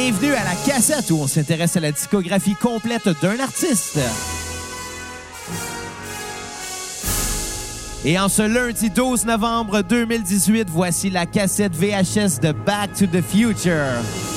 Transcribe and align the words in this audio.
Bienvenue 0.00 0.32
à 0.32 0.44
la 0.44 0.54
cassette 0.64 1.10
où 1.10 1.16
on 1.16 1.26
s'intéresse 1.26 1.76
à 1.76 1.80
la 1.80 1.90
discographie 1.90 2.54
complète 2.54 3.08
d'un 3.20 3.40
artiste. 3.40 3.98
Et 8.04 8.16
en 8.16 8.28
ce 8.28 8.42
lundi 8.42 8.90
12 8.90 9.26
novembre 9.26 9.82
2018, 9.82 10.70
voici 10.70 11.10
la 11.10 11.26
cassette 11.26 11.74
VHS 11.74 12.38
de 12.40 12.52
Back 12.52 12.92
to 12.96 13.06
the 13.06 13.20
Future. 13.20 14.27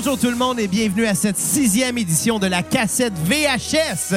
Bonjour 0.00 0.16
tout 0.16 0.30
le 0.30 0.36
monde 0.36 0.60
et 0.60 0.68
bienvenue 0.68 1.06
à 1.06 1.14
cette 1.16 1.36
sixième 1.38 1.98
édition 1.98 2.38
de 2.38 2.46
la 2.46 2.62
cassette 2.62 3.14
VHS. 3.24 4.14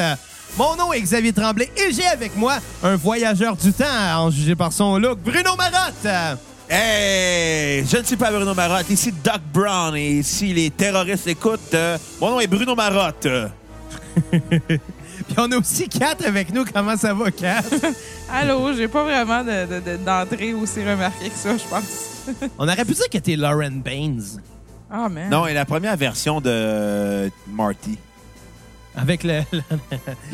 Mon 0.55 0.75
nom 0.75 0.93
est 0.93 1.01
Xavier 1.01 1.33
Tremblay 1.33 1.71
et 1.75 1.91
j'ai 1.91 2.05
avec 2.05 2.37
moi 2.37 2.57
un 2.83 2.95
voyageur 2.95 3.55
du 3.55 3.73
temps, 3.73 3.85
en 4.15 4.29
jugé 4.29 4.55
par 4.55 4.71
son 4.71 4.99
look, 4.99 5.17
Bruno 5.25 5.55
Marotte. 5.55 6.37
Hey! 6.69 7.83
Je 7.87 7.97
ne 7.97 8.03
suis 8.03 8.15
pas 8.15 8.29
Bruno 8.29 8.53
Marotte, 8.53 8.91
ici 8.91 9.11
Doc 9.23 9.41
Brown 9.51 9.95
et 9.95 10.21
si 10.21 10.53
les 10.53 10.69
terroristes 10.69 11.25
écoutent, 11.25 11.73
euh, 11.73 11.97
mon 12.21 12.29
nom 12.29 12.39
est 12.39 12.45
Bruno 12.45 12.75
Marotte. 12.75 13.27
Puis 14.29 15.35
on 15.37 15.51
a 15.51 15.57
aussi 15.57 15.89
Kat 15.89 16.17
avec 16.27 16.53
nous. 16.53 16.63
Comment 16.71 16.95
ça 16.95 17.15
va, 17.15 17.31
Kat? 17.31 17.63
Allô, 18.31 18.71
j'ai 18.75 18.87
pas 18.87 19.03
vraiment 19.03 19.43
de- 19.43 19.65
de- 19.65 19.79
de- 19.79 19.97
d'entrée 19.97 20.53
aussi 20.53 20.81
remarquée 20.87 21.29
que 21.31 21.35
ça, 21.37 21.57
je 21.57 21.63
pense. 21.67 22.43
on 22.59 22.67
aurait 22.67 22.85
pu 22.85 22.93
dire 22.93 23.09
que 23.11 23.17
t'es 23.17 23.35
Lauren 23.35 23.81
Baines. 23.83 24.21
Ah, 24.91 25.07
man. 25.09 25.29
Non, 25.29 25.47
et 25.47 25.53
la 25.53 25.65
première 25.65 25.95
version 25.95 26.41
de 26.41 27.31
Marty, 27.47 27.97
Avec 28.95 29.23
le... 29.23 29.41
le- 29.53 29.61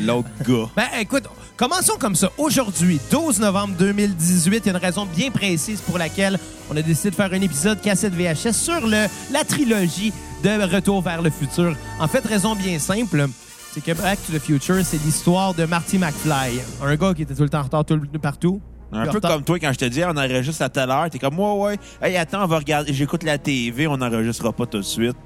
l'autre 0.04 0.28
gars. 0.46 0.68
Ben, 0.74 0.88
écoute, 1.00 1.24
commençons 1.56 1.96
comme 1.98 2.16
ça. 2.16 2.30
Aujourd'hui, 2.38 2.98
12 3.10 3.38
novembre 3.40 3.74
2018, 3.78 4.56
il 4.56 4.66
y 4.66 4.68
a 4.68 4.72
une 4.72 4.84
raison 4.84 5.06
bien 5.06 5.30
précise 5.30 5.80
pour 5.80 5.96
laquelle 5.96 6.38
on 6.70 6.76
a 6.76 6.82
décidé 6.82 7.10
de 7.10 7.14
faire 7.14 7.32
un 7.32 7.40
épisode 7.40 7.80
cassette 7.80 8.14
VHS 8.14 8.52
sur 8.52 8.86
le, 8.86 9.06
la 9.32 9.44
trilogie 9.44 10.12
de 10.42 10.74
Retour 10.74 11.02
vers 11.02 11.22
le 11.22 11.30
futur. 11.30 11.76
En 12.00 12.08
fait, 12.08 12.26
raison 12.26 12.56
bien 12.56 12.78
simple, 12.80 13.26
c'est 13.72 13.82
que 13.84 13.92
Back 13.92 14.18
to 14.26 14.32
the 14.32 14.40
Future, 14.42 14.80
c'est 14.84 15.00
l'histoire 15.04 15.54
de 15.54 15.64
Marty 15.66 15.98
McFly, 15.98 16.60
un 16.82 16.96
gars 16.96 17.14
qui 17.14 17.22
était 17.22 17.34
tout 17.34 17.42
le 17.44 17.48
temps 17.48 17.60
en 17.60 17.64
retard 17.64 17.84
tout 17.84 17.94
le- 17.96 18.18
partout. 18.18 18.60
Un 18.92 19.02
Puis 19.02 19.12
peu 19.12 19.20
comme 19.20 19.42
toi 19.42 19.58
quand 19.58 19.72
je 19.72 19.78
te 19.78 19.84
dis 19.84 20.02
on 20.04 20.16
enregistre 20.16 20.62
à 20.62 20.68
telle 20.68 20.90
heure, 20.90 21.10
t'es 21.10 21.18
comme 21.18 21.38
ouais 21.38 21.52
ouais. 21.52 21.78
Hey 22.00 22.16
attends, 22.16 22.44
on 22.44 22.46
va 22.46 22.58
regarder, 22.58 22.92
j'écoute 22.92 23.22
la 23.22 23.36
TV, 23.36 23.86
on 23.86 23.98
n'enregistrera 23.98 24.52
pas 24.52 24.66
tout 24.66 24.78
de 24.78 24.82
suite. 24.82 25.16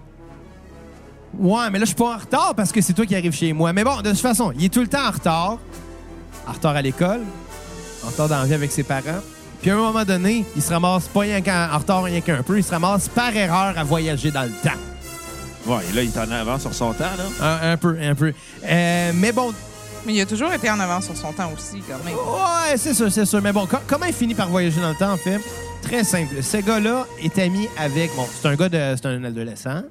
Ouais, 1.38 1.70
mais 1.70 1.78
là, 1.78 1.84
je 1.84 1.90
suis 1.90 1.94
pas 1.96 2.14
en 2.14 2.18
retard 2.18 2.54
parce 2.54 2.72
que 2.72 2.80
c'est 2.80 2.92
toi 2.92 3.06
qui 3.06 3.14
arrives 3.16 3.32
chez 3.32 3.52
moi. 3.52 3.72
Mais 3.72 3.84
bon, 3.84 4.02
de 4.02 4.10
toute 4.10 4.18
façon, 4.18 4.52
il 4.54 4.66
est 4.66 4.68
tout 4.68 4.80
le 4.82 4.86
temps 4.88 5.06
en 5.06 5.10
retard. 5.10 5.58
En 6.46 6.52
retard 6.52 6.76
à 6.76 6.82
l'école, 6.82 7.20
en 8.04 8.08
retard 8.08 8.28
dans 8.28 8.38
la 8.40 8.44
vie 8.44 8.54
avec 8.54 8.70
ses 8.72 8.82
parents. 8.82 9.20
Puis 9.62 9.70
à 9.70 9.74
un 9.74 9.78
moment 9.78 10.04
donné, 10.04 10.44
il 10.56 10.60
se 10.62 10.70
ramasse 10.70 11.06
pas 11.08 11.20
rien 11.20 11.40
qu'en 11.40 11.78
retard 11.78 12.02
rien 12.02 12.20
qu'un 12.20 12.42
peu, 12.42 12.58
il 12.58 12.64
se 12.64 12.72
ramasse 12.72 13.08
par 13.08 13.34
erreur 13.34 13.78
à 13.78 13.84
voyager 13.84 14.32
dans 14.32 14.42
le 14.42 14.50
temps. 14.50 14.76
Ouais, 15.66 15.78
et 15.88 15.92
là 15.94 16.02
il 16.02 16.08
est 16.08 16.18
en 16.18 16.30
avant 16.32 16.58
sur 16.58 16.74
son 16.74 16.92
temps 16.92 17.04
là. 17.04 17.60
Un, 17.62 17.72
un 17.72 17.76
peu, 17.76 17.96
un 18.02 18.16
peu. 18.16 18.32
Euh, 18.64 19.12
mais 19.14 19.30
bon, 19.30 19.54
Mais 20.04 20.14
il 20.14 20.20
a 20.20 20.26
toujours 20.26 20.52
été 20.52 20.68
en 20.70 20.80
avance 20.80 21.04
sur 21.06 21.16
son 21.16 21.32
temps 21.32 21.50
aussi, 21.56 21.80
quand 21.88 22.02
même. 22.04 22.14
ouais, 22.14 22.76
c'est 22.76 22.94
sûr, 22.94 23.10
c'est 23.10 23.24
sûr. 23.24 23.40
Mais 23.42 23.52
bon, 23.52 23.66
co- 23.66 23.76
comment 23.86 24.06
il 24.06 24.12
finit 24.12 24.34
par 24.34 24.48
voyager 24.48 24.80
dans 24.80 24.88
le 24.90 24.96
temps, 24.96 25.12
en 25.12 25.16
fait? 25.16 25.40
Très 25.82 26.02
simple. 26.04 26.42
Ce 26.42 26.56
gars-là 26.58 27.06
est 27.22 27.38
ami 27.38 27.68
avec... 27.78 28.14
Bon, 28.16 28.26
c'est 28.40 28.48
un 28.48 28.54
gars 28.56 28.68
de... 28.68 28.94
C'est 28.96 29.06
un 29.06 29.22
adolescent, 29.24 29.82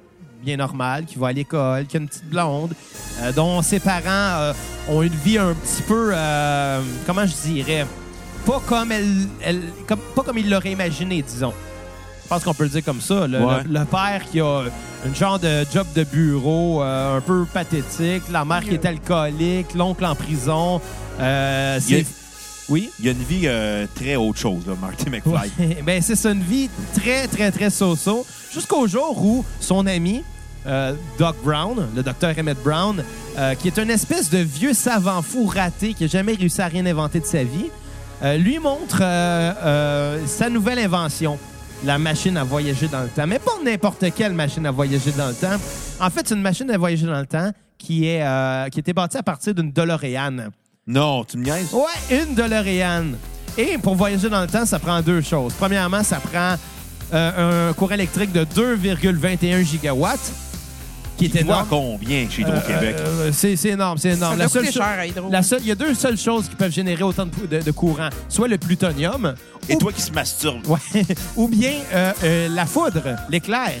bien 0.42 0.56
normal, 0.56 1.04
qui 1.06 1.18
va 1.18 1.28
à 1.28 1.32
l'école, 1.32 1.86
qui 1.86 1.96
a 1.96 2.00
une 2.00 2.08
petite 2.08 2.28
blonde, 2.28 2.74
euh, 3.20 3.32
dont 3.32 3.62
ses 3.62 3.80
parents 3.80 4.02
euh, 4.06 4.52
ont 4.88 5.02
une 5.02 5.14
vie 5.14 5.38
un 5.38 5.54
petit 5.54 5.82
peu... 5.82 6.10
euh, 6.14 6.80
comment 7.06 7.24
je 7.26 7.34
dirais? 7.48 7.86
Pas 8.44 8.60
comme 8.66 8.92
elle... 8.92 9.60
pas 10.14 10.22
comme 10.22 10.38
il 10.38 10.50
l'aurait 10.50 10.72
imaginé, 10.72 11.22
disons. 11.22 11.54
Je 12.32 12.36
pense 12.38 12.44
qu'on 12.44 12.54
peut 12.54 12.64
le 12.64 12.70
dire 12.70 12.82
comme 12.82 13.02
ça. 13.02 13.26
Le, 13.26 13.40
Ouais. 13.44 13.62
le- 13.66 13.78
le 13.80 13.84
père 13.84 14.22
qui 14.30 14.40
a 14.40 14.62
une 15.04 15.14
genre 15.14 15.38
de 15.38 15.66
job 15.70 15.86
de 15.94 16.02
bureau 16.02 16.82
euh, 16.82 17.18
un 17.18 17.20
peu 17.20 17.44
pathétique, 17.44 18.22
la 18.32 18.42
mère 18.46 18.62
qui 18.64 18.70
est 18.72 18.86
alcoolique, 18.86 19.74
l'oncle 19.74 20.02
en 20.06 20.14
prison. 20.14 20.80
Euh, 21.20 21.78
Il 21.88 21.94
y 21.96 22.00
a- 22.00 22.04
c'est- 22.04 22.06
Oui? 22.70 22.90
Il 23.00 23.04
y 23.04 23.08
a 23.08 23.12
une 23.12 23.22
vie 23.22 23.42
euh, 23.44 23.86
très 23.94 24.16
autre 24.16 24.38
chose 24.38 24.62
là, 24.66 24.72
Marty 24.80 25.04
McFly. 25.10 25.50
Ouais. 25.58 25.82
ben, 25.84 26.00
c'est 26.00 26.16
ça, 26.16 26.30
une 26.30 26.40
vie 26.42 26.70
très, 26.94 27.26
très, 27.28 27.50
très 27.52 27.68
so-so. 27.68 28.24
Jusqu'au 28.54 28.86
jour 28.86 29.22
où 29.22 29.44
son 29.60 29.86
ami, 29.86 30.22
euh, 30.66 30.94
Doc 31.18 31.36
Brown, 31.44 31.86
le 31.94 32.02
docteur 32.02 32.34
Emmett 32.38 32.56
Brown, 32.62 33.04
euh, 33.36 33.54
qui 33.56 33.68
est 33.68 33.78
une 33.78 33.90
espèce 33.90 34.30
de 34.30 34.38
vieux 34.38 34.72
savant 34.72 35.20
fou 35.20 35.44
raté 35.44 35.92
qui 35.92 36.04
n'a 36.04 36.08
jamais 36.08 36.32
réussi 36.32 36.62
à 36.62 36.68
rien 36.68 36.86
inventer 36.86 37.20
de 37.20 37.26
sa 37.26 37.44
vie, 37.44 37.66
euh, 38.22 38.38
lui 38.38 38.58
montre 38.58 39.00
euh, 39.02 39.52
euh, 39.64 40.18
sa 40.26 40.48
nouvelle 40.48 40.78
invention, 40.78 41.38
la 41.84 41.98
machine 41.98 42.36
à 42.36 42.44
voyager 42.44 42.88
dans 42.88 43.02
le 43.02 43.08
temps. 43.08 43.26
Mais 43.26 43.38
pas 43.38 43.52
n'importe 43.64 44.04
quelle 44.14 44.32
machine 44.32 44.64
à 44.66 44.70
voyager 44.70 45.12
dans 45.12 45.28
le 45.28 45.34
temps. 45.34 45.56
En 46.00 46.10
fait, 46.10 46.26
c'est 46.26 46.34
une 46.34 46.42
machine 46.42 46.70
à 46.70 46.78
voyager 46.78 47.06
dans 47.06 47.18
le 47.20 47.26
temps 47.26 47.50
qui, 47.78 48.06
est, 48.06 48.22
euh, 48.22 48.68
qui 48.68 48.78
a 48.78 48.80
été 48.80 48.92
bâtie 48.92 49.16
à 49.16 49.22
partir 49.22 49.54
d'une 49.54 49.72
DeLorean. 49.72 50.50
Non, 50.86 51.24
tu 51.24 51.38
me 51.38 51.44
niaises? 51.44 51.72
Ouais, 51.72 52.16
une 52.16 52.34
DeLorean. 52.34 53.12
Et 53.58 53.76
pour 53.78 53.94
voyager 53.94 54.28
dans 54.30 54.40
le 54.40 54.46
temps, 54.46 54.64
ça 54.64 54.78
prend 54.78 55.00
deux 55.02 55.20
choses. 55.20 55.52
Premièrement, 55.58 56.02
ça 56.02 56.18
prend 56.20 56.56
euh, 57.12 57.68
un 57.70 57.72
courant 57.74 57.94
électrique 57.94 58.32
de 58.32 58.44
2,21 58.44 59.62
gigawatts, 59.62 60.32
qui 61.30 61.38
est 61.38 61.40
énorme. 61.42 61.66
combien 61.68 62.28
chez 62.30 62.42
Hydro-Québec? 62.42 62.96
Euh, 62.98 63.28
euh, 63.28 63.30
c'est 63.32 63.56
c'est 63.56 63.70
énorme, 63.70 63.98
c'est 63.98 64.10
énorme. 64.10 64.32
Ça 64.34 64.38
La 64.38 64.44
doit 64.46 64.52
seule 64.52 64.62
coûter 64.66 64.72
cho- 64.74 64.80
cher 64.84 64.98
à 64.98 65.06
Hydro. 65.06 65.28
la 65.30 65.42
seule- 65.42 65.60
Il 65.62 65.68
y 65.68 65.72
a 65.72 65.74
deux 65.74 65.94
seules 65.94 66.18
choses 66.18 66.48
qui 66.48 66.56
peuvent 66.56 66.72
générer 66.72 67.02
autant 67.02 67.26
de, 67.26 67.46
de- 67.58 67.62
de 67.62 67.70
courant. 67.70 68.08
Soit 68.28 68.48
le 68.48 68.58
plutonium, 68.58 69.34
Et 69.68 69.74
ou, 69.74 69.78
toi 69.78 69.92
qui 69.92 70.02
se 70.02 70.12
masturbe. 70.12 70.66
ouais, 70.66 70.78
ou 71.36 71.48
bien 71.48 71.72
euh, 71.94 72.12
euh, 72.24 72.48
la 72.50 72.66
foudre, 72.66 73.02
l'éclair. 73.30 73.72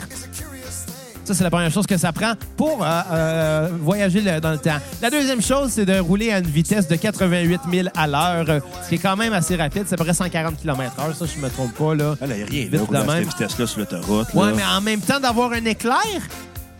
Ça, 1.24 1.34
c'est 1.34 1.44
la 1.44 1.50
première 1.50 1.70
chose 1.70 1.86
que 1.86 1.96
ça 1.96 2.10
prend 2.12 2.32
pour 2.56 2.84
euh, 2.84 3.00
euh, 3.12 3.68
voyager 3.80 4.20
le- 4.20 4.40
dans 4.40 4.50
le 4.50 4.58
temps. 4.58 4.78
La 5.00 5.08
deuxième 5.08 5.40
chose, 5.40 5.70
c'est 5.70 5.84
de 5.86 5.96
rouler 6.00 6.32
à 6.32 6.38
une 6.40 6.46
vitesse 6.48 6.88
de 6.88 6.96
88 6.96 7.60
000 7.70 7.88
à 7.96 8.08
l'heure, 8.08 8.44
euh, 8.48 8.58
ce 8.82 8.88
qui 8.88 8.94
est 8.96 8.98
quand 8.98 9.16
même 9.16 9.32
assez 9.32 9.54
rapide. 9.54 9.84
C'est 9.86 9.94
à 9.94 9.98
peu 9.98 10.02
près 10.04 10.14
140 10.14 10.56
km/h, 10.60 11.14
ça, 11.16 11.24
je 11.32 11.40
me 11.40 11.48
trompe 11.48 11.74
pas. 11.74 11.94
Là. 11.94 12.16
Ah, 12.20 12.26
là, 12.26 12.36
y 12.36 12.42
a 12.42 12.46
rien 12.46 12.62
Vite 12.64 12.72
là, 12.72 12.78
de 12.80 12.84
pour 12.84 12.96
à 12.96 13.04
même. 13.04 13.24
cette 13.24 13.38
vitesse-là 13.38 13.66
sur 13.68 13.78
l'autoroute. 13.78 14.34
Ouais, 14.34 14.46
là. 14.46 14.52
mais 14.56 14.64
en 14.64 14.80
même 14.80 15.00
temps, 15.00 15.20
d'avoir 15.20 15.52
un 15.52 15.64
éclair, 15.64 15.94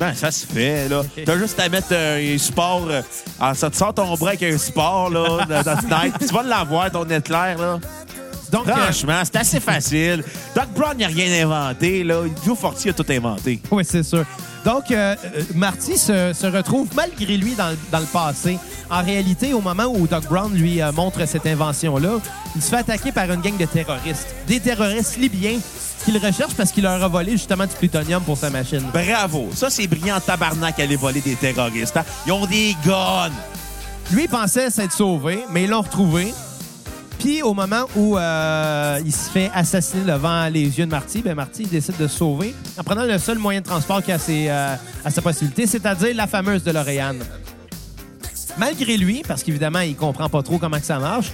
Ben, 0.03 0.15
ça 0.15 0.33
se 0.33 0.45
fait, 0.47 0.89
là. 0.89 1.03
T'as 1.25 1.39
juste 1.39 1.61
à 1.61 1.69
mettre 1.69 1.89
euh, 1.93 2.35
un 2.35 2.39
support. 2.39 2.87
euh, 2.89 3.03
en 3.39 3.55
ça 3.55 3.71
te 3.71 3.77
sort 3.77 3.95
ton 3.95 4.15
bras 4.17 4.31
avec 4.31 4.43
un 4.43 4.59
support, 4.59 5.11
là, 5.11 5.45
dans 5.49 5.63
ta 5.63 5.77
fenêtre. 5.81 6.19
Tu 6.19 6.35
vas 6.35 6.43
l'avoir, 6.43 6.91
ton 6.91 7.05
éclair, 7.05 7.57
là. 7.59 7.79
donc, 8.51 8.67
euh, 8.69 8.73
Franchement, 8.75 9.21
c'est 9.25 9.37
assez 9.37 9.61
facile. 9.61 10.25
Doc 10.57 10.67
Brown 10.75 10.97
n'a 10.99 11.07
rien 11.07 11.45
inventé, 11.45 12.03
là. 12.03 12.23
Joe 12.45 12.59
Fortier 12.59 12.91
a 12.91 12.95
tout 12.95 13.07
inventé. 13.11 13.61
Oui, 13.71 13.85
c'est 13.87 14.03
sûr. 14.03 14.25
Donc, 14.65 14.91
euh, 14.91 15.17
euh, 15.25 15.43
Marty 15.55 15.99
se, 15.99 16.33
se 16.33 16.47
retrouve 16.47 16.89
malgré 16.95 17.37
lui 17.37 17.55
dans, 17.55 17.71
le- 17.71 17.79
dans 17.91 17.99
le 17.99 18.07
passé. 18.07 18.59
En 18.91 19.03
réalité, 19.03 19.53
au 19.55 19.61
moment 19.61 19.87
où 19.87 20.07
Doc 20.07 20.25
Brown 20.29 20.53
lui 20.55 20.81
euh, 20.81 20.93
montre 20.93 21.27
cette 21.27 21.47
invention-là, 21.47 22.21
il 22.55 22.63
se 22.63 22.69
fait 22.69 22.77
attaquer 22.77 23.11
par 23.13 23.31
une 23.31 23.41
gang 23.41 23.57
de 23.57 23.65
terroristes. 23.67 24.29
Des 24.47 24.61
terroristes 24.61 25.17
libyens 25.17 25.59
qu'il 26.05 26.17
recherche 26.19 26.55
parce 26.55 26.71
qu'il 26.73 26.85
leur 26.85 27.03
a 27.03 27.09
volé 27.09 27.33
justement 27.33 27.65
du 27.67 27.75
plutonium 27.75 28.23
pour 28.23 28.37
sa 28.37 28.51
machine. 28.51 28.83
Bravo. 28.93 29.49
Ça, 29.55 29.71
c'est 29.71 29.87
brillant 29.87 30.21
tabarnak 30.21 30.79
aller 30.79 30.97
voler 30.97 31.21
des 31.21 31.35
terroristes. 31.37 31.97
hein. 31.97 32.05
Ils 32.27 32.33
ont 32.33 32.47
des 32.47 32.77
guns. 32.85 33.31
Lui 34.13 34.25
il 34.25 34.29
pensait 34.29 34.69
s'être 34.71 34.93
sauvé, 34.93 35.45
mais 35.51 35.65
ils 35.65 35.71
l'ont 35.71 35.81
retrouvé. 35.81 36.35
Puis 37.23 37.41
au 37.41 37.55
moment 37.55 37.85
où 37.95 38.19
euh, 38.19 39.01
il 39.07 39.13
se 39.13 39.31
fait 39.31 39.49
assassiner 39.55 40.03
devant 40.03 40.49
les 40.49 40.77
yeux 40.77 40.87
de 40.87 40.91
Marty, 40.91 41.23
ben 41.23 41.37
Marty 41.37 41.67
décide 41.67 41.97
de 41.97 42.09
sauver 42.09 42.53
en 42.77 42.83
prenant 42.83 43.05
le 43.05 43.17
seul 43.17 43.39
moyen 43.39 43.61
de 43.61 43.65
transport 43.65 44.03
qu'il 44.03 44.13
a 44.13 44.19
ses, 44.19 44.49
euh, 44.49 44.75
à 45.05 45.11
sa 45.13 45.23
possibilité, 45.23 45.69
c'est-à-dire 45.69 46.17
la 46.17 46.27
fameuse 46.27 46.65
DeLorean. 46.65 47.15
Malgré 48.59 48.97
lui, 48.97 49.23
parce 49.27 49.45
qu'évidemment 49.45 49.79
il 49.79 49.95
comprend 49.95 50.29
pas 50.29 50.43
trop 50.43 50.59
comment 50.59 50.81
que 50.81 50.85
ça 50.85 50.99
marche, 50.99 51.31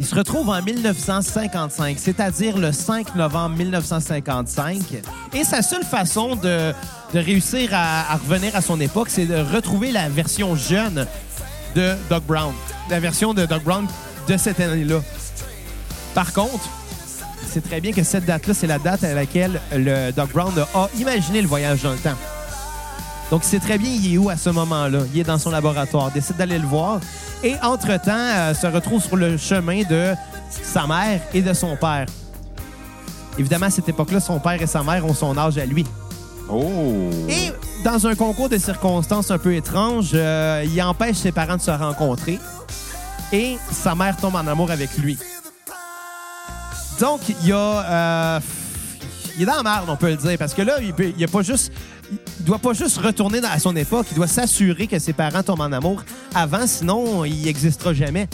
il 0.00 0.06
se 0.06 0.16
retrouve 0.16 0.48
en 0.48 0.60
1955, 0.60 1.98
c'est-à-dire 2.00 2.58
le 2.58 2.72
5 2.72 3.14
novembre 3.14 3.56
1955. 3.58 4.80
Et 5.34 5.44
sa 5.44 5.62
seule 5.62 5.84
façon 5.84 6.34
de, 6.34 6.72
de 7.14 7.18
réussir 7.20 7.70
à, 7.74 8.12
à 8.12 8.16
revenir 8.16 8.56
à 8.56 8.60
son 8.60 8.80
époque, 8.80 9.08
c'est 9.08 9.26
de 9.26 9.36
retrouver 9.36 9.92
la 9.92 10.08
version 10.08 10.56
jeune 10.56 11.06
de 11.76 11.92
Doc 12.10 12.24
Brown. 12.26 12.52
La 12.90 12.98
version 12.98 13.34
de 13.34 13.46
Doc 13.46 13.62
Brown 13.62 13.86
de 14.28 14.36
cette 14.36 14.60
année-là. 14.60 15.00
Par 16.14 16.32
contre, 16.32 16.68
c'est 17.46 17.62
très 17.62 17.80
bien 17.80 17.92
que 17.92 18.02
cette 18.02 18.24
date-là, 18.24 18.54
c'est 18.54 18.66
la 18.66 18.78
date 18.78 19.04
à 19.04 19.14
laquelle 19.14 19.60
le 19.72 20.10
Doc 20.10 20.32
Brown 20.32 20.52
a 20.74 20.88
imaginé 20.98 21.42
le 21.42 21.48
voyage 21.48 21.82
dans 21.82 21.92
le 21.92 21.98
temps. 21.98 22.16
Donc, 23.30 23.42
il 23.44 23.48
sait 23.48 23.58
très 23.58 23.78
bien 23.78 23.90
il 23.90 24.14
est 24.14 24.18
où 24.18 24.28
à 24.28 24.36
ce 24.36 24.50
moment-là? 24.50 25.00
Il 25.14 25.20
est 25.20 25.24
dans 25.24 25.38
son 25.38 25.50
laboratoire, 25.50 26.10
décide 26.10 26.36
d'aller 26.36 26.58
le 26.58 26.66
voir. 26.66 27.00
Et 27.42 27.54
entre-temps, 27.62 28.12
euh, 28.12 28.54
se 28.54 28.66
retrouve 28.66 29.02
sur 29.02 29.16
le 29.16 29.36
chemin 29.36 29.82
de 29.82 30.14
sa 30.50 30.86
mère 30.86 31.20
et 31.32 31.40
de 31.40 31.52
son 31.54 31.76
père. 31.76 32.06
Évidemment, 33.38 33.66
à 33.66 33.70
cette 33.70 33.88
époque-là, 33.88 34.20
son 34.20 34.38
père 34.38 34.60
et 34.60 34.66
sa 34.66 34.82
mère 34.82 35.06
ont 35.06 35.14
son 35.14 35.36
âge 35.38 35.56
à 35.56 35.64
lui. 35.64 35.86
Oh! 36.50 37.10
Et 37.28 37.50
dans 37.82 38.06
un 38.06 38.14
concours 38.14 38.50
de 38.50 38.58
circonstances 38.58 39.30
un 39.30 39.38
peu 39.38 39.54
étrange, 39.54 40.10
euh, 40.12 40.64
il 40.66 40.82
empêche 40.82 41.16
ses 41.16 41.32
parents 41.32 41.56
de 41.56 41.62
se 41.62 41.70
rencontrer. 41.70 42.38
Et 43.32 43.56
sa 43.70 43.94
mère 43.94 44.16
tombe 44.16 44.34
en 44.34 44.46
amour 44.46 44.70
avec 44.70 44.96
lui. 44.98 45.18
Donc, 47.00 47.20
il 47.28 47.46
y 47.48 47.52
a. 47.52 47.56
euh, 47.56 48.40
il 49.36 49.42
est 49.42 49.46
dans 49.46 49.56
la 49.56 49.62
merde, 49.62 49.86
on 49.88 49.96
peut 49.96 50.10
le 50.10 50.16
dire, 50.16 50.36
parce 50.38 50.52
que 50.54 50.62
là, 50.62 50.74
il, 50.82 50.92
peut- 50.92 51.12
il 51.16 51.24
a 51.24 51.28
pas 51.28 51.42
juste. 51.42 51.72
Il 52.40 52.44
doit 52.44 52.58
pas 52.58 52.74
juste 52.74 52.98
retourner 52.98 53.40
à 53.42 53.58
son 53.58 53.74
époque, 53.74 54.06
il 54.10 54.16
doit 54.16 54.26
s'assurer 54.26 54.86
que 54.86 54.98
ses 54.98 55.14
parents 55.14 55.42
tombent 55.42 55.62
en 55.62 55.72
amour 55.72 56.04
avant, 56.34 56.66
sinon 56.66 57.24
il 57.24 57.44
n'existera 57.44 57.94
jamais. 57.94 58.28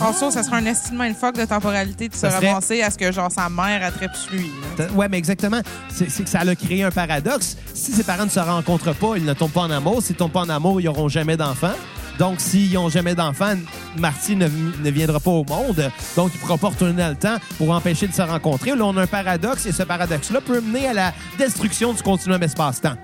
En 0.00 0.12
soi, 0.12 0.32
ça 0.32 0.42
serait 0.42 0.56
un 0.56 1.04
une 1.04 1.14
fuck 1.14 1.36
de 1.36 1.44
temporalité 1.44 2.08
de 2.08 2.14
se 2.14 2.20
serait- 2.28 2.48
ramasser 2.48 2.82
à 2.82 2.90
ce 2.90 2.98
que 2.98 3.12
genre 3.12 3.30
sa 3.30 3.48
mère 3.48 3.84
attrape 3.86 4.16
sur 4.16 4.32
lui. 4.32 4.50
là. 4.76 4.86
Ouais, 4.94 5.08
mais 5.08 5.18
exactement. 5.18 5.60
C'est 5.92 6.10
c'est 6.10 6.24
que 6.24 6.28
ça 6.30 6.40
a 6.40 6.54
créé 6.56 6.82
un 6.82 6.90
paradoxe. 6.90 7.56
Si 7.72 7.92
ses 7.92 8.02
parents 8.02 8.24
ne 8.24 8.30
se 8.30 8.40
rencontrent 8.40 8.94
pas, 8.94 9.12
ils 9.16 9.24
ne 9.24 9.34
tombent 9.34 9.52
pas 9.52 9.60
en 9.62 9.70
amour. 9.70 10.02
S'ils 10.02 10.14
ne 10.14 10.18
tombent 10.18 10.32
pas 10.32 10.40
en 10.40 10.48
amour, 10.48 10.80
ils 10.80 10.84
n'auront 10.86 11.08
jamais 11.08 11.36
d'enfants. 11.36 11.74
Donc, 12.18 12.40
s'ils 12.40 12.72
n'ont 12.72 12.88
jamais 12.88 13.14
d'enfants, 13.14 13.56
Marty 13.98 14.36
ne, 14.36 14.46
viendra 14.90 15.18
pas 15.18 15.30
au 15.30 15.44
monde. 15.44 15.90
Donc, 16.16 16.30
il 16.34 16.40
pourra 16.40 16.58
pas 16.58 16.68
retourner 16.68 16.92
dans 16.92 17.08
le 17.08 17.16
temps 17.16 17.36
pour 17.58 17.70
empêcher 17.70 18.06
de 18.06 18.12
se 18.12 18.22
rencontrer. 18.22 18.70
Là, 18.70 18.84
on 18.84 18.96
a 18.96 19.02
un 19.02 19.06
paradoxe 19.06 19.66
et 19.66 19.72
ce 19.72 19.82
paradoxe-là 19.82 20.40
peut 20.40 20.60
mener 20.60 20.88
à 20.88 20.92
la 20.92 21.12
destruction 21.38 21.92
du 21.92 22.02
continuum 22.02 22.42
espace-temps. 22.42 22.96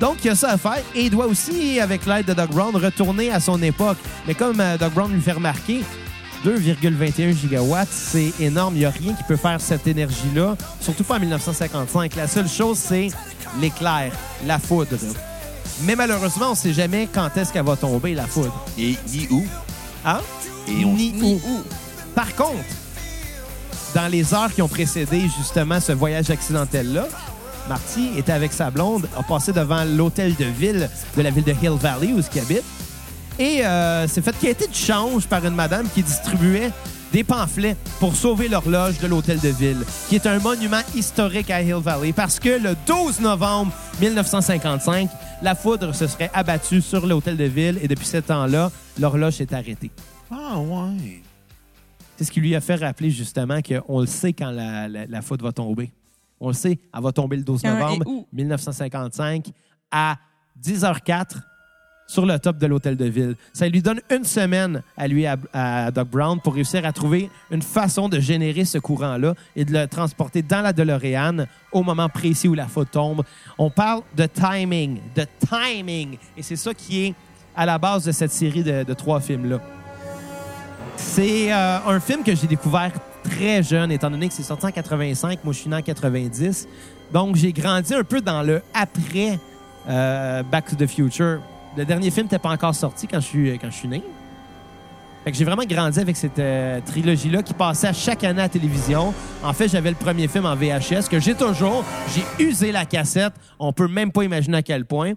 Donc, 0.00 0.18
il 0.22 0.28
y 0.28 0.30
a 0.30 0.34
ça 0.34 0.50
à 0.50 0.58
faire 0.58 0.82
et 0.94 1.04
il 1.04 1.10
doit 1.10 1.26
aussi, 1.26 1.80
avec 1.80 2.06
l'aide 2.06 2.26
de 2.26 2.34
Doug 2.34 2.50
Brown, 2.50 2.76
retourner 2.76 3.32
à 3.32 3.40
son 3.40 3.60
époque. 3.62 3.98
Mais 4.26 4.34
comme 4.34 4.60
euh, 4.60 4.76
Doug 4.76 4.92
Brown 4.92 5.12
lui 5.12 5.20
fait 5.20 5.32
remarquer, 5.32 5.82
2,21 6.44 7.34
gigawatts, 7.34 7.88
c'est 7.90 8.32
énorme. 8.38 8.74
Il 8.76 8.80
n'y 8.80 8.84
a 8.84 8.90
rien 8.90 9.14
qui 9.14 9.24
peut 9.24 9.36
faire 9.36 9.60
cette 9.60 9.86
énergie-là, 9.86 10.54
surtout 10.80 11.02
pas 11.02 11.16
en 11.16 11.20
1955. 11.20 12.14
La 12.14 12.28
seule 12.28 12.48
chose, 12.48 12.78
c'est 12.78 13.08
l'éclair, 13.60 14.12
la 14.46 14.58
foudre. 14.58 14.96
Mais 15.82 15.94
malheureusement, 15.96 16.46
on 16.48 16.50
ne 16.52 16.56
sait 16.56 16.72
jamais 16.72 17.08
quand 17.12 17.36
est-ce 17.36 17.52
qu'elle 17.52 17.64
va 17.64 17.76
tomber, 17.76 18.14
la 18.14 18.26
foudre. 18.26 18.54
Et 18.78 18.96
ni 19.12 19.28
où? 19.30 19.44
Hein? 20.04 20.20
Et 20.68 20.84
on- 20.84 20.92
Ni 20.94 21.14
où. 21.22 21.40
Par 22.14 22.34
contre, 22.34 22.64
dans 23.94 24.08
les 24.08 24.32
heures 24.34 24.52
qui 24.52 24.62
ont 24.62 24.68
précédé 24.68 25.22
justement 25.38 25.80
ce 25.80 25.92
voyage 25.92 26.30
accidentel-là, 26.30 27.06
Marty 27.68 28.10
était 28.16 28.32
avec 28.32 28.52
sa 28.52 28.70
blonde, 28.70 29.08
a 29.18 29.22
passé 29.22 29.52
devant 29.52 29.84
l'hôtel 29.84 30.34
de 30.36 30.44
ville 30.44 30.88
de 31.16 31.22
la 31.22 31.30
ville 31.30 31.44
de 31.44 31.52
Hill 31.52 31.76
Valley 31.80 32.12
où 32.12 32.20
il 32.20 32.40
habite, 32.40 32.62
et 33.38 33.66
euh, 33.66 34.06
s'est 34.08 34.22
fait 34.22 34.36
quitter 34.38 34.66
de 34.66 34.74
change 34.74 35.26
par 35.26 35.44
une 35.44 35.54
madame 35.54 35.86
qui 35.94 36.02
distribuait 36.02 36.70
des 37.16 37.24
pamphlets 37.24 37.76
pour 37.98 38.14
sauver 38.14 38.46
l'horloge 38.46 38.98
de 38.98 39.06
l'hôtel 39.06 39.40
de 39.40 39.48
ville, 39.48 39.82
qui 40.10 40.16
est 40.16 40.26
un 40.26 40.38
monument 40.38 40.82
historique 40.94 41.50
à 41.50 41.62
Hill 41.62 41.76
Valley, 41.76 42.12
parce 42.12 42.38
que 42.38 42.60
le 42.62 42.76
12 42.86 43.20
novembre 43.20 43.72
1955, 44.02 45.08
la 45.40 45.54
foudre 45.54 45.94
se 45.94 46.06
serait 46.08 46.30
abattue 46.34 46.82
sur 46.82 47.06
l'hôtel 47.06 47.38
de 47.38 47.44
ville, 47.44 47.78
et 47.80 47.88
depuis 47.88 48.04
ce 48.04 48.18
temps-là, 48.18 48.70
l'horloge 49.00 49.40
est 49.40 49.50
arrêtée. 49.54 49.90
Ah, 50.30 50.58
ouais. 50.58 51.22
C'est 52.18 52.24
ce 52.24 52.30
qui 52.30 52.40
lui 52.40 52.54
a 52.54 52.60
fait 52.60 52.74
rappeler 52.74 53.10
justement 53.10 53.60
qu'on 53.62 54.00
le 54.00 54.06
sait 54.06 54.34
quand 54.34 54.50
la, 54.50 54.86
la, 54.86 55.06
la 55.06 55.22
foudre 55.22 55.46
va 55.46 55.52
tomber. 55.52 55.90
On 56.38 56.48
le 56.48 56.54
sait, 56.54 56.78
elle 56.94 57.02
va 57.02 57.12
tomber 57.12 57.38
le 57.38 57.44
12 57.44 57.62
Quand 57.62 57.68
et 57.68 57.80
novembre 57.80 58.06
où? 58.06 58.26
1955 58.34 59.46
à 59.90 60.16
10h04 60.62 61.36
sur 62.06 62.26
le 62.26 62.38
top 62.38 62.58
de 62.58 62.66
l'hôtel 62.66 62.96
de 62.96 63.04
ville. 63.06 63.36
Ça 63.52 63.68
lui 63.68 63.82
donne 63.82 64.00
une 64.10 64.24
semaine 64.24 64.82
à 64.96 65.08
lui, 65.08 65.26
à, 65.26 65.36
à 65.52 65.90
Doc 65.90 66.08
Brown, 66.08 66.40
pour 66.40 66.54
réussir 66.54 66.84
à 66.84 66.92
trouver 66.92 67.30
une 67.50 67.62
façon 67.62 68.08
de 68.08 68.20
générer 68.20 68.64
ce 68.64 68.78
courant-là 68.78 69.34
et 69.54 69.64
de 69.64 69.72
le 69.72 69.86
transporter 69.86 70.42
dans 70.42 70.62
la 70.62 70.72
DeLorean 70.72 71.46
au 71.72 71.82
moment 71.82 72.08
précis 72.08 72.48
où 72.48 72.54
la 72.54 72.66
foudre 72.66 72.90
tombe. 72.90 73.24
On 73.58 73.70
parle 73.70 74.02
de 74.16 74.26
timing, 74.26 75.00
de 75.14 75.26
timing. 75.48 76.16
Et 76.36 76.42
c'est 76.42 76.56
ça 76.56 76.72
qui 76.72 77.06
est 77.06 77.14
à 77.56 77.66
la 77.66 77.78
base 77.78 78.04
de 78.04 78.12
cette 78.12 78.32
série 78.32 78.62
de, 78.62 78.84
de 78.84 78.94
trois 78.94 79.20
films-là. 79.20 79.60
C'est 80.96 81.52
euh, 81.52 81.78
un 81.86 82.00
film 82.00 82.22
que 82.22 82.34
j'ai 82.34 82.46
découvert 82.46 82.90
très 83.22 83.62
jeune, 83.62 83.90
étant 83.90 84.10
donné 84.10 84.28
que 84.28 84.34
c'est 84.34 84.42
sorti 84.42 84.66
en 84.66 84.70
85. 84.70 85.40
Moi, 85.44 85.52
je 85.52 85.58
suis 85.60 85.68
né 85.68 85.76
en 85.76 85.82
90. 85.82 86.68
Donc, 87.12 87.36
j'ai 87.36 87.52
grandi 87.52 87.94
un 87.94 88.04
peu 88.04 88.20
dans 88.20 88.42
le 88.42 88.62
après 88.74 89.38
euh, 89.88 90.42
Back 90.42 90.66
to 90.66 90.76
the 90.76 90.88
Future. 90.88 91.40
Le 91.76 91.84
dernier 91.84 92.10
film 92.10 92.26
n'était 92.26 92.38
pas 92.38 92.50
encore 92.50 92.74
sorti 92.74 93.06
quand 93.06 93.20
je 93.20 93.26
suis, 93.26 93.58
quand 93.58 93.70
je 93.70 93.76
suis 93.76 93.88
né. 93.88 94.02
Fait 95.24 95.32
que 95.32 95.36
j'ai 95.36 95.44
vraiment 95.44 95.64
grandi 95.64 95.98
avec 95.98 96.16
cette 96.16 96.38
euh, 96.38 96.80
trilogie-là 96.86 97.42
qui 97.42 97.52
passait 97.52 97.88
à 97.88 97.92
chaque 97.92 98.22
année 98.24 98.38
à 98.38 98.44
la 98.44 98.48
télévision. 98.48 99.12
En 99.42 99.52
fait, 99.52 99.68
j'avais 99.68 99.90
le 99.90 99.96
premier 99.96 100.28
film 100.28 100.46
en 100.46 100.54
VHS 100.54 101.08
que 101.10 101.18
j'ai 101.18 101.34
toujours. 101.34 101.84
J'ai 102.14 102.44
usé 102.44 102.70
la 102.70 102.86
cassette. 102.86 103.34
On 103.58 103.72
peut 103.72 103.88
même 103.88 104.12
pas 104.12 104.22
imaginer 104.22 104.58
à 104.58 104.62
quel 104.62 104.84
point. 104.84 105.14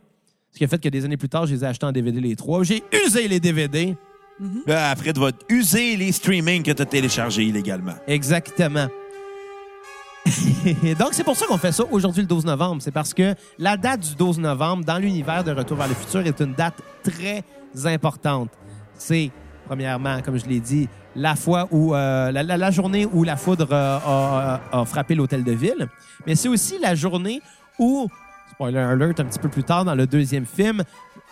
Ce 0.52 0.58
qui 0.58 0.64
a 0.64 0.68
fait 0.68 0.82
que 0.82 0.90
des 0.90 1.06
années 1.06 1.16
plus 1.16 1.30
tard, 1.30 1.46
je 1.46 1.54
les 1.54 1.64
ai 1.64 1.68
achetés 1.68 1.86
en 1.86 1.92
DVD 1.92 2.20
les 2.20 2.36
trois. 2.36 2.64
J'ai 2.64 2.84
usé 3.06 3.28
les 3.28 3.40
DVD. 3.40 3.96
Là, 4.66 4.90
après, 4.90 5.14
tu 5.14 5.20
vas 5.20 5.32
user 5.50 5.96
les 5.96 6.12
streamings 6.12 6.64
que 6.64 6.72
tu 6.72 6.82
as 6.82 6.86
téléchargés 6.86 7.44
illégalement. 7.44 7.94
Exactement. 8.08 8.88
Donc, 11.00 11.10
c'est 11.14 11.24
pour 11.24 11.36
ça 11.36 11.46
qu'on 11.46 11.58
fait 11.58 11.72
ça 11.72 11.84
aujourd'hui, 11.92 12.22
le 12.22 12.28
12 12.28 12.46
novembre. 12.46 12.82
C'est 12.82 12.92
parce 12.92 13.14
que 13.14 13.36
la 13.58 13.78
date 13.78 14.02
du 14.02 14.16
12 14.16 14.40
novembre, 14.40 14.84
dans 14.84 14.98
l'univers 14.98 15.44
de 15.44 15.52
Retour 15.52 15.78
vers 15.78 15.88
le 15.88 15.94
futur, 15.94 16.22
est 16.22 16.40
une 16.40 16.54
date 16.54 16.76
très 17.04 17.44
importante. 17.86 18.50
C'est, 18.96 19.32
premièrement, 19.66 20.22
comme 20.22 20.38
je 20.38 20.46
l'ai 20.46 20.60
dit, 20.60 20.88
la 21.16 21.36
fois 21.36 21.68
où 21.72 21.96
euh, 21.96 22.32
la, 22.32 22.72
journée 22.72 23.06
où 23.12 23.24
la 23.24 23.36
foudre 23.36 23.68
euh, 23.72 24.58
a, 24.72 24.86
frappé 24.86 25.16
l'hôtel 25.16 25.44
de 25.44 25.52
ville, 25.52 25.88
mais 26.26 26.36
c'est 26.36 26.50
aussi 26.50 26.78
la 26.80 26.96
journée 26.96 27.42
où, 27.78 28.08
spoiler 28.52 28.80
alert, 28.80 29.20
un 29.20 29.26
petit 29.26 29.40
peu 29.40 29.50
plus 29.50 29.64
tard 29.64 29.86
dans 29.86 29.96
le 29.96 30.08
deuxième 30.08 30.46
film, 30.46 30.84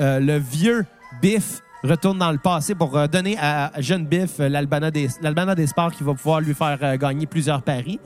euh, 0.01 0.19
le 0.19 0.38
vieux 0.38 0.85
Biff 1.21 1.61
retourne 1.83 2.17
dans 2.17 2.31
le 2.31 2.38
passé 2.38 2.75
pour 2.75 3.07
donner 3.07 3.38
à 3.39 3.71
jeune 3.79 4.05
Biff 4.05 4.39
l'Albana 4.39 4.91
des, 4.91 5.07
des 5.55 5.67
sports 5.67 5.91
qui 5.91 6.03
va 6.03 6.13
pouvoir 6.15 6.41
lui 6.41 6.53
faire 6.53 6.98
gagner 6.98 7.27
plusieurs 7.27 7.62
paris. 7.62 8.00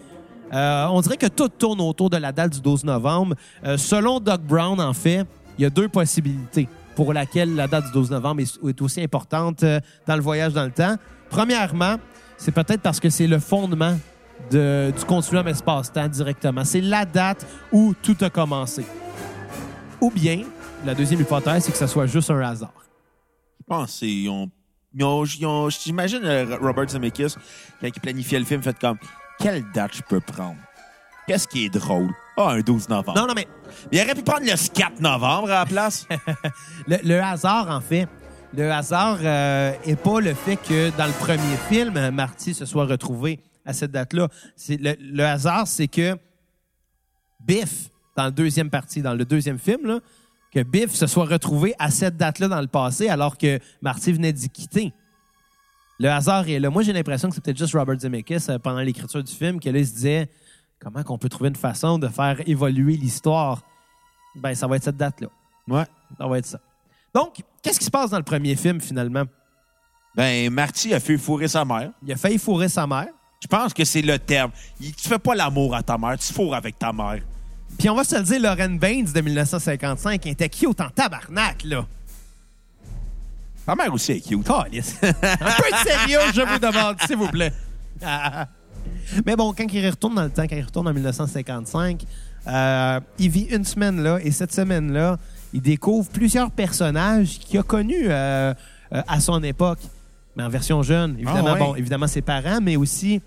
Euh, 0.54 0.86
on 0.88 1.02
dirait 1.02 1.18
que 1.18 1.28
tout 1.28 1.48
tourne 1.48 1.80
autour 1.82 2.10
de 2.10 2.18
la 2.18 2.32
date 2.32 2.54
du 2.54 2.62
12 2.62 2.84
novembre. 2.84 3.36
Euh, 3.64 3.78
selon 3.78 4.20
Doug 4.20 4.42
Brown, 4.42 4.80
en 4.80 4.94
fait, 4.94 5.26
il 5.58 5.64
y 5.64 5.66
a 5.66 5.70
deux 5.70 5.88
possibilités 5.88 6.68
pour 6.96 7.14
laquelle 7.14 7.56
la 7.56 7.68
date 7.68 7.86
du 7.86 7.92
12 7.94 8.12
novembre 8.12 8.42
est, 8.42 8.82
aussi 8.82 9.02
importante 9.02 9.64
euh, 9.64 9.80
dans 10.06 10.16
le 10.16 10.22
voyage 10.22 10.54
dans 10.54 10.66
le 10.66 10.72
temps. 10.72 10.96
Premièrement, 11.30 11.96
c'est 12.38 12.52
peut-être 12.52 12.82
parce 12.82 13.00
que 13.00 13.10
c'est 13.10 13.28
le 13.28 13.40
fondement 13.40 13.98
de- 14.50 14.92
du 14.98 15.06
continuum 15.06 15.48
espace-temps 15.48 16.10
directement. 16.10 16.66
C'est 16.66 16.82
la 16.82 17.06
date 17.06 17.46
où 17.72 17.94
tout 18.02 18.18
a 18.22 18.30
commencé. 18.30 18.86
Ou 20.02 20.12
bien, 20.12 20.44
la 20.86 20.94
deuxième 20.96 21.22
hypothèse, 21.22 21.64
c'est 21.64 21.72
que 21.72 21.78
ce 21.78 21.88
soit 21.88 22.08
juste 22.08 22.30
un 22.30 22.42
hasard. 22.42 22.74
Je 23.60 23.66
pense 23.68 24.00
qu'ils 24.00 24.30
ont. 24.30 24.50
J'imagine 25.70 26.22
Robert 26.60 26.90
Zemeckis, 26.90 27.36
quand 27.80 27.88
il 27.88 28.02
planifiait 28.02 28.40
le 28.40 28.46
film, 28.46 28.62
fait 28.62 28.78
comme 28.78 28.98
quelle 29.42 29.64
date 29.74 29.96
je 29.96 30.02
peux 30.04 30.20
prendre? 30.20 30.58
Qu'est-ce 31.28 31.48
qui 31.48 31.66
est 31.66 31.70
drôle? 31.70 32.12
Ah, 32.38 32.52
un 32.52 32.60
12 32.60 32.90
novembre. 32.90 33.20
Non, 33.20 33.28
non, 33.28 33.34
mais 33.36 33.48
Il 33.92 34.00
aurait 34.00 34.16
pu 34.16 34.24
prendre 34.24 34.46
le 34.46 34.74
4 34.74 35.00
novembre 35.02 35.52
à 35.52 35.60
la 35.60 35.66
place. 35.66 36.08
Le, 36.88 36.98
le 37.04 37.22
hasard, 37.22 37.70
en 37.70 37.82
fait, 37.82 38.08
le 38.56 38.72
hasard 38.72 39.20
euh, 39.22 39.74
est 39.86 39.96
pas 39.96 40.20
le 40.20 40.34
fait 40.34 40.58
que 40.58 40.96
dans 40.98 41.06
le 41.06 41.14
premier 41.14 41.56
film, 41.70 41.96
euh, 41.96 42.12
Marty 42.12 42.54
se 42.54 42.66
soit 42.66 42.86
retrouvé 42.86 43.40
à 43.66 43.74
cette 43.74 43.92
date-là. 43.92 44.28
Le, 44.70 44.96
le 45.00 45.24
hasard, 45.24 45.68
c'est 45.68 45.88
que 45.88 46.18
Biff, 47.40 47.90
dans 48.18 48.26
la 48.26 48.32
deuxième 48.32 48.70
partie, 48.70 49.02
dans 49.02 49.14
le 49.14 49.26
deuxième 49.26 49.60
film, 49.60 49.86
là, 49.86 50.00
que 50.54 50.64
Biff 50.64 50.92
se 50.92 51.08
soit 51.08 51.26
retrouvé 51.26 51.74
à 51.80 51.90
cette 51.92 52.18
date-là 52.18 52.48
dans 52.48 52.62
le 52.62 52.68
passé, 52.68 53.08
alors 53.10 53.38
que 53.38 53.60
Marty 53.82 54.12
venait 54.12 54.34
d'y 54.34 54.50
quitter. 54.50 54.92
Le 56.02 56.10
hasard 56.10 56.50
est 56.50 56.60
là. 56.60 56.70
Moi, 56.72 56.82
j'ai 56.82 56.94
l'impression 56.94 57.30
que 57.30 57.36
c'est 57.36 57.44
peut-être 57.44 57.58
juste 57.60 57.74
Robert 57.74 58.00
Zemeckis, 58.00 58.38
euh, 58.50 58.58
pendant 58.58 58.80
l'écriture 58.80 59.24
du 59.24 59.32
film, 59.32 59.60
que 59.60 59.70
là, 59.70 59.78
il 59.78 59.86
se 59.88 59.94
disait 59.94 60.30
comment 60.80 61.04
qu'on 61.04 61.18
peut 61.20 61.30
trouver 61.30 61.50
une 61.50 61.56
façon 61.56 62.00
de 62.00 62.08
faire 62.08 62.38
évoluer 62.48 62.98
l'histoire? 62.98 63.62
Ben, 64.36 64.56
ça 64.56 64.66
va 64.66 64.78
être 64.78 64.84
cette 64.84 64.98
date-là. 64.98 65.28
ouais. 65.68 65.84
Ça 66.18 66.28
va 66.28 66.38
être 66.40 66.46
ça. 66.48 66.60
Donc, 67.14 67.36
qu'est-ce 67.62 67.78
qui 67.78 67.86
se 67.86 67.92
passe 67.92 68.10
dans 68.10 68.18
le 68.18 68.24
premier 68.24 68.56
film, 68.56 68.82
finalement? 68.82 69.26
Ben, 70.16 70.50
Marty 70.52 70.92
a 70.94 71.00
fait 71.00 71.18
fourrer 71.20 71.48
sa 71.48 71.64
mère. 71.66 71.92
Il 72.04 72.12
a 72.12 72.16
failli 72.16 72.40
fourrer 72.40 72.68
sa 72.70 72.88
mère. 72.88 73.08
Je 73.42 73.48
pense 73.48 73.72
que 73.74 73.86
c'est 73.86 74.02
le 74.02 74.18
terme. 74.18 74.52
Il- 74.80 74.94
Tu 74.96 75.08
fais 75.08 75.20
pas 75.20 75.36
l'amour 75.36 75.76
à 75.76 75.84
ta 75.84 75.98
mère, 76.00 76.18
tu 76.18 76.34
fourres 76.34 76.56
avec 76.56 76.80
ta 76.80 76.92
mère. 76.92 77.22
Puis 77.78 77.90
on 77.90 77.96
va 77.96 78.04
se 78.04 78.16
le 78.16 78.24
dire, 78.24 78.42
Lauren 78.42 78.76
Baines 78.78 79.06
de 79.14 79.22
1955 79.22 80.26
était 80.26 80.50
cute 80.50 80.82
en 80.82 80.90
tabarnak, 80.90 81.64
là. 81.64 81.86
Ta 83.66 83.76
mère 83.76 83.94
aussi 83.94 84.14
est 84.14 84.22
cute. 84.22 84.46
Calice. 84.46 84.96
Un 85.04 85.12
peu 85.14 85.72
de 85.72 85.90
sérieux, 85.90 86.20
je 86.34 86.42
vous 86.42 86.60
demande, 86.60 86.96
s'il 87.06 87.18
vous 87.18 87.28
plaît. 87.28 87.54
Mais 89.26 89.36
bon, 89.36 89.54
quand 89.54 89.66
il 89.72 89.90
retourne 89.90 90.16
dans 90.16 90.24
le 90.24 90.30
temps, 90.30 90.44
quand 90.44 90.56
il 90.56 90.64
retourne 90.64 90.88
en 90.88 90.94
1955, 90.94 92.04
euh, 92.48 93.00
il 93.20 93.30
vit 93.30 93.48
une 93.52 93.64
semaine 93.66 94.02
là, 94.02 94.18
et 94.24 94.32
cette 94.32 94.54
semaine-là, 94.54 95.18
il 95.54 95.62
découvre 95.62 96.10
plusieurs 96.10 96.50
personnages 96.50 97.38
qu'il 97.40 97.60
a 97.60 97.64
connus 97.64 98.06
euh, 98.08 98.54
euh, 98.94 99.02
à 99.08 99.20
son 99.20 99.44
époque, 99.44 99.80
mais 100.36 100.44
en 100.44 100.50
version 100.50 100.82
jeune. 100.82 101.14
Évidemment, 101.20 101.50
Ah 101.50 101.54
ouais. 101.54 101.60
bon, 101.60 101.76
évidemment 101.76 102.08
ses 102.08 102.22
parents, 102.22 102.60
mais 102.62 102.78
aussi 102.78 103.22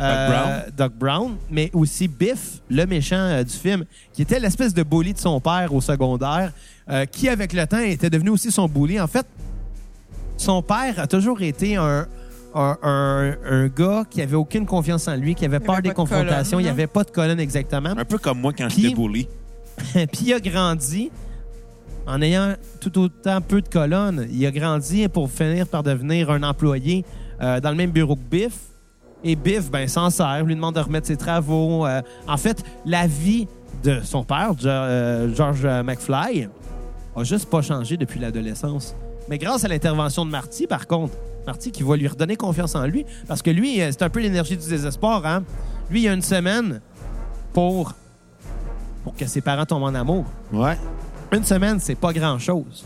euh, 0.00 0.62
Doc 0.76 0.92
Brown, 0.94 1.36
mais 1.50 1.70
aussi 1.74 2.06
Biff, 2.08 2.60
le 2.70 2.86
méchant 2.86 3.16
euh, 3.16 3.42
du 3.42 3.54
film, 3.54 3.84
qui 4.12 4.22
était 4.22 4.38
l'espèce 4.40 4.72
de 4.72 4.82
bully 4.82 5.12
de 5.12 5.18
son 5.18 5.40
père 5.40 5.74
au 5.74 5.80
secondaire, 5.80 6.52
euh, 6.88 7.04
qui 7.06 7.28
avec 7.28 7.52
le 7.52 7.66
temps 7.66 7.78
était 7.80 8.08
devenu 8.10 8.30
aussi 8.30 8.50
son 8.50 8.66
bully. 8.68 9.00
En 9.00 9.06
fait, 9.06 9.26
son 10.40 10.62
père 10.62 10.98
a 10.98 11.06
toujours 11.06 11.42
été 11.42 11.76
un, 11.76 12.06
un, 12.54 12.76
un- 12.82 13.34
un 13.44 13.66
gars 13.68 14.04
qui 14.08 14.22
avait 14.22 14.36
aucune 14.36 14.64
confiance 14.66 15.06
en 15.06 15.16
lui, 15.16 15.34
qui 15.34 15.44
avait 15.44 15.60
peur 15.60 15.76
avait 15.76 15.82
des 15.82 15.88
pas 15.90 16.02
de 16.02 16.08
colonne, 16.08 16.22
confrontations, 16.26 16.58
il 16.58 16.62
n'y 16.62 16.68
hein? 16.68 16.72
avait 16.72 16.86
pas 16.86 17.04
de 17.04 17.10
colonne 17.10 17.40
exactement. 17.40 17.90
Un 17.96 18.04
peu 18.04 18.18
comme 18.18 18.40
moi 18.40 18.52
quand 18.56 18.68
j'étais 18.68 18.94
bully. 18.94 19.28
Puis 19.92 20.22
il 20.26 20.32
a 20.32 20.40
grandi 20.40 21.10
en 22.06 22.20
ayant 22.22 22.54
tout 22.80 22.98
autant 22.98 23.40
peu 23.40 23.60
de 23.60 23.68
colonnes. 23.68 24.26
Il 24.32 24.44
a 24.46 24.50
grandi 24.50 25.06
pour 25.08 25.30
finir 25.30 25.66
par 25.66 25.82
devenir 25.82 26.30
un 26.30 26.42
employé 26.42 27.04
euh, 27.40 27.60
dans 27.60 27.70
le 27.70 27.76
même 27.76 27.90
bureau 27.90 28.16
que 28.16 28.20
Biff. 28.30 28.54
Et 29.22 29.36
Biff, 29.36 29.70
ben, 29.70 29.86
s'en 29.86 30.08
sert, 30.08 30.42
lui 30.44 30.54
demande 30.54 30.74
de 30.74 30.80
remettre 30.80 31.06
ses 31.06 31.16
travaux. 31.16 31.86
Euh, 31.86 32.00
en 32.26 32.36
fait, 32.38 32.62
la 32.86 33.06
vie 33.06 33.46
de 33.84 34.00
son 34.02 34.24
père, 34.24 34.52
euh, 34.64 35.34
George 35.34 35.66
McFly, 35.84 36.48
a 37.14 37.24
juste 37.24 37.48
pas 37.50 37.60
changé 37.62 37.96
depuis 37.98 38.18
l'adolescence. 38.18 38.96
Mais 39.30 39.38
grâce 39.38 39.64
à 39.64 39.68
l'intervention 39.68 40.26
de 40.26 40.30
Marty, 40.30 40.66
par 40.66 40.86
contre, 40.88 41.14
Marty 41.46 41.70
qui 41.70 41.82
va 41.84 41.96
lui 41.96 42.08
redonner 42.08 42.36
confiance 42.36 42.74
en 42.74 42.84
lui, 42.84 43.06
parce 43.28 43.42
que 43.42 43.50
lui, 43.50 43.80
euh, 43.80 43.88
c'est 43.92 44.02
un 44.02 44.08
peu 44.10 44.20
l'énergie 44.20 44.56
du 44.56 44.68
désespoir. 44.68 45.24
Hein? 45.24 45.44
Lui, 45.88 46.02
il 46.02 46.08
a 46.08 46.12
une 46.12 46.20
semaine 46.22 46.80
pour, 47.52 47.94
pour 49.04 49.14
que 49.14 49.26
ses 49.26 49.40
parents 49.40 49.64
tombent 49.66 49.84
en 49.84 49.94
amour. 49.94 50.24
Ouais. 50.52 50.76
Une 51.32 51.44
semaine, 51.44 51.78
c'est 51.80 51.94
pas 51.94 52.12
grand-chose. 52.12 52.84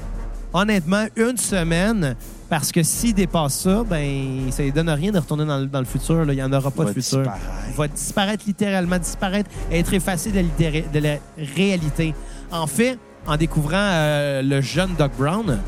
Honnêtement, 0.52 1.06
une 1.16 1.36
semaine, 1.38 2.14
parce 2.48 2.70
que 2.70 2.82
s'il 2.82 3.14
dépasse 3.14 3.58
ça, 3.60 3.82
ben 3.82 4.50
ça 4.50 4.62
ne 4.62 4.70
donne 4.70 4.90
rien 4.90 5.10
de 5.10 5.18
retourner 5.18 5.46
dans, 5.46 5.58
le- 5.58 5.66
dans 5.66 5.80
le 5.80 5.84
futur. 5.86 6.24
là. 6.24 6.32
Il 6.32 6.36
n'y 6.36 6.42
en 6.42 6.52
aura 6.52 6.70
pas 6.70 6.84
de 6.84 6.92
futur. 6.92 7.18
disparaître. 7.22 7.46
Il 7.70 7.74
va 7.76 7.88
disparaître 7.88 8.44
littéralement, 8.46 8.98
disparaître 8.98 9.50
et 9.72 9.80
être 9.80 9.92
effacé 9.94 10.30
de 10.30 10.36
la, 10.36 10.42
littéra- 10.42 10.92
de 10.92 10.98
la 11.00 11.16
réalité. 11.56 12.14
En 12.52 12.66
fait, 12.68 12.98
en 13.26 13.36
découvrant 13.36 13.78
euh, 13.78 14.42
le 14.42 14.60
jeune 14.60 14.94
Doc 14.96 15.10
Brown, 15.18 15.58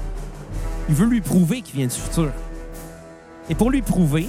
il 0.88 0.94
veut 0.94 1.06
lui 1.06 1.20
prouver 1.20 1.62
qu'il 1.62 1.76
vient 1.76 1.86
du 1.86 1.94
futur. 1.94 2.30
Et 3.48 3.54
pour 3.54 3.70
lui 3.70 3.82
prouver, 3.82 4.28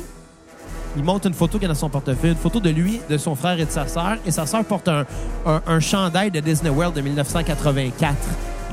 il 0.95 1.03
montre 1.03 1.27
une 1.27 1.33
photo 1.33 1.57
qu'il 1.59 1.65
a 1.65 1.69
dans 1.69 1.75
son 1.79 1.89
portefeuille, 1.89 2.31
une 2.31 2.37
photo 2.37 2.59
de 2.59 2.69
lui, 2.69 3.01
de 3.09 3.17
son 3.17 3.35
frère 3.35 3.59
et 3.59 3.65
de 3.65 3.71
sa 3.71 3.87
sœur. 3.87 4.17
Et 4.25 4.31
sa 4.31 4.45
sœur 4.45 4.63
porte 4.65 4.87
un, 4.87 5.05
un- 5.45 5.61
un 5.67 5.79
chandail 5.79 6.31
de 6.31 6.39
Disney 6.39 6.69
World 6.69 6.95
de 6.95 7.01
1984. 7.01 8.15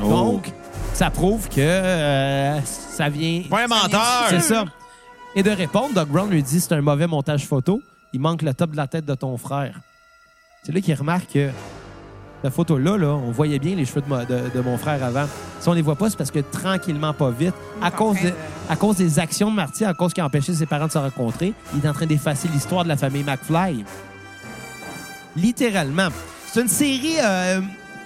Oh. 0.03 0.09
Donc, 0.09 0.51
ça 0.93 1.11
prouve 1.11 1.49
que 1.49 1.61
euh, 1.61 2.61
ça 2.63 3.09
vient. 3.09 3.43
Pas 3.51 3.65
un 3.65 3.69
menteur! 3.69 4.27
C'est 4.31 4.41
ça. 4.41 4.65
Et 5.35 5.43
de 5.43 5.51
répondre, 5.51 5.95
Doc 5.95 6.09
Brown 6.09 6.31
lui 6.31 6.43
dit 6.43 6.61
c'est 6.61 6.73
un 6.73 6.81
mauvais 6.81 7.07
montage 7.07 7.47
photo. 7.47 7.81
Il 8.13 8.21
manque 8.21 8.43
le 8.43 8.55
top 8.55 8.71
de 8.71 8.77
la 8.77 8.87
tête 8.87 9.05
de 9.05 9.15
ton 9.15 9.37
frère. 9.37 9.75
C'est 10.63 10.73
là 10.73 10.81
qu'il 10.81 10.95
remarque 10.95 11.33
que 11.33 11.51
la 12.45 12.51
photo-là, 12.51 12.97
là, 12.99 13.09
on 13.09 13.31
voyait 13.33 13.59
bien 13.59 13.75
les 13.75 13.85
cheveux 13.87 14.03
de, 14.03 14.09
mo- 14.09 14.25
de- 14.25 14.51
de 14.55 14.61
mon 14.61 14.77
frère 14.77 15.03
avant. 15.03 15.25
Si 15.61 15.69
on 15.69 15.73
les 15.73 15.81
voit 15.83 15.97
pas, 15.97 16.11
c'est 16.11 16.17
parce 16.19 16.31
que 16.31 16.41
tranquillement, 16.41 17.13
pas 17.15 17.31
vite, 17.31 17.55
à 17.83 17.91
cause, 17.91 18.17
train 18.17 18.25
de- 18.27 18.31
de- 18.31 18.35
à 18.69 18.77
cause 18.77 18.97
des 18.97 19.19
actions 19.19 19.51
de 19.51 19.57
Marty, 19.57 19.85
à 19.85 19.95
cause 19.95 20.13
qu'il 20.13 20.23
a 20.23 20.27
empêché 20.27 20.53
ses 20.53 20.67
parents 20.67 20.87
de 20.87 20.93
se 20.93 20.99
rencontrer, 20.99 21.55
il 21.75 21.85
est 21.85 21.89
en 21.89 21.95
train 21.95 22.05
d'effacer 22.07 22.47
l'histoire 22.49 22.85
de 22.85 22.89
la 22.91 22.97
famille 22.99 23.25
McFly. 23.25 23.85
Littéralement. 25.37 26.09
C'est 26.47 26.61
une 26.61 26.69
série, 26.69 27.17
euh, 27.21 27.61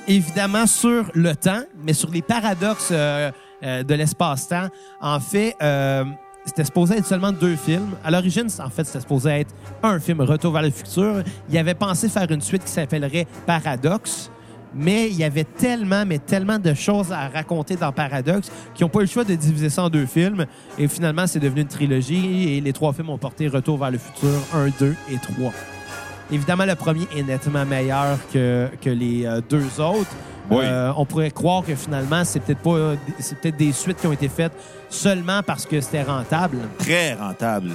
évidemment, 0.07 0.67
sur 0.67 1.05
le 1.15 1.35
temps, 1.35 1.63
mais 1.85 1.93
sur 1.93 2.11
les 2.11 2.23
paradoxes 2.23 2.89
euh, 2.93 3.31
euh, 3.65 3.83
de 3.83 3.95
l'espace-temps. 3.95 4.69
En 5.01 5.21
fait, 5.21 5.55
c'était 6.49 6.65
supposé 6.65 6.97
être 6.97 7.07
seulement 7.07 7.33
deux 7.33 7.57
films. 7.57 7.91
À 8.03 8.11
l'origine, 8.11 8.49
en 8.59 8.71
fait, 8.71 8.85
c'était 8.85 9.01
supposé 9.01 9.31
être 9.41 9.55
un 9.83 10.01
film, 10.01 10.21
Retour 10.23 10.53
vers 10.53 10.63
le 10.63 10.71
futur. 10.71 11.23
Il 11.51 11.59
avait 11.59 11.75
pensé 11.75 12.09
faire 12.09 12.31
une 12.31 12.41
suite 12.41 12.65
qui 12.65 12.71
s'appellerait 12.71 13.27
Paradoxe. 13.47 14.31
Mais 14.75 15.09
il 15.09 15.17
y 15.17 15.25
avait 15.25 15.45
tellement, 15.45 16.05
mais 16.05 16.19
tellement 16.19 16.59
de 16.59 16.75
choses 16.75 17.11
à 17.11 17.29
raconter 17.29 17.77
dans 17.77 17.91
Paradoxe 17.91 18.51
qu'ils 18.75 18.85
n'ont 18.85 18.91
pas 18.91 18.99
eu 19.01 19.05
le 19.05 19.09
choix 19.09 19.25
de 19.25 19.35
diviser 19.35 19.71
ça 19.71 19.85
en 19.85 19.89
deux 19.89 20.05
films. 20.05 20.45
Et 20.79 20.89
finalement, 20.89 21.27
c'est 21.27 21.41
devenu 21.41 21.63
une 21.63 21.69
trilogie 21.69 22.57
et 22.57 22.61
les 22.61 22.73
trois 22.73 22.93
films 22.93 23.11
ont 23.11 23.19
porté 23.19 23.49
Retour 23.49 23.79
vers 23.79 23.91
le 23.91 23.99
futur 23.99 24.29
1, 24.53 24.69
2 24.79 24.95
et 25.11 25.17
3. 25.17 25.53
Évidemment, 26.31 26.67
le 26.67 26.75
premier 26.75 27.07
est 27.17 27.23
nettement 27.23 27.65
meilleur 27.65 28.19
que, 28.33 28.69
que 28.83 28.91
les 28.91 29.25
euh, 29.25 29.41
deux 29.49 29.81
autres. 29.81 30.15
Oui. 30.51 30.65
Euh, 30.65 30.93
on 30.97 31.05
pourrait 31.05 31.31
croire 31.31 31.63
que 31.65 31.75
finalement, 31.75 32.25
c'est 32.25 32.41
peut-être 32.41 32.61
pas, 32.61 32.95
c'est 33.19 33.39
peut-être 33.39 33.57
des 33.57 33.73
suites 33.73 34.01
qui 34.01 34.07
ont 34.07 34.13
été 34.13 34.29
faites 34.29 34.53
seulement 34.89 35.43
parce 35.43 35.67
que 35.67 35.81
c'était 35.81 36.03
rentable. 36.03 36.59
Très 36.79 37.15
rentable. 37.15 37.71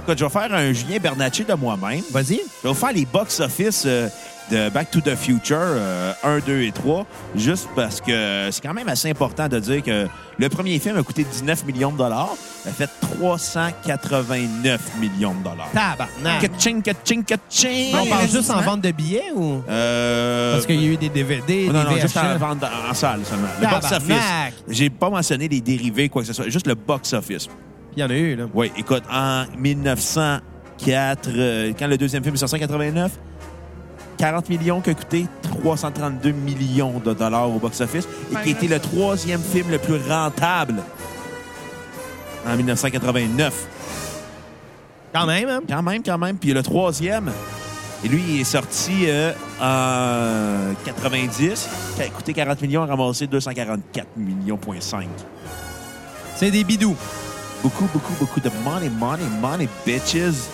Écoute, 0.00 0.18
je 0.18 0.24
vais 0.24 0.30
faire 0.30 0.52
un 0.52 0.72
Julien 0.72 0.98
Bernatchez 0.98 1.44
de 1.44 1.54
moi-même. 1.54 2.02
Vas-y. 2.10 2.40
Je 2.62 2.68
vais 2.68 2.74
faire 2.74 2.92
les 2.92 3.06
box-office 3.06 3.84
euh, 3.86 4.08
de 4.50 4.68
Back 4.68 4.90
to 4.90 5.00
the 5.00 5.14
Future 5.16 5.56
euh, 5.60 6.12
1, 6.22 6.38
2 6.40 6.62
et 6.62 6.72
3, 6.72 7.06
juste 7.36 7.68
parce 7.74 8.00
que 8.00 8.48
c'est 8.50 8.60
quand 8.62 8.74
même 8.74 8.88
assez 8.88 9.08
important 9.10 9.48
de 9.48 9.58
dire 9.58 9.82
que 9.82 10.06
le 10.38 10.48
premier 10.48 10.78
film 10.78 10.96
a 10.98 11.02
coûté 11.02 11.24
19 11.24 11.64
millions 11.64 11.92
de 11.92 11.98
dollars, 11.98 12.34
a 12.66 12.70
fait 12.70 12.90
389 13.00 14.80
millions 15.00 15.34
de 15.34 15.44
dollars. 15.44 15.68
Tabarnak. 15.72 16.40
Ka-ching, 16.42 16.82
ka-ching, 16.82 17.24
ka-ching! 17.24 17.94
On 17.94 18.06
parle 18.06 18.28
juste 18.28 18.50
en 18.50 18.60
vente 18.60 18.80
de 18.82 18.90
billets 18.90 19.32
ou? 19.34 19.62
Euh, 19.68 20.52
Parce 20.54 20.66
qu'il 20.66 20.80
y 20.82 20.88
a 20.88 20.92
eu 20.92 20.96
des 20.96 21.08
DVD, 21.08 21.66
non, 21.68 21.84
des 21.84 21.90
non, 21.90 22.00
juste 22.00 22.16
en 22.16 22.36
vente 22.36 22.62
en, 22.64 22.90
en 22.90 22.94
salle 22.94 23.20
seulement. 23.24 23.48
Le 23.60 23.66
box-office. 23.68 24.22
J'ai 24.68 24.90
pas 24.90 25.10
mentionné 25.10 25.48
les 25.48 25.60
dérivés, 25.60 26.08
quoi 26.08 26.22
que 26.22 26.28
ce 26.28 26.32
soit. 26.34 26.48
Juste 26.48 26.66
le 26.66 26.74
box-office. 26.74 27.48
Il 27.96 28.00
y 28.00 28.04
en 28.04 28.10
a 28.10 28.14
eu, 28.14 28.34
là. 28.36 28.44
Oui, 28.52 28.72
écoute, 28.76 29.04
en 29.10 29.44
1904, 29.56 31.28
euh, 31.28 31.72
quand 31.78 31.86
le 31.86 31.96
deuxième 31.96 32.22
film 32.22 32.34
est 32.34 32.38
sorti 32.38 32.56
en 32.56 32.58
89, 32.58 33.12
40 34.16 34.48
millions 34.48 34.80
qui 34.80 34.90
a 34.90 34.94
coûté 34.94 35.26
332 35.42 36.30
millions 36.32 37.00
de 37.04 37.12
dollars 37.14 37.50
au 37.50 37.58
box-office 37.58 38.08
et 38.32 38.42
qui 38.42 38.48
a 38.48 38.52
été 38.52 38.68
le 38.68 38.78
troisième 38.78 39.42
film 39.42 39.70
le 39.70 39.78
plus 39.78 39.96
rentable 40.08 40.82
en 42.46 42.56
1989. 42.56 43.66
Quand 45.12 45.26
même, 45.26 45.48
hein? 45.48 45.60
Quand 45.68 45.82
même, 45.82 46.02
quand 46.02 46.18
même. 46.18 46.36
Puis 46.36 46.52
le 46.52 46.62
troisième, 46.62 47.30
et 48.04 48.08
lui, 48.08 48.22
il 48.28 48.40
est 48.40 48.44
sorti 48.44 49.06
euh, 49.06 49.32
en 49.60 50.74
90, 50.84 51.68
qui 51.96 52.02
a 52.02 52.08
coûté 52.08 52.32
40 52.34 52.60
millions, 52.62 52.82
a 52.82 52.86
ramassé 52.86 53.26
244 53.26 54.08
millions, 54.16 54.56
point 54.56 54.80
5. 54.80 55.08
C'est 56.36 56.50
des 56.50 56.64
bidous. 56.64 56.96
Beaucoup, 57.62 57.88
beaucoup, 57.92 58.12
beaucoup 58.20 58.40
de 58.40 58.50
money, 58.62 58.90
money, 58.90 59.22
money, 59.40 59.68
bitches. 59.86 60.48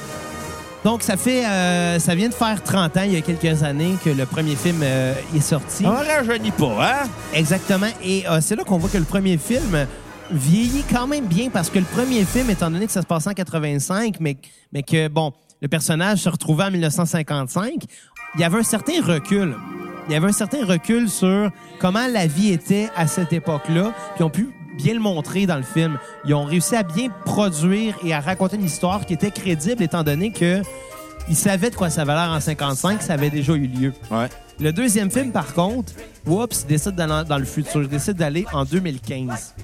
Donc, 0.85 1.03
ça 1.03 1.17
fait... 1.17 1.45
euh, 1.45 1.99
ça 1.99 2.15
vient 2.15 2.29
de 2.29 2.35
faire 2.35 2.63
30 2.63 2.97
ans, 2.97 3.03
il 3.05 3.13
y 3.13 3.17
a 3.17 3.21
quelques 3.21 3.63
années, 3.63 3.97
que 4.03 4.11
le 4.11 4.25
premier 4.25 4.57
film 4.57 4.81
euh, 4.83 5.15
est 5.37 5.41
sorti. 5.41 5.85
Ça 5.85 5.91
ne 5.91 6.07
rajeunit 6.07 6.53
pas, 6.53 6.77
hein? 6.81 7.09
Exactement. 7.35 7.89
Et 8.03 8.27
euh, 8.29 8.41
c'est 8.41 8.57
là 8.57 8.65
qu'on 8.65 8.79
voit 8.79 8.89
que 8.89 8.99
le 8.99 9.05
premier 9.05 9.37
film 9.37 9.87
vieillit 10.31 10.85
quand 10.91 11.07
même 11.07 11.27
bien 11.27 11.51
parce 11.51 11.69
que 11.71 11.79
le 11.79 11.85
premier 11.85 12.25
film, 12.25 12.49
étant 12.51 12.71
donné 12.71 12.87
que 12.87 12.93
ça 12.93 13.03
se 13.03 13.07
passait 13.07 13.29
en 13.31 13.35
85, 13.35 14.17
mais, 14.21 14.37
mais 14.73 14.83
que, 14.83 15.09
bon, 15.09 15.33
le 15.61 15.69
personnage 15.69 16.21
se 16.21 16.29
retrouvait 16.29 16.65
en 16.65 16.71
1955, 16.71 17.73
il 18.37 18.41
y 18.41 18.45
avait 18.45 18.59
un 18.59 18.63
certain 18.63 19.03
recul. 19.05 19.55
Il 20.09 20.13
y 20.15 20.17
avait 20.17 20.29
un 20.29 20.33
certain 20.33 20.65
recul 20.65 21.09
sur 21.11 21.51
comment 21.79 22.07
la 22.11 22.27
vie 22.27 22.53
était 22.53 22.89
à 22.97 23.07
cette 23.07 23.33
époque-là, 23.33 23.93
puis 24.15 24.25
ont 24.25 24.31
pu 24.31 24.49
bien 24.81 24.95
le 24.95 25.01
montrer 25.01 25.47
dans 25.47 25.57
le 25.57 25.63
film. 25.63 25.99
Ils 26.25 26.35
ont 26.35 26.45
réussi 26.45 26.77
à 26.77 26.83
bien 26.83 27.09
produire 27.25 27.95
et 28.05 28.13
à 28.13 28.21
raconter 28.21 28.57
une 28.57 28.65
histoire 28.65 29.07
qui 29.07 29.15
était 29.15 29.31
crédible 29.31 29.83
étant 29.83 30.03
donné 30.03 30.31
que 30.33 30.63
ils 31.29 31.37
savaient 31.37 31.71
de 31.71 31.77
quoi 31.77 31.91
ça 31.91 32.03
avait 32.03 32.13
l'air 32.15 32.31
en 32.31 32.41
55, 32.41 33.03
ça 33.03 33.13
avait 33.13 33.31
déjà 33.31 33.53
eu 33.53 33.67
lieu. 33.67 33.93
Ouais. 34.11 34.29
Le 34.59 34.73
deuxième 34.73 35.11
film, 35.11 35.31
par 35.33 35.55
contre, 35.55 35.93
oups, 36.27 36.67
décide 36.67 36.97
d'aller 36.97 37.23
dans 37.29 37.39
le 37.39 37.45
futur. 37.45 37.83
Il 37.83 37.89
décide 37.89 38.17
d'aller 38.17 38.45
en 38.53 38.65
2015. 38.65 39.55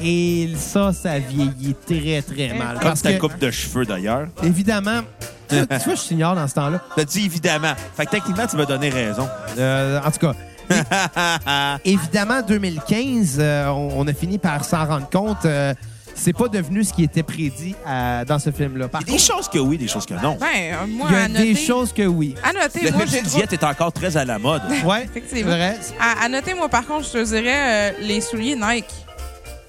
Et 0.00 0.48
ça, 0.56 0.92
ça 0.92 1.18
vieillit 1.18 1.74
très, 1.86 2.22
très 2.22 2.54
mal. 2.54 2.74
Comme 2.74 2.82
Parce 2.88 3.02
ta 3.02 3.12
que, 3.12 3.18
coupe 3.20 3.38
de 3.38 3.50
cheveux, 3.50 3.84
d'ailleurs. 3.84 4.26
évidemment, 4.42 5.02
tu 5.48 5.56
vois, 5.56 5.66
tu 5.78 5.84
vois, 5.84 5.94
je 5.94 6.00
t'ignore 6.02 6.34
dans 6.34 6.48
ce 6.48 6.54
temps-là. 6.54 6.80
T'as 6.96 7.04
dit 7.04 7.24
évidemment. 7.26 7.74
Fait 7.96 8.06
que 8.06 8.10
techniquement, 8.10 8.46
tu 8.46 8.56
m'as 8.56 8.64
donné 8.64 8.88
raison. 8.90 9.28
Euh, 9.58 10.00
en 10.04 10.10
tout 10.10 10.18
cas, 10.18 10.34
évidemment, 11.84 12.42
2015, 12.42 13.36
euh, 13.38 13.66
on, 13.68 14.00
on 14.00 14.06
a 14.08 14.12
fini 14.12 14.38
par 14.38 14.64
s'en 14.64 14.84
rendre 14.86 15.08
compte. 15.10 15.44
euh, 15.44 15.74
c'est 16.14 16.34
pas 16.34 16.46
devenu 16.48 16.84
ce 16.84 16.92
qui 16.92 17.04
était 17.04 17.22
prédit 17.22 17.74
à- 17.86 18.24
dans 18.26 18.38
ce 18.38 18.50
film-là. 18.50 18.86
Il 18.92 18.94
y 18.94 18.96
a 18.96 19.00
des 19.04 19.12
contre, 19.12 19.22
choses 19.24 19.48
que 19.48 19.58
oui, 19.58 19.78
des 19.78 19.88
choses 19.88 20.04
que 20.04 20.12
non. 20.14 20.36
Ben, 20.38 20.46
euh, 20.74 20.86
moi, 20.86 21.06
il 21.10 21.14
y 21.14 21.18
a 21.18 21.22
à 21.24 21.28
noter, 21.28 21.54
des 21.54 21.56
choses 21.58 21.90
que 21.92 22.02
oui. 22.02 22.34
À 22.44 22.52
noter, 22.52 22.84
Le 22.84 22.90
moi, 22.92 23.06
j'ai 23.10 23.22
trop... 23.22 23.30
diète 23.38 23.52
est 23.54 23.64
encore 23.64 23.92
très 23.92 24.14
à 24.18 24.24
la 24.26 24.38
mode. 24.38 24.60
Ouais, 24.84 25.04
Effectivement. 25.10 25.50
vrai. 25.52 25.78
À, 25.98 26.24
à 26.24 26.28
noter, 26.28 26.52
moi, 26.52 26.68
par 26.68 26.86
contre, 26.86 27.06
je 27.06 27.12
te 27.12 27.24
dirais 27.24 27.92
euh, 27.92 27.92
les 28.02 28.20
souliers 28.20 28.56
Nike. 28.56 28.84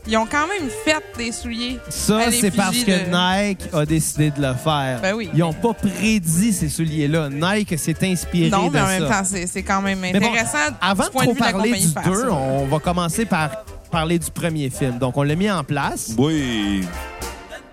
Ils 0.05 0.17
ont 0.17 0.25
quand 0.29 0.47
même 0.47 0.69
fait 0.83 1.01
des 1.17 1.31
souliers. 1.31 1.79
Ça, 1.89 2.29
c'est 2.31 2.51
parce 2.51 2.77
que 2.83 2.91
de- 2.91 3.47
Nike 3.49 3.61
a 3.73 3.85
décidé 3.85 4.31
de 4.31 4.41
le 4.41 4.53
faire. 4.53 4.99
Ben 5.01 5.13
oui. 5.15 5.29
Ils 5.33 5.39
n'ont 5.39 5.53
pas 5.53 5.73
prédit 5.73 6.51
ces 6.51 6.67
souliers-là. 6.67 7.29
Nike 7.29 7.79
s'est 7.79 7.95
inspiré 8.03 8.49
Non, 8.49 8.67
de 8.67 8.73
mais 8.73 8.81
en 8.81 8.85
ça. 8.85 8.91
même 8.99 9.09
temps, 9.09 9.23
c'est 9.23 9.47
c'est 9.47 9.63
quand 9.63 9.81
même 9.81 9.99
bon, 10.01 10.07
intéressant. 10.17 10.57
Avant 10.81 11.03
du 11.05 11.09
de 11.09 11.15
trop 11.23 11.33
de 11.33 11.39
la 11.39 11.51
parler 11.51 11.71
du 11.71 11.87
de 11.87 11.91
faire 11.93 12.03
2, 12.03 12.21
ça. 12.21 12.31
on 12.33 12.65
va 12.65 12.79
commencer 12.79 13.25
par 13.25 13.49
parler 13.91 14.19
du 14.19 14.29
premier 14.29 14.69
film. 14.69 14.97
Donc, 14.97 15.15
on 15.17 15.23
l'a 15.23 15.35
mis 15.35 15.49
en 15.49 15.63
place. 15.63 16.11
Oui. 16.17 16.83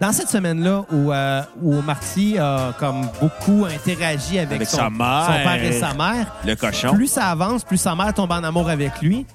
Dans 0.01 0.13
cette 0.13 0.29
semaine-là, 0.31 0.85
où, 0.93 1.13
euh, 1.13 1.43
où 1.61 1.83
Marty 1.83 2.39
a 2.39 2.73
comme 2.79 3.07
beaucoup 3.21 3.67
interagi 3.67 4.39
avec, 4.39 4.57
Avec 4.57 4.69
son, 4.69 4.77
sa 4.79 4.89
mère. 4.89 5.27
son 5.27 5.33
père 5.43 5.63
et 5.65 5.73
sa 5.73 5.93
mère, 5.95 6.37
Le 6.47 6.55
cochon. 6.55 6.95
plus 6.95 7.09
ça 7.09 7.27
avance, 7.27 7.65
plus 7.65 7.77
sa 7.77 7.95
mère 7.95 8.15
tombe 8.15 8.31
en 8.33 8.43
amour 8.45 8.71
avec 8.71 9.03
lui. 9.03 9.27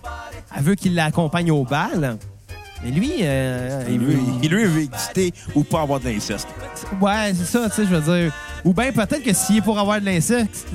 Elle 0.58 0.64
veut 0.64 0.76
qu'il 0.76 0.96
l'accompagne 0.96 1.52
au 1.52 1.64
bal. 1.66 2.18
Mais 2.86 2.92
lui, 2.92 3.14
euh, 3.22 3.84
il 3.90 4.00
veut... 4.00 4.18
Il 4.44 4.50
lui 4.50 4.66
veut 4.66 4.82
exister 4.84 5.34
ou 5.56 5.64
pas 5.64 5.82
avoir 5.82 6.00
de 6.00 6.06
l'inceste. 6.06 6.48
Ouais, 7.02 7.34
c'est 7.34 7.46
ça, 7.46 7.68
tu 7.70 7.76
sais, 7.78 7.86
je 7.90 7.96
veux 7.96 8.18
dire. 8.22 8.34
Ou 8.64 8.74
bien 8.74 8.92
peut-être 8.92 9.24
que 9.24 9.34
s'il 9.34 9.58
est 9.58 9.62
pour 9.62 9.80
avoir 9.80 10.00
de 10.00 10.06
l'inceste, 10.06 10.68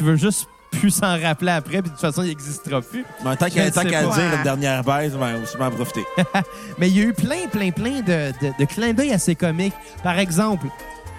il 0.00 0.04
veut 0.04 0.16
juste 0.16 0.48
plus 0.72 0.90
s'en 0.90 1.20
rappeler 1.20 1.52
après, 1.52 1.82
puis 1.82 1.90
de 1.90 1.94
toute 1.94 2.00
façon, 2.00 2.22
il 2.22 2.30
n'existera 2.30 2.80
plus. 2.80 3.04
Mais 3.24 3.36
tant 3.36 3.48
qu'à 3.48 3.70
pas. 3.70 3.84
dire 3.84 4.34
une 4.36 4.42
dernière 4.42 4.82
baise, 4.82 5.12
ben, 5.12 5.40
aussi 5.40 5.56
m'en 5.56 5.70
profiter. 5.70 6.02
Mais 6.78 6.88
il 6.88 6.96
y 6.96 7.00
a 7.00 7.04
eu 7.04 7.12
plein, 7.12 7.46
plein, 7.50 7.70
plein 7.70 8.00
de, 8.00 8.32
de, 8.40 8.52
de 8.58 8.64
clins 8.64 8.92
d'œil 8.92 9.12
assez 9.12 9.34
comiques. 9.36 9.74
Par 10.02 10.18
exemple, 10.18 10.66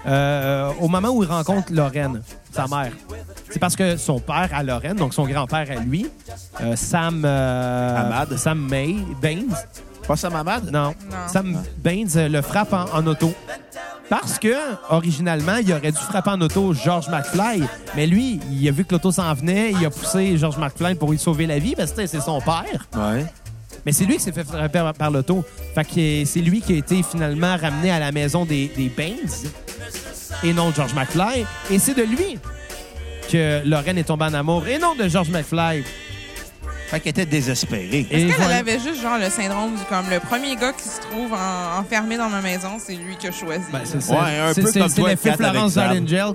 euh, 0.05 0.71
au 0.81 0.87
moment 0.87 1.09
où 1.09 1.23
il 1.23 1.29
rencontre 1.29 1.71
Lorraine, 1.71 2.21
sa 2.51 2.67
mère, 2.67 2.91
c'est 3.49 3.59
parce 3.59 3.75
que 3.75 3.95
son 3.95 4.19
père 4.19 4.49
à 4.53 4.63
Lorraine, 4.63 4.97
donc 4.97 5.13
son 5.13 5.25
grand-père 5.25 5.67
à 5.71 5.79
lui, 5.81 6.07
euh, 6.61 6.75
Sam... 6.75 7.23
euh, 7.23 7.97
Ahmad. 7.97 8.35
Sam 8.37 8.59
May, 8.69 8.95
Baines, 9.21 9.53
Pas 10.07 10.15
ça, 10.15 10.29
mamade? 10.29 10.69
non, 10.71 10.89
Non. 11.09 11.17
Sam 11.31 11.61
Baines 11.77 12.09
euh, 12.17 12.27
le 12.29 12.41
frappe 12.41 12.73
en, 12.73 12.85
en 12.93 13.07
auto. 13.07 13.33
Parce 14.09 14.37
que, 14.37 14.53
originalement, 14.89 15.55
il 15.55 15.71
aurait 15.71 15.91
dû 15.91 15.97
frapper 15.97 16.31
en 16.31 16.41
auto 16.41 16.73
George 16.73 17.07
McFly. 17.09 17.63
Mais 17.95 18.05
lui, 18.05 18.39
il 18.51 18.67
a 18.67 18.71
vu 18.71 18.83
que 18.85 18.93
l'auto 18.93 19.11
s'en 19.11 19.33
venait, 19.33 19.71
il 19.71 19.83
a 19.85 19.89
poussé 19.89 20.37
George 20.37 20.57
McFly 20.57 20.95
pour 20.95 21.11
lui 21.11 21.17
sauver 21.17 21.47
la 21.47 21.57
vie, 21.57 21.73
parce 21.75 21.93
que 21.93 22.05
c'est 22.05 22.19
son 22.19 22.39
père. 22.41 22.87
Ouais. 22.95 23.25
Mais 23.85 23.91
c'est 23.91 24.05
lui 24.05 24.17
qui 24.17 24.23
s'est 24.23 24.31
fait 24.33 24.43
frapper 24.43 24.79
par, 24.79 24.93
par 24.93 25.09
l'auto. 25.11 25.43
Fait 25.73 25.83
que 25.85 26.25
c'est 26.29 26.41
lui 26.41 26.61
qui 26.61 26.73
a 26.73 26.77
été 26.77 27.01
finalement 27.01 27.55
ramené 27.57 27.91
à 27.91 27.99
la 27.99 28.11
maison 28.11 28.45
des, 28.45 28.71
des 28.75 28.89
Baines 28.89 29.15
et 30.43 30.53
non 30.53 30.69
de 30.69 30.75
George 30.75 30.93
McFly. 30.93 31.45
Et 31.71 31.79
c'est 31.79 31.93
de 31.95 32.03
lui 32.03 32.37
que 33.31 33.61
Lorraine 33.67 33.97
est 33.97 34.03
tombée 34.03 34.25
en 34.25 34.33
amour 34.33 34.67
et 34.67 34.77
non 34.77 34.95
de 34.95 35.07
George 35.07 35.29
McFly. 35.29 35.83
Fait 36.93 36.99
qu'elle 36.99 37.09
était 37.09 37.25
désespérée. 37.25 38.05
Et 38.11 38.15
Est-ce 38.15 38.25
qu'elle 38.27 38.35
voilà. 38.35 38.57
avait 38.57 38.79
juste 38.79 39.01
genre 39.01 39.17
le 39.17 39.29
syndrome 39.31 39.71
du 39.75 39.81
comme 39.89 40.05
le 40.11 40.19
premier 40.19 40.55
gars 40.55 40.73
qui 40.73 40.87
se 40.87 41.01
trouve 41.01 41.33
en- 41.33 41.79
enfermé 41.79 42.17
dans 42.17 42.29
ma 42.29 42.39
maison, 42.41 42.77
c'est 42.79 42.93
lui 42.95 43.15
que 43.17 43.31
je 43.31 43.37
choisis. 43.37 43.65
Ben, 43.71 43.81
c'est 43.83 43.97
Ouais, 44.11 44.17
un 44.39 44.53
c'est- 44.53 44.61
peu 44.61 44.71
c'est- 44.71 44.79
comme 44.79 44.89
c'est 44.89 45.01
toi, 45.01 45.09
l'effet 45.09 45.31
Florence 45.33 45.73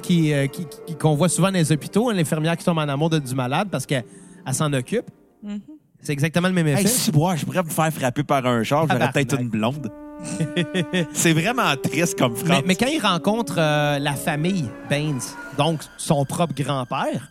qui, 0.03 0.33
euh, 0.33 0.47
qui- 0.49 0.67
qui- 0.87 0.97
qu'on 0.97 1.15
voit 1.15 1.29
souvent 1.29 1.49
dans 1.53 1.59
les 1.59 1.71
hôpitaux, 1.71 2.11
hein, 2.11 2.15
l'infirmière 2.15 2.57
qui 2.57 2.65
tombe 2.65 2.79
en 2.79 2.89
amour 2.89 3.09
de, 3.11 3.21
du 3.21 3.35
malade 3.37 3.69
parce 3.71 3.87
qu'elle 3.87 4.05
elle 4.47 4.55
s'en 4.55 4.73
occupe. 4.73 5.07
Mhm. 5.45 5.61
C'est 6.03 6.13
exactement 6.13 6.49
le 6.49 6.55
même 6.55 6.67
effet. 6.67 6.81
Hey, 6.83 6.89
si 6.89 7.13
moi, 7.13 7.37
je 7.37 7.45
pourrais 7.45 7.63
me 7.63 7.69
faire 7.71 7.93
frapper 7.93 8.25
par 8.25 8.45
un 8.45 8.63
char, 8.65 8.81
j'aurais 8.83 8.95
Tabarnak. 8.99 9.15
peut-être 9.15 9.41
une 9.41 9.49
blonde. 9.49 9.93
c'est 11.13 11.33
vraiment 11.35 11.77
triste 11.77 12.19
comme 12.19 12.33
mais, 12.33 12.45
phrase. 12.45 12.63
mais 12.67 12.75
quand 12.75 12.87
il 12.87 13.01
rencontre 13.01 13.55
euh, 13.59 14.01
la 14.01 14.15
famille 14.15 14.69
Baines, 14.91 15.21
donc 15.57 15.81
son 15.97 16.25
propre 16.25 16.55
grand-père, 16.55 17.31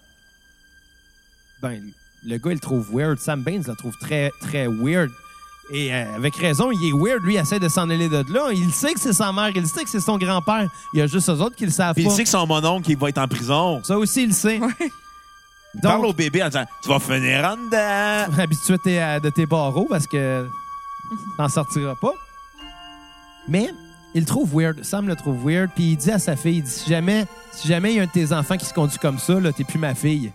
ben, 1.62 1.82
le 2.28 2.38
gars, 2.38 2.52
il 2.52 2.56
le 2.56 2.60
trouve 2.60 2.88
weird. 2.92 3.20
Sam 3.20 3.42
Baines 3.42 3.64
le 3.68 3.76
trouve 3.76 3.98
très, 3.98 4.32
très 4.42 4.68
weird. 4.68 5.10
Et 5.70 5.94
euh, 5.94 6.16
avec 6.16 6.36
raison, 6.36 6.72
il 6.72 6.90
est 6.90 6.94
weird. 6.94 7.24
Lui, 7.24 7.36
il 7.36 7.38
essaie 7.38 7.60
de 7.60 7.68
s'en 7.70 7.90
aller 7.90 8.10
de 8.10 8.24
là. 8.34 8.52
Il 8.54 8.72
sait 8.72 8.94
que 8.94 9.00
c'est 9.00 9.14
sa 9.14 9.32
mère, 9.32 9.50
il 9.56 9.68
sait 9.68 9.84
que 9.84 9.90
c'est 9.90 10.00
son 10.00 10.18
grand-père. 10.18 10.70
Il 10.94 11.00
y 11.00 11.02
a 11.02 11.08
juste 11.08 11.30
eux 11.30 11.42
autres 11.42 11.56
qui 11.56 11.66
le 11.66 11.72
savent 11.72 11.96
Puis 11.96 12.04
il 12.04 12.12
sait 12.12 12.24
que 12.24 12.30
son 12.30 12.46
mononcle, 12.46 12.90
il 12.90 12.98
va 12.98 13.10
être 13.10 13.18
en 13.18 13.28
prison. 13.28 13.82
Ça 13.84 13.98
aussi, 13.98 14.24
il 14.24 14.30
le 14.30 14.34
sait. 14.34 14.60
Il 15.74 15.82
parle 15.82 16.06
au 16.06 16.14
bébé 16.14 16.42
en 16.44 16.48
disant 16.48 16.66
Tu 16.82 16.90
vas 16.90 17.00
finir 17.00 17.46
en 17.46 17.58
dedans. 17.58 18.42
habitué 18.42 18.78
de 18.78 18.82
tes, 18.82 19.20
de 19.22 19.30
tes 19.30 19.46
barreaux 19.46 19.86
parce 19.90 20.08
que 20.08 20.48
t'en 21.38 21.50
sortiras 21.50 21.96
pas. 21.96 22.14
Mais 23.48 23.70
il 24.16 24.22
le 24.22 24.26
trouve 24.26 24.50
weird. 24.54 24.84
Sam 24.84 25.08
le 25.08 25.16
trouve 25.16 25.46
weird. 25.46 25.70
Puis 25.76 25.92
il 25.92 25.98
dit 25.98 26.12
à 26.12 26.20
sa 26.20 26.36
fille, 26.36 26.58
il 26.58 26.64
dit, 26.64 26.72
si 26.72 26.90
jamais, 26.90 27.26
si 27.52 27.68
jamais 27.68 27.92
il 27.92 27.98
y 27.98 28.00
a 28.00 28.04
un 28.04 28.06
de 28.06 28.12
tes 28.12 28.34
enfants 28.34 28.58
qui 28.58 28.66
se 28.66 28.74
conduit 28.74 28.98
comme 28.98 29.20
ça, 29.20 29.40
là, 29.40 29.52
t'es 29.52 29.64
plus 29.64 29.80
ma 29.80 29.94
fille. 29.94 30.32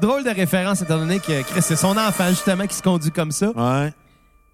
Drôle 0.00 0.22
de 0.24 0.30
référence 0.30 0.80
étant 0.82 0.98
donné 0.98 1.18
que 1.18 1.60
c'est 1.60 1.76
son 1.76 1.96
enfant 1.96 2.28
justement 2.28 2.66
qui 2.66 2.76
se 2.76 2.82
conduit 2.82 3.10
comme 3.10 3.32
ça. 3.32 3.50
Ouais. 3.50 3.92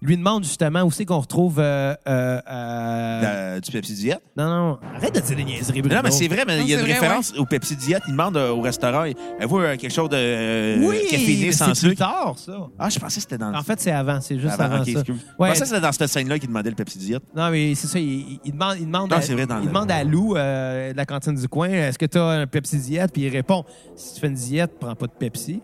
Il 0.05 0.09
lui 0.09 0.17
demande 0.17 0.43
justement 0.43 0.83
où 0.83 0.91
c'est 0.91 1.03
qu'on 1.03 1.17
retrouve... 1.19 1.57
euh, 1.57 1.95
euh, 2.07 2.39
euh, 2.47 3.59
du 3.59 3.71
Pepsi 3.71 3.93
Diet? 3.95 4.19
Non, 4.37 4.45
non, 4.47 4.79
arrête 4.95 5.15
de 5.15 5.19
dire 5.19 5.35
des 5.35 5.43
niaiseries, 5.43 5.81
Bruno. 5.81 5.95
Non, 5.95 6.01
mais 6.03 6.11
c'est 6.11 6.27
vrai, 6.27 6.43
mais 6.45 6.59
il 6.61 6.67
y 6.67 6.75
a 6.75 6.77
une 6.79 6.83
vrai, 6.85 6.93
référence 6.93 7.33
au 7.39 7.45
Pepsi 7.45 7.75
Diet. 7.75 7.99
Il 8.07 8.11
demande 8.11 8.37
euh, 8.37 8.51
au 8.51 8.61
restaurant, 8.61 9.03
elle 9.05 9.47
voit 9.47 9.61
euh, 9.63 9.77
quelque 9.77 9.91
chose 9.93 10.09
de 10.09 10.15
euh, 10.15 10.87
Oui, 10.87 10.99
caféiné 11.09 11.51
sans 11.51 11.73
c'est 11.73 11.87
plus 11.87 11.89
sucre. 11.95 11.99
tard, 12.05 12.35
ça. 12.37 12.67
Ah, 12.77 12.89
je 12.89 12.99
pensais 12.99 13.15
que 13.15 13.21
c'était 13.21 13.39
dans 13.39 13.49
le 13.49 13.57
En 13.57 13.63
fait, 13.63 13.79
c'est 13.79 13.91
avant. 13.91 14.21
C'est 14.21 14.37
juste 14.39 14.59
Avant, 14.59 14.83
ça. 14.83 14.91
Ouais. 14.91 14.99
Je 14.99 15.03
pensais 15.05 15.59
que 15.61 15.65
c'était 15.65 15.81
dans 15.81 15.91
cette 15.91 16.07
scène-là 16.07 16.37
qu'il 16.37 16.49
demandait 16.49 16.69
le 16.69 16.75
Pepsi 16.75 16.99
Diet. 16.99 17.19
Non, 17.35 17.49
mais 17.49 17.73
c'est 17.73 17.87
ça. 17.87 17.97
Il, 17.97 18.39
il 18.45 18.51
demande, 18.51 18.75
il 18.79 18.85
demande, 18.85 19.09
Non, 19.09 19.17
à, 19.17 19.21
c'est 19.21 19.33
vrai, 19.33 19.47
dans 19.47 19.57
il 19.57 19.61
le- 19.61 19.67
demande 19.69 19.89
à 19.89 20.03
Lou 20.03 20.35
euh, 20.35 20.91
de 20.91 20.97
la 20.97 21.05
cantine 21.07 21.33
du 21.33 21.47
coin 21.47 21.69
est-ce 21.69 21.97
que 21.97 22.05
tu 22.05 22.19
as 22.19 22.25
un 22.27 22.45
Pepsi 22.47 22.77
diète 22.77 23.11
Puis 23.11 23.23
il 23.23 23.29
répond 23.29 23.63
si 23.95 24.13
tu 24.13 24.19
fais 24.19 24.27
une 24.27 24.33
diète, 24.35 24.73
prends 24.79 24.93
pas 24.95 25.07
de 25.07 25.13
Pepsi. 25.13 25.61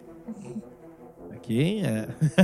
Euh, 1.60 2.06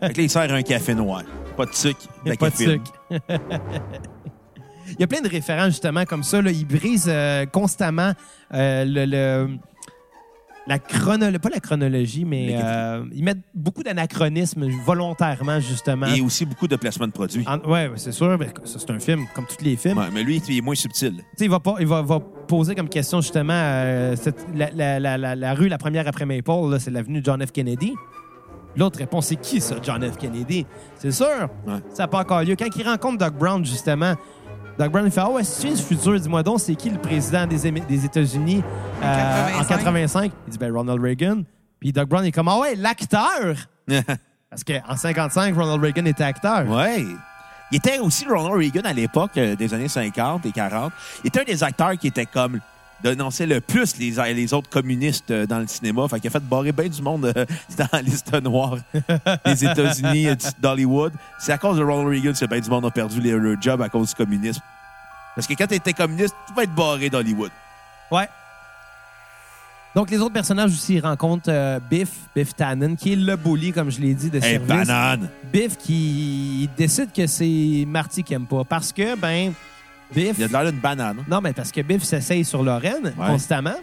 Fait 0.00 0.12
que 0.12 0.16
là, 0.18 0.22
il 0.22 0.30
sert 0.30 0.52
un 0.52 0.62
café 0.62 0.94
noir. 0.94 1.22
Pas 1.56 1.66
de 1.66 1.74
sucre, 1.74 2.08
de 2.24 2.30
la 2.30 2.36
pas 2.36 2.50
de 2.50 2.56
sucre. 2.56 2.92
il 3.10 4.96
y 5.00 5.02
a 5.04 5.06
plein 5.06 5.20
de 5.20 5.28
références 5.28 5.68
justement 5.70 6.04
comme 6.04 6.22
ça. 6.22 6.40
Là. 6.42 6.50
Il 6.50 6.66
brise 6.66 7.06
euh, 7.08 7.46
constamment 7.46 8.12
euh, 8.54 8.84
le, 8.84 9.04
le- 9.06 9.56
la 10.68 10.78
chronologie, 10.78 11.38
pas 11.40 11.48
la 11.48 11.58
chronologie, 11.58 12.24
mais 12.24 12.50
euh, 12.52 13.02
ils 13.12 13.24
mettent 13.24 13.40
beaucoup 13.52 13.82
d'anachronismes 13.82 14.68
volontairement 14.86 15.58
justement. 15.58 16.06
Et 16.06 16.20
aussi 16.20 16.44
beaucoup 16.46 16.68
de 16.68 16.76
placements 16.76 17.08
de 17.08 17.12
produits. 17.12 17.44
Ouais, 17.66 17.90
c'est 17.96 18.12
sûr. 18.12 18.38
c'est 18.64 18.90
un 18.90 19.00
film 19.00 19.26
comme 19.34 19.44
tous 19.46 19.64
les 19.64 19.74
films. 19.74 19.98
Ouais, 19.98 20.04
mais 20.14 20.22
lui, 20.22 20.40
il 20.48 20.58
est 20.58 20.60
moins 20.60 20.76
subtil. 20.76 21.14
Il 21.40 21.50
va, 21.50 21.58
pas, 21.58 21.74
il 21.80 21.86
va, 21.88 22.02
va 22.02 22.20
poser 22.20 22.76
comme 22.76 22.88
question 22.88 23.20
justement 23.20 23.52
euh, 23.56 24.14
cette- 24.14 24.46
la, 24.54 24.70
la- 24.70 25.00
la- 25.00 25.18
la- 25.18 25.34
la 25.34 25.54
rue, 25.54 25.66
la 25.68 25.78
première 25.78 26.06
après 26.06 26.26
Maple, 26.26 26.76
c'est 26.78 26.92
l'avenue 26.92 27.20
John 27.24 27.44
F. 27.44 27.50
Kennedy. 27.50 27.94
L'autre 28.76 28.98
réponse, 28.98 29.26
c'est 29.26 29.36
qui 29.36 29.60
ça, 29.60 29.76
John 29.82 30.02
F. 30.10 30.16
Kennedy? 30.16 30.66
C'est 30.96 31.10
sûr, 31.10 31.48
Ouais. 31.66 31.80
ça 31.92 32.04
n'a 32.04 32.08
pas 32.08 32.20
encore 32.20 32.42
lieu. 32.42 32.56
Quand 32.56 32.66
il 32.74 32.88
rencontre 32.88 33.18
Doc 33.18 33.34
Brown, 33.34 33.64
justement, 33.64 34.14
Doc 34.78 34.90
Brown, 34.90 35.04
il 35.06 35.12
fait 35.12 35.20
Ah 35.20 35.30
ouais, 35.30 35.44
si 35.44 35.60
tu 35.60 35.66
viens 35.68 35.76
du 35.76 35.82
futur, 35.82 36.18
dis-moi 36.18 36.42
donc, 36.42 36.60
c'est 36.60 36.74
qui 36.74 36.88
le 36.90 36.98
président 36.98 37.46
des, 37.46 37.66
États-Unis 38.04 38.62
euh, 39.02 39.46
en 39.60 39.64
85? 39.64 39.68
85? 39.68 40.32
Il 40.46 40.50
dit 40.52 40.58
Ben, 40.58 40.74
Ronald 40.74 41.02
Reagan. 41.02 41.42
Puis 41.80 41.92
Doc 41.92 42.08
Brown 42.08 42.24
est 42.24 42.32
comme 42.32 42.48
Ah 42.48 42.58
ouais, 42.58 42.74
l'acteur! 42.76 43.56
Parce 44.50 44.64
qu'en 44.64 44.96
55, 44.96 45.54
Ronald 45.54 45.82
Reagan 45.82 46.04
était 46.06 46.24
acteur. 46.24 46.68
ouais. 46.68 47.04
Il 47.70 47.76
était 47.76 47.98
aussi 48.00 48.26
Ronald 48.28 48.54
Reagan 48.54 48.82
à 48.84 48.92
l'époque 48.92 49.30
euh, 49.38 49.56
des 49.56 49.72
années 49.72 49.88
50 49.88 50.44
et 50.44 50.52
40. 50.52 50.92
Il 51.24 51.28
était 51.28 51.40
un 51.40 51.44
des 51.44 51.62
acteurs 51.64 51.96
qui 51.96 52.08
était 52.08 52.26
comme 52.26 52.60
dénonçait 53.02 53.46
le 53.46 53.60
plus 53.60 53.96
les, 53.98 54.12
les 54.34 54.54
autres 54.54 54.70
communistes 54.70 55.30
euh, 55.30 55.46
dans 55.46 55.58
le 55.58 55.66
cinéma. 55.66 56.06
Fait 56.08 56.20
qu'il 56.20 56.28
a 56.28 56.30
fait 56.30 56.42
barrer 56.44 56.72
bien 56.72 56.88
du 56.88 57.02
monde 57.02 57.32
euh, 57.36 57.44
dans 57.78 57.88
la 57.92 58.02
liste 58.02 58.32
noire 58.42 58.76
des 59.44 59.64
États-Unis, 59.64 60.28
euh, 60.28 60.34
d'Hollywood. 60.60 61.12
C'est 61.38 61.52
à 61.52 61.58
cause 61.58 61.78
de 61.78 61.82
Ronald 61.84 62.08
Reagan 62.08 62.32
que 62.38 62.46
bien 62.46 62.60
du 62.60 62.70
monde 62.70 62.86
a 62.86 62.90
perdu 62.90 63.20
les- 63.20 63.32
leur 63.32 63.60
job 63.60 63.80
à 63.82 63.88
cause 63.88 64.08
du 64.10 64.14
communisme. 64.14 64.60
Parce 65.34 65.46
que 65.46 65.54
quand 65.54 65.66
tu 65.66 65.74
étais 65.74 65.92
communiste, 65.92 66.34
tu 66.46 66.54
vas 66.54 66.62
être 66.64 66.74
barré 66.74 67.08
d'Hollywood. 67.10 67.50
Ouais. 68.10 68.28
Donc, 69.94 70.10
les 70.10 70.18
autres 70.20 70.32
personnages 70.32 70.70
aussi 70.70 70.98
rencontrent 71.00 71.50
euh, 71.50 71.78
Biff, 71.90 72.08
Biff 72.34 72.54
Tannen, 72.56 72.96
qui 72.96 73.12
est 73.12 73.16
le 73.16 73.36
bully, 73.36 73.72
comme 73.72 73.90
je 73.90 74.00
l'ai 74.00 74.14
dit, 74.14 74.30
de 74.30 74.36
Hey, 74.38 74.52
service. 74.54 74.66
banane! 74.68 75.28
Biff 75.52 75.76
qui 75.76 76.68
décide 76.78 77.12
que 77.12 77.26
c'est 77.26 77.84
Marty 77.86 78.22
qui 78.22 78.32
aime 78.32 78.46
pas. 78.46 78.64
Parce 78.64 78.90
que, 78.90 79.14
ben, 79.16 79.52
Biff... 80.14 80.34
Il 80.38 80.44
a 80.44 80.48
de 80.48 80.52
l'air 80.52 80.64
d'une 80.72 80.80
banane. 80.80 81.16
hein. 81.20 81.24
Non, 81.28 81.40
mais 81.42 81.52
parce 81.52 81.70
que 81.72 81.80
Biff 81.80 82.02
s'essaye 82.04 82.44
sur 82.44 82.62
Lorraine 82.62 83.12
Ouais. 83.18 83.26
constamment. 83.28 83.74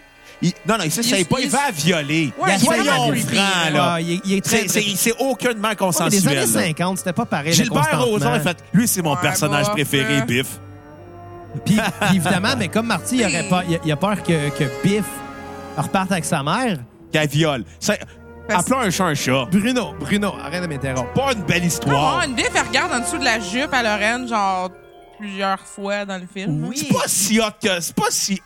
Il- 0.41 0.53
non, 0.67 0.77
non, 0.77 0.83
il 0.85 0.91
s'essaye 0.91 1.21
Il- 1.21 1.25
pas, 1.27 1.39
il, 1.39 1.45
il- 1.45 1.49
va 1.51 1.59
à 1.67 1.71
violer. 1.71 2.33
Ouais, 2.39 2.53
il 2.55 2.59
Soyons 2.59 2.83
francs, 2.83 3.73
là. 3.73 3.93
Ah, 3.95 4.01
il, 4.01 4.13
est- 4.13 4.21
il 4.23 4.33
est 4.33 4.41
très... 4.45 4.67
C'est- 4.67 4.81
C'est 4.81 4.95
c'est 4.95 5.13
aucunement 5.19 5.63
Ouais, 5.63 5.69
mais 5.71 5.75
consensuel. 5.75 6.11
les 6.21 6.27
années 6.27 6.35
là. 6.39 6.67
50, 6.67 6.97
c'était 6.99 7.13
pas 7.13 7.25
pareil. 7.25 7.47
le 7.49 7.53
Gilbert 7.53 7.81
consentement. 7.89 8.05
Rozon 8.05 8.31
a 8.33 8.39
fait 8.39 8.57
lui 8.73 8.87
c'est 8.87 9.01
mon 9.01 9.15
Ouais, 9.15 9.21
personnage 9.21 9.69
préféré 9.71 10.19
euh. 10.19 10.25
Biff. 10.25 10.59
Puis, 11.65 11.75
puis 11.75 12.15
évidemment, 12.17 12.53
mais 12.57 12.67
comme 12.67 12.85
Marty, 12.87 13.17
il, 13.17 13.25
aurait 13.25 13.49
pas, 13.49 13.63
il, 13.67 13.79
il 13.83 13.91
a 13.91 13.95
peur 13.97 14.21
que, 14.23 14.49
que 14.49 14.63
Biff 14.83 15.03
reparte 15.75 16.11
avec 16.11 16.25
sa 16.25 16.41
mère. 16.43 16.77
Qu'elle 17.11 17.27
viole. 17.27 17.65
C'est- 17.79 17.99
Parce- 18.47 18.61
Appelons 18.65 18.79
un 18.79 18.89
chat 18.91 19.05
un 19.05 19.13
chat. 19.15 19.45
Bruno, 19.51 19.93
Bruno, 19.99 20.33
arrête 20.43 20.61
de 20.63 20.67
m'interrompre. 20.67 21.11
Pas 21.13 21.33
une 21.33 21.43
belle 21.43 21.61
Non, 21.61 21.67
histoire. 21.67 22.23
une 22.25 22.35
biff, 22.35 22.49
elle 22.55 22.67
regarde 22.67 22.93
en 22.93 22.99
dessous 22.99 23.17
de 23.17 23.23
la 23.25 23.39
jupe 23.39 23.73
à 23.73 23.83
Lorraine, 23.83 24.27
genre 24.27 24.71
plusieurs 25.19 25.60
fois 25.60 26.05
dans 26.05 26.17
le 26.17 26.27
film. 26.27 26.65
Oui. 26.67 26.77
C'est 26.77 26.93
pas 26.93 27.08
si 27.08 27.39
hot 27.39 27.43
que 27.62 27.79
c'est 27.79 27.95
pas 27.95 28.10
si 28.10 28.41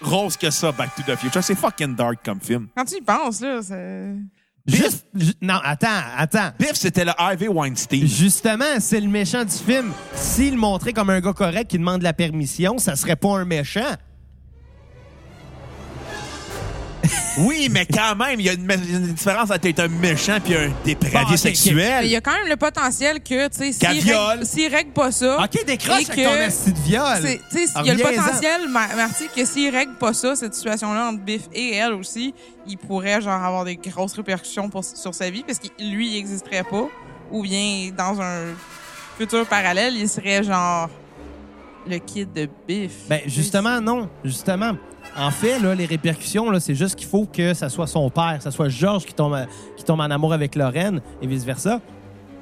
rose 0.00 0.36
que 0.36 0.50
ça 0.50 0.72
Back 0.72 0.90
to 0.96 1.02
the 1.02 1.16
Future. 1.16 1.42
C'est 1.42 1.54
fucking 1.54 1.94
dark 1.94 2.18
comme 2.24 2.40
film. 2.40 2.68
Quand 2.76 2.84
tu 2.84 2.96
y 2.96 3.00
penses, 3.02 3.40
là, 3.40 3.60
c'est. 3.62 4.14
Juste, 4.66 5.06
ju- 5.14 5.32
non, 5.40 5.58
attends, 5.64 5.88
attends. 6.16 6.50
Biff, 6.58 6.74
c'était 6.74 7.04
le 7.04 7.12
Harvey 7.16 7.48
Weinstein. 7.48 8.06
Justement, 8.06 8.78
c'est 8.78 9.00
le 9.00 9.08
méchant 9.08 9.42
du 9.44 9.50
film. 9.56 9.92
S'il 10.14 10.52
le 10.52 10.60
montrait 10.60 10.92
comme 10.92 11.10
un 11.10 11.20
gars 11.20 11.32
correct 11.32 11.68
qui 11.70 11.78
demande 11.78 12.02
la 12.02 12.12
permission, 12.12 12.76
ça 12.78 12.94
serait 12.94 13.16
pas 13.16 13.30
un 13.38 13.44
méchant. 13.46 13.94
Oui, 17.38 17.68
mais 17.70 17.86
quand 17.86 18.16
même, 18.16 18.40
il 18.40 18.46
y 18.46 18.48
a 18.48 18.54
une, 18.54 18.70
une 18.70 19.12
différence 19.14 19.50
entre 19.50 19.66
être 19.66 19.80
un 19.80 19.88
méchant 19.88 20.38
et 20.48 20.56
un 20.56 20.70
dépravé 20.84 21.26
Bon, 21.30 21.36
sexuel. 21.36 22.04
Il 22.04 22.10
y 22.10 22.16
a 22.16 22.20
quand 22.20 22.32
même 22.32 22.48
le 22.48 22.56
potentiel 22.56 23.22
que, 23.22 23.48
tu 23.48 23.72
sais, 23.72 23.72
s'il 23.72 24.46
s'il 24.46 24.74
règle 24.74 24.90
pas 24.92 25.12
ça. 25.12 25.38
OK, 25.42 25.64
décroche 25.64 26.08
avec 26.10 26.24
ton 26.24 26.34
esti 26.34 26.72
de 26.72 26.78
viol. 26.80 27.04
tu 27.20 27.26
sais, 27.26 27.72
il 27.80 27.86
y 27.86 27.90
a 27.90 27.94
le 27.94 28.02
potentiel, 28.02 28.68
Ma- 28.68 28.94
Marty, 28.96 29.24
que 29.34 29.44
s'il 29.44 29.74
règle 29.74 29.94
pas 29.94 30.12
ça, 30.12 30.34
cette 30.34 30.54
situation-là 30.54 31.08
entre 31.10 31.20
Biff 31.20 31.42
et 31.54 31.74
elle 31.76 31.92
aussi, 31.92 32.34
il 32.66 32.76
pourrait 32.76 33.20
genre 33.20 33.42
avoir 33.42 33.64
des 33.64 33.76
grosses 33.76 34.14
répercussions 34.14 34.68
pour- 34.68 34.84
sur 34.84 35.14
sa 35.14 35.30
vie 35.30 35.44
parce 35.46 35.58
que 35.60 35.68
lui, 35.82 36.10
il 36.14 36.16
existerait 36.18 36.64
pas. 36.64 36.88
Ou 37.30 37.42
bien, 37.44 37.90
dans 37.96 38.20
un 38.20 38.46
futur 39.16 39.46
parallèle, 39.46 39.94
il 39.96 40.08
serait 40.08 40.42
genre 40.42 40.90
le 41.88 41.98
kid 41.98 42.32
de 42.32 42.48
Biff. 42.66 42.92
Ben, 43.08 43.20
justement, 43.26 43.80
non. 43.80 44.10
Justement. 44.24 44.72
En 45.16 45.30
fait, 45.30 45.58
les 45.76 45.86
répercussions, 45.86 46.58
c'est 46.60 46.74
juste 46.74 46.96
qu'il 46.96 47.08
faut 47.08 47.26
que 47.26 47.54
ça 47.54 47.68
soit 47.68 47.86
son 47.86 48.10
père, 48.10 48.36
que 48.38 48.42
ça 48.42 48.50
soit 48.50 48.68
Georges 48.68 49.04
qui 49.04 49.14
tombe, 49.14 49.34
en 49.88 50.10
amour 50.10 50.32
avec 50.32 50.54
Lorraine 50.54 51.00
et 51.20 51.26
vice-versa. 51.26 51.80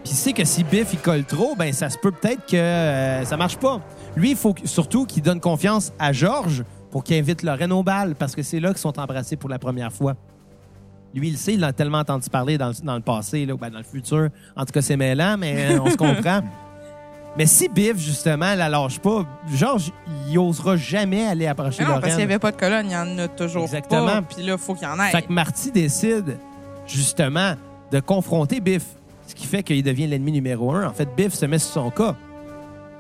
Puis 0.04 0.12
sait 0.12 0.32
que 0.32 0.44
si 0.44 0.64
Biff, 0.64 0.92
il 0.92 0.98
colle 0.98 1.24
trop, 1.24 1.56
ben 1.56 1.72
ça 1.72 1.90
se 1.90 1.98
peut 1.98 2.12
peut-être 2.12 2.46
que 2.46 2.56
euh, 2.56 3.24
ça 3.24 3.36
marche 3.36 3.56
pas. 3.56 3.80
Lui, 4.16 4.30
il 4.30 4.36
faut 4.36 4.54
surtout 4.64 5.06
qu'il 5.06 5.22
donne 5.22 5.40
confiance 5.40 5.92
à 5.98 6.12
Georges 6.12 6.64
pour 6.90 7.04
qu'il 7.04 7.16
invite 7.16 7.42
Lorraine 7.42 7.72
au 7.72 7.82
bal, 7.82 8.14
parce 8.14 8.34
que 8.34 8.42
c'est 8.42 8.60
là 8.60 8.68
qu'ils 8.68 8.78
sont 8.78 8.98
embrassés 8.98 9.36
pour 9.36 9.50
la 9.50 9.58
première 9.58 9.92
fois. 9.92 10.14
Lui, 11.14 11.28
il 11.28 11.38
sait, 11.38 11.54
il 11.54 11.60
l'a 11.60 11.72
tellement 11.72 11.98
entendu 11.98 12.28
parler 12.28 12.58
dans 12.58 12.70
le, 12.70 13.00
passé, 13.00 13.46
là, 13.46 13.54
ben, 13.56 13.70
dans 13.70 13.78
le 13.78 13.84
futur. 13.84 14.28
En 14.56 14.64
tout 14.64 14.72
cas, 14.72 14.82
c'est 14.82 14.96
mêlant, 14.96 15.36
mais 15.38 15.74
euh, 15.74 15.80
on 15.80 15.90
se 15.90 15.96
comprend. 15.96 16.42
Mais 17.36 17.46
si 17.46 17.68
Biff, 17.68 17.98
justement, 17.98 18.54
la 18.54 18.68
lâche 18.68 18.98
pas, 18.98 19.24
Georges, 19.54 19.92
il 20.28 20.38
osera 20.38 20.76
jamais 20.76 21.24
aller 21.26 21.46
approcher 21.46 21.78
Mais 21.80 21.84
non, 21.84 21.88
Lorraine. 21.90 22.00
parce 22.02 22.14
qu'il 22.16 22.26
n'y 22.26 22.32
avait 22.32 22.38
pas 22.40 22.50
de 22.50 22.56
colonne, 22.56 22.86
il 22.86 22.92
y 22.92 22.96
en 22.96 23.18
a 23.18 23.28
toujours 23.28 23.62
Exactement. 23.64 24.06
pas. 24.06 24.22
Puis 24.22 24.42
là, 24.44 24.52
il 24.54 24.58
faut 24.58 24.74
qu'il 24.74 24.88
y 24.88 24.90
en 24.90 24.98
ait. 24.98 25.10
Fait 25.10 25.22
que 25.22 25.32
Marty 25.32 25.70
décide, 25.70 26.38
justement, 26.86 27.54
de 27.92 28.00
confronter 28.00 28.60
Biff. 28.60 28.84
Ce 29.26 29.34
qui 29.34 29.46
fait 29.46 29.62
qu'il 29.62 29.82
devient 29.82 30.06
l'ennemi 30.06 30.32
numéro 30.32 30.72
un. 30.72 30.88
En 30.88 30.92
fait, 30.92 31.08
Biff 31.16 31.34
se 31.34 31.46
met 31.46 31.58
sur 31.58 31.72
son 31.74 31.90
cas. 31.90 32.16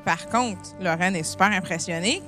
Par 0.04 0.28
contre, 0.28 0.60
Lorraine 0.80 1.16
est 1.16 1.22
super 1.24 1.50
impressionnée. 1.50 2.22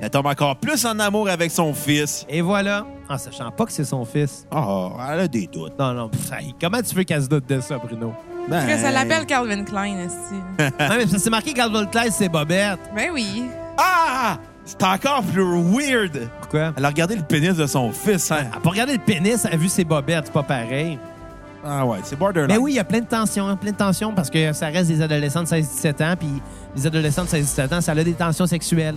Elle 0.00 0.10
tombe 0.10 0.26
encore 0.26 0.56
plus 0.56 0.84
en 0.86 0.98
amour 0.98 1.28
avec 1.28 1.50
son 1.50 1.72
fils. 1.74 2.24
Et 2.28 2.40
voilà, 2.40 2.84
en 3.08 3.18
sachant 3.18 3.50
pas 3.50 3.64
que 3.66 3.72
c'est 3.72 3.84
son 3.84 4.04
fils. 4.04 4.46
Oh, 4.50 4.92
elle 5.12 5.20
a 5.20 5.28
des 5.28 5.46
doutes. 5.46 5.78
Non, 5.78 5.92
non, 5.94 6.08
pff, 6.08 6.32
hey, 6.32 6.54
comment 6.60 6.80
tu 6.82 6.94
veux 6.94 7.04
qu'elle 7.04 7.22
se 7.22 7.28
doute 7.28 7.48
de 7.48 7.60
ça, 7.60 7.78
Bruno? 7.78 8.12
Ben, 8.48 8.58
Parce 8.60 8.72
que 8.72 8.78
ça 8.78 8.90
l'appelle 8.90 9.26
Calvin 9.26 9.64
Klein, 9.64 9.96
esti. 10.06 10.34
non, 10.58 10.96
mais 10.96 11.06
c'est 11.18 11.30
marqué 11.30 11.52
Calvin 11.52 11.86
Klein, 11.86 12.10
c'est 12.10 12.28
Bobette. 12.28 12.78
ben 12.94 13.10
oui. 13.12 13.44
Ah! 13.78 14.38
C'est 14.66 14.82
encore 14.82 15.22
plus 15.22 15.42
weird. 15.44 16.28
Pourquoi? 16.40 16.72
Elle 16.76 16.84
a 16.84 16.88
regardé 16.88 17.16
le 17.16 17.22
pénis 17.22 17.54
de 17.54 17.66
son 17.66 17.90
fils. 17.92 18.30
Hein? 18.30 18.36
Elle 18.50 18.56
a 18.56 18.60
pas 18.60 18.70
regardé 18.70 18.94
le 18.94 18.98
pénis, 18.98 19.44
elle 19.44 19.54
a 19.54 19.56
vu 19.56 19.68
ses 19.68 19.84
bobettes, 19.84 20.24
c'est 20.26 20.32
pas 20.32 20.42
pareil. 20.42 20.98
Ah 21.66 21.84
ouais, 21.86 21.98
c'est 22.02 22.18
borderline. 22.18 22.50
Mais 22.50 22.56
oui, 22.58 22.72
il 22.72 22.76
y 22.76 22.78
a 22.78 22.84
plein 22.84 23.00
de 23.00 23.06
tensions, 23.06 23.46
hein, 23.46 23.56
plein 23.56 23.72
de 23.72 23.76
tensions 23.76 24.12
parce 24.14 24.30
que 24.30 24.52
ça 24.52 24.66
reste 24.68 24.88
des 24.88 25.02
adolescents 25.02 25.42
de 25.42 25.48
16-17 25.48 26.02
ans, 26.04 26.14
puis 26.18 26.28
les 26.76 26.86
adolescents 26.86 27.24
de 27.24 27.28
16-17 27.28 27.74
ans, 27.74 27.80
ça 27.80 27.92
a 27.92 27.94
des 27.94 28.12
tensions 28.12 28.46
sexuelles. 28.46 28.96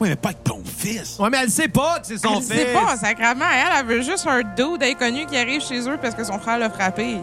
Oui, 0.00 0.08
mais 0.10 0.16
pas 0.16 0.28
avec 0.30 0.42
ton 0.44 0.60
fils. 0.64 1.18
Ouais, 1.18 1.30
mais 1.30 1.38
elle 1.42 1.50
sait 1.50 1.68
pas 1.68 1.98
que 2.00 2.06
c'est 2.06 2.18
son 2.18 2.34
elle 2.36 2.42
fils. 2.42 2.52
sait 2.52 2.72
pas, 2.72 2.96
sacrément. 2.96 3.44
Elle, 3.52 3.78
elle 3.80 3.86
veut 3.86 4.02
juste 4.02 4.26
un 4.26 4.40
dude 4.42 4.82
inconnu 4.82 5.24
qui 5.26 5.36
arrive 5.36 5.62
chez 5.62 5.88
eux 5.88 5.98
parce 6.00 6.14
que 6.14 6.22
son 6.24 6.38
frère 6.38 6.58
l'a 6.58 6.68
frappé. 6.68 7.18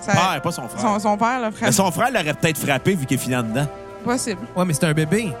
Ça- 0.00 0.12
Père, 0.12 0.40
pas 0.42 0.52
son 0.52 0.68
frère. 0.68 0.80
son, 0.80 0.98
son 0.98 1.16
père 1.16 1.40
l'a 1.40 1.50
Mais 1.60 1.72
son 1.72 1.90
frère 1.90 2.10
l'aurait 2.12 2.34
peut-être 2.34 2.58
frappé 2.58 2.94
vu 2.94 3.06
qu'il 3.06 3.16
est 3.16 3.20
fini 3.20 3.36
en 3.36 3.42
dedans. 3.42 3.66
Possible. 4.04 4.40
Ouais, 4.54 4.64
mais 4.64 4.72
c'est 4.74 4.84
un 4.86 4.92
bébé. 4.92 5.32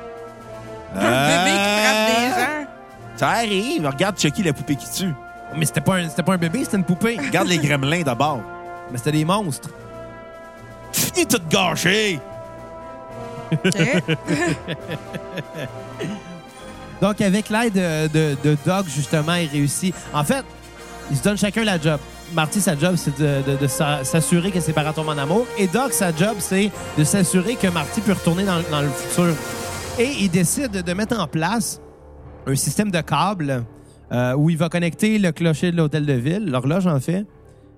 Un 0.94 0.98
bébé 1.00 1.50
qui 1.50 1.82
frappe 1.82 2.06
des 2.08 2.40
gens. 2.40 2.66
Ça 3.16 3.28
arrive. 3.28 3.86
Regarde 3.86 4.18
Chucky, 4.18 4.42
la 4.42 4.52
poupée 4.52 4.76
qui 4.76 4.90
tue. 4.90 5.12
Mais 5.54 5.64
c'était 5.66 5.80
pas, 5.80 5.96
un, 5.96 6.08
c'était 6.08 6.22
pas 6.22 6.34
un 6.34 6.38
bébé, 6.38 6.64
c'était 6.64 6.76
une 6.78 6.84
poupée. 6.84 7.16
Regarde 7.18 7.48
les 7.48 7.58
gremlins 7.58 8.02
d'abord. 8.02 8.40
Mais 8.90 8.98
c'était 8.98 9.12
des 9.12 9.24
monstres. 9.24 9.70
Fini 10.92 11.26
tout 11.26 11.40
gâché. 11.48 12.18
OK? 13.52 14.02
Donc, 17.00 17.20
avec 17.20 17.50
l'aide 17.50 17.74
de, 17.74 18.08
de, 18.08 18.36
de 18.42 18.56
Doc, 18.64 18.86
justement, 18.88 19.34
il 19.34 19.48
réussit. 19.48 19.94
En 20.14 20.24
fait, 20.24 20.44
ils 21.10 21.16
se 21.16 21.22
donnent 21.22 21.36
chacun 21.36 21.62
la 21.64 21.78
job. 21.80 22.00
Marty, 22.34 22.60
sa 22.60 22.76
job, 22.76 22.96
c'est 22.96 23.16
de, 23.18 23.50
de- 23.52 23.56
de 23.56 23.66
s'a- 23.66 24.02
s'assurer 24.04 24.50
que 24.50 24.60
ses 24.60 24.72
parents 24.72 24.92
tombent 24.92 25.08
en 25.10 25.18
amour. 25.18 25.46
Et 25.58 25.66
Doc, 25.66 25.92
sa 25.92 26.14
job, 26.14 26.36
c'est 26.38 26.70
de 26.98 27.04
s'assurer 27.04 27.54
que 27.54 27.68
Marty 27.68 28.00
peut 28.00 28.12
retourner 28.12 28.44
dans, 28.44 28.56
le 28.80 28.88
futur. 28.88 29.34
Et 29.98 30.08
il 30.20 30.30
décide 30.30 30.72
de 30.82 30.92
mettre 30.92 31.18
en 31.18 31.26
place 31.26 31.80
un 32.46 32.54
système 32.54 32.90
de 32.90 33.00
câbles 33.00 33.64
euh, 34.12 34.34
où 34.34 34.50
il 34.50 34.56
va 34.56 34.68
connecter 34.68 35.18
le 35.18 35.32
clocher 35.32 35.70
de 35.72 35.76
l'hôtel 35.76 36.04
de 36.04 36.12
ville, 36.12 36.46
l'horloge, 36.50 36.86
en 36.86 37.00
fait, 37.00 37.24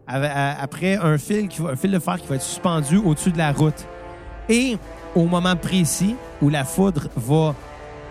à- 0.07 0.61
après 0.63 0.97
un 0.97 1.19
fil, 1.19 1.49
qui 1.49 1.61
va- 1.63 1.71
un 1.71 1.77
fil 1.77 1.91
de 1.91 1.99
fer 1.99 2.17
qui 2.21 2.27
va 2.29 2.37
être 2.37 2.43
suspendu 2.43 2.97
au-dessus 2.99 3.31
de 3.33 3.39
la 3.39 3.53
route. 3.53 3.87
Et 4.49 4.77
au 5.15 5.25
moment 5.25 5.57
précis 5.57 6.17
où 6.41 6.49
la 6.49 6.65
foudre 6.65 7.09
va 7.17 7.55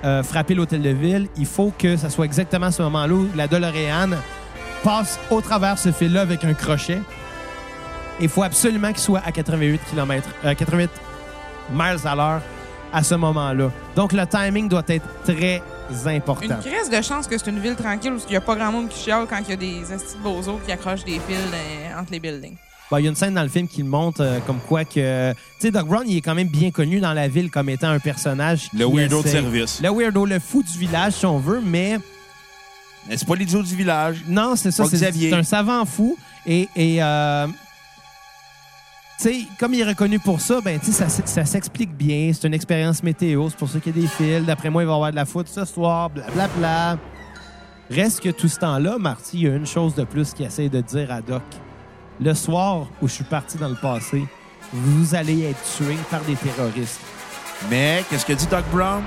euh, 0.05 0.21
frapper 0.21 0.53
l'hôtel 0.53 0.83
de 0.83 0.89
ville, 0.89 1.27
il 1.37 1.47
faut 1.47 1.73
que 1.77 1.97
ça 1.97 2.09
soit 2.11 2.25
exactement 2.25 2.67
à 2.67 2.71
ce 2.71 2.83
moment-là 2.83 3.13
où 3.13 3.27
la 3.35 3.47
DeLorean 3.47 4.09
passe 4.83 5.19
au 5.29 5.41
travers 5.41 5.77
ce 5.77 5.91
fil-là 5.91 6.21
avec 6.21 6.43
un 6.45 6.53
crochet. 6.53 7.01
Et 8.19 8.23
Il 8.23 8.29
faut 8.29 8.43
absolument 8.43 8.89
qu'il 8.89 8.99
soit 9.01 9.21
à 9.25 9.31
88 9.31 9.79
km, 9.89 10.27
euh, 10.45 10.53
88 10.55 10.89
miles 11.71 11.97
à 12.05 12.15
l'heure 12.15 12.41
à 12.93 13.03
ce 13.03 13.15
moment-là. 13.15 13.69
Donc 13.95 14.13
le 14.13 14.25
timing 14.25 14.69
doit 14.69 14.83
être 14.87 15.05
très 15.23 15.61
important. 16.07 16.55
Une 16.65 16.71
crise 16.71 16.89
de 16.89 17.01
chance 17.01 17.27
que 17.27 17.37
c'est 17.37 17.49
une 17.49 17.59
ville 17.59 17.75
tranquille 17.75 18.13
où 18.13 18.19
il 18.27 18.29
n'y 18.29 18.35
a 18.37 18.41
pas 18.41 18.55
grand 18.55 18.71
monde 18.71 18.89
qui 18.89 19.03
chiale 19.03 19.25
quand 19.29 19.39
il 19.39 19.49
y 19.49 19.53
a 19.53 19.55
des 19.57 19.93
estis 19.93 20.15
de 20.17 20.23
bozos 20.23 20.59
qui 20.65 20.71
accrochent 20.71 21.03
des 21.03 21.19
fils 21.27 21.37
dans- 21.51 21.99
entre 22.01 22.11
les 22.11 22.19
buildings. 22.19 22.55
Bon, 22.89 22.97
Il 22.97 23.03
y 23.03 23.07
a 23.07 23.09
une 23.09 23.15
scène 23.17 23.33
dans 23.33 23.43
le 23.43 23.49
film 23.49 23.67
qui 23.67 23.83
le 23.83 23.89
montre 23.89 24.21
euh, 24.21 24.39
comme 24.47 24.59
quoi 24.59 24.85
que... 24.85 25.31
Tu 25.33 25.37
sais, 25.59 25.71
Doc 25.71 25.87
Brown, 25.87 26.03
il 26.07 26.15
est 26.17 26.21
quand 26.21 26.35
même 26.35 26.47
bien 26.47 26.71
connu 26.71 27.01
dans 27.01 27.11
la 27.11 27.27
ville 27.27 27.51
comme 27.51 27.67
étant 27.67 27.89
un 27.89 27.99
personnage... 27.99 28.69
Le 28.73 28.85
qui 28.87 28.93
weirdo 28.95 29.21
de 29.21 29.27
essaie- 29.27 29.31
service. 29.41 29.81
Le 29.83 29.89
weirdo, 29.91 30.25
le 30.25 30.39
fou 30.39 30.63
du 30.63 30.77
village, 30.79 31.13
si 31.13 31.25
on 31.25 31.37
veut, 31.37 31.61
mais 31.63 31.97
Mais 31.97 31.99
c'est 33.15 33.27
pas 33.27 33.35
l'idiot 33.35 33.63
du 33.63 33.75
village? 33.75 34.23
Non, 34.27 34.55
c'est 34.55 34.71
ça. 34.71 34.83
C'est 34.85 35.33
un 35.33 35.43
savant 35.43 35.85
fou. 35.85 36.17
Et, 36.45 36.67
et 36.75 37.01
euh, 37.01 37.47
tu 39.19 39.23
sais, 39.23 39.39
comme 39.59 39.73
il 39.73 39.81
est 39.81 39.85
reconnu 39.85 40.19
pour 40.19 40.41
ça, 40.41 40.59
ben, 40.61 40.79
tu 40.79 40.91
sais, 40.91 41.07
ça, 41.07 41.23
ça 41.25 41.45
s'explique 41.45 41.95
bien. 41.95 42.31
C'est 42.33 42.47
une 42.47 42.53
expérience 42.53 43.03
météo. 43.03 43.49
C'est 43.49 43.57
pour 43.57 43.69
ça 43.69 43.79
qu'il 43.79 43.95
y 43.95 43.99
a 43.99 44.01
des 44.01 44.07
fils. 44.07 44.45
D'après 44.45 44.69
moi, 44.69 44.83
il 44.83 44.85
va 44.85 44.91
y 44.91 44.95
avoir 44.95 45.11
de 45.11 45.15
la 45.15 45.25
foudre 45.25 45.49
ce 45.49 45.63
soir. 45.65 46.09
Blablabla. 46.09 46.47
Bla, 46.57 46.97
bla. 46.97 46.97
Reste 47.89 48.19
que 48.19 48.29
tout 48.29 48.49
ce 48.49 48.59
temps-là, 48.59 48.97
Marty, 48.97 49.37
il 49.37 49.43
y 49.43 49.47
a 49.47 49.55
une 49.55 49.65
chose 49.65 49.95
de 49.95 50.03
plus 50.03 50.33
qu'il 50.33 50.45
essaie 50.45 50.67
de 50.67 50.81
dire 50.81 51.09
à 51.11 51.21
Doc. 51.21 51.43
Le 52.19 52.33
soir 52.33 52.87
où 53.01 53.07
je 53.07 53.13
suis 53.13 53.23
parti 53.23 53.57
dans 53.57 53.69
le 53.69 53.75
passé, 53.81 54.25
vous 54.73 55.15
allez 55.15 55.43
être 55.43 55.61
tué 55.77 55.95
par 56.11 56.21
des 56.21 56.35
terroristes. 56.35 56.99
Mais 57.69 58.03
qu'est-ce 58.09 58.25
que 58.25 58.33
dit 58.33 58.47
Doc 58.47 58.65
Brown? 58.71 59.03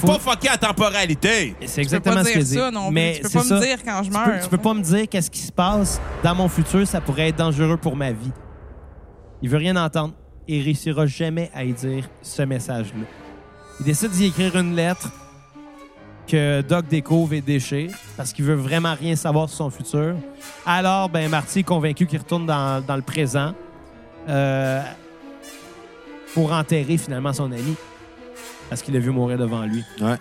Faut, 0.00 0.06
Faut- 0.06 0.18
pas 0.18 0.18
fucker 0.18 0.48
la 0.48 0.58
temporalité. 0.58 1.54
C'est 1.60 1.66
Tu 1.66 1.74
peux 1.74 1.80
exactement 1.82 2.14
pas 2.16 2.20
ce 2.24 2.28
dire 2.28 2.32
qu'il 2.38 2.44
dit. 2.44 2.54
ça 2.54 2.70
non 2.70 2.86
plus. 2.86 2.94
Mais 2.94 3.12
Tu 3.16 3.22
peux 3.22 3.28
pas 3.30 3.44
ça. 3.44 3.54
me 3.54 3.60
dire 3.60 3.76
quand 3.84 4.02
je 4.02 4.10
Tu 4.10 4.16
meurs. 4.16 4.24
peux, 4.24 4.40
tu 4.42 4.48
peux 4.48 4.58
pas 4.58 4.74
me 4.74 4.82
dire 4.82 5.08
qu'est-ce 5.08 5.30
qui 5.30 5.40
se 5.40 5.52
passe 5.52 6.00
dans 6.22 6.34
mon 6.34 6.48
futur, 6.48 6.86
ça 6.86 7.00
pourrait 7.00 7.28
être 7.28 7.36
dangereux 7.36 7.76
pour 7.76 7.96
ma 7.96 8.12
vie. 8.12 8.32
Il 9.42 9.48
veut 9.48 9.58
rien 9.58 9.76
entendre 9.76 10.14
et 10.48 10.58
il 10.58 10.64
réussira 10.64 11.06
jamais 11.06 11.50
à 11.54 11.64
y 11.64 11.72
dire 11.72 12.08
ce 12.22 12.42
message-là. 12.42 13.04
Il 13.80 13.86
décide 13.86 14.10
d'y 14.10 14.26
écrire 14.26 14.56
une 14.56 14.74
lettre 14.74 15.10
que 16.26 16.62
Doc 16.62 16.86
découvre 16.88 17.34
et 17.34 17.40
déchire 17.42 17.90
parce 18.16 18.32
qu'il 18.32 18.44
veut 18.46 18.54
vraiment 18.54 18.94
rien 18.94 19.14
savoir 19.16 19.48
sur 19.48 19.58
son 19.58 19.70
futur. 19.70 20.14
Alors, 20.64 21.08
ben 21.10 21.28
Marty 21.30 21.58
est 21.60 21.62
convaincu 21.64 22.06
qu'il 22.06 22.18
retourne 22.18 22.46
dans, 22.46 22.82
dans 22.84 22.96
le 22.96 23.02
présent 23.02 23.52
euh, 24.28 24.80
pour 26.32 26.52
enterrer 26.52 26.96
finalement 26.96 27.32
son 27.32 27.52
ami 27.52 27.74
parce 28.68 28.82
qu'il 28.82 28.94
l'a 28.94 29.00
vu 29.00 29.10
mourir 29.10 29.38
devant 29.38 29.62
lui. 29.62 29.84
Ouais. 30.00 30.16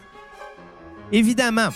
Évidemment. 1.11 1.69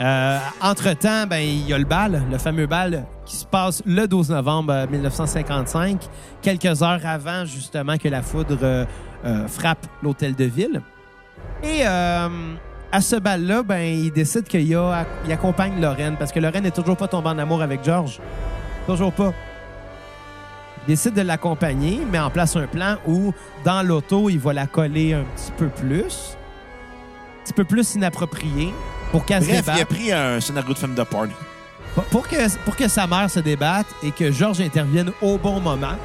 Euh, 0.00 0.38
entre-temps, 0.60 1.26
ben, 1.28 1.38
il 1.38 1.68
y 1.68 1.72
a 1.72 1.78
le 1.78 1.84
bal, 1.84 2.24
le 2.30 2.38
fameux 2.38 2.66
bal 2.66 3.04
qui 3.24 3.36
se 3.36 3.44
passe 3.46 3.80
le 3.86 4.06
12 4.08 4.30
novembre 4.30 4.72
euh, 4.72 4.86
1955, 4.88 6.00
quelques 6.42 6.82
heures 6.82 7.00
avant 7.04 7.44
justement 7.44 7.96
que 7.96 8.08
la 8.08 8.20
foudre 8.22 8.58
euh, 8.62 8.84
euh, 9.24 9.46
frappe 9.46 9.86
l'hôtel 10.02 10.34
de 10.34 10.44
ville. 10.46 10.82
Et 11.62 11.86
euh, 11.86 12.28
à 12.90 13.00
ce 13.00 13.14
bal-là, 13.16 13.62
ben, 13.62 13.80
il 13.82 14.10
décide 14.10 14.44
qu'il 14.48 14.74
a- 14.76 15.06
il 15.24 15.32
accompagne 15.32 15.80
Lorraine 15.80 16.16
parce 16.18 16.32
que 16.32 16.40
Lorraine 16.40 16.64
n'est 16.64 16.70
toujours 16.72 16.96
pas 16.96 17.06
tombée 17.06 17.28
en 17.28 17.38
amour 17.38 17.62
avec 17.62 17.84
George. 17.84 18.18
Toujours 18.88 19.12
pas. 19.12 19.32
Il 20.86 20.92
décide 20.92 21.14
de 21.14 21.22
l'accompagner, 21.22 22.00
met 22.10 22.18
en 22.18 22.30
place 22.30 22.56
un 22.56 22.66
plan 22.66 22.96
où, 23.06 23.32
dans 23.64 23.82
l'auto, 23.82 24.28
il 24.28 24.38
va 24.38 24.52
la 24.52 24.66
coller 24.66 25.14
un 25.14 25.24
petit 25.34 25.52
peu 25.56 25.68
plus, 25.68 26.36
un 27.40 27.44
petit 27.44 27.52
peu 27.54 27.64
plus 27.64 27.94
inapproprié 27.94 28.72
pour 29.10 29.24
qu'elle 29.24 29.42
se 29.42 29.50
il 29.50 29.56
a 29.80 29.84
pris 29.86 30.12
un 30.12 30.40
scénario 30.40 30.74
de 30.74 30.78
film 30.78 30.94
de 30.94 31.02
party. 31.02 31.32
Pour- 32.10 32.26
que, 32.28 32.56
pour 32.64 32.76
que 32.76 32.88
sa 32.88 33.06
mère 33.06 33.30
se 33.30 33.40
débatte 33.40 33.86
et 34.02 34.10
que 34.10 34.30
George 34.32 34.60
intervienne 34.60 35.10
au 35.22 35.38
bon 35.38 35.60
moment 35.60 35.96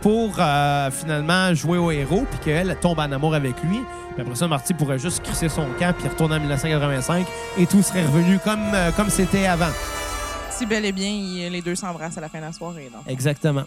pour 0.00 0.34
euh, 0.38 0.90
finalement 0.90 1.54
jouer 1.54 1.78
au 1.78 1.90
héros 1.90 2.26
puis 2.30 2.38
qu'elle 2.40 2.76
tombe 2.80 2.98
en 2.98 3.12
amour 3.12 3.34
avec 3.34 3.54
lui. 3.62 3.80
Puis 4.14 4.22
après 4.22 4.34
ça, 4.34 4.48
Marty 4.48 4.74
pourrait 4.74 4.98
juste 4.98 5.22
crisser 5.22 5.48
son 5.48 5.66
camp 5.78 5.94
puis 5.96 6.08
retourner 6.08 6.36
en 6.36 6.40
1985 6.40 7.26
et 7.58 7.66
tout 7.66 7.82
serait 7.82 8.04
revenu 8.06 8.38
comme 8.38 8.60
euh, 8.74 8.90
comme 8.92 9.10
c'était 9.10 9.46
avant. 9.46 9.70
Si 10.50 10.66
bel 10.66 10.84
et 10.84 10.92
bien, 10.92 11.10
les 11.50 11.62
deux 11.62 11.74
s'embrassent 11.74 12.16
à 12.18 12.20
la 12.20 12.28
fin 12.28 12.38
de 12.38 12.44
la 12.44 12.52
soirée. 12.52 12.90
donc. 12.92 13.02
Exactement. 13.06 13.64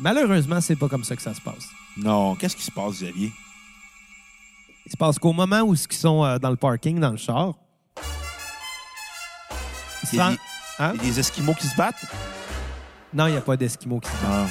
Malheureusement, 0.00 0.60
c'est 0.60 0.76
pas 0.76 0.88
comme 0.88 1.04
ça 1.04 1.16
que 1.16 1.22
ça 1.22 1.34
se 1.34 1.40
passe. 1.40 1.66
Non, 1.96 2.34
qu'est-ce 2.36 2.56
qui 2.56 2.62
se 2.62 2.70
passe, 2.70 2.94
Xavier? 3.02 3.32
Il 4.86 4.92
se 4.92 4.96
passe 4.96 5.18
qu'au 5.18 5.32
moment 5.32 5.60
où 5.62 5.74
ils 5.74 5.92
sont 5.92 6.24
euh, 6.24 6.38
dans 6.38 6.50
le 6.50 6.56
parking, 6.56 6.98
dans 7.00 7.10
le 7.10 7.16
char, 7.16 7.54
il 10.02 10.08
se 10.08 10.14
Il 10.14 10.18
y 10.18 10.20
a 10.20 10.24
rend- 10.26 10.30
des- 10.32 10.38
Hein? 10.80 10.92
il 10.94 11.00
y 11.00 11.10
a 11.10 11.12
des 11.12 11.20
Esquimaux 11.20 11.54
qui 11.54 11.66
se 11.66 11.76
battent? 11.76 12.04
Non, 13.12 13.26
il 13.26 13.32
n'y 13.32 13.36
a 13.36 13.40
pas 13.40 13.56
d'Esquimaux 13.56 13.98
qui 14.00 14.08
se 14.08 14.14
Ah. 14.26 14.46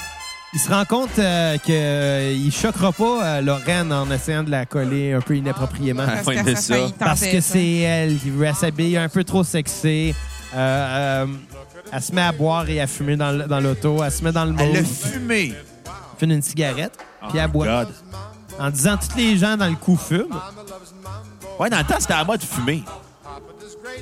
Il 0.54 0.60
se 0.60 0.70
rend 0.70 0.86
compte 0.86 1.20
euh, 1.20 1.58
qu'il 1.58 2.46
ne 2.46 2.52
choquera 2.52 2.92
pas 2.92 3.26
euh, 3.38 3.42
Lorraine 3.42 3.92
en 3.94 4.10
essayant 4.12 4.44
de 4.44 4.50
la 4.50 4.66
coller 4.66 5.14
un 5.14 5.20
peu 5.22 5.36
inappropriément. 5.36 6.04
Ah, 6.08 6.22
Parce 6.24 6.62
ça. 6.62 6.76
Parce 7.00 7.26
que 7.26 7.42
c'est 7.42 7.76
elle 7.78 8.18
qui 8.18 8.30
veut 8.30 8.46
elle 8.46 8.56
s'habille 8.56 8.98
un 8.98 9.10
peu 9.10 9.24
trop 9.24 9.44
sexy. 9.44 10.14
Euh, 10.54 11.26
euh, 11.26 11.28
elle 11.92 12.02
se 12.02 12.12
met 12.14 12.22
à 12.22 12.32
boire 12.32 12.70
et 12.70 12.80
à 12.82 12.88
fumer 12.88 13.16
dans, 13.16 13.32
l'auto. 13.62 14.04
Elle 14.04 14.12
se 14.12 14.24
met 14.24 14.32
dans 14.32 14.46
le 14.46 14.56
Elle 14.60 14.68
mood, 14.68 14.78
a 14.78 14.84
fumé. 14.84 15.54
fume 16.18 16.32
une 16.32 16.42
cigarette, 16.42 16.94
puis 17.30 17.38
elle 17.38 17.46
Oh 17.50 17.54
boit. 17.54 17.68
God. 17.86 17.94
En 18.60 18.70
disant 18.70 18.98
tous 18.98 19.16
les 19.18 19.38
gens 19.38 19.56
dans 19.56 19.68
le 19.68 19.76
coup 19.76 19.96
fument. 19.98 20.34
Ouais, 21.60 21.70
dans 21.70 21.78
le 21.78 21.84
temps, 21.84 22.00
c'était 22.00 22.14
à 22.14 22.24
mode 22.24 22.40
de 22.40 22.46
fumer. 22.46 22.84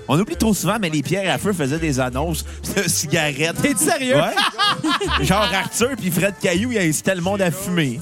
On 0.07 0.19
oublie 0.19 0.35
trop 0.35 0.53
souvent, 0.53 0.77
mais 0.79 0.89
les 0.89 1.01
pierres 1.01 1.33
à 1.33 1.37
feu 1.37 1.51
faisaient 1.53 1.79
des 1.79 1.99
annonces 1.99 2.45
de 2.75 2.83
cigarettes. 2.87 3.55
T'es 3.61 3.75
sérieux? 3.75 4.15
Ouais. 4.17 5.25
Genre 5.25 5.47
Arthur 5.53 5.91
puis 5.97 6.11
Fred 6.11 6.35
Caillou, 6.39 6.71
ils 6.71 6.77
incitaient 6.79 7.15
le 7.15 7.21
monde 7.21 7.41
à 7.41 7.49
fumer. 7.51 7.99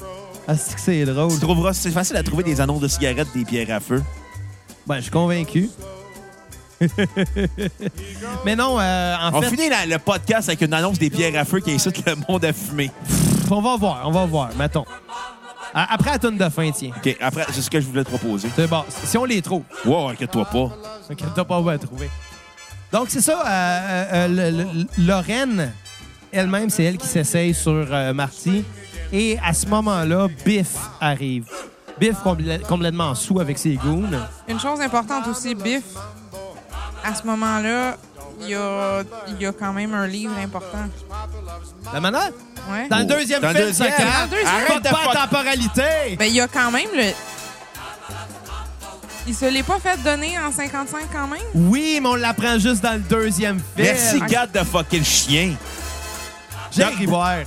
Ah, 0.48 0.58
c'est 0.58 0.76
que 0.76 0.82
c'est 0.82 1.06
drôle. 1.06 1.32
Tu 1.32 1.39
trouveras, 1.39 1.74
c'est 1.74 1.91
facile 1.91 2.17
à 2.17 2.24
trouver 2.24 2.43
des 2.43 2.60
annonces 2.60 2.82
de 2.82 2.88
cigarettes 2.88 3.30
des 3.34 3.46
pierres 3.46 3.76
à 3.76 3.80
feu. 3.80 4.04
Ben, 4.86 4.98
je 4.98 5.02
suis 5.04 5.12
convaincu. 5.12 5.69
Mais 8.46 8.56
non, 8.56 8.80
euh, 8.80 9.15
en 9.22 9.34
On 9.38 9.41
fait, 9.41 9.50
finit 9.50 9.69
la- 9.69 9.86
le 9.86 9.98
podcast 10.00 10.50
avec 10.50 10.62
une 10.62 10.74
annonce 10.74 11.00
des 11.00 11.10
pierres 11.10 11.39
à 11.39 11.46
feu 11.46 11.60
qui 11.60 11.72
incite 11.72 12.06
le 12.06 12.15
monde 12.28 12.43
à 12.46 12.54
fumer. 12.54 12.91
on 13.50 13.62
va 13.62 13.76
voir, 13.78 14.02
on 14.06 14.12
va 14.12 14.26
voir, 14.26 14.50
mettons. 14.58 14.86
Après 15.74 16.12
la 16.12 16.19
tonne 16.19 16.38
de 16.38 16.50
fin, 16.50 16.69
tiens. 16.72 16.91
OK, 16.96 17.17
après, 17.19 17.46
c'est 17.52 17.62
ce 17.62 17.69
que 17.69 17.80
je 17.82 17.88
voulais 17.88 18.04
te 18.04 18.10
proposer. 18.10 18.48
C'est 18.56 18.67
bon. 18.69 18.84
Si 19.06 19.17
on 19.17 19.26
les 19.26 19.41
trouve. 19.41 19.63
Wow, 19.86 20.10
inquiète-toi 20.10 20.46
pas. 20.46 20.69
T'as 21.36 21.43
pas 21.43 21.72
à 21.72 21.78
trouver. 21.80 22.10
Donc, 22.91 23.08
c'est 23.10 23.22
ça. 23.22 23.41
euh, 23.43 24.06
euh, 24.13 24.28
le- 24.52 24.58
le- 24.63 25.06
Lorraine, 25.08 25.72
elle-même, 26.32 26.69
c'est 26.69 26.84
elle 26.84 26.98
qui 26.98 27.08
s'essaye 27.08 27.56
sur 27.56 27.72
euh, 27.89 28.13
Marty. 28.13 28.63
Et 29.12 29.39
à 29.43 29.52
ce 29.54 29.65
moment-là, 29.67 30.28
Biff 30.46 30.76
arrive. 31.02 31.46
Biff 32.00 32.17
complè- 32.24 32.62
complètement 32.62 33.15
sous 33.15 33.39
avec 33.39 33.58
ses 33.58 33.74
goons. 33.76 34.10
Une 34.48 34.60
chose 34.60 34.80
importante 34.80 35.28
aussi, 35.28 35.56
Biff, 35.56 35.84
à 37.04 37.16
ce 37.16 37.24
moment-là, 37.28 37.98
il 38.42 38.50
y 38.50 38.56
a, 38.56 39.04
y 39.39 39.46
a 39.46 39.52
quand 39.52 39.74
même 39.74 39.94
un 39.94 40.08
livre 40.08 40.34
important. 40.38 40.89
La 41.94 42.00
manière? 42.00 42.32
Ouais. 42.72 42.88
Dans 42.89 43.00
le 43.00 43.06
deuxième 43.06 43.42
Dans 43.42 43.50
le 43.50 43.56
film, 43.56 43.68
deuxième. 43.68 43.92
ça. 43.92 44.04
Dans 44.04 44.24
le 44.24 44.30
deuxième. 44.30 44.48
Arrête 44.48 44.84
de 44.84 44.89
pas 44.89 45.22
temporalité! 45.22 46.16
Ben, 46.18 46.26
il 46.26 46.36
y 46.36 46.42
a 46.42 46.48
quand 46.48 46.72
même 46.72 46.88
le. 46.96 47.12
Il 49.26 49.34
se 49.36 49.46
l'est 49.46 49.63
pas 49.63 49.80
fait 49.80 50.02
donner 50.04 50.38
en 50.38 50.52
55 50.52 51.08
quand 51.12 51.28
même? 51.28 51.42
Oui, 51.54 52.00
mais 52.02 52.10
on 52.10 52.16
l'apprend 52.16 52.60
juste 52.60 52.84
dans 52.84 52.94
le 52.94 53.00
deuxième 53.00 53.60
film. 53.76 53.88
Merci, 53.88 54.20
Gad, 54.28 54.52
de 54.52 54.60
fucker 54.60 55.00
le 55.00 55.06
chien. 55.06 55.54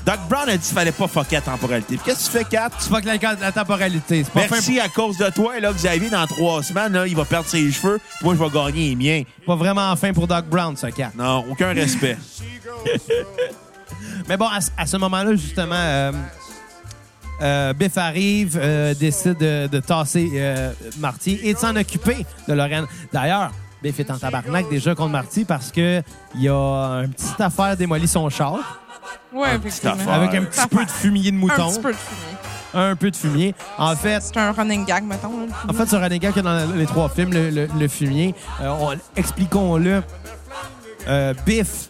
Doc 0.04 0.18
Brown 0.28 0.48
a 0.48 0.56
dit 0.56 0.64
qu'il 0.66 0.74
fallait 0.74 0.92
pas 0.92 1.08
fucker 1.08 1.36
la 1.36 1.40
temporalité. 1.42 1.96
Puis 1.96 2.04
Qu'est-ce 2.04 2.30
que 2.30 2.38
tu 2.38 2.44
fais, 2.44 2.50
Kat? 2.50 2.70
Tu 2.78 2.88
fuck 2.88 3.04
la, 3.04 3.16
la 3.40 3.52
temporalité. 3.52 4.24
C'est 4.24 4.32
pas 4.32 4.40
fin 4.42 4.46
Merci 4.56 4.78
à 4.80 4.88
cause 4.88 5.16
de 5.18 5.28
toi, 5.30 5.58
là, 5.60 5.72
Xavier, 5.72 6.10
dans 6.10 6.26
trois 6.26 6.62
semaines, 6.62 6.92
là, 6.92 7.06
il 7.06 7.16
va 7.16 7.24
perdre 7.24 7.48
ses 7.48 7.70
cheveux. 7.70 7.98
puis 8.18 8.24
Moi, 8.24 8.34
je 8.34 8.42
vais 8.42 8.50
gagner 8.50 8.90
les 8.90 8.96
miens. 8.96 9.22
Pas 9.46 9.56
vraiment 9.56 9.94
fin 9.96 10.12
pour 10.12 10.26
Doc 10.26 10.46
Brown, 10.46 10.76
ce 10.76 10.86
cat. 10.88 11.10
Non, 11.16 11.44
aucun 11.50 11.72
respect. 11.72 12.16
Mais 14.28 14.36
bon, 14.36 14.48
à, 14.48 14.60
ce- 14.60 14.70
à 14.76 14.86
ce 14.86 14.96
moment-là, 14.96 15.32
justement, 15.36 15.74
euh, 15.76 16.12
euh, 17.42 17.72
Biff 17.74 17.96
arrive, 17.96 18.58
euh, 18.60 18.94
décide 18.94 19.36
de, 19.38 19.66
de 19.68 19.80
tasser 19.80 20.30
euh, 20.34 20.72
Marty 20.98 21.38
et 21.42 21.54
de 21.54 21.58
s'en 21.58 21.76
occuper 21.76 22.24
de 22.48 22.52
Lorraine. 22.54 22.86
D'ailleurs, 23.12 23.52
Biff 23.82 24.00
est 24.00 24.10
en 24.10 24.18
tabarnak 24.18 24.68
déjà 24.70 24.94
contre 24.94 25.10
Marty 25.12 25.44
parce 25.44 25.70
que 25.70 26.02
il 26.34 26.42
y 26.42 26.48
a 26.48 27.02
une 27.04 27.12
petite 27.12 27.40
affaire 27.40 27.76
démolit 27.76 28.08
son 28.08 28.28
char 28.30 28.80
Ouais, 29.32 29.48
Un 29.48 29.58
petit 29.58 29.68
effectivement. 29.68 29.94
affaire. 29.94 30.14
avec 30.14 30.34
un 30.34 30.44
petit 30.44 30.66
peu 30.68 30.84
de 30.84 30.90
fumier 30.90 31.30
de 31.30 31.36
Un 31.36 31.40
mouton. 31.40 31.70
petit 31.70 31.80
peu 31.80 31.92
de 31.92 31.96
fumier. 31.96 32.36
Un 32.74 32.96
peu 32.96 33.10
de 33.10 33.16
fumier. 33.16 33.54
En 33.78 33.96
fait, 33.96 34.20
C'est 34.20 34.36
un 34.36 34.52
running 34.52 34.84
gag, 34.84 35.04
mettons. 35.04 35.40
là, 35.40 35.46
le 35.46 35.52
En 35.52 35.56
fumier. 35.72 35.78
fait, 35.78 35.88
sur 35.88 36.00
Renegade, 36.00 36.34
que 36.34 36.40
dans 36.40 36.72
les 36.74 36.86
trois 36.86 37.08
films, 37.08 37.32
le, 37.32 37.50
le- 37.50 37.68
le 37.78 37.88
fumier, 37.88 38.34
euh, 38.60 38.68
on- 38.80 38.96
expliquons-le. 39.16 40.02
Euh, 41.08 41.34
Biff 41.46 41.88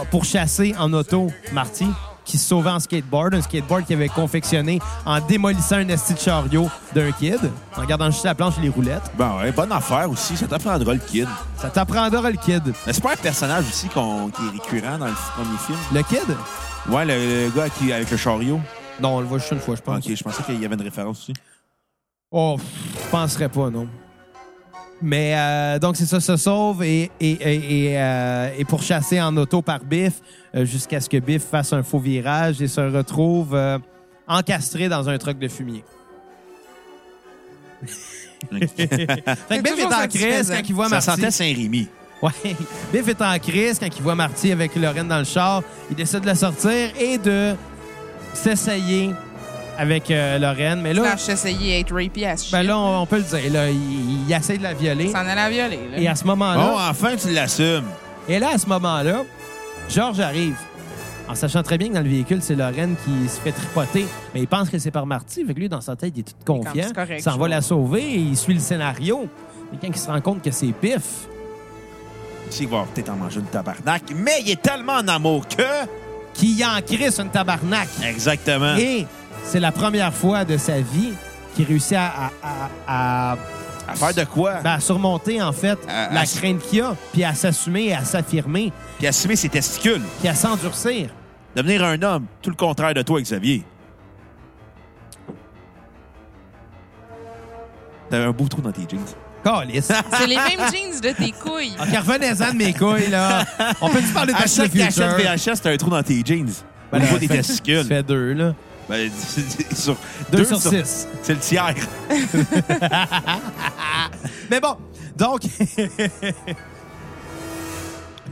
a 0.00 0.04
pourchassé 0.04 0.74
en 0.78 0.92
auto 0.92 1.28
Marty, 1.52 1.86
qui 2.24 2.38
se 2.38 2.46
sauvait 2.48 2.70
en 2.70 2.78
skateboard, 2.80 3.34
un 3.34 3.42
skateboard 3.42 3.84
qu'il 3.86 3.96
avait 3.96 4.08
confectionné 4.08 4.78
en 5.04 5.20
démolissant 5.20 5.76
un 5.76 5.88
esti 5.88 6.14
de 6.14 6.18
chariot 6.18 6.68
d'un 6.94 7.10
kid, 7.12 7.38
en 7.76 7.84
gardant 7.84 8.10
juste 8.10 8.24
la 8.24 8.34
planche 8.34 8.54
et 8.58 8.62
les 8.62 8.68
roulettes. 8.68 9.10
Bon, 9.16 9.38
ouais, 9.38 9.52
bonne 9.52 9.72
affaire 9.72 10.08
aussi. 10.10 10.36
Ça 10.36 10.46
t'apprendra 10.46 10.92
le 10.94 11.00
kid. 11.00 11.26
Ça 11.56 11.70
t'apprendra 11.70 12.30
le 12.30 12.36
kid. 12.36 12.62
Mais 12.86 12.92
c'est 12.92 13.02
pas 13.02 13.12
un 13.12 13.16
personnage 13.16 13.64
aussi 13.68 13.88
qu'on- 13.88 14.28
qui 14.30 14.42
est 14.46 14.50
récurrent 14.50 14.98
dans 14.98 15.06
le 15.06 15.12
premier 15.34 15.58
film? 15.66 15.78
Le 15.92 16.02
kid? 16.02 16.36
Ouais, 16.88 17.04
le, 17.04 17.46
le 17.46 17.50
gars 17.50 17.68
qui, 17.68 17.92
avec 17.92 18.10
le 18.10 18.16
chariot. 18.16 18.60
Non, 19.00 19.16
on 19.16 19.20
le 19.20 19.26
voit 19.26 19.38
juste 19.38 19.52
une 19.52 19.60
fois, 19.60 19.74
je 19.76 19.82
pense. 19.82 20.04
Ok, 20.06 20.14
je 20.14 20.22
pensais 20.22 20.42
qu'il 20.42 20.60
y 20.60 20.64
avait 20.64 20.74
une 20.74 20.82
référence 20.82 21.18
aussi. 21.20 21.32
Oh, 22.30 22.56
pff, 22.58 23.04
je 23.04 23.10
penserais 23.10 23.48
pas, 23.48 23.70
non. 23.70 23.88
Mais 25.02 25.34
euh, 25.34 25.78
donc, 25.78 25.96
c'est 25.96 26.04
ça, 26.06 26.20
se 26.20 26.36
sauve 26.36 26.82
et, 26.84 27.10
et, 27.18 27.30
et, 27.30 27.86
et, 27.92 27.98
euh, 27.98 28.50
est 28.58 28.64
pourchassé 28.66 29.20
en 29.20 29.34
auto 29.38 29.62
par 29.62 29.80
Biff 29.80 30.20
jusqu'à 30.54 31.00
ce 31.00 31.08
que 31.08 31.16
Biff 31.18 31.44
fasse 31.44 31.72
un 31.72 31.82
faux 31.82 31.98
virage 31.98 32.60
et 32.62 32.68
se 32.68 32.80
retrouve 32.80 33.54
euh, 33.54 33.78
encastré 34.26 34.88
dans 34.88 35.08
un 35.08 35.18
truc 35.18 35.38
de 35.38 35.48
fumier. 35.48 35.84
fait 38.50 38.58
que 38.58 39.62
Biff 39.62 39.78
est 39.78 39.84
en 39.84 40.08
crise 40.08 40.50
quand 40.54 40.68
il 40.68 40.74
voit 40.74 40.86
Ça 40.88 40.90
Marty. 40.96 41.06
sentait 41.10 41.30
Saint-Rémy. 41.30 41.88
Ouais. 42.22 42.30
Biff 42.92 43.08
est 43.08 43.22
en 43.22 43.38
crise 43.38 43.78
quand 43.78 43.86
il 43.94 44.02
voit 44.02 44.14
Marty 44.14 44.52
avec 44.52 44.74
Lorraine 44.76 45.08
dans 45.08 45.18
le 45.18 45.24
char. 45.24 45.62
Il 45.90 45.96
décide 45.96 46.20
de 46.20 46.26
la 46.26 46.34
sortir 46.34 46.90
et 46.98 47.16
de 47.18 47.54
s'essayer 48.34 49.10
avec 49.78 50.10
euh, 50.10 50.38
Lorraine. 50.38 50.80
Mais 50.82 50.92
là, 50.92 51.16
Slash 51.16 51.28
essayer 51.38 51.82
d'être 51.82 51.94
rapey 51.94 52.26
à 52.26 52.36
ce 52.36 52.50
ben 52.52 52.62
là, 52.62 52.76
on, 52.78 53.02
on 53.02 53.06
peut 53.06 53.16
le 53.16 53.22
dire. 53.22 53.52
Là, 53.52 53.70
il, 53.70 54.26
il 54.28 54.32
essaie 54.32 54.58
de 54.58 54.62
la 54.62 54.74
violer. 54.74 55.08
S'en 55.08 55.18
allait 55.18 55.40
à 55.40 55.48
violer. 55.50 55.80
Là. 55.92 55.98
Et 55.98 56.08
à 56.08 56.14
ce 56.14 56.24
moment-là, 56.24 56.56
Bon, 56.62 56.78
enfin, 56.78 57.16
tu 57.16 57.30
l'assumes. 57.30 57.84
et 58.28 58.38
là, 58.38 58.50
à 58.54 58.58
ce 58.58 58.66
moment-là, 58.66 59.22
Georges 59.90 60.20
arrive. 60.20 60.56
En 61.28 61.34
sachant 61.36 61.62
très 61.62 61.78
bien 61.78 61.88
que 61.88 61.94
dans 61.94 62.02
le 62.02 62.08
véhicule, 62.08 62.38
c'est 62.42 62.56
Lorraine 62.56 62.96
qui 63.04 63.28
se 63.28 63.40
fait 63.40 63.52
tripoter. 63.52 64.04
Mais 64.34 64.40
il 64.40 64.48
pense 64.48 64.68
que 64.68 64.78
c'est 64.78 64.90
par 64.90 65.06
Marty. 65.06 65.44
Fait 65.44 65.54
que 65.54 65.60
lui, 65.60 65.68
dans 65.68 65.80
sa 65.80 65.94
tête, 65.94 66.12
il 66.16 66.20
est 66.20 66.22
tout 66.24 66.34
confiant. 66.44 66.88
Il 67.10 67.22
s'en 67.22 67.36
va 67.36 67.46
la 67.48 67.60
sauver 67.62 68.02
et 68.02 68.16
il 68.18 68.36
suit 68.36 68.54
le 68.54 68.60
scénario. 68.60 69.28
Et 69.72 69.76
quand 69.80 69.86
il 69.94 69.96
se 69.96 70.08
rend 70.08 70.20
compte 70.20 70.42
que 70.42 70.50
c'est 70.50 70.72
sais 70.82 71.00
qu'il 72.50 72.68
va 72.68 72.84
peut-être 72.92 73.10
en 73.10 73.16
manger 73.16 73.38
une 73.40 73.46
tabarnak, 73.46 74.02
mais 74.16 74.40
il 74.44 74.50
est 74.50 74.60
tellement 74.60 74.94
en 74.94 75.06
amour 75.06 75.46
que. 75.46 75.62
qui 76.34 76.52
y 76.54 76.64
en 76.64 76.80
crisse 76.84 77.20
une 77.20 77.28
tabarnak. 77.30 77.88
Exactement. 78.04 78.74
Et 78.76 79.06
c'est 79.44 79.60
la 79.60 79.70
première 79.70 80.12
fois 80.12 80.44
de 80.44 80.56
sa 80.56 80.80
vie 80.80 81.12
qu'il 81.54 81.66
réussit 81.66 81.96
à, 81.96 82.06
à- 82.06 82.30
à- 82.88 83.32
à- 83.32 83.36
À 83.90 83.94
faire 83.94 84.14
de 84.14 84.24
quoi? 84.24 84.54
ben, 84.62 84.72
à 84.72 84.80
surmonter, 84.80 85.40
en 85.42 85.52
fait, 85.52 85.78
À- 85.88 86.12
la 86.12 86.20
à- 86.20 86.24
crainte 86.26 86.60
qu'il 86.62 86.80
a, 86.82 86.94
puis 87.12 87.24
à 87.24 87.34
s'assumer, 87.34 87.86
et 87.88 87.94
à 87.94 88.04
s'affirmer, 88.04 88.72
Puis 88.98 89.06
assumer 89.06 89.36
ses 89.36 89.48
testicules. 89.48 90.02
puis 90.20 90.28
à 90.28 90.34
s'endurcir. 90.34 91.10
Devenir 91.56 91.84
un 91.84 92.00
homme. 92.02 92.26
Tout 92.42 92.50
le 92.50 92.56
contraire 92.56 92.94
de 92.94 93.02
toi, 93.02 93.20
Xavier. 93.20 93.64
T'avais 98.08 98.24
un 98.24 98.32
beau 98.32 98.48
trou 98.48 98.60
dans 98.60 98.72
tes 98.72 98.82
jeans. 98.88 99.00
Calice. 99.44 99.90
C'est 100.12 100.26
les 100.26 100.36
mêmes 100.36 100.60
jeans 100.72 101.00
de 101.00 101.10
tes 101.16 101.32
couilles. 101.32 101.74
OK, 101.80 101.88
revenez-en 101.96 102.52
de 102.52 102.56
mes 102.56 102.72
couilles, 102.74 103.08
là. 103.10 103.44
On 103.80 103.88
peut-tu 103.88 104.08
parler 104.12 104.32
de 104.32 104.38
À 104.38 104.42
to 104.42 104.48
the 104.48 104.92
chaque? 104.92 105.16
VHS, 105.38 105.60
t'as 105.62 105.70
un 105.72 105.76
trou 105.76 105.90
dans 105.90 106.02
tes 106.02 106.22
jeans. 106.24 106.48
Au 106.48 106.92
Ben, 106.92 106.98
niveau 107.00 107.14
ça 107.14 107.18
des 107.20 107.28
fait- 107.28 107.36
testicules. 107.36 107.82
Ça 107.82 107.88
fait 107.88 108.02
deux, 108.02 108.32
là. 108.34 108.52
Ben, 108.90 109.08
c'est- 109.16 109.72
sur 109.74 109.96
sur 110.32 111.34
le 111.34 111.38
tiers. 111.38 111.74
Mais 114.50 114.60
bon, 114.60 114.74
donc... 115.16 115.42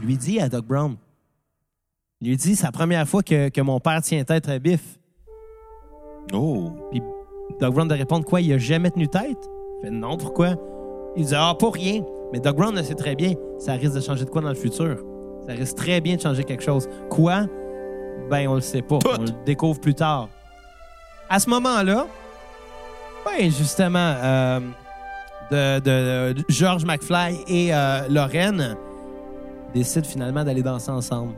lui 0.03 0.17
dit 0.17 0.41
à 0.41 0.49
Doc 0.49 0.65
Brown, 0.65 0.97
lui 2.21 2.35
dit, 2.35 2.57
c'est 2.57 2.65
la 2.65 2.73
première 2.73 3.07
fois 3.07 3.23
que, 3.23 3.47
que 3.47 3.61
mon 3.61 3.79
père 3.79 4.01
tient 4.01 4.21
tête 4.25 4.49
à 4.49 4.59
Biff. 4.59 4.99
Oh. 6.33 6.71
Puis 6.91 7.01
Doc 7.61 7.73
Brown 7.73 7.87
de 7.87 7.93
répondre 7.93 8.25
quoi, 8.25 8.41
il 8.41 8.51
a 8.51 8.57
jamais 8.57 8.91
tenu 8.91 9.07
tête? 9.07 9.37
Il 9.77 9.85
fait 9.85 9.91
non, 9.91 10.17
pourquoi? 10.17 10.55
Il 11.15 11.25
dit 11.25 11.35
ah, 11.37 11.55
pour 11.57 11.73
rien. 11.73 12.03
Mais 12.33 12.41
Doc 12.41 12.57
Brown 12.57 12.75
le 12.75 12.83
sait 12.83 12.95
très 12.95 13.15
bien, 13.15 13.33
ça 13.59 13.73
risque 13.73 13.95
de 13.95 14.01
changer 14.01 14.25
de 14.25 14.29
quoi 14.29 14.41
dans 14.41 14.49
le 14.49 14.55
futur? 14.55 14.97
Ça 15.47 15.53
risque 15.53 15.77
très 15.77 16.01
bien 16.01 16.17
de 16.17 16.21
changer 16.21 16.43
quelque 16.43 16.63
chose. 16.63 16.89
Quoi? 17.09 17.45
Ben, 18.29 18.47
on 18.49 18.55
le 18.55 18.61
sait 18.61 18.81
pas. 18.81 18.99
Tout. 18.99 19.07
On 19.17 19.21
le 19.23 19.45
découvre 19.45 19.79
plus 19.79 19.95
tard. 19.95 20.27
À 21.29 21.39
ce 21.39 21.49
moment-là, 21.49 22.07
ben, 23.25 23.51
justement, 23.51 24.13
euh, 24.17 24.59
de, 25.51 25.79
de- 25.79 26.33
de 26.33 26.45
George 26.49 26.85
McFly 26.85 27.39
et 27.47 27.73
euh, 27.73 28.07
Lorraine 28.09 28.75
décident 29.73 30.07
finalement 30.07 30.43
d'aller 30.43 30.63
danser 30.63 30.91
ensemble. 30.91 31.33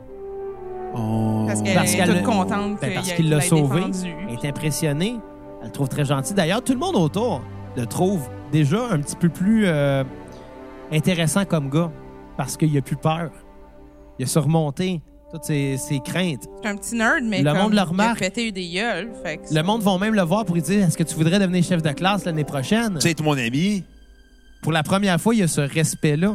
Parce 0.94 1.62
qu'elle 1.62 2.10
est 2.10 2.14
toute 2.14 2.22
contente 2.22 2.78
Ben, 2.80 2.86
qu'il 2.88 2.94
parce 2.94 3.12
qu'il 3.12 3.30
l'a 3.30 3.40
sauvé. 3.40 3.76
défendu. 3.86 4.14
Elle 4.28 4.34
est 4.34 4.48
impressionnée. 4.48 5.16
Elle 5.60 5.66
le 5.66 5.72
trouve 5.72 5.88
très 5.88 6.04
gentil. 6.04 6.34
D'ailleurs, 6.34 6.62
tout 6.62 6.72
le 6.72 6.78
monde 6.78 6.96
autour 6.96 7.42
le 7.76 7.86
trouve 7.86 8.28
déjà 8.50 8.78
un 8.90 8.98
petit 9.00 9.16
peu 9.16 9.28
plus 9.30 9.64
euh, 9.66 10.04
intéressant 10.92 11.44
comme 11.46 11.70
gars 11.70 11.90
parce 12.36 12.56
qu'il 12.56 12.76
a 12.76 12.82
plus 12.82 12.96
peur. 12.96 13.30
Il 14.18 14.24
a 14.24 14.28
surmonté 14.28 15.00
toutes 15.32 15.44
ses, 15.44 15.76
ses 15.78 16.00
craintes. 16.00 16.44
C'est 16.62 16.68
un 16.68 16.76
petit 16.76 16.94
nerd, 16.94 17.24
mais 17.24 17.42
Le 17.42 17.50
comme 17.50 17.58
monde 17.62 17.70
le 17.70 17.76
il 17.76 17.78
a 17.80 17.84
remarque. 17.84 18.18
pété 18.18 18.48
eu 18.48 18.52
des 18.52 18.68
gueules. 18.68 19.12
Fait 19.22 19.38
que 19.38 19.54
Le 19.54 19.62
monde 19.62 19.82
va 19.82 19.96
même 19.98 20.14
le 20.14 20.22
voir 20.22 20.44
pour 20.44 20.54
lui 20.54 20.62
dire 20.62 20.84
Est-ce 20.86 20.96
que 20.96 21.02
tu 21.04 21.14
voudrais 21.14 21.38
devenir 21.38 21.64
chef 21.64 21.82
de 21.82 21.90
classe 21.92 22.24
l'année 22.24 22.44
prochaine? 22.44 22.98
Tu 22.98 23.08
sais, 23.08 23.16
mon 23.22 23.36
ami. 23.38 23.82
Pour 24.62 24.72
la 24.72 24.82
première 24.82 25.20
fois, 25.20 25.34
il 25.34 25.38
y 25.40 25.42
a 25.42 25.48
ce 25.48 25.60
respect-là. 25.62 26.34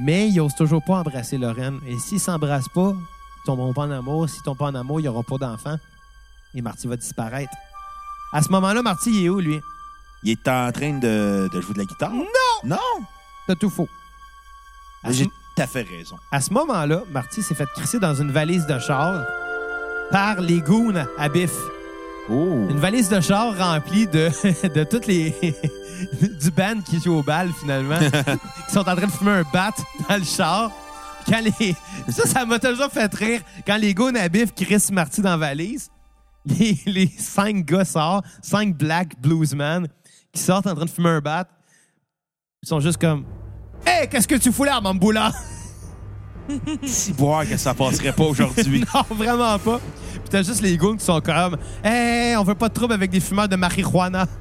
Mais 0.00 0.28
il 0.28 0.36
n'ose 0.36 0.54
toujours 0.56 0.82
pas 0.84 0.98
embrasser 0.98 1.38
Lorraine. 1.38 1.78
Et 1.86 1.96
s'ils 1.98 2.16
ne 2.16 2.20
s'embrassent 2.22 2.68
pas, 2.74 2.92
ils 2.92 3.46
tomberont 3.46 3.72
pas 3.72 3.82
en 3.82 3.90
amour. 3.92 4.28
S'ils 4.28 4.42
tombent 4.42 4.58
pas 4.58 4.66
en 4.66 4.74
amour, 4.74 4.98
il 5.00 5.04
n'y 5.04 5.08
aura 5.08 5.22
pas 5.22 5.38
d'enfant. 5.38 5.76
Et 6.54 6.60
Marty 6.62 6.88
va 6.88 6.96
disparaître. 6.96 7.52
À 8.32 8.42
ce 8.42 8.48
moment-là, 8.50 8.82
Marty, 8.82 9.10
il 9.10 9.26
est 9.26 9.28
où, 9.28 9.38
lui? 9.40 9.60
Il 10.24 10.32
est 10.32 10.48
en 10.48 10.72
train 10.72 10.98
de, 10.98 11.48
de 11.52 11.60
jouer 11.60 11.74
de 11.74 11.78
la 11.78 11.84
guitare. 11.84 12.10
Non! 12.12 12.24
Non! 12.64 12.76
T'as 13.46 13.54
tout 13.54 13.70
faux. 13.70 13.88
À 15.04 15.12
ce, 15.12 15.18
J'ai 15.18 15.24
tout 15.26 15.30
à 15.62 15.66
fait 15.66 15.82
raison. 15.82 16.16
à 16.30 16.40
ce 16.40 16.52
moment-là, 16.52 17.02
Marty 17.12 17.42
s'est 17.42 17.54
fait 17.54 17.68
crisser 17.76 18.00
dans 18.00 18.14
une 18.14 18.30
valise 18.30 18.66
de 18.66 18.78
char 18.78 19.24
par 20.10 20.40
les 20.40 20.60
goons 20.60 21.04
à 21.18 21.28
Biff. 21.28 21.54
Oh! 22.28 22.66
Une 22.70 22.78
valise 22.78 23.08
de 23.08 23.20
char 23.20 23.56
remplie 23.56 24.06
de, 24.06 24.30
de 24.74 24.84
toutes 24.84 25.06
les. 25.06 25.34
du 26.40 26.50
band 26.50 26.80
qui 26.84 27.00
joue 27.00 27.18
au 27.18 27.22
bal, 27.22 27.50
finalement. 27.52 27.98
qui 28.68 28.72
sont 28.72 28.80
en 28.80 28.96
train 28.96 29.06
de 29.06 29.12
fumer 29.12 29.30
un 29.30 29.42
bat 29.52 29.72
dans 30.08 30.16
le 30.16 30.24
char. 30.24 30.70
Quand 31.26 31.40
les... 31.40 31.74
Ça, 32.08 32.26
ça 32.26 32.44
m'a 32.44 32.58
toujours 32.58 32.90
fait 32.90 33.12
rire. 33.14 33.40
Quand 33.66 33.76
les 33.76 33.94
gars 33.94 34.10
nabifs 34.10 34.54
crissent 34.54 34.90
Marty 34.90 35.22
dans 35.22 35.30
la 35.30 35.36
valise, 35.36 35.90
les, 36.44 36.78
les 36.86 37.06
cinq 37.06 37.64
gars 37.64 37.84
sortent, 37.84 38.26
cinq 38.42 38.76
black 38.76 39.20
bluesmen, 39.20 39.88
qui 40.32 40.42
sortent 40.42 40.66
en 40.66 40.74
train 40.74 40.84
de 40.84 40.90
fumer 40.90 41.10
un 41.10 41.20
bat. 41.20 41.46
Ils 42.62 42.68
sont 42.68 42.80
juste 42.80 43.00
comme 43.00 43.24
Hey, 43.86 44.08
qu'est-ce 44.08 44.28
que 44.28 44.36
tu 44.36 44.52
fous 44.52 44.64
là, 44.64 44.80
Mamboula? 44.80 45.32
Si 46.84 47.12
boire 47.12 47.48
que 47.48 47.56
ça 47.56 47.72
passerait 47.74 48.12
pas 48.12 48.24
aujourd'hui. 48.24 48.84
non, 48.94 49.02
vraiment 49.16 49.58
pas. 49.58 49.80
Puis 50.12 50.28
t'as 50.30 50.42
juste 50.42 50.60
les 50.60 50.76
goons 50.76 50.96
qui 50.96 51.04
sont 51.04 51.20
comme 51.20 51.56
Hey, 51.82 52.36
on 52.36 52.44
veut 52.44 52.54
pas 52.54 52.68
de 52.68 52.74
trouble 52.74 52.92
avec 52.92 53.10
des 53.10 53.20
fumeurs 53.20 53.48
de 53.48 53.56
marijuana. 53.56 54.26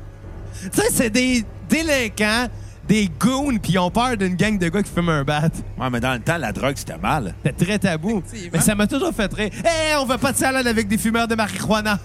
Tu 0.63 0.81
sais, 0.81 0.87
c'est 0.91 1.09
des 1.09 1.43
délinquants, 1.67 2.47
des 2.87 3.09
goons, 3.19 3.57
puis 3.57 3.73
ils 3.73 3.79
ont 3.79 3.89
peur 3.89 4.15
d'une 4.15 4.35
gang 4.35 4.57
de 4.57 4.69
gars 4.69 4.83
qui 4.83 4.91
fument 4.91 5.09
un 5.09 5.23
bat. 5.23 5.49
ouais, 5.79 5.89
mais 5.91 5.99
dans 5.99 6.13
le 6.13 6.19
temps, 6.19 6.37
la 6.37 6.51
drogue, 6.51 6.75
c'était 6.75 6.97
mal. 6.97 7.33
C'est 7.43 7.57
très 7.57 7.79
tabou. 7.79 8.21
Mais 8.51 8.59
ça 8.59 8.75
m'a 8.75 8.85
toujours 8.85 9.13
fait 9.13 9.33
rire. 9.33 9.49
Hey, 9.65 9.95
on 9.99 10.05
veut 10.05 10.17
pas 10.17 10.31
de 10.31 10.37
salade 10.37 10.67
avec 10.67 10.87
des 10.87 10.97
fumeurs 10.97 11.27
de 11.27 11.35
marijuana. 11.35 11.99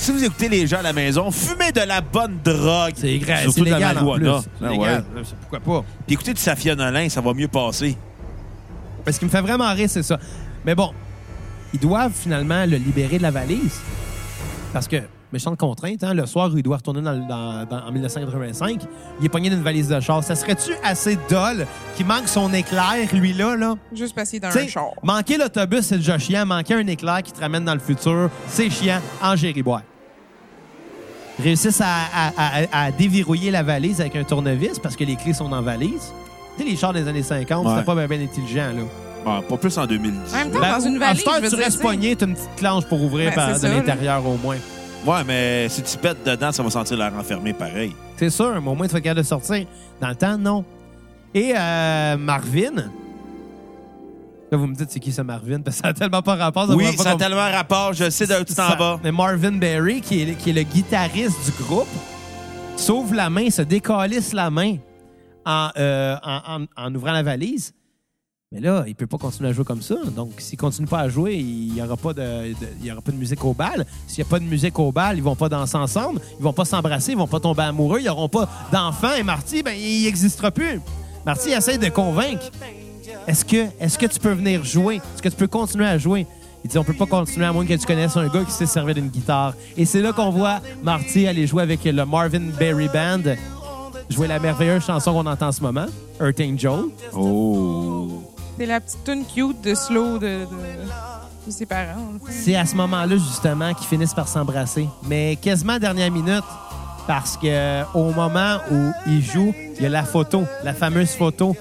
Si 0.00 0.12
vous 0.12 0.24
écoutez 0.24 0.48
les 0.48 0.66
gens 0.66 0.78
à 0.78 0.82
la 0.82 0.92
maison, 0.94 1.30
fumez 1.30 1.72
de 1.72 1.82
la 1.82 2.00
bonne 2.00 2.38
drogue. 2.42 2.92
C'est 2.96 3.18
grave, 3.18 3.40
Surtout 3.42 3.58
c'est 3.58 3.64
de 3.66 3.70
la 3.70 3.76
légal 3.76 3.98
en 3.98 4.00
plus. 4.00 4.06
marijuana. 4.24 4.40
C'est 4.42 4.64
Ah 4.66 4.70
légal. 4.70 5.04
ouais. 5.14 5.22
Pourquoi 5.42 5.60
pas? 5.60 5.84
Puis 6.06 6.14
écoutez 6.14 6.32
du 6.32 6.40
Safia 6.40 6.74
Nolin, 6.74 7.08
ça 7.10 7.20
va 7.20 7.34
mieux 7.34 7.48
passer. 7.48 7.98
Mais 9.04 9.12
ce 9.12 9.18
qui 9.18 9.26
me 9.26 9.30
fait 9.30 9.42
vraiment 9.42 9.70
rire, 9.74 9.90
c'est 9.90 10.02
ça. 10.02 10.18
Mais 10.64 10.74
bon, 10.74 10.90
ils 11.74 11.80
doivent 11.80 12.14
finalement 12.14 12.64
le 12.64 12.78
libérer 12.78 13.18
de 13.18 13.22
la 13.22 13.30
valise. 13.30 13.78
Parce 14.72 14.88
que, 14.88 14.96
méchante 15.34 15.58
contrainte, 15.58 16.02
hein, 16.02 16.14
le 16.14 16.24
soir 16.24 16.50
où 16.50 16.56
il 16.56 16.62
doit 16.62 16.78
retourner 16.78 17.02
dans, 17.02 17.12
le- 17.12 17.28
dans- 17.28 17.66
dans- 17.66 17.86
en 17.86 17.92
1985, 17.92 18.80
il 19.20 19.26
est 19.26 19.28
pogné 19.28 19.50
d'une 19.50 19.62
valise 19.62 19.88
de 19.88 20.00
char. 20.00 20.24
Ça 20.24 20.34
serait-tu 20.34 20.72
assez 20.82 21.18
dole 21.28 21.66
qu'il 21.94 22.06
manque 22.06 22.26
son 22.26 22.50
éclair, 22.54 22.96
lui-là, 23.12 23.54
là? 23.54 23.74
Juste 23.94 24.14
parce 24.14 24.30
qu'il 24.30 24.38
est 24.38 24.40
dans 24.40 24.48
T'sais, 24.48 24.64
un 24.64 24.68
char. 24.68 24.90
manquer 25.02 25.36
l'autobus, 25.36 25.82
c'est 25.82 25.96
déjà 25.98 26.18
chiant. 26.18 26.46
Manquer 26.46 26.74
un 26.74 26.86
éclair 26.86 27.22
qui 27.22 27.32
te 27.32 27.40
ramène 27.40 27.66
dans 27.66 27.74
le 27.74 27.80
futur, 27.80 28.30
c'est 28.48 28.70
chiant 28.70 29.00
en 29.22 29.36
gériboire. 29.36 29.82
Réussissent 31.42 31.80
à, 31.80 31.86
à- 32.14 32.32
à- 32.36 32.84
à 32.86 32.90
déverrouiller 32.92 33.50
la 33.50 33.62
valise 33.62 34.00
avec 34.00 34.16
un 34.16 34.24
tournevis 34.24 34.78
parce 34.78 34.96
que 34.96 35.04
les 35.04 35.16
clés 35.16 35.32
sont 35.32 35.48
dans 35.48 35.56
la 35.56 35.62
valise. 35.62 36.12
Tu 36.56 36.64
sais, 36.64 36.70
les 36.70 36.76
chars 36.76 36.92
des 36.92 37.06
années 37.08 37.22
50, 37.22 37.64
Ouais. 37.66 37.72
c'était 37.72 37.84
pas 37.84 37.94
bien, 37.94 38.06
intelligent, 38.20 38.72
là. 38.76 39.40
Pas 39.48 39.56
plus 39.56 39.76
en 39.78 39.86
2010. 39.86 40.34
En 40.34 40.36
même 40.38 40.50
temps, 40.50 40.60
Ben, 40.60 40.78
dans 40.78 40.86
une 40.86 40.96
à 40.96 41.06
valise, 41.08 41.24
veux 41.42 41.48
tu 41.50 41.54
restes 41.56 41.78
t'as 42.16 42.26
une 42.26 42.34
petite 42.34 42.56
clanche 42.56 42.84
pour 42.86 43.02
ouvrir 43.02 43.30
Ben, 43.30 43.34
par- 43.34 43.60
de 43.60 43.66
l'intérieur 43.66 44.26
au 44.26 44.36
moins. 44.36 44.56
Ouais, 45.06 45.24
mais 45.26 45.68
si 45.68 45.82
tu 45.82 45.96
pètes 45.98 46.24
dedans, 46.26 46.52
ça 46.52 46.62
va 46.62 46.70
sentir 46.70 46.96
l'air 46.96 47.12
enfermé 47.18 47.52
pareil. 47.52 47.94
C'est 48.16 48.30
sûr, 48.30 48.60
mais 48.60 48.68
au 48.70 48.74
moins 48.74 48.86
tu 48.86 48.92
vas 48.92 48.98
être 48.98 49.04
capable 49.04 49.20
de 49.22 49.26
sortir. 49.26 49.66
Dans 50.00 50.08
le 50.08 50.14
temps, 50.14 50.36
non. 50.38 50.64
Et 51.34 51.52
euh, 51.56 52.16
Marvin. 52.18 52.90
Là, 54.50 54.58
vous 54.58 54.66
me 54.66 54.74
dites, 54.74 54.90
c'est 54.90 54.98
qui 55.00 55.12
ce 55.12 55.22
Marvin? 55.22 55.60
Parce 55.60 55.76
que 55.76 55.82
ça 55.82 55.88
n'a 55.88 55.94
tellement 55.94 56.22
pas 56.22 56.34
rapport. 56.34 56.68
Oui, 56.70 56.96
pas 56.96 57.04
ça 57.04 57.10
a 57.12 57.16
tellement 57.16 57.50
rapport, 57.50 57.92
je 57.92 58.10
sais 58.10 58.26
d'où 58.26 58.42
tu 58.44 58.54
t'en 58.54 58.70
Ça- 58.70 58.74
vas. 58.76 59.00
Mais 59.04 59.12
Marvin 59.12 59.52
Berry, 59.52 60.00
qui 60.00 60.22
est, 60.22 60.34
qui 60.34 60.50
est 60.50 60.52
le 60.52 60.62
guitariste 60.64 61.36
du 61.44 61.52
groupe, 61.64 61.86
sauve 62.76 63.14
la 63.14 63.30
main, 63.30 63.48
se 63.50 63.62
décalisse 63.62 64.32
la 64.32 64.50
main 64.50 64.76
en, 65.46 65.68
euh, 65.78 66.16
en, 66.24 66.62
en- 66.62 66.66
en 66.76 66.94
ouvrant 66.94 67.12
la 67.12 67.22
valise. 67.22 67.72
Mais 68.52 68.58
là, 68.58 68.82
il 68.88 68.96
peut 68.96 69.06
pas 69.06 69.18
continuer 69.18 69.50
à 69.50 69.52
jouer 69.52 69.64
comme 69.64 69.80
ça. 69.82 69.94
Donc, 70.16 70.32
s'il 70.38 70.58
continue 70.58 70.88
pas 70.88 70.98
à 70.98 71.08
jouer, 71.08 71.36
il 71.36 71.76
y 71.76 71.80
aura 71.80 71.96
pas 71.96 72.12
de, 72.12 72.20
de- 72.48 72.56
il 72.80 72.86
y 72.86 72.90
aura 72.90 73.00
pas 73.00 73.12
de 73.12 73.16
musique 73.16 73.44
au 73.44 73.54
bal. 73.54 73.86
S'il 74.08 74.18
y 74.18 74.22
a 74.22 74.28
pas 74.28 74.40
de 74.40 74.44
musique 74.44 74.76
au 74.80 74.90
bal, 74.90 75.16
ils 75.16 75.22
vont 75.22 75.36
pas 75.36 75.48
danser 75.48 75.76
ensemble, 75.76 76.20
ils 76.40 76.42
vont 76.42 76.52
pas 76.52 76.64
s'embrasser, 76.64 77.12
ils 77.12 77.18
vont 77.18 77.28
pas 77.28 77.38
tomber 77.38 77.62
amoureux, 77.62 78.00
ils 78.00 78.08
auront 78.08 78.28
pas 78.28 78.48
d'enfants. 78.72 79.14
Et 79.16 79.22
Marty, 79.22 79.62
ben, 79.62 79.76
il 79.78 80.02
n'existera 80.02 80.50
plus. 80.50 80.80
Marty 81.24 81.50
essaie 81.50 81.78
de 81.78 81.88
convaincre. 81.90 82.50
Est-ce 83.26 83.44
que, 83.44 83.66
est-ce 83.78 83.98
que 83.98 84.06
tu 84.06 84.18
peux 84.18 84.32
venir 84.32 84.64
jouer? 84.64 84.96
Est-ce 84.96 85.22
que 85.22 85.28
tu 85.28 85.36
peux 85.36 85.46
continuer 85.46 85.86
à 85.86 85.98
jouer? 85.98 86.26
Il 86.64 86.70
dit, 86.70 86.76
on 86.76 86.84
peut 86.84 86.92
pas 86.92 87.06
continuer 87.06 87.46
à 87.46 87.52
moins 87.52 87.64
que 87.64 87.72
tu 87.72 87.86
connaisses 87.86 88.16
un 88.16 88.28
gars 88.28 88.44
qui 88.44 88.52
sait 88.52 88.66
servir 88.66 88.94
d'une 88.94 89.08
guitare. 89.08 89.54
Et 89.76 89.84
c'est 89.84 90.02
là 90.02 90.12
qu'on 90.12 90.30
voit 90.30 90.60
Marty 90.82 91.26
aller 91.26 91.46
jouer 91.46 91.62
avec 91.62 91.84
le 91.84 92.04
Marvin 92.04 92.50
Berry 92.58 92.88
Band, 92.88 93.34
jouer 94.10 94.26
la 94.26 94.38
merveilleuse 94.38 94.84
chanson 94.84 95.12
qu'on 95.12 95.26
entend 95.26 95.48
en 95.48 95.52
ce 95.52 95.62
moment, 95.62 95.86
Earth 96.20 96.40
Angel. 96.40 96.84
Oh. 97.14 98.22
C'est 98.58 98.66
la 98.66 98.80
petite 98.80 99.04
tune 99.04 99.24
cute 99.24 99.62
de 99.62 99.74
slow 99.74 100.18
de, 100.18 100.26
de, 100.26 100.46
de 101.46 101.50
ses 101.50 101.64
parents. 101.64 102.12
C'est 102.28 102.56
à 102.56 102.66
ce 102.66 102.76
moment-là, 102.76 103.16
justement, 103.16 103.72
qu'ils 103.72 103.86
finissent 103.86 104.12
par 104.12 104.28
s'embrasser. 104.28 104.86
Mais 105.06 105.36
quasiment 105.36 105.72
à 105.72 105.76
la 105.76 105.80
dernière 105.80 106.10
minute, 106.10 106.44
parce 107.06 107.38
que 107.38 107.82
au 107.94 108.12
moment 108.12 108.58
où 108.70 108.90
il 109.06 109.24
joue, 109.24 109.54
il 109.78 109.82
y 109.82 109.86
a 109.86 109.88
la 109.88 110.04
photo, 110.04 110.44
la 110.62 110.74
fameuse 110.74 111.12
photo 111.12 111.56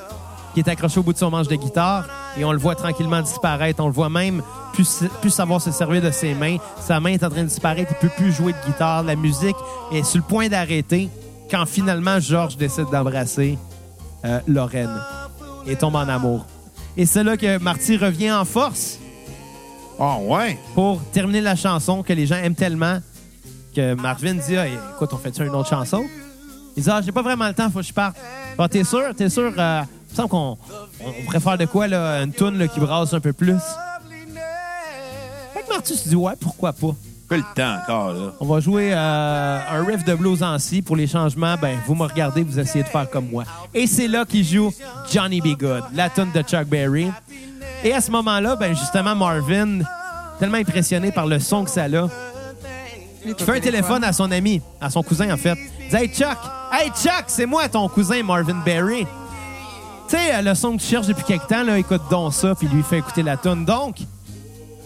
qui 0.53 0.59
est 0.62 0.67
accrochée 0.67 0.99
au 0.99 1.03
bout 1.03 1.13
de 1.13 1.17
son 1.17 1.29
manche 1.29 1.47
de 1.47 1.55
guitare, 1.55 2.05
et 2.38 2.43
on 2.45 2.51
le 2.51 2.57
voit 2.57 2.75
tranquillement 2.75 3.21
disparaître. 3.21 3.81
On 3.83 3.88
le 3.88 3.93
voit 3.93 4.09
même 4.09 4.41
plus, 4.73 5.03
plus 5.21 5.29
savoir 5.29 5.62
se 5.62 5.71
servir 5.71 6.01
de 6.01 6.12
ses 6.12 6.33
mains. 6.33 6.57
Sa 6.79 6.99
main 6.99 7.12
est 7.12 7.23
en 7.23 7.29
train 7.29 7.43
de 7.43 7.47
disparaître, 7.47 7.91
il 7.91 7.97
peut 8.07 8.13
plus 8.15 8.31
jouer 8.31 8.53
de 8.53 8.57
guitare. 8.71 9.03
La 9.03 9.15
musique 9.15 9.55
est 9.91 10.03
sur 10.03 10.17
le 10.17 10.23
point 10.23 10.47
d'arrêter 10.47 11.09
quand 11.51 11.65
finalement 11.65 12.19
Georges 12.19 12.57
décide 12.57 12.89
d'embrasser 12.91 13.57
euh, 14.25 14.39
Lorraine 14.47 14.99
et 15.67 15.75
tombe 15.75 15.95
en 15.95 16.07
amour. 16.07 16.45
Et 16.97 17.05
c'est 17.05 17.23
là 17.23 17.38
que 17.38 17.57
Marty 17.59 17.97
revient 17.97 18.31
en 18.31 18.45
force 18.45 18.97
Oh, 20.01 20.15
ouais. 20.27 20.57
pour 20.75 21.01
terminer 21.12 21.41
la 21.41 21.55
chanson 21.57 22.03
que 22.03 22.13
les 22.13 22.25
gens 22.25 22.35
aiment 22.38 22.55
tellement 22.55 22.99
que 23.75 23.93
Marvin 23.95 24.35
dit 24.35 24.55
ah, 24.57 24.65
écoute, 24.67 25.09
on 25.12 25.17
fait-tu 25.17 25.45
une 25.45 25.53
autre 25.53 25.69
chanson? 25.69 26.03
Il 26.77 26.83
dit 26.83 26.89
ah, 26.89 27.01
j'ai 27.03 27.12
pas 27.12 27.21
vraiment 27.21 27.47
le 27.47 27.53
temps, 27.53 27.69
faut 27.69 27.79
que 27.79 27.85
je 27.85 27.93
parte. 27.93 28.15
Ah, 28.57 28.67
t'es 28.69 28.83
sûr? 28.83 29.13
T'es 29.15 29.29
sûr? 29.29 29.51
Euh, 29.57 29.81
semble 30.19 30.29
qu'on 30.29 30.58
on, 31.05 31.23
pourrait 31.25 31.39
faire 31.39 31.58
de 31.58 31.65
quoi, 31.65 31.88
là, 31.88 32.21
une 32.23 32.34
toune 32.34 32.58
là, 32.58 32.67
qui 32.67 32.79
brasse 32.79 33.13
un 33.13 33.19
peu 33.19 33.34
plus. 33.34 33.60
Fait 35.54 35.62
que 35.63 35.69
Marty 35.69 35.96
se 35.96 36.10
dit 36.10 36.15
ouais, 36.15 36.33
pourquoi 36.39 36.73
pas? 36.73 36.96
Pas 37.29 37.37
le 37.37 37.43
temps 37.56 37.77
encore, 37.83 38.13
là. 38.13 38.33
On 38.39 38.46
va 38.46 38.60
jouer 38.60 38.91
euh, 38.91 39.60
un 39.69 39.85
riff 39.85 40.04
de 40.04 40.15
blues 40.15 40.41
en. 40.41 40.58
Pour 40.83 40.96
les 40.96 41.06
changements, 41.06 41.56
ben, 41.62 41.77
vous 41.85 41.93
me 41.93 42.04
regardez, 42.04 42.43
vous 42.43 42.60
essayez 42.60 42.83
de 42.83 42.89
faire 42.89 43.10
comme 43.10 43.29
moi. 43.29 43.43
Et 43.73 43.85
c'est 43.85 44.08
là 44.08 44.25
qu'il 44.25 44.43
joue 44.43 44.73
Johnny 45.12 45.39
B. 45.39 45.58
Good, 45.58 45.83
la 45.93 46.10
tune 46.10 46.31
de 46.33 46.41
Chuck 46.41 46.65
Berry. 46.65 47.12
Et 47.83 47.93
à 47.93 48.02
ce 48.02 48.10
moment-là, 48.12 48.56
ben, 48.56 48.75
justement, 48.75 49.15
Marvin, 49.15 49.79
tellement 50.39 50.58
impressionné 50.58 51.12
par 51.12 51.27
le 51.27 51.39
son 51.39 51.63
que 51.63 51.69
ça 51.69 51.83
a, 51.83 51.87
Il 53.25 53.35
fait 53.37 53.58
un 53.58 53.60
téléphone 53.60 54.04
à 54.04 54.12
son 54.12 54.31
ami, 54.31 54.60
à 54.81 54.89
son 54.89 55.04
cousin, 55.04 55.31
en 55.31 55.37
fait. 55.37 55.58
Il 55.79 55.89
dit 55.89 55.96
Hey 55.96 56.08
Chuck, 56.10 56.37
hey 56.73 56.89
Chuck, 56.89 57.25
c'est 57.27 57.46
moi 57.46 57.69
ton 57.69 57.87
cousin 57.87 58.23
Marvin 58.23 58.62
Berry. 58.65 59.06
Tu 60.10 60.15
sais, 60.15 60.33
euh, 60.35 60.41
le 60.41 60.55
son 60.55 60.75
que 60.75 60.81
tu 60.81 60.87
cherches 60.87 61.07
depuis 61.07 61.23
quelque 61.23 61.47
temps, 61.47 61.63
là, 61.63 61.77
écoute 61.77 62.01
donc 62.10 62.33
ça, 62.33 62.55
puis 62.55 62.67
lui 62.67 62.81
fait 62.83 62.97
écouter 62.99 63.21
la 63.21 63.37
tune. 63.37 63.63
Donc, 63.65 63.97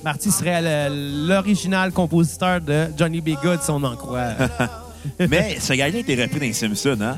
Marty 0.03 0.31
serait 0.31 0.89
l'original 0.89 1.91
compositeur 1.93 2.59
de 2.59 2.87
Johnny 2.97 3.21
B. 3.21 3.29
Good, 3.41 3.61
si 3.61 3.69
on 3.71 3.81
en 3.83 3.95
croit. 3.95 4.31
Mais 5.29 5.57
ce 5.59 5.73
gars-là 5.73 5.95
a 5.95 5.99
été 5.99 6.21
repris 6.21 6.39
dans 6.39 6.45
les 6.45 6.53
Simpsons, 6.53 6.97
hein? 7.01 7.17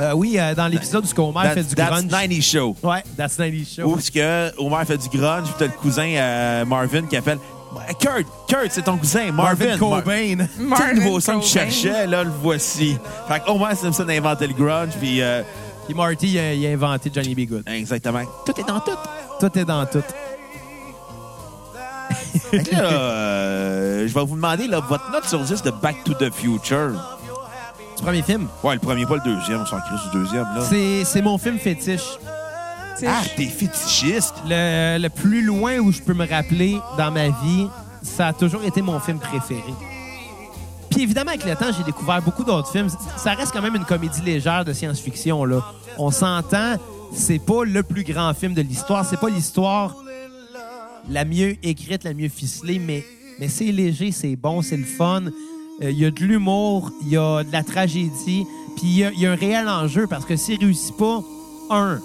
Euh, 0.00 0.12
oui, 0.14 0.36
euh, 0.38 0.54
dans 0.54 0.68
l'épisode 0.68 1.04
où 1.04 1.20
Homer 1.22 1.48
fait 1.54 1.64
du 1.64 1.74
That's 1.74 1.88
grunge. 1.90 2.06
90 2.08 2.42
Show. 2.42 2.76
Ouais, 2.84 3.02
That's 3.16 3.34
90 3.36 3.74
Show. 3.76 3.82
Où 3.82 3.98
est-ce 3.98 4.12
que 4.12 4.56
Homer 4.56 4.84
fait 4.86 4.96
du 4.98 5.08
grunge, 5.08 5.46
puis 5.46 5.54
t'as 5.58 5.64
le 5.66 5.72
cousin 5.72 6.06
euh, 6.08 6.64
Marvin 6.64 7.02
qui 7.06 7.16
appelle 7.16 7.38
Kurt, 7.98 8.26
Kurt, 8.48 8.68
c'est 8.70 8.82
ton 8.82 8.96
cousin, 8.96 9.32
Marvin. 9.32 9.66
Marvin 9.76 9.88
Mar- 9.88 9.98
Cobain. 10.04 10.36
Tu 10.36 10.38
sais, 10.38 10.62
Marvin 10.62 10.92
le 10.92 11.00
nouveau 11.02 11.18
son 11.20 11.40
que 11.40 11.46
je 11.46 11.52
Cobain. 11.52 11.70
cherchais, 11.70 12.06
là, 12.06 12.22
le 12.22 12.30
voici. 12.30 12.96
Fait 13.26 13.40
que 13.40 13.50
Homer 13.50 13.74
Simpson 13.74 14.06
a 14.08 14.12
inventé 14.12 14.46
le 14.46 14.54
grunge, 14.54 14.90
puis 15.00 15.20
euh, 15.20 15.42
Puis 15.88 15.96
Marty, 15.96 16.28
il 16.28 16.38
a, 16.38 16.52
il 16.52 16.66
a 16.66 16.70
inventé 16.70 17.10
Johnny 17.12 17.34
B. 17.34 17.48
Good. 17.48 17.62
exactement. 17.66 18.20
Tout 18.44 18.60
est 18.60 18.64
dans 18.64 18.78
tout. 18.80 18.90
Tout 19.40 19.58
est 19.58 19.64
dans 19.64 19.86
tout. 19.86 20.02
Fait 22.50 22.62
que 22.62 22.74
là, 22.74 22.82
euh, 22.92 24.06
je 24.06 24.12
vais 24.12 24.24
vous 24.24 24.36
demander 24.36 24.66
là, 24.66 24.80
votre 24.80 25.10
note 25.10 25.24
sur 25.24 25.40
10 25.40 25.62
de 25.62 25.70
Back 25.70 26.04
to 26.04 26.12
the 26.12 26.30
Future. 26.30 26.92
Du 27.96 28.02
premier 28.02 28.20
film? 28.20 28.48
Ouais, 28.62 28.74
le 28.74 28.80
premier, 28.80 29.06
pas 29.06 29.16
le 29.16 29.34
deuxième. 29.34 29.62
On 29.62 29.66
s'en 29.66 29.80
crie 29.80 29.96
sur 29.98 30.12
le 30.12 30.24
deuxième, 30.24 30.44
là. 30.54 30.60
C'est 30.68 31.04
c'est 31.04 31.22
mon 31.22 31.38
film 31.38 31.58
fétiche. 31.58 32.18
Ah, 33.06 33.22
t'es 33.34 33.46
fétichiste. 33.46 34.34
Le, 34.46 34.98
le 34.98 35.08
plus 35.08 35.40
loin 35.42 35.78
où 35.78 35.90
je 35.90 36.02
peux 36.02 36.14
me 36.14 36.28
rappeler 36.28 36.78
dans 36.98 37.10
ma 37.10 37.28
vie, 37.28 37.66
ça 38.02 38.26
a 38.28 38.32
toujours 38.34 38.62
été 38.64 38.82
mon 38.82 39.00
film 39.00 39.18
préféré. 39.18 39.72
Puis 40.98 41.04
évidemment, 41.04 41.30
avec 41.30 41.44
le 41.44 41.54
temps, 41.54 41.70
j'ai 41.70 41.84
découvert 41.84 42.20
beaucoup 42.20 42.42
d'autres 42.42 42.72
films. 42.72 42.88
Ça 43.16 43.32
reste 43.34 43.52
quand 43.52 43.62
même 43.62 43.76
une 43.76 43.84
comédie 43.84 44.20
légère 44.20 44.64
de 44.64 44.72
science-fiction. 44.72 45.44
là. 45.44 45.64
On 45.96 46.10
s'entend, 46.10 46.74
c'est 47.12 47.38
pas 47.38 47.62
le 47.62 47.84
plus 47.84 48.02
grand 48.02 48.34
film 48.34 48.52
de 48.52 48.62
l'histoire. 48.62 49.04
C'est 49.04 49.20
pas 49.20 49.28
l'histoire 49.28 49.94
la 51.08 51.24
mieux 51.24 51.54
écrite, 51.62 52.02
la 52.02 52.14
mieux 52.14 52.28
ficelée, 52.28 52.80
mais, 52.80 53.04
mais 53.38 53.46
c'est 53.46 53.70
léger, 53.70 54.10
c'est 54.10 54.34
bon, 54.34 54.60
c'est 54.60 54.76
le 54.76 54.82
fun. 54.82 55.22
Euh, 55.84 55.92
Il 55.92 56.00
y 56.00 56.04
a 56.04 56.10
de 56.10 56.18
l'humour, 56.20 56.90
il 57.02 57.10
y 57.10 57.16
a 57.16 57.44
de 57.44 57.52
la 57.52 57.62
tragédie, 57.62 58.44
puis 58.76 58.86
il 58.86 59.20
y 59.20 59.26
a, 59.26 59.30
un 59.30 59.36
réel 59.36 59.68
enjeu 59.68 60.08
parce 60.08 60.24
que 60.24 60.34
s'il 60.34 60.58
réussit 60.58 60.96
pas, 60.96 61.20
un, 61.70 62.00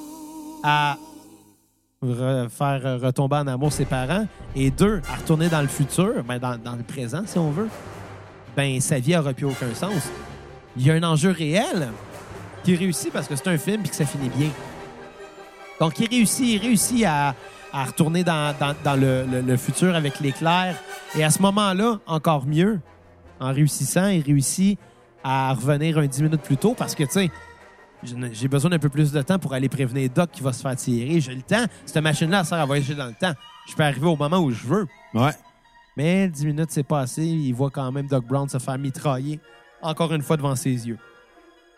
à 0.62 0.98
re- 2.06 2.48
faire 2.48 2.82
euh, 2.86 2.98
retomber 3.02 3.38
en 3.38 3.48
amour 3.48 3.74
ses 3.74 3.86
parents, 3.86 4.28
et 4.56 4.70
deux, 4.70 5.02
à 5.12 5.16
retourner 5.16 5.50
dans 5.50 5.62
le 5.62 5.68
futur, 5.68 6.24
ben 6.28 6.38
dans 6.38 6.76
le 6.76 6.84
présent, 6.84 7.24
si 7.26 7.40
on 7.40 7.50
veut, 7.50 7.70
ben 8.56 8.80
sa 8.80 9.00
vie 9.00 9.14
n'aura 9.14 9.34
plus 9.34 9.46
aucun 9.46 9.74
sens. 9.74 10.10
Il 10.78 10.86
y 10.86 10.92
a 10.92 10.94
un 10.94 11.04
enjeu 11.04 11.32
réel 11.32 11.90
qui 12.64 12.76
réussit 12.76 13.12
parce 13.12 13.28
que 13.28 13.36
c'est 13.36 13.48
un 13.48 13.58
film 13.58 13.82
et 13.86 13.90
que 13.90 13.96
ça 13.96 14.06
finit 14.06 14.30
bien. 14.30 14.50
Donc, 15.80 16.00
il 16.00 16.08
réussit, 16.08 16.48
il 16.48 16.58
réussit 16.60 17.06
à, 17.06 17.36
retourner 17.74 18.24
dans, 18.24 18.56
le, 18.96 19.58
futur 19.58 19.96
avec 19.96 20.20
l'éclair. 20.20 20.76
Et 21.16 21.24
à 21.24 21.30
ce 21.30 21.42
moment-là, 21.42 22.00
encore 22.06 22.46
mieux, 22.46 22.80
en 23.40 23.52
réussissant, 23.52 24.08
il 24.08 24.22
réussit 24.22 24.80
à 25.24 25.54
revenir 25.54 25.98
un 25.98 26.06
10 26.06 26.24
minutes 26.24 26.42
plus 26.42 26.58
tôt 26.58 26.74
parce 26.78 26.96
que, 26.96 27.04
tu 27.04 27.12
sais, 27.12 27.32
j'ai 28.34 28.48
besoin 28.48 28.70
d'un 28.70 28.80
peu 28.80 28.90
plus 28.90 29.12
de 29.12 29.22
temps 29.22 29.40
pour 29.40 29.54
aller 29.54 29.70
prévenir 29.70 30.10
Doc 30.10 30.32
qui 30.32 30.42
va 30.42 30.54
se 30.54 30.62
faire 30.62 30.76
tirer. 30.76 31.20
J'ai 31.22 31.36
le 31.36 31.42
temps. 31.42 31.66
Cette 31.86 32.04
machine-là 32.04 32.44
sert 32.44 32.60
à 32.60 32.66
voyager 32.66 32.96
dans 32.96 33.08
le 33.08 33.14
temps. 33.14 33.34
Je 33.68 33.76
peux 33.76 33.84
arriver 33.84 34.08
au 34.08 34.18
moment 34.18 34.40
où 34.40 34.52
je 34.52 34.66
veux. 34.66 34.88
Ouais. 35.14 35.32
Mais 35.96 36.28
10 36.28 36.46
minutes, 36.46 36.72
c'est 36.72 36.84
pas 36.84 37.02
assez. 37.02 37.24
Il 37.24 37.54
voit 37.54 37.70
quand 37.70 37.92
même 37.92 38.08
Doc 38.08 38.26
Brown 38.26 38.50
se 38.50 38.58
faire 38.58 38.78
mitrailler 38.78 39.40
encore 39.82 40.14
une 40.14 40.22
fois 40.22 40.38
devant 40.38 40.56
ses 40.56 40.88
yeux. 40.88 40.98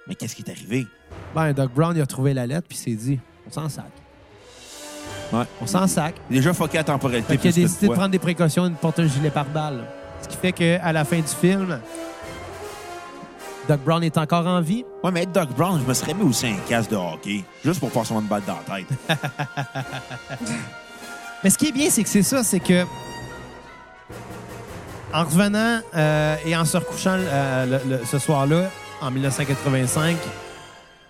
Mais 0.07 0.15
qu'est-ce 0.15 0.35
qui 0.35 0.43
est 0.43 0.51
arrivé? 0.51 0.85
Ben, 1.33 1.51
Doc 1.53 1.73
Brown, 1.73 1.95
il 1.95 2.01
a 2.01 2.05
trouvé 2.05 2.33
la 2.33 2.45
lettre 2.45 2.67
puis 2.67 2.77
il 2.77 2.81
s'est 2.81 3.05
dit 3.05 3.19
on 3.47 3.51
s'en 3.51 3.69
sac. 3.69 3.91
Ouais. 5.33 5.43
On 5.61 5.65
s'en 5.65 5.87
sac. 5.87 6.15
Déjà 6.29 6.53
fucké 6.53 6.77
à 6.77 6.83
temporalité. 6.83 7.33
Fait 7.33 7.37
qu'il 7.37 7.49
a 7.49 7.65
décidé 7.67 7.87
de 7.87 7.93
prendre 7.93 8.09
des 8.09 8.19
précautions 8.19 8.67
et 8.67 8.69
de 8.69 8.75
porter 8.75 9.01
un 9.01 9.07
gilet 9.07 9.31
pare-balles. 9.31 9.85
Ce 10.21 10.27
qui 10.27 10.37
fait 10.37 10.51
qu'à 10.51 10.91
la 10.91 11.03
fin 11.03 11.17
du 11.17 11.27
film, 11.27 11.79
Doc 13.67 13.81
Brown 13.81 14.03
est 14.03 14.17
encore 14.17 14.45
en 14.45 14.61
vie. 14.61 14.85
Ouais, 15.03 15.11
mais 15.11 15.23
être 15.23 15.31
Doc 15.31 15.49
Brown, 15.55 15.79
je 15.81 15.87
me 15.87 15.93
serais 15.93 16.13
mis 16.13 16.23
aussi 16.23 16.47
un 16.47 16.57
casque 16.69 16.91
de 16.91 16.95
hockey. 16.95 17.43
Juste 17.63 17.79
pour 17.79 17.89
passer 17.91 18.13
une 18.13 18.21
balle 18.21 18.43
dans 18.45 18.57
la 18.67 18.77
tête. 18.77 18.87
Mais 21.43 21.49
ce 21.49 21.57
qui 21.57 21.67
est 21.67 21.71
bien, 21.71 21.89
c'est 21.89 22.03
que 22.03 22.09
c'est 22.09 22.23
ça, 22.23 22.43
c'est 22.43 22.59
que 22.59 22.85
en 25.15 25.23
revenant 25.23 25.79
euh, 25.95 26.35
et 26.45 26.55
en 26.55 26.65
se 26.65 26.77
recouchant 26.77 27.15
euh, 27.17 27.65
le- 27.65 27.97
le- 27.97 28.05
ce 28.05 28.19
soir-là, 28.19 28.69
en 29.01 29.11
1985, 29.11 30.17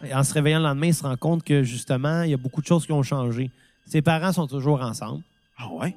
et 0.07 0.13
en 0.13 0.23
se 0.23 0.33
réveillant 0.33 0.59
le 0.59 0.65
lendemain, 0.65 0.87
il 0.87 0.93
se 0.93 1.03
rend 1.03 1.15
compte 1.17 1.43
que 1.43 1.63
justement, 1.63 2.21
il 2.23 2.31
y 2.31 2.33
a 2.33 2.37
beaucoup 2.37 2.61
de 2.61 2.67
choses 2.67 2.85
qui 2.85 2.91
ont 2.91 3.03
changé. 3.03 3.49
Ses 3.87 4.01
parents 4.01 4.31
sont 4.31 4.47
toujours 4.47 4.81
ensemble, 4.81 5.21
Ah 5.57 5.67
ouais? 5.71 5.95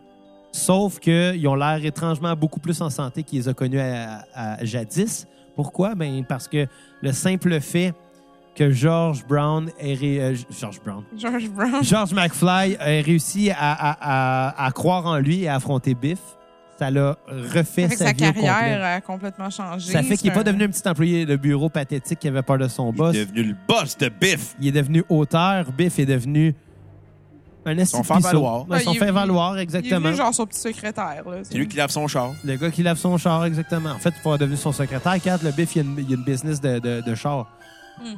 sauf 0.53 0.99
qu'ils 0.99 1.47
ont 1.47 1.55
l'air 1.55 1.85
étrangement 1.85 2.35
beaucoup 2.35 2.61
plus 2.61 2.81
en 2.81 2.89
santé 2.91 3.23
qu'ils 3.23 3.41
les 3.41 3.49
a 3.49 3.55
connus 3.55 3.81
à, 3.81 4.25
à- 4.35 4.65
jadis. 4.65 5.27
Pourquoi? 5.55 5.95
Ben, 5.95 6.25
parce 6.25 6.49
que 6.49 6.67
le 7.03 7.13
simple 7.13 7.61
fait 7.61 7.93
que 8.55 8.71
George 8.71 9.25
Brown 9.27 9.71
ait 9.79 9.95
ré- 9.95 10.21
euh, 10.21 10.35
George 10.59 10.81
Brown. 10.85 11.05
George 11.17 11.49
Brown. 11.51 11.83
George 11.85 12.13
McFly 12.15 12.77
a 12.79 12.85
réussi 13.03 13.51
à, 13.51 13.57
à- 13.73 13.97
à- 14.55 14.65
à 14.67 14.71
croire 14.73 15.05
en 15.07 15.19
lui 15.19 15.43
et 15.43 15.49
à 15.49 15.57
affronter 15.57 15.95
Biff. 15.95 16.19
Ça 16.79 16.91
l'a 16.91 17.16
refait 17.55 17.85
Avec 17.85 17.99
sa, 17.99 18.07
sa 18.07 18.12
vie 18.12 18.24
au 18.24 18.26
complet. 18.29 18.43
carrière 18.43 18.85
a 18.85 19.01
complètement 19.01 19.51
changé. 19.51 19.91
Ça 19.93 20.03
fait 20.03 20.16
qu'il 20.16 20.29
n'est 20.31 20.35
pas 20.37 20.45
devenu 20.45 20.64
un 20.64 20.68
petit 20.68 20.89
employé 20.89 21.26
de 21.26 21.35
bureau 21.37 21.68
pathétique 21.68 22.20
qui 22.20 22.29
avait 22.29 22.43
peur 22.43 22.59
de 22.59 22.68
son 22.68 22.93
boss. 22.93 23.14
Il 23.16 23.20
est 23.20 23.26
devenu 23.26 23.43
le 23.49 23.57
boss 23.66 23.97
de 23.99 24.09
Biff. 24.09 24.55
Il 24.61 24.68
est 24.68 24.72
devenu 24.72 25.03
auteur. 25.09 25.72
Biff 25.72 25.99
est 25.99 26.07
devenu 26.07 26.55
un 27.66 27.85
Son 27.85 28.01
de 28.01 28.07
faire-valoir. 28.07 28.62
pissot. 28.64 28.72
Ouais, 28.72 28.81
son 28.81 28.93
Ah, 28.97 29.05
fait 29.05 29.11
valoir, 29.11 29.57
Il 29.57 29.59
est 29.59 29.62
exactement. 29.64 30.12
genre 30.12 30.33
son 30.33 30.47
petit 30.47 30.61
secrétaire. 30.61 31.22
C'est 31.43 31.55
lui 31.59 31.66
qui 31.68 31.76
lave 31.76 31.91
son 31.91 32.07
char. 32.07 32.31
Le 32.45 32.55
gars 32.57 32.70
qui 32.70 32.83
lave 32.83 32.97
son 32.97 33.18
char, 33.18 33.45
exactement. 33.45 33.91
En 33.91 33.99
fait, 33.99 34.14
il 34.16 34.22
pourrait 34.22 34.39
devenir 34.39 34.59
son 34.59 34.72
secrétaire. 34.72 35.20
Kat, 35.22 35.39
le 35.43 35.51
Biff, 35.51 35.74
il 35.74 35.79
y 35.79 35.81
a 35.81 35.85
une, 35.91 35.99
il 35.99 36.09
y 36.11 36.14
a 36.14 36.16
une 36.16 36.24
business 36.24 36.61
de, 36.61 36.79
de, 36.79 37.03
de 37.05 37.14
char. 37.14 37.47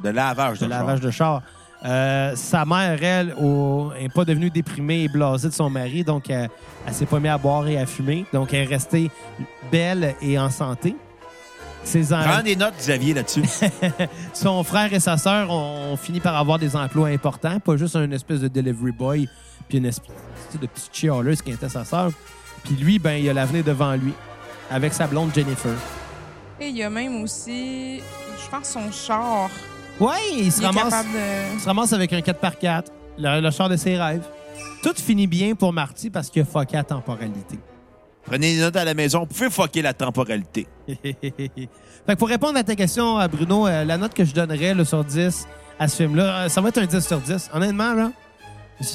De 0.03 0.09
lavage 0.09 0.59
de, 0.59 0.65
de 0.65 0.69
char. 0.71 0.79
lavage 0.79 1.01
de 1.01 1.11
char. 1.11 1.41
Euh, 1.83 2.35
sa 2.35 2.63
mère, 2.65 3.01
elle, 3.03 3.35
n'est 3.99 4.09
pas 4.09 4.23
devenue 4.25 4.49
déprimée 4.49 5.03
et 5.03 5.07
blasée 5.07 5.49
de 5.49 5.53
son 5.53 5.69
mari, 5.69 6.03
donc 6.03 6.29
elle, 6.29 6.49
elle 6.85 6.93
s'est 6.93 7.05
pas 7.07 7.19
mise 7.19 7.31
à 7.31 7.37
boire 7.37 7.67
et 7.67 7.77
à 7.79 7.85
fumer. 7.85 8.25
Donc, 8.31 8.53
elle 8.53 8.61
est 8.63 8.73
restée 8.73 9.09
belle 9.71 10.15
et 10.21 10.37
en 10.37 10.49
santé. 10.49 10.95
Ses 11.83 12.13
en- 12.13 12.21
Prends 12.21 12.43
des 12.43 12.55
notes, 12.55 12.75
Xavier, 12.77 13.15
là-dessus. 13.15 13.43
Son 14.33 14.63
frère 14.63 14.93
et 14.93 14.99
sa 14.99 15.17
sœur 15.17 15.49
ont, 15.49 15.93
ont 15.93 15.97
fini 15.97 16.19
par 16.19 16.35
avoir 16.35 16.59
des 16.59 16.75
emplois 16.75 17.07
importants, 17.07 17.59
pas 17.59 17.75
juste 17.75 17.95
un 17.95 18.11
espèce 18.11 18.39
de 18.41 18.47
delivery 18.47 18.91
boy 18.91 19.27
puis 19.67 19.77
une 19.79 19.85
espèce 19.85 20.11
de 20.61 20.67
petite 20.67 20.93
chialeuse 20.93 21.41
qui 21.41 21.51
était 21.51 21.69
sa 21.69 21.83
sœur. 21.85 22.11
Puis 22.63 22.75
lui, 22.75 22.99
ben, 22.99 23.13
il 23.13 23.27
a 23.29 23.33
l'avenir 23.33 23.63
devant 23.63 23.93
lui 23.95 24.13
avec 24.69 24.93
sa 24.93 25.07
blonde 25.07 25.31
Jennifer. 25.33 25.73
Et 26.59 26.67
il 26.67 26.77
y 26.77 26.83
a 26.83 26.89
même 26.89 27.23
aussi, 27.23 27.97
je 27.99 28.49
pense, 28.51 28.67
son 28.67 28.91
char. 28.91 29.49
Ouais, 30.01 30.13
il 30.37 30.51
se 30.51 30.61
Il 30.61 30.65
ramasse. 30.65 30.83
capable 30.85 31.09
de... 31.13 31.53
Il 31.55 31.59
se 31.59 31.65
ramasse 31.65 31.93
avec 31.93 32.11
un 32.13 32.19
4x4, 32.19 32.83
le, 33.17 33.39
le 33.41 33.51
char 33.51 33.69
de 33.69 33.75
ses 33.77 33.97
rêves. 33.97 34.23
Tout 34.83 34.93
finit 34.95 35.27
bien 35.27 35.53
pour 35.55 35.71
Marty 35.73 36.09
parce 36.09 36.29
qu'il 36.29 36.41
a 36.41 36.45
fucké 36.45 36.75
la 36.77 36.83
temporalité. 36.83 37.59
Prenez 38.25 38.55
des 38.55 38.61
notes 38.61 38.75
à 38.75 38.83
la 38.85 38.93
maison. 38.93 39.19
Vous 39.21 39.25
pouvez 39.27 39.49
fucker 39.49 39.81
la 39.81 39.93
temporalité. 39.93 40.67
fait 40.87 41.27
que 42.07 42.13
pour 42.15 42.27
répondre 42.27 42.57
à 42.57 42.63
ta 42.63 42.75
question, 42.75 43.19
euh, 43.19 43.27
Bruno, 43.27 43.67
euh, 43.67 43.83
la 43.83 43.97
note 43.97 44.13
que 44.13 44.25
je 44.25 44.33
donnerais 44.33 44.73
là, 44.73 44.85
sur 44.85 45.03
10 45.03 45.47
à 45.79 45.87
ce 45.87 45.95
film-là, 45.97 46.23
euh, 46.45 46.49
ça 46.49 46.61
va 46.61 46.69
être 46.69 46.77
un 46.79 46.85
10 46.85 46.99
sur 47.05 47.19
10. 47.19 47.49
Honnêtement, 47.53 47.93
là, 47.93 48.11
je, 48.79 48.85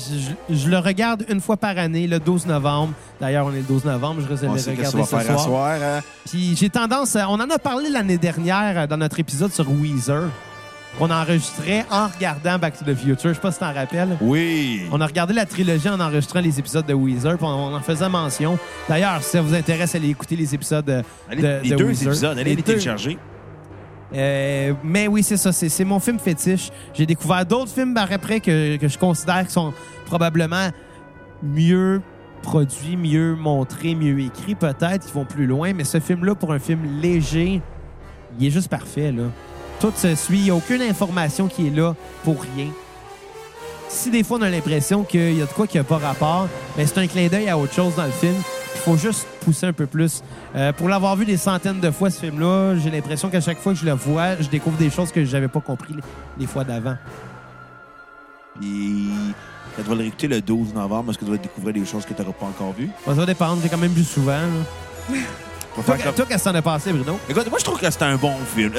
je- 0.51 0.55
je 0.57 0.69
le 0.69 0.79
regarde 0.79 1.25
une 1.29 1.41
fois 1.41 1.57
par 1.57 1.77
année, 1.79 2.07
le 2.07 2.19
12 2.19 2.47
novembre. 2.47 2.95
D'ailleurs, 3.21 3.47
on 3.47 3.53
est 3.53 3.57
le 3.59 3.63
12 3.63 3.85
novembre, 3.85 4.21
je 4.23 4.27
risque 4.29 4.43
de 4.43 4.47
le 4.49 4.53
regarder 4.53 5.05
ce 5.05 5.21
soir. 5.21 5.41
soir. 5.41 5.79
hein? 5.83 6.01
Puis 6.29 6.57
j'ai 6.57 6.71
tendance, 6.71 7.17
on 7.17 7.35
en 7.41 7.51
a 7.51 7.59
parlé 7.59 7.91
l'année 7.91 8.19
dernière 8.19 8.89
dans 8.89 8.97
notre 8.97 9.19
épisode 9.21 9.53
sur 9.53 9.69
Weezer, 9.71 10.29
qu'on 10.99 11.11
enregistrait 11.11 11.85
en 11.91 12.09
regardant 12.09 12.59
Back 12.59 12.79
to 12.79 12.85
the 12.85 12.95
Future. 12.97 13.29
Je 13.31 13.35
sais 13.35 13.41
pas 13.41 13.53
si 13.53 13.59
tu 13.59 13.65
t'en 13.65 13.73
rappelles. 13.75 14.17
Oui. 14.21 14.83
On 14.91 15.01
a 15.01 15.07
regardé 15.07 15.35
la 15.35 15.45
trilogie 15.47 15.89
en 15.89 16.01
enregistrant 16.01 16.41
les 16.41 16.59
épisodes 16.59 16.87
de 16.87 16.95
Weezer, 16.95 17.37
puis 17.37 17.47
on, 17.47 17.75
en 17.75 17.81
faisait 17.81 18.09
mention. 18.09 18.59
D'ailleurs, 18.89 19.23
si 19.23 19.31
ça 19.31 19.43
vous 19.43 19.55
intéresse, 19.55 19.95
allez 19.95 20.09
écouter 20.09 20.37
les 20.37 20.55
épisodes 20.55 20.85
de, 20.85 21.03
Allez, 21.31 21.43
de- 21.43 21.61
les 21.63 21.71
de 21.71 21.77
deux 21.77 21.85
Weezer. 21.85 22.09
épisodes, 22.09 22.39
allez 22.39 22.55
Les 22.57 22.63
télécharger. 22.63 23.19
Euh, 24.15 24.73
mais 24.85 25.09
oui, 25.09 25.23
c'est 25.23 25.37
ça. 25.37 25.53
C'est 25.53 25.69
c'est 25.69 25.85
mon 25.85 25.99
film 26.01 26.19
fétiche. 26.19 26.71
J'ai 26.95 27.07
découvert 27.07 27.45
d'autres 27.45 27.73
films 27.73 27.93
par 27.93 28.11
après 28.13 28.41
que, 28.41 28.77
que 28.77 28.89
je 28.89 28.97
considère 28.99 29.45
qui 29.47 29.53
sont 29.53 29.75
probablement 30.07 30.71
mieux 31.43 32.01
produits, 32.43 32.97
mieux 32.97 33.35
montrés, 33.35 33.95
mieux 33.97 34.21
écrits, 34.21 34.55
peut-être. 34.55 35.07
Ils 35.09 35.13
vont 35.13 35.25
plus 35.25 35.47
loin. 35.47 35.73
Mais 35.75 35.85
ce 35.85 35.99
film-là, 35.99 36.35
pour 36.37 36.53
un 36.53 36.61
film 36.61 37.01
léger, 37.03 37.61
il 38.39 38.47
est 38.47 38.51
juste 38.51 38.69
parfait. 38.69 39.11
Là. 39.11 39.25
Tout 39.81 39.93
se 39.95 40.15
suit. 40.15 40.39
Il 40.39 40.45
n'y 40.45 40.51
a 40.51 40.55
aucune 40.55 40.83
information 40.83 41.49
qui 41.49 41.69
est 41.69 41.71
là 41.71 41.95
pour 42.25 42.41
rien. 42.41 42.69
Si 43.89 44.11
des 44.11 44.25
fois 44.25 44.39
on 44.39 44.43
a 44.43 44.51
l'impression 44.51 45.05
qu'il 45.05 45.39
y 45.39 45.43
a 45.43 45.47
de 45.47 45.53
quoi 45.53 45.67
qui 45.67 45.77
n'a 45.77 45.85
pas 45.85 45.99
rapport, 45.99 46.49
mais 46.77 46.87
c'est 46.87 46.99
un 46.99 47.07
clin 47.07 47.29
d'œil 47.29 47.49
à 47.49 47.57
autre 47.57 47.73
chose 47.73 47.95
dans 47.95 48.05
le 48.05 48.11
film. 48.11 48.35
Il 48.75 48.81
faut 48.81 48.97
juste 48.97 49.27
pousser 49.41 49.67
un 49.67 49.73
peu 49.73 49.87
plus. 49.87 50.23
Euh, 50.55 50.73
pour 50.73 50.89
l'avoir 50.89 51.17
vu 51.17 51.25
des 51.25 51.37
centaines 51.37 51.81
de 51.81 51.91
fois, 51.91 52.11
ce 52.11 52.21
film-là, 52.21 52.77
j'ai 52.77 52.91
l'impression 52.91 53.29
qu'à 53.29 53.41
chaque 53.41 53.59
fois 53.59 53.73
que 53.73 53.79
je 53.79 53.85
le 53.85 53.93
vois, 53.93 54.37
je 54.41 54.49
découvre 54.49 54.77
des 54.77 54.91
choses 54.91 55.11
que 55.13 55.25
je 55.25 55.33
n'avais 55.33 55.49
pas 55.49 55.61
compris 55.61 55.95
les, 56.39 56.47
fois 56.47 56.65
d'avant. 56.65 56.97
Puis, 58.61 59.09
tu 59.77 59.83
vas 59.83 59.95
le 59.95 60.01
réécouter 60.01 60.29
le 60.29 60.41
12 60.41 60.75
novembre 60.75 61.07
parce 61.07 61.19
que 61.19 61.25
tu 61.25 61.31
vas 61.31 61.37
découvrir 61.37 61.75
des 61.75 61.85
choses 61.85 62.05
que 62.05 62.13
tu 62.13 62.21
n'auras 62.21 62.35
pas 62.35 62.47
encore 62.47 62.73
vues. 62.73 62.91
Ça 63.05 63.13
va 63.13 63.27
dépendre. 63.27 63.61
J'ai 63.63 63.69
quand 63.69 63.79
même 63.79 63.93
vu 63.93 64.05
souvent. 64.05 64.41
Toi, 65.85 65.97
qu'est-ce 66.27 66.45
que 66.45 66.49
t'en 66.51 66.55
as 66.55 66.63
pensé, 66.63 66.93
Bruno? 66.93 67.19
Écoute, 67.29 67.49
moi, 67.51 67.59
je 67.59 67.65
trouve 67.65 67.79
que 67.79 67.91
c'est 67.91 68.03
un 68.03 68.17
bon 68.17 68.35
film. 68.55 68.73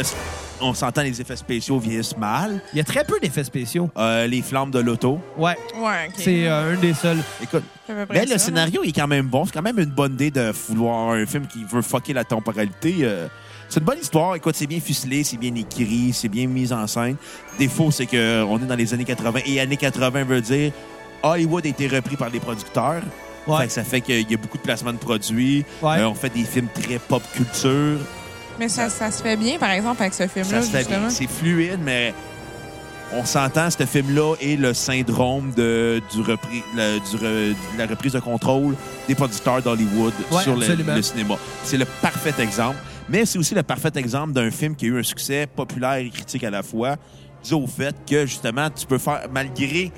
On 0.60 0.74
s'entend, 0.74 1.04
les 1.04 1.22
effets 1.22 1.36
spéciaux 1.36 1.78
vieillissent 1.78 2.18
mal? 2.18 2.60
Il 2.74 2.78
y 2.78 2.82
a 2.82 2.84
très 2.84 3.04
peu 3.04 3.20
d'effets 3.20 3.44
spéciaux. 3.44 3.90
Euh, 3.98 4.26
les 4.26 4.42
flammes 4.42 4.72
de 4.72 4.80
l'auto. 4.80 5.20
Ouais, 5.38 5.56
Ouais, 5.80 6.08
OK. 6.08 6.14
c'est 6.18 6.48
euh, 6.48 6.74
un 6.74 6.78
des 6.80 6.96
seuls. 6.96 7.20
Écoute, 7.44 7.64
mais 8.10 8.26
le 8.26 8.38
scénario 8.40 8.84
est 8.84 8.92
quand 8.92 9.08
même 9.08 9.28
bon. 9.28 9.46
C'est 9.46 9.52
quand 9.54 9.62
même 9.62 9.78
une 9.78 9.86
bonne 9.92 10.14
idée 10.14 10.32
de 10.32 10.52
vouloir 10.70 11.12
un 11.12 11.26
film 11.28 11.46
qui 11.46 11.64
veut 11.64 11.84
fucker 11.84 12.14
la 12.14 12.24
temporalité. 12.24 12.96
Euh, 13.02 13.28
c'est 13.70 13.80
une 13.82 13.86
bonne 13.86 14.00
histoire. 14.00 14.36
Écoute, 14.36 14.56
c'est 14.56 14.66
bien 14.66 14.80
ficelé, 14.80 15.24
c'est 15.24 15.38
bien 15.38 15.54
écrit, 15.54 16.12
c'est 16.14 16.30
bien 16.30 16.48
mis 16.48 16.74
en 16.74 16.88
scène. 16.88 17.18
Défaut, 17.60 17.92
c'est 17.92 18.08
qu'on 18.08 18.58
est 18.58 18.66
dans 18.68 18.76
les 18.76 18.94
années 18.96 19.06
80. 19.06 19.42
Et 19.46 19.60
années 19.60 19.78
80 19.78 20.24
veut 20.24 20.42
dire 20.42 20.72
Hollywood 21.22 21.66
a 21.66 21.70
été 21.70 21.88
repris 21.88 22.16
par 22.16 22.30
les 22.30 22.40
producteurs. 22.40 23.02
Ouais. 23.48 23.62
Fait 23.62 23.68
que 23.68 23.74
ça 23.74 23.84
fait 23.84 24.02
qu'il 24.02 24.30
y 24.30 24.34
a 24.34 24.38
beaucoup 24.38 24.58
de 24.58 24.64
placements 24.64 24.94
de 24.94 24.98
produits. 24.98 25.66
Ouais. 25.82 26.00
Euh, 26.00 26.10
on 26.10 26.14
fait 26.16 26.30
des 26.30 26.44
films 26.44 26.68
très 26.74 27.00
pop 27.00 27.24
culture. 27.34 27.98
Mais 28.60 28.70
ça, 28.70 28.90
ça 28.90 29.12
se 29.12 29.22
fait 29.22 29.38
bien, 29.38 29.58
par 29.58 29.72
exemple, 29.72 30.02
avec 30.02 30.14
ce 30.14 30.28
film-là, 30.28 30.62
Ça 30.62 30.68
se 30.68 30.72
fait 30.86 30.88
bien. 30.88 31.10
C'est 31.10 31.28
fluide, 31.30 31.80
mais 31.84 32.14
on 33.14 33.24
s'entend, 33.24 33.70
ce 33.70 33.86
film-là 33.86 34.36
est 34.42 34.58
le 34.60 34.74
syndrome 34.74 35.52
de, 35.56 36.02
du 36.14 36.22
repris, 36.22 36.62
le- 36.76 37.00
du 37.00 37.16
re- 37.18 37.52
de 37.54 37.78
la 37.78 37.86
reprise 37.86 38.14
de 38.14 38.20
contrôle 38.20 38.76
des 39.08 39.16
producteurs 39.16 39.62
d'Hollywood 39.62 40.14
Ouais, 40.32 40.44
sur 40.44 40.56
le, 40.58 40.66
le 40.96 41.02
cinéma. 41.02 41.36
C'est 41.64 41.78
le 41.78 41.86
parfait 42.02 42.34
exemple. 42.40 42.78
Mais 43.08 43.26
c'est 43.26 43.40
aussi 43.40 43.56
le 43.56 43.64
parfait 43.64 43.92
exemple 43.96 44.34
d'un 44.34 44.52
film 44.52 44.76
qui 44.76 44.86
a 44.86 44.88
eu 44.90 45.00
un 45.00 45.04
succès 45.04 45.48
populaire 45.48 45.94
et 45.96 46.10
critique 46.10 46.44
à 46.44 46.50
la 46.50 46.64
fois, 46.64 46.98
dû 47.48 47.54
au 47.54 47.66
fait 47.68 47.96
que, 48.10 48.26
justement, 48.26 48.70
tu 48.70 48.86
peux 48.86 48.98
faire, 48.98 49.22
malgré 49.32 49.92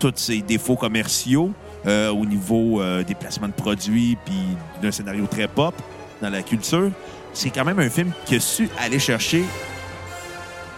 tous 0.00 0.12
ces 0.16 0.40
défauts 0.40 0.74
commerciaux, 0.74 1.52
euh, 1.86 2.10
au 2.10 2.24
niveau 2.26 2.80
euh, 2.80 3.02
des 3.04 3.14
placements 3.14 3.48
de 3.48 3.52
produits 3.52 4.16
puis 4.24 4.34
d'un 4.82 4.90
scénario 4.90 5.26
très 5.26 5.48
pop 5.48 5.74
dans 6.22 6.30
la 6.30 6.42
culture, 6.42 6.90
c'est 7.32 7.50
quand 7.50 7.64
même 7.64 7.78
un 7.78 7.90
film 7.90 8.10
qui 8.24 8.36
a 8.36 8.40
su 8.40 8.68
aller 8.78 8.98
chercher 8.98 9.44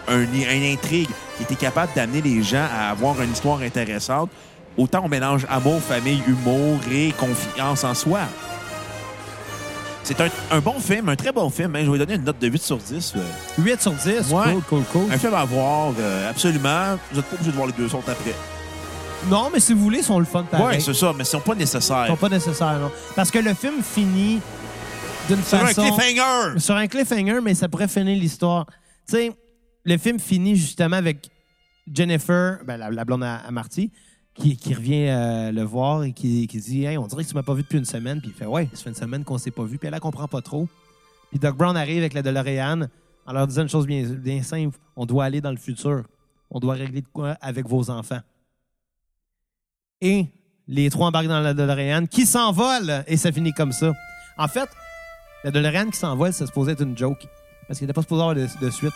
un, 0.07 0.21
une 0.21 0.63
intrigue, 0.73 1.09
qui 1.37 1.43
était 1.43 1.55
capable 1.55 1.91
d'amener 1.95 2.21
les 2.21 2.41
gens 2.43 2.65
à 2.73 2.89
avoir 2.89 3.21
une 3.21 3.31
histoire 3.31 3.61
intéressante. 3.61 4.29
Autant 4.77 5.01
on 5.05 5.07
mélange 5.09 5.45
amour, 5.49 5.79
famille, 5.81 6.21
humour 6.27 6.79
et 6.91 7.11
confiance 7.13 7.83
en 7.83 7.93
soi. 7.93 8.19
C'est 10.03 10.19
un, 10.21 10.29
un 10.51 10.59
bon 10.59 10.79
film, 10.79 11.09
un 11.09 11.15
très 11.15 11.31
bon 11.31 11.49
film. 11.49 11.75
hein. 11.75 11.81
Je 11.85 11.91
vais 11.91 11.97
donner 11.99 12.15
une 12.15 12.23
note 12.23 12.39
de 12.39 12.47
8 12.47 12.61
sur 12.61 12.77
10. 12.77 13.13
euh. 13.17 13.19
8 13.59 13.81
sur 13.81 13.91
10. 13.91 14.31
Ouais. 14.31 14.53
Cool, 14.53 14.61
cool, 14.69 14.83
cool. 14.91 15.11
Un 15.13 15.17
film 15.17 15.33
à 15.35 15.45
voir, 15.45 15.91
euh, 15.99 16.29
absolument. 16.29 16.97
Vous 17.11 17.17
n'êtes 17.17 17.25
pas 17.27 17.35
obligé 17.35 17.51
de 17.51 17.55
voir 17.55 17.67
les 17.67 17.73
deux 17.73 17.93
autres 17.93 18.09
après. 18.09 18.33
Non, 19.27 19.49
mais 19.53 19.59
si 19.59 19.73
vous 19.73 19.81
voulez, 19.81 19.99
ils 19.99 20.03
sont 20.03 20.17
le 20.19 20.25
fun 20.25 20.43
pareil. 20.43 20.77
Oui, 20.77 20.81
c'est 20.83 20.93
ça, 20.93 21.13
mais 21.15 21.23
ils 21.23 21.27
sont 21.27 21.41
pas 21.41 21.53
Ils 21.53 21.59
nécessaires. 21.59 22.07
sont 22.07 22.15
pas 22.15 22.29
nécessaires, 22.29 22.79
non. 22.79 22.91
Parce 23.15 23.29
que 23.29 23.39
le 23.39 23.53
film 23.53 23.81
finit 23.83 24.39
d'une 25.27 25.41
C'est 25.43 25.57
un 25.57 25.65
façon... 25.67 25.81
cliffhanger! 25.81 26.59
sur 26.59 26.75
un 26.75 26.87
cliffhanger, 26.87 27.39
mais 27.43 27.53
ça 27.53 27.67
pourrait 27.67 27.87
finir 27.87 28.17
l'histoire. 28.17 28.65
Tu 29.07 29.15
sais, 29.15 29.31
le 29.83 29.97
film 29.97 30.19
finit 30.19 30.55
justement 30.55 30.95
avec 30.95 31.29
Jennifer, 31.93 32.59
ben, 32.65 32.77
la, 32.77 32.89
la 32.89 33.05
blonde 33.05 33.23
à, 33.23 33.35
à 33.37 33.51
Marty, 33.51 33.91
qui, 34.33 34.55
qui 34.55 34.73
revient 34.73 35.07
euh, 35.09 35.51
le 35.51 35.63
voir 35.63 36.03
et 36.03 36.13
qui, 36.13 36.47
qui 36.47 36.59
dit 36.59 36.85
Hey, 36.85 36.97
on 36.97 37.05
dirait 37.07 37.23
que 37.23 37.29
tu 37.29 37.35
m'as 37.35 37.43
pas 37.43 37.53
vu 37.53 37.63
depuis 37.63 37.77
une 37.77 37.85
semaine. 37.85 38.21
Puis 38.21 38.29
il 38.33 38.37
fait 38.37 38.45
Ouais, 38.45 38.69
ça 38.73 38.83
fait 38.83 38.89
une 38.89 38.95
semaine 38.95 39.23
qu'on 39.23 39.37
s'est 39.37 39.51
pas 39.51 39.63
vu. 39.63 39.77
Puis 39.77 39.87
elle, 39.87 39.93
elle 39.93 39.99
comprend 39.99 40.27
pas 40.27 40.41
trop. 40.41 40.67
Puis 41.29 41.39
Doc 41.39 41.57
Brown 41.57 41.75
arrive 41.75 41.99
avec 41.99 42.13
la 42.13 42.21
DeLorean 42.21 42.87
en 43.27 43.33
leur 43.33 43.45
disant 43.47 43.63
une 43.63 43.69
chose 43.69 43.85
bien, 43.85 44.03
bien 44.03 44.41
simple 44.43 44.77
on 44.95 45.05
doit 45.05 45.25
aller 45.25 45.41
dans 45.41 45.51
le 45.51 45.57
futur. 45.57 46.03
On 46.49 46.59
doit 46.59 46.73
régler 46.75 47.01
de 47.01 47.07
quoi 47.11 47.37
avec 47.41 47.67
vos 47.67 47.89
enfants. 47.91 48.21
Et 50.01 50.27
les 50.67 50.89
trois 50.89 51.07
embarquent 51.07 51.27
dans 51.27 51.39
la 51.41 51.53
DeLorean 51.53 52.05
qui 52.05 52.25
s'envole 52.25 53.03
et 53.07 53.17
ça 53.17 53.31
finit 53.31 53.53
comme 53.53 53.71
ça. 53.71 53.93
En 54.37 54.47
fait, 54.47 54.69
la 55.43 55.51
DeLorean 55.51 55.89
qui 55.89 55.97
s'envole, 55.97 56.33
ça 56.33 56.45
supposait 56.45 56.73
être 56.73 56.83
une 56.83 56.97
joke. 56.97 57.25
Parce 57.67 57.79
qu'il 57.79 57.87
n'était 57.87 57.95
pas 57.95 58.01
supposé 58.01 58.21
avoir 58.21 58.35
de, 58.35 58.47
de 58.61 58.69
suite. 58.69 58.93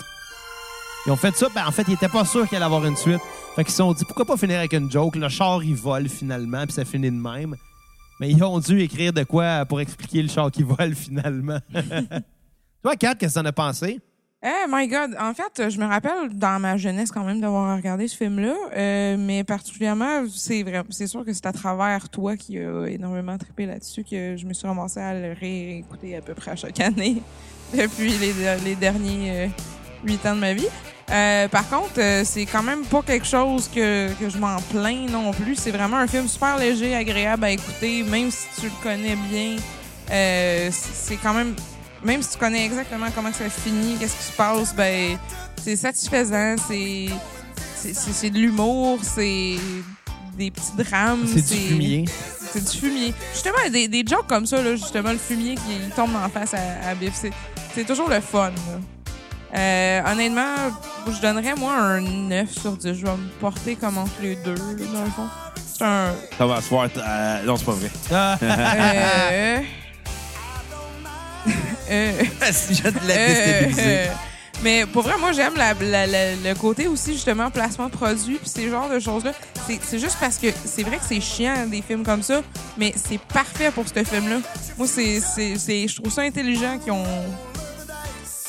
Ils 1.05 1.11
ont 1.11 1.17
fait 1.17 1.35
ça, 1.35 1.47
ben, 1.53 1.65
en 1.67 1.71
fait, 1.71 1.83
ils 1.87 1.91
n'étaient 1.91 2.07
pas 2.07 2.23
sûrs 2.23 2.47
qu'il 2.47 2.55
allait 2.55 2.65
avoir 2.65 2.85
une 2.85 2.95
suite. 2.95 3.19
Fait 3.55 3.63
qu'ils 3.63 3.71
se 3.71 3.77
sont 3.77 3.93
dit, 3.93 4.05
pourquoi 4.05 4.25
pas 4.25 4.37
finir 4.37 4.59
avec 4.59 4.73
une 4.73 4.89
joke? 4.89 5.15
Le 5.17 5.27
char, 5.27 5.63
il 5.63 5.75
vole 5.75 6.07
finalement, 6.07 6.63
puis 6.63 6.73
ça 6.73 6.85
finit 6.85 7.11
de 7.11 7.15
même. 7.15 7.55
Mais 8.19 8.31
ils 8.31 8.41
ont 8.43 8.59
dû 8.59 8.79
écrire 8.81 9.11
de 9.11 9.23
quoi 9.23 9.65
pour 9.65 9.81
expliquer 9.81 10.21
le 10.21 10.29
char 10.29 10.49
qui 10.49 10.63
vole 10.63 10.95
finalement. 10.95 11.59
Toi, 12.81 12.95
Kat, 12.95 13.15
qu'est-ce 13.15 13.35
que 13.35 13.39
t'en 13.39 13.45
as 13.45 13.51
pensé? 13.51 13.99
Eh 14.45 14.67
my 14.67 14.87
God! 14.87 15.15
En 15.19 15.33
fait, 15.33 15.69
je 15.69 15.79
me 15.79 15.85
rappelle 15.85 16.29
dans 16.33 16.59
ma 16.59 16.75
jeunesse 16.75 17.11
quand 17.11 17.23
même 17.23 17.39
d'avoir 17.39 17.77
regardé 17.77 18.09
ce 18.09 18.17
film-là, 18.17 18.55
euh, 18.75 19.15
mais 19.17 19.45
particulièrement, 19.45 20.25
c'est 20.33 20.63
vrai, 20.63 20.83
c'est 20.89 21.07
sûr 21.07 21.23
que 21.23 21.31
c'est 21.31 21.45
à 21.45 21.53
travers 21.53 22.09
toi 22.09 22.35
qui 22.35 22.59
a 22.59 22.87
énormément 22.87 23.37
trippé 23.37 23.65
là-dessus 23.65 24.03
que 24.03 24.35
je 24.35 24.45
me 24.45 24.53
suis 24.53 24.67
ramassée 24.67 24.99
à 24.99 25.13
le 25.13 25.33
réécouter 25.39 26.17
à 26.17 26.21
peu 26.21 26.33
près 26.33 26.51
à 26.51 26.55
chaque 26.57 26.79
année 26.81 27.21
depuis 27.73 28.11
les, 28.17 28.75
derniers 28.75 29.45
euh, 29.45 29.47
huit 30.03 30.25
ans 30.25 30.35
de 30.35 30.41
ma 30.41 30.53
vie. 30.53 30.67
Euh, 31.11 31.47
par 31.47 31.69
contre, 31.69 31.99
euh, 31.99 32.23
c'est 32.25 32.45
quand 32.45 32.63
même 32.63 32.85
pas 32.85 33.01
quelque 33.01 33.25
chose 33.25 33.67
que, 33.67 34.11
que 34.19 34.29
je 34.29 34.37
m'en 34.37 34.57
plains 34.71 35.05
non 35.09 35.31
plus. 35.31 35.55
C'est 35.55 35.71
vraiment 35.71 35.97
un 35.97 36.07
film 36.07 36.27
super 36.27 36.57
léger, 36.57 36.95
agréable 36.95 37.43
à 37.43 37.51
écouter, 37.51 38.03
même 38.03 38.31
si 38.31 38.47
tu 38.59 38.67
le 38.67 38.83
connais 38.83 39.15
bien. 39.29 39.57
Euh, 40.11 40.69
c'est 40.71 41.17
quand 41.17 41.33
même 41.33 41.55
même 42.03 42.21
si 42.21 42.31
tu 42.31 42.37
connais 42.37 42.65
exactement 42.65 43.07
comment 43.15 43.31
ça 43.33 43.49
finit, 43.49 43.95
qu'est-ce 43.99 44.15
qui 44.17 44.23
se 44.23 44.31
passe, 44.37 44.73
ben 44.75 45.17
c'est 45.63 45.75
satisfaisant, 45.75 46.55
c'est 46.67 47.07
c'est- 47.93 48.29
de 48.29 48.37
l'humour, 48.39 48.99
c'est 49.03 49.55
des 50.37 50.49
petits 50.51 50.71
drames, 50.77 51.25
C'est 51.27 51.41
du 51.55 51.67
fumier. 51.67 52.05
c'est 52.51 52.71
du 52.71 52.77
fumier. 52.77 53.13
Justement, 53.33 53.69
des, 53.71 53.87
des 53.87 54.03
jokes 54.07 54.27
comme 54.27 54.45
ça, 54.45 54.61
là, 54.61 54.75
justement, 54.75 55.11
le 55.11 55.17
fumier 55.17 55.55
qui 55.55 55.89
tombe 55.95 56.11
en 56.15 56.29
face 56.29 56.53
à, 56.53 56.89
à 56.89 56.95
Biff, 56.95 57.13
c'est 57.15 57.31
c'est 57.75 57.83
toujours 57.85 58.07
le 58.09 58.19
fun. 58.21 58.49
là. 58.51 58.79
Euh, 59.55 60.01
honnêtement, 60.11 60.55
je 61.07 61.21
donnerais, 61.21 61.53
moi, 61.55 61.73
un 61.75 62.01
9 62.01 62.49
sur 62.51 62.71
10. 62.77 62.93
Je 62.93 63.05
vais 63.05 63.11
me 63.11 63.29
porter 63.39 63.75
comme 63.75 63.97
entre 63.99 64.11
les 64.21 64.35
deux, 64.37 64.55
là, 64.55 64.85
dans 64.93 65.03
le 65.03 65.09
fond. 65.11 65.27
C'est 65.75 65.83
un... 65.83 66.11
Ça 66.37 66.45
va 66.47 66.61
se 66.61 66.69
voir. 66.69 66.87
euh, 66.97 67.43
non, 67.43 67.55
c'est 67.57 67.65
pas 67.65 67.71
vrai. 67.73 67.91
Ah, 68.11 68.37
Euh... 68.41 69.57
euh... 71.89 72.11
si 72.51 72.75
je 72.75 72.83
te 72.83 73.05
l'ai 73.07 73.13
Euh, 73.17 73.27
déstabilisé. 73.27 73.81
euh, 73.85 74.05
mais 74.63 74.85
pour 74.85 75.03
vrai, 75.03 75.13
moi, 75.19 75.31
j'aime 75.33 75.55
la- 75.55 75.73
la- 75.73 76.07
la- 76.07 76.35
le 76.35 76.53
côté 76.55 76.87
aussi, 76.87 77.13
justement, 77.13 77.49
placement 77.51 77.87
de 77.87 77.91
produits, 77.91 78.37
puis 78.37 78.49
ces 78.49 78.69
genres 78.69 78.89
de 78.89 78.99
choses-là. 78.99 79.31
C'est- 79.67 79.99
juste 79.99 80.17
parce 80.19 80.37
que 80.37 80.47
c'est 80.65 80.83
vrai 80.83 80.97
que 80.97 81.03
c'est 81.07 81.19
chiant, 81.21 81.65
des 81.67 81.81
films 81.81 82.03
comme 82.03 82.23
ça, 82.23 82.41
mais 82.77 82.93
c'est 82.95 83.19
parfait 83.19 83.71
pour 83.71 83.85
ce 83.87 84.03
film-là. 84.03 84.37
Moi, 84.77 84.87
c'est, 84.87 85.19
c'est, 85.21 85.57
c'est- 85.57 85.87
je 85.87 85.95
trouve 86.01 86.11
ça 86.13 86.21
intelligent 86.21 86.77
qu'ils 86.79 86.91
ont. 86.93 87.03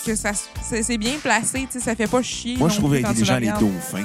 que 0.06 0.14
ça 0.14 0.32
c'est 0.62 0.98
bien 0.98 1.14
placé, 1.22 1.60
tu 1.60 1.78
sais, 1.78 1.80
ça 1.80 1.96
fait 1.96 2.06
pas 2.06 2.20
chier. 2.20 2.58
Moi, 2.58 2.68
je 2.68 2.76
trouve 2.76 2.94
intelligent 2.94 3.34
le 3.36 3.40
les 3.40 3.52
dauphins. 3.52 4.04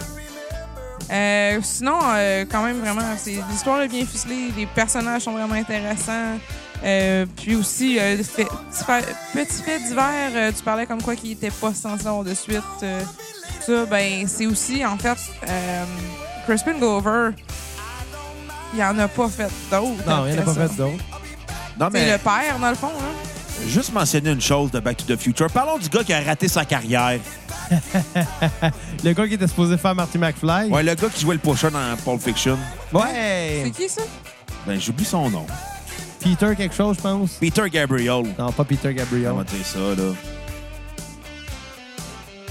Euh, 1.11 1.59
sinon, 1.63 1.97
euh, 2.13 2.45
quand 2.49 2.61
même, 2.63 2.79
vraiment, 2.79 3.01
c'est 3.17 3.35
l'histoire 3.51 3.81
est 3.81 3.87
bien 3.87 4.05
ficelée, 4.05 4.49
les 4.55 4.65
personnages 4.67 5.23
sont 5.23 5.31
vraiment 5.33 5.55
intéressants. 5.55 6.37
Euh, 6.83 7.25
puis 7.35 7.55
aussi, 7.55 7.99
euh, 7.99 8.17
fait- 8.23 8.45
petit 8.45 8.83
fait, 8.85 9.05
petit 9.33 9.61
fait 9.63 9.79
divers, 9.79 10.31
euh, 10.33 10.51
tu 10.55 10.63
parlais 10.63 10.85
comme 10.85 11.01
quoi 11.01 11.15
qu'il 11.15 11.31
était 11.31 11.51
pas 11.51 11.73
censé 11.73 12.07
avoir 12.07 12.23
de 12.23 12.33
suite. 12.33 12.61
euh, 12.83 13.01
ça, 13.65 13.85
ben, 13.85 14.25
c'est 14.27 14.45
aussi, 14.45 14.85
en 14.85 14.97
fait, 14.97 15.17
euh, 15.47 15.83
Crispin 16.47 16.73
Glover, 16.77 17.31
il 18.73 18.81
en 18.83 18.97
a 18.97 19.07
pas 19.07 19.27
fait 19.29 19.49
d'autres. 19.69 20.07
non, 20.07 20.25
il 20.27 20.31
n'y 20.33 20.37
en 20.39 20.41
a 20.41 20.45
pas 20.45 20.53
ça. 20.53 20.67
fait 20.69 20.75
d'autres. 20.77 21.03
Non, 21.79 21.87
C'est 21.91 21.91
mais 21.91 22.11
le 22.13 22.17
père, 22.17 22.59
dans 22.59 22.69
le 22.69 22.75
fond, 22.75 22.87
là. 22.87 23.67
juste 23.67 23.91
mentionner 23.93 24.31
une 24.31 24.41
chose 24.41 24.71
de 24.71 24.79
Back 24.79 24.97
to 25.05 25.15
the 25.15 25.19
Future. 25.19 25.47
Parlons 25.51 25.77
du 25.77 25.89
gars 25.89 26.03
qui 26.03 26.13
a 26.13 26.21
raté 26.21 26.47
sa 26.47 26.63
carrière. 26.65 27.19
Le 29.03 29.13
gars 29.13 29.27
qui 29.27 29.35
était 29.35 29.47
supposé 29.47 29.77
faire 29.77 29.93
Marty 29.93 30.17
McFly. 30.17 30.69
Ouais, 30.69 30.81
le 30.81 30.95
gars 30.95 31.07
qui 31.07 31.21
jouait 31.21 31.35
le 31.35 31.39
pochon 31.39 31.69
dans 31.69 31.95
Pulp 32.03 32.21
Fiction. 32.21 32.57
Ouais. 32.91 33.61
C'est 33.65 33.71
qui, 33.71 33.87
ça? 33.87 34.01
Ben, 34.65 34.79
j'oublie 34.81 35.05
son 35.05 35.29
nom. 35.29 35.45
Peter 36.21 36.55
quelque 36.55 36.75
chose, 36.75 36.97
je 36.97 37.01
pense? 37.01 37.31
Peter 37.39 37.63
Gabriel. 37.71 38.23
Non, 38.37 38.51
pas 38.51 38.63
Peter 38.63 38.93
Gabriel. 38.93 39.31
On 39.33 39.37
va 39.37 39.43
dire 39.43 39.65
ça, 39.65 39.79
là. 39.79 40.13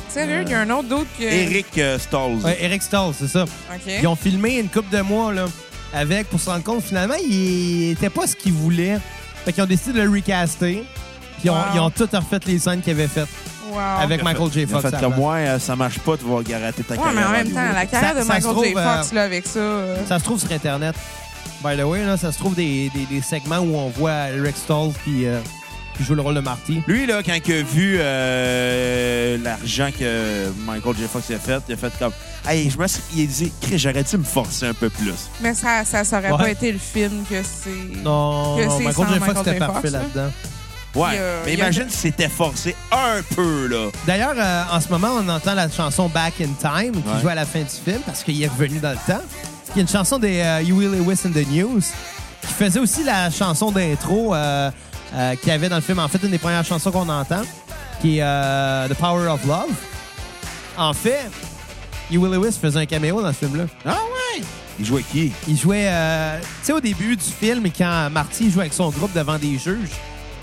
Sérieux, 0.08 0.42
il 0.46 0.50
y 0.50 0.54
a 0.54 0.60
un 0.60 0.70
autre 0.70 0.88
d'autre 0.88 1.06
que. 1.18 1.24
Eric 1.24 1.66
euh, 1.78 1.98
Stolz. 1.98 2.44
Ouais, 2.44 2.56
Eric 2.60 2.82
Stolz, 2.82 3.16
c'est 3.18 3.28
ça. 3.28 3.44
OK. 3.44 3.92
Ils 4.00 4.06
ont 4.06 4.16
filmé 4.16 4.58
une 4.58 4.68
couple 4.68 4.90
de 4.94 5.02
mois 5.02 5.32
là, 5.32 5.44
avec 5.92 6.28
pour 6.28 6.40
se 6.40 6.48
rendre 6.48 6.64
compte 6.64 6.82
finalement 6.82 7.14
il 7.22 7.90
était 7.92 8.10
pas 8.10 8.26
ce 8.26 8.34
qu'ils 8.34 8.54
voulaient. 8.54 8.98
Fait 9.44 9.52
qu'ils 9.52 9.62
ont 9.62 9.66
décidé 9.66 9.98
de 10.00 10.04
le 10.04 10.10
recaster. 10.10 10.82
Puis 11.38 11.44
ils 11.44 11.50
ont, 11.50 11.54
Wow. 11.54 11.60
ils 11.74 11.80
ont 11.80 11.90
tout 11.90 12.08
refait 12.12 12.40
les 12.46 12.58
scènes 12.58 12.80
qu'ils 12.80 12.92
avaient 12.94 13.06
faites 13.06 13.28
Wow. 13.70 13.78
avec 14.00 14.24
Michael 14.24 14.50
fait- 14.50 14.60
J. 14.60 14.64
a 14.64 14.66
Fox. 14.80 14.88
fait 14.90 14.96
à 14.96 15.00
comme 15.00 15.14
moi, 15.14 15.34
euh, 15.34 15.58
ça 15.58 15.76
marche 15.76 15.98
pas, 16.00 16.16
tu 16.16 16.24
vas 16.24 16.36
rater 16.36 16.82
ta 16.82 16.94
Ouais, 16.94 17.00
carrière. 17.00 17.12
mais 17.14 17.24
en 17.26 17.30
même 17.30 17.50
temps, 17.50 17.58
Hollywood. 17.60 17.74
la 17.74 17.86
carrière 17.86 18.10
Ça- 18.10 18.14
de 18.14 18.18
ça 18.20 18.24
se 18.24 18.28
Michael 18.28 18.52
trouve, 18.52 18.64
J. 18.64 18.72
Fox, 18.72 19.12
euh, 19.12 19.14
là, 19.14 19.22
avec 19.24 19.46
ça. 19.46 19.58
euh. 19.58 19.96
Ça 20.08 20.18
se 20.18 20.24
trouve 20.24 20.40
sur 20.40 20.50
Internet. 20.50 20.96
By 21.62 21.76
the 21.76 21.82
way, 21.84 22.04
là, 22.04 22.16
ça 22.16 22.30
se 22.32 22.38
trouve 22.38 22.54
des, 22.54 22.90
des, 22.94 23.04
des 23.06 23.20
segments 23.20 23.59
où 23.59 23.74
on 23.76 23.88
voit 23.88 24.30
Eric 24.30 24.56
Stolz 24.56 24.94
qui, 25.04 25.26
euh, 25.26 25.40
qui 25.96 26.04
joue 26.04 26.14
le 26.14 26.22
rôle 26.22 26.34
de 26.36 26.40
Marty. 26.40 26.82
Lui, 26.86 27.04
là, 27.06 27.20
quand 27.24 27.32
il 27.34 27.52
a 27.52 27.62
vu 27.62 27.96
euh, 28.00 29.38
l'argent 29.42 29.88
que 29.98 30.50
Michael 30.66 30.94
J. 30.96 31.02
Fox 31.12 31.30
a 31.30 31.38
fait, 31.38 31.61
il 31.68 31.74
a 31.74 31.76
fait 31.76 31.92
comme. 31.98 32.12
Hey, 32.46 32.70
je 32.70 32.78
me 32.78 32.86
suis. 32.86 33.02
Il 33.16 33.24
a 33.24 33.26
dit, 33.26 33.52
Chris, 33.61 33.78
j'aurais 33.78 34.04
dû 34.04 34.16
me 34.16 34.22
forcer 34.24 34.66
un 34.66 34.74
peu 34.74 34.88
plus? 34.88 35.28
Mais 35.40 35.52
ça, 35.54 35.84
ça, 35.84 36.04
ça 36.04 36.18
aurait 36.18 36.30
Ouais. 36.30 36.38
pas 36.38 36.50
été 36.50 36.70
le 36.72 36.78
film 36.78 37.24
que 37.28 37.42
c'est. 37.42 38.02
Non, 38.02 38.56
Que 38.56 38.64
non 38.64 38.78
Michael 38.80 39.06
J. 39.14 39.18
Fox 39.20 39.40
était 39.40 39.59
parfait 39.59 39.90
là-dedans. 39.90 40.30
Ouais. 40.94 41.18
A- 41.18 41.42
mais 41.44 41.50
a- 41.50 41.54
imagine 41.54 41.86
si 41.90 41.96
c'était 41.98 42.28
forcé 42.28 42.74
un 42.92 43.20
peu, 43.34 43.66
là. 43.66 43.90
D'ailleurs, 44.06 44.34
euh, 44.38 44.62
en 44.72 44.80
ce 44.80 44.88
moment, 44.88 45.09
on 45.18 45.28
entend 45.28 45.54
la 45.54 45.68
chanson 45.68 46.09
Back 46.09 46.34
in 46.40 46.52
Time 46.61 46.92
qui 47.02 47.09
Ouais. 47.09 47.20
joue 47.20 47.28
à 47.28 47.34
la 47.34 47.44
fin 47.44 47.61
du 47.61 47.66
film 47.84 48.00
parce 48.06 48.22
qu'il 48.22 48.40
est 48.42 48.46
revenu 48.48 48.78
dans 48.78 48.90
le 48.92 48.96
temps. 49.12 49.20
Qui 49.72 49.78
est 49.78 49.82
une 49.82 49.88
chanson 49.88 50.18
des 50.18 50.40
euh, 50.40 50.60
Huey 50.60 50.86
Lewis 50.86 51.20
and 51.26 51.30
the 51.32 51.46
News 51.50 51.82
qui 52.42 52.52
faisait 52.52 52.80
aussi 52.80 53.04
la 53.04 53.30
chanson 53.30 53.70
d'intro 53.70 54.34
euh, 54.34 54.70
euh, 55.14 55.34
qu'il 55.36 55.48
y 55.48 55.52
avait 55.52 55.68
dans 55.68 55.76
le 55.76 55.82
film. 55.82 55.98
En 55.98 56.08
fait, 56.08 56.18
une 56.22 56.30
des 56.30 56.38
premières 56.38 56.64
chansons 56.64 56.90
qu'on 56.90 57.08
entend 57.08 57.42
qui 58.00 58.18
est 58.18 58.22
euh, 58.22 58.88
The 58.88 58.94
Power 58.94 59.26
of 59.28 59.44
Love. 59.44 59.74
En 60.76 60.92
fait, 60.92 61.30
Huey 62.10 62.28
Lewis 62.30 62.56
faisait 62.60 62.80
un 62.80 62.86
caméo 62.86 63.20
dans 63.20 63.32
ce 63.32 63.38
film-là. 63.38 63.64
Ah 63.84 63.90
ouais? 63.90 64.42
Il 64.78 64.84
jouait 64.86 65.02
qui? 65.02 65.32
Il 65.48 65.58
jouait, 65.58 65.88
euh, 65.88 66.38
tu 66.40 66.46
sais, 66.62 66.72
au 66.72 66.80
début 66.80 67.16
du 67.16 67.24
film, 67.24 67.66
quand 67.76 68.08
Marty 68.12 68.50
joue 68.50 68.60
avec 68.60 68.72
son 68.72 68.90
groupe 68.90 69.12
devant 69.12 69.36
des 69.38 69.58
juges, 69.58 69.90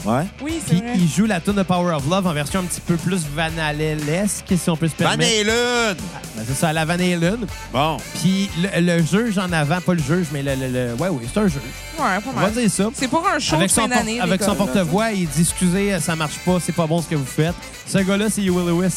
Ouais. 0.06 0.24
Oui, 0.44 0.60
c'est 0.64 0.76
puis 0.76 0.82
vrai. 0.82 0.94
il 0.98 1.10
joue 1.10 1.26
la 1.26 1.40
tune 1.42 1.54
de 1.54 1.64
Power 1.64 1.96
of 1.96 2.08
Love 2.08 2.28
en 2.28 2.34
version 2.34 2.60
un 2.60 2.64
petit 2.64 2.80
peu 2.82 2.96
plus 2.96 3.22
vanalesque, 3.36 4.46
si 4.56 4.70
on 4.70 4.78
peut 4.78 4.88
se 4.88 4.92
Van 4.94 5.10
permettre. 5.10 5.32
Halen! 5.42 5.98
Ben, 6.36 6.44
c'est 6.48 6.54
ça, 6.54 6.72
la 6.74 6.86
Van 6.86 6.94
Halen. 6.94 7.48
Bon. 7.74 7.98
Puis 8.22 8.50
le, 8.62 8.82
le 8.82 9.04
juge 9.04 9.38
en 9.40 9.52
avant, 9.52 9.82
pas 9.82 9.94
le 9.96 10.04
juge, 10.04 10.28
mais 10.32 10.44
le. 10.44 10.54
le, 10.56 10.68
le- 10.68 10.94
ouais, 10.94 11.10
oui, 11.10 11.28
c'est 11.34 11.40
un 11.40 11.48
juge. 11.48 11.60
Ouais, 11.98 12.04
pas 12.04 12.22
On 12.28 12.32
va 12.34 12.42
mal. 12.44 12.52
dire 12.52 12.70
ça. 12.70 12.90
C'est 12.94 13.08
pour 13.08 13.28
un 13.28 13.40
show 13.40 13.56
Avec 13.56 13.70
de 13.70 13.74
son, 13.74 13.82
fin 13.82 13.88
por- 13.88 13.98
d'année. 13.98 14.20
avec 14.22 14.44
son 14.44 14.52
là, 14.52 14.56
porte-voix, 14.58 15.12
il 15.12 15.28
dit 15.28 15.42
Excusez, 15.42 16.00
ça 16.00 16.16
marche 16.16 16.38
pas, 16.46 16.58
c'est 16.60 16.72
pas 16.76 16.86
bon 16.86 17.02
ce 17.02 17.08
que 17.08 17.16
vous 17.16 17.26
faites. 17.26 17.56
Ce 17.88 17.98
gars-là, 17.98 18.30
c'est 18.30 18.44
Huey 18.44 18.64
Lewis. 18.66 18.94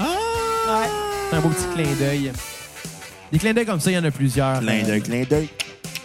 Ah! 0.00 0.84
C'est 1.30 1.36
un 1.36 1.40
beau 1.40 1.50
petit 1.50 1.66
clin 1.74 1.92
d'œil. 1.98 2.32
Des 3.30 3.38
clins 3.38 3.52
d'œil 3.52 3.66
comme 3.66 3.80
ça, 3.80 3.90
il 3.90 3.94
y 3.94 3.98
en 3.98 4.04
a 4.04 4.10
plusieurs. 4.10 4.60
Clin 4.60 4.82
d'œil, 4.84 5.02
clin 5.02 5.24
d'œil. 5.28 5.48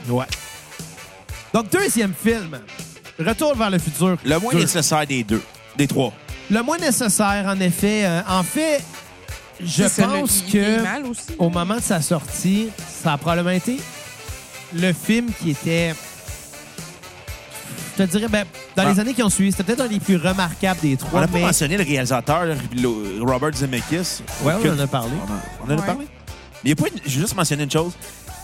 Ouais. 0.10 0.26
Donc, 1.54 1.70
deuxième 1.72 2.14
film. 2.14 2.60
Retour 3.20 3.56
vers 3.56 3.70
le 3.70 3.80
futur. 3.80 4.18
Le 4.24 4.40
moins 4.40 4.52
Deux. 4.54 4.60
nécessaire 4.60 5.06
des 5.08 5.24
deux. 5.24 5.42
Des 5.78 5.88
trois. 5.88 6.14
Le 6.50 6.62
moins 6.62 6.78
nécessaire, 6.78 7.46
en 7.48 7.60
effet. 7.60 8.06
Euh, 8.06 8.22
en 8.28 8.44
fait, 8.44 8.82
je 9.64 9.84
pense 9.84 10.44
le- 10.46 10.52
que 10.52 10.82
mal 10.84 11.06
aussi. 11.06 11.22
au 11.38 11.50
moment 11.50 11.76
de 11.76 11.82
sa 11.82 12.02
sortie, 12.02 12.70
ça 13.04 13.14
a 13.14 13.18
probablement 13.18 13.50
été 13.56 13.78
le 14.74 14.94
film 14.94 15.28
qui 15.42 15.52
était. 15.52 15.94
Je 17.98 18.04
te 18.04 18.10
dirais, 18.12 18.28
ben, 18.28 18.46
dans 18.76 18.84
Ah. 18.86 18.92
les 18.94 19.00
années 19.00 19.14
qui 19.16 19.24
ont 19.24 19.30
suivi, 19.30 19.52
c'était 19.52 19.64
peut-être 19.64 19.82
un 19.82 19.88
des 19.88 20.00
plus 20.00 20.18
remarquables 20.18 20.80
des 20.82 20.94
On 21.02 21.06
trois. 21.08 21.22
n'a 21.22 21.28
pas 21.28 21.40
mentionné 21.40 21.78
le 21.78 21.84
réalisateur, 21.84 22.46
Robert 23.22 23.54
Zemeckis. 23.56 24.22
Ouais, 24.44 24.54
on 24.64 24.70
en 24.74 24.80
a 24.80 24.88
parlé. 24.88 25.14
On 25.28 25.32
en, 25.34 25.38
on 25.68 25.74
en 25.74 25.78
a 25.78 25.82
Ouais. 25.82 25.86
parlé? 25.88 26.06
Mais 26.64 26.66
il 26.66 26.70
y 26.70 26.72
a 26.74 26.76
pas 26.76 26.88
une- 26.90 27.02
je 27.04 27.16
vais 27.16 27.22
juste 27.22 27.36
mentionner 27.36 27.64
une 27.64 27.72
chose. 27.72 27.94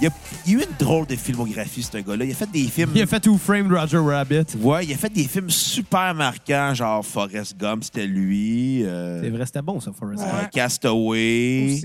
Il 0.03 0.07
y, 0.07 0.09
a, 0.09 0.11
il 0.45 0.55
a 0.55 0.59
eu 0.59 0.63
une 0.69 0.75
drôle 0.77 1.05
de 1.07 1.15
filmographie, 1.15 1.81
ce 1.81 1.97
gars-là. 1.97 2.25
Il 2.25 2.31
a 2.31 2.35
fait 2.35 2.51
des 2.51 2.65
films. 2.65 2.91
Il 2.93 3.01
a 3.03 3.05
fait 3.05 3.25
Who 3.25 3.37
Framed 3.37 3.71
Roger 3.71 3.99
Rabbit. 3.99 4.57
Ouais, 4.59 4.85
il 4.85 4.93
a 4.93 4.97
fait 4.97 5.09
des 5.13 5.23
films 5.23 5.49
super 5.49 6.13
marquants, 6.13 6.73
genre 6.73 7.05
Forrest 7.05 7.57
Gump, 7.57 7.85
c'était 7.85 8.05
lui. 8.05 8.83
euh, 8.83 9.21
C'est 9.23 9.29
vrai, 9.29 9.45
c'était 9.45 9.61
bon, 9.61 9.79
ça, 9.79 9.91
Forrest 9.93 10.21
Ouais. 10.23 10.29
Gump. 10.29 10.51
Castaway. 10.51 11.65
Aussi. 11.73 11.81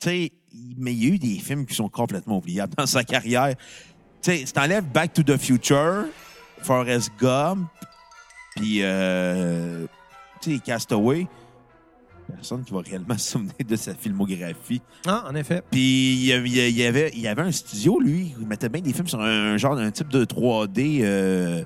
Tu 0.00 0.08
sais, 0.08 0.32
mais 0.76 0.92
il 0.94 1.04
y 1.04 1.06
a 1.12 1.14
eu 1.14 1.18
des 1.20 1.38
films 1.38 1.64
qui 1.64 1.76
sont 1.76 1.88
complètement 1.88 2.38
oubliables 2.38 2.74
dans 2.76 2.86
sa 2.86 3.04
carrière. 3.04 3.54
Tu 4.20 4.32
sais, 4.32 4.46
si 4.46 4.52
t'enlèves 4.52 4.84
Back 4.92 5.12
to 5.12 5.22
the 5.22 5.36
Future, 5.36 6.06
Forrest 6.62 7.10
Gump, 7.20 7.68
puis, 8.56 8.78
euh, 8.82 9.86
tu 10.42 10.54
sais, 10.54 10.58
Castaway, 10.58 11.28
personne 12.32 12.64
qui 12.64 12.72
va 12.72 12.80
réellement 12.80 13.16
se 13.18 13.32
souvenir 13.32 13.52
de 13.66 13.76
sa 13.76 13.94
filmographie. 13.94 14.80
Ah, 15.06 15.24
en 15.28 15.34
effet. 15.34 15.62
Puis, 15.70 16.14
il 16.14 16.24
y 16.26 16.32
avait, 16.32 16.48
il 16.70 16.76
y 16.78 16.84
avait, 16.84 17.10
il 17.14 17.20
y 17.20 17.28
avait 17.28 17.42
un 17.42 17.52
studio, 17.52 18.00
lui, 18.00 18.34
il 18.40 18.46
mettait 18.46 18.68
bien 18.68 18.80
des 18.82 18.92
films 18.92 19.06
sur 19.08 19.20
un, 19.20 19.56
genre, 19.56 19.76
un 19.78 19.90
type 19.90 20.08
de 20.08 20.24
3D, 20.24 21.00
euh, 21.02 21.64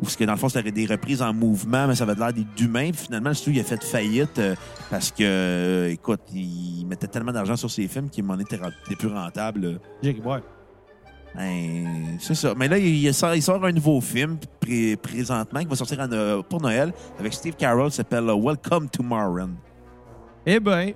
où 0.00 0.08
ce 0.08 0.16
que 0.16 0.22
dans 0.24 0.32
le 0.32 0.38
fond, 0.38 0.48
c'était 0.48 0.70
des 0.70 0.86
reprises 0.86 1.20
en 1.22 1.34
mouvement, 1.34 1.88
mais 1.88 1.94
ça 1.96 2.04
avait 2.04 2.14
l'air 2.14 2.32
des- 2.32 2.46
d'humains. 2.56 2.90
Puis 2.92 3.04
finalement, 3.06 3.30
le 3.30 3.34
studio, 3.34 3.60
il 3.60 3.64
a 3.64 3.68
fait 3.68 3.82
faillite 3.82 4.38
euh, 4.38 4.54
parce 4.90 5.10
que, 5.10 5.22
euh, 5.24 5.90
écoute, 5.90 6.20
il 6.32 6.86
mettait 6.88 7.08
tellement 7.08 7.32
d'argent 7.32 7.56
sur 7.56 7.70
ses 7.70 7.88
films 7.88 8.08
qu'il 8.08 8.22
m'en 8.24 8.38
était, 8.38 8.58
plus 8.98 9.08
rentable. 9.08 9.80
J'ai- 10.02 10.20
ouais. 10.24 10.38
Ben, 11.34 12.16
c'est 12.20 12.34
ça. 12.34 12.54
Mais 12.56 12.68
là, 12.68 12.78
il, 12.78 13.12
sort, 13.12 13.34
il 13.34 13.42
sort 13.42 13.62
un 13.64 13.70
nouveau 13.72 14.00
film 14.00 14.38
pré- 14.60 14.96
présentement 14.96 15.60
qui 15.60 15.66
va 15.66 15.76
sortir 15.76 16.00
en, 16.00 16.42
pour 16.42 16.60
Noël 16.62 16.92
avec 17.18 17.32
Steve 17.34 17.54
Carroll 17.54 17.90
qui 17.90 17.96
s'appelle 17.96 18.24
Welcome 18.24 18.88
to 18.88 19.02
Marren. 19.02 19.50
Eh 20.50 20.58
ben, 20.60 20.92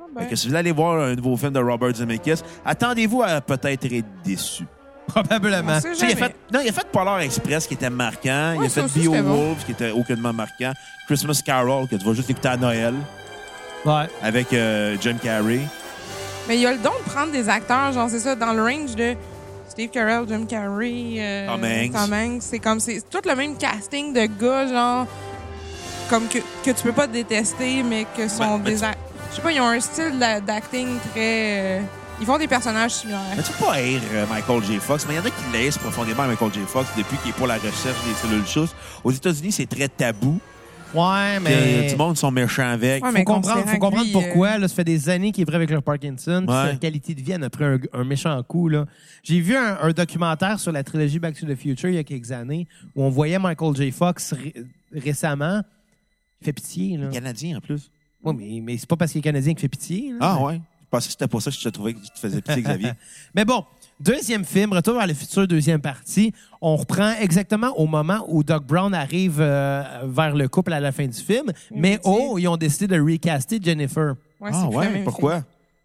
Ah, 0.00 0.04
ben. 0.14 0.26
Que 0.26 0.34
si 0.34 0.48
vous 0.48 0.54
allez 0.56 0.72
voir 0.72 0.98
un 1.00 1.14
nouveau 1.14 1.36
film 1.36 1.52
de 1.52 1.60
Robert 1.60 1.94
Zemeckis, 1.94 2.42
attendez-vous 2.64 3.22
à 3.22 3.40
peut-être 3.40 3.84
être 3.84 4.04
déçu. 4.24 4.64
probablement. 5.06 5.80
Tu 5.80 5.94
sais, 5.94 6.06
il 6.08 6.12
a 6.14 6.16
fait, 6.16 6.34
non, 6.52 6.60
il 6.64 6.68
a 6.68 6.72
fait 6.72 6.86
Polar 6.90 7.20
Express 7.20 7.66
qui 7.68 7.74
était 7.74 7.88
marquant. 7.90 8.54
il 8.54 8.60
Ouais, 8.60 8.66
a 8.66 8.68
ça 8.68 8.82
fait 8.88 9.00
c'était 9.00 9.22
bon. 9.22 9.44
Beowulf 9.44 9.64
qui 9.64 9.70
était 9.72 9.92
aucunement 9.92 10.32
marquant. 10.32 10.72
Christmas 11.06 11.40
Carol 11.46 11.86
que 11.86 11.94
tu 11.94 12.04
vas 12.04 12.12
juste 12.14 12.28
écouter 12.30 12.48
à 12.48 12.56
Noël 12.56 12.94
Ouais. 13.84 14.06
avec 14.20 14.52
euh, 14.52 14.96
Jim 15.00 15.16
Carrey. 15.22 15.60
Mais 16.48 16.56
il 16.56 16.62
y 16.62 16.66
a 16.66 16.72
le 16.72 16.78
don 16.78 16.90
de 17.04 17.08
prendre 17.10 17.30
des 17.30 17.48
acteurs, 17.48 17.92
genre, 17.92 18.10
c'est 18.10 18.18
ça, 18.18 18.34
dans 18.34 18.52
le 18.52 18.62
range 18.62 18.96
de 18.96 19.14
Steve 19.68 19.90
Carell, 19.90 20.24
Jim 20.28 20.44
Carrey, 20.48 21.14
euh, 21.18 21.46
Tom 21.46 21.62
Hanks. 21.64 21.92
Tom 21.92 22.12
Hanks. 22.12 22.42
C'est 22.42 22.58
comme, 22.58 22.80
c'est 22.80 23.00
tout 23.08 23.20
le 23.24 23.34
même 23.36 23.56
casting 23.56 24.12
de 24.12 24.26
gars, 24.26 24.66
genre, 24.66 25.06
comme 26.08 26.28
que, 26.28 26.38
que 26.64 26.70
tu 26.70 26.82
peux 26.82 26.92
pas 26.92 27.06
détester, 27.06 27.82
mais 27.82 28.06
que 28.16 28.28
sont 28.28 28.58
Ben, 28.58 28.58
ben, 28.58 28.64
des. 28.64 28.76
Je 29.30 29.36
sais 29.36 29.42
pas, 29.42 29.52
ils 29.52 29.60
ont 29.60 29.66
un 29.68 29.80
style 29.80 30.18
d'a- 30.18 30.40
d'acting 30.40 30.86
très. 31.12 31.78
euh, 31.78 31.80
ils 32.20 32.26
font 32.26 32.38
des 32.38 32.48
personnages 32.48 32.92
similaires. 32.92 33.20
Mais 33.36 33.42
tu 33.42 33.52
peux 33.52 33.64
pas 33.66 33.72
haïr 33.74 34.00
euh, 34.14 34.24
Michael 34.30 34.62
J. 34.64 34.76
Fox, 34.78 35.04
mais 35.06 35.14
il 35.14 35.16
y 35.16 35.20
en 35.20 35.24
a 35.24 35.30
qui 35.30 35.52
laissent 35.52 35.78
profondément 35.78 36.26
Michael 36.26 36.52
J. 36.54 36.60
Fox 36.66 36.88
depuis 36.96 37.16
qu'il 37.18 37.30
est 37.30 37.34
pour 37.34 37.46
la 37.46 37.56
recherche 37.56 38.02
des 38.06 38.14
cellules 38.14 38.46
chouches. 38.46 38.70
Aux 39.04 39.10
États-Unis, 39.12 39.52
c'est 39.52 39.66
très 39.66 39.88
tabou. 39.88 40.38
Ouais, 40.94 41.40
mais. 41.42 41.88
Tout 41.88 41.92
le 41.92 41.98
monde 41.98 42.16
sont 42.16 42.30
méchants 42.30 42.70
avec. 42.70 43.02
Ouais, 43.02 43.10
faut 43.10 43.14
mais 43.14 43.24
comprendre, 43.24 43.66
faut 43.66 43.76
comprendre 43.78 44.04
lui, 44.04 44.12
pourquoi. 44.12 44.56
Là, 44.56 44.68
ça 44.68 44.74
fait 44.76 44.84
des 44.84 45.08
années 45.10 45.32
qu'il 45.32 45.42
est 45.42 45.44
vrai 45.44 45.56
avec 45.56 45.68
le 45.70 45.80
Parkinson. 45.82 46.44
puis 46.46 46.56
Ouais. 46.56 46.70
Sa 46.70 46.76
qualité 46.76 47.12
de 47.14 47.20
vie 47.20 47.34
en 47.34 47.42
a 47.42 47.50
pris 47.50 47.64
un, 47.64 47.78
un 47.92 48.04
méchant 48.04 48.40
coup. 48.44 48.68
là. 48.68 48.86
J'ai 49.22 49.40
vu 49.40 49.56
un, 49.56 49.76
un 49.82 49.90
documentaire 49.90 50.58
sur 50.60 50.72
la 50.72 50.84
trilogie 50.84 51.18
Back 51.18 51.38
to 51.38 51.44
the 51.44 51.56
Future 51.56 51.90
il 51.90 51.96
y 51.96 51.98
a 51.98 52.04
quelques 52.04 52.30
années 52.30 52.66
où 52.94 53.02
on 53.02 53.10
voyait 53.10 53.38
Michael 53.38 53.74
J. 53.76 53.90
Fox 53.90 54.32
ré- 54.32 54.54
récemment. 54.94 55.60
Il 56.40 56.44
fait 56.44 56.52
pitié. 56.52 56.96
Là. 56.96 57.08
Canadien 57.08 57.58
en 57.58 57.60
plus. 57.60 57.90
Ouais, 58.22 58.32
mais, 58.34 58.60
mais 58.62 58.76
c'est 58.78 58.88
pas 58.88 58.96
parce 58.96 59.12
qu'il 59.12 59.20
est 59.20 59.22
canadien 59.22 59.52
qu'il 59.54 59.60
fait 59.60 59.68
pitié. 59.68 60.10
là. 60.12 60.18
Ah 60.20 60.42
ouais. 60.42 60.60
Je 60.82 60.88
pensais 60.90 61.06
que 61.06 61.12
c'était 61.12 61.28
pour 61.28 61.42
ça 61.42 61.50
que 61.50 61.56
je 61.56 61.62
te 61.62 61.68
trouvais 61.68 61.94
que 61.94 61.98
tu 62.00 62.10
te 62.10 62.18
faisais 62.18 62.40
pitié, 62.40 62.62
Xavier. 62.62 62.92
Mais 63.34 63.44
bon, 63.44 63.64
deuxième 63.98 64.44
film, 64.44 64.72
Retour 64.72 64.94
vers 64.94 65.06
le 65.08 65.14
futur, 65.14 65.48
deuxième 65.48 65.80
partie. 65.80 66.32
On 66.60 66.76
reprend 66.76 67.12
exactement 67.20 67.70
au 67.76 67.86
moment 67.86 68.24
où 68.28 68.44
Doc 68.44 68.64
Brown 68.64 68.94
arrive 68.94 69.38
euh, 69.40 69.82
vers 70.04 70.36
le 70.36 70.46
couple 70.48 70.72
à 70.72 70.78
la 70.80 70.92
fin 70.92 71.06
du 71.06 71.18
film. 71.18 71.50
Mais 71.74 71.98
oh, 72.04 72.36
ils 72.38 72.46
ont 72.46 72.56
décidé 72.56 72.86
de 72.86 73.00
recaster 73.00 73.58
Jennifer. 73.60 74.14
Ouais, 74.40 74.50
ah 74.52 74.68
ouais, 74.68 75.02
pourquoi? 75.02 75.42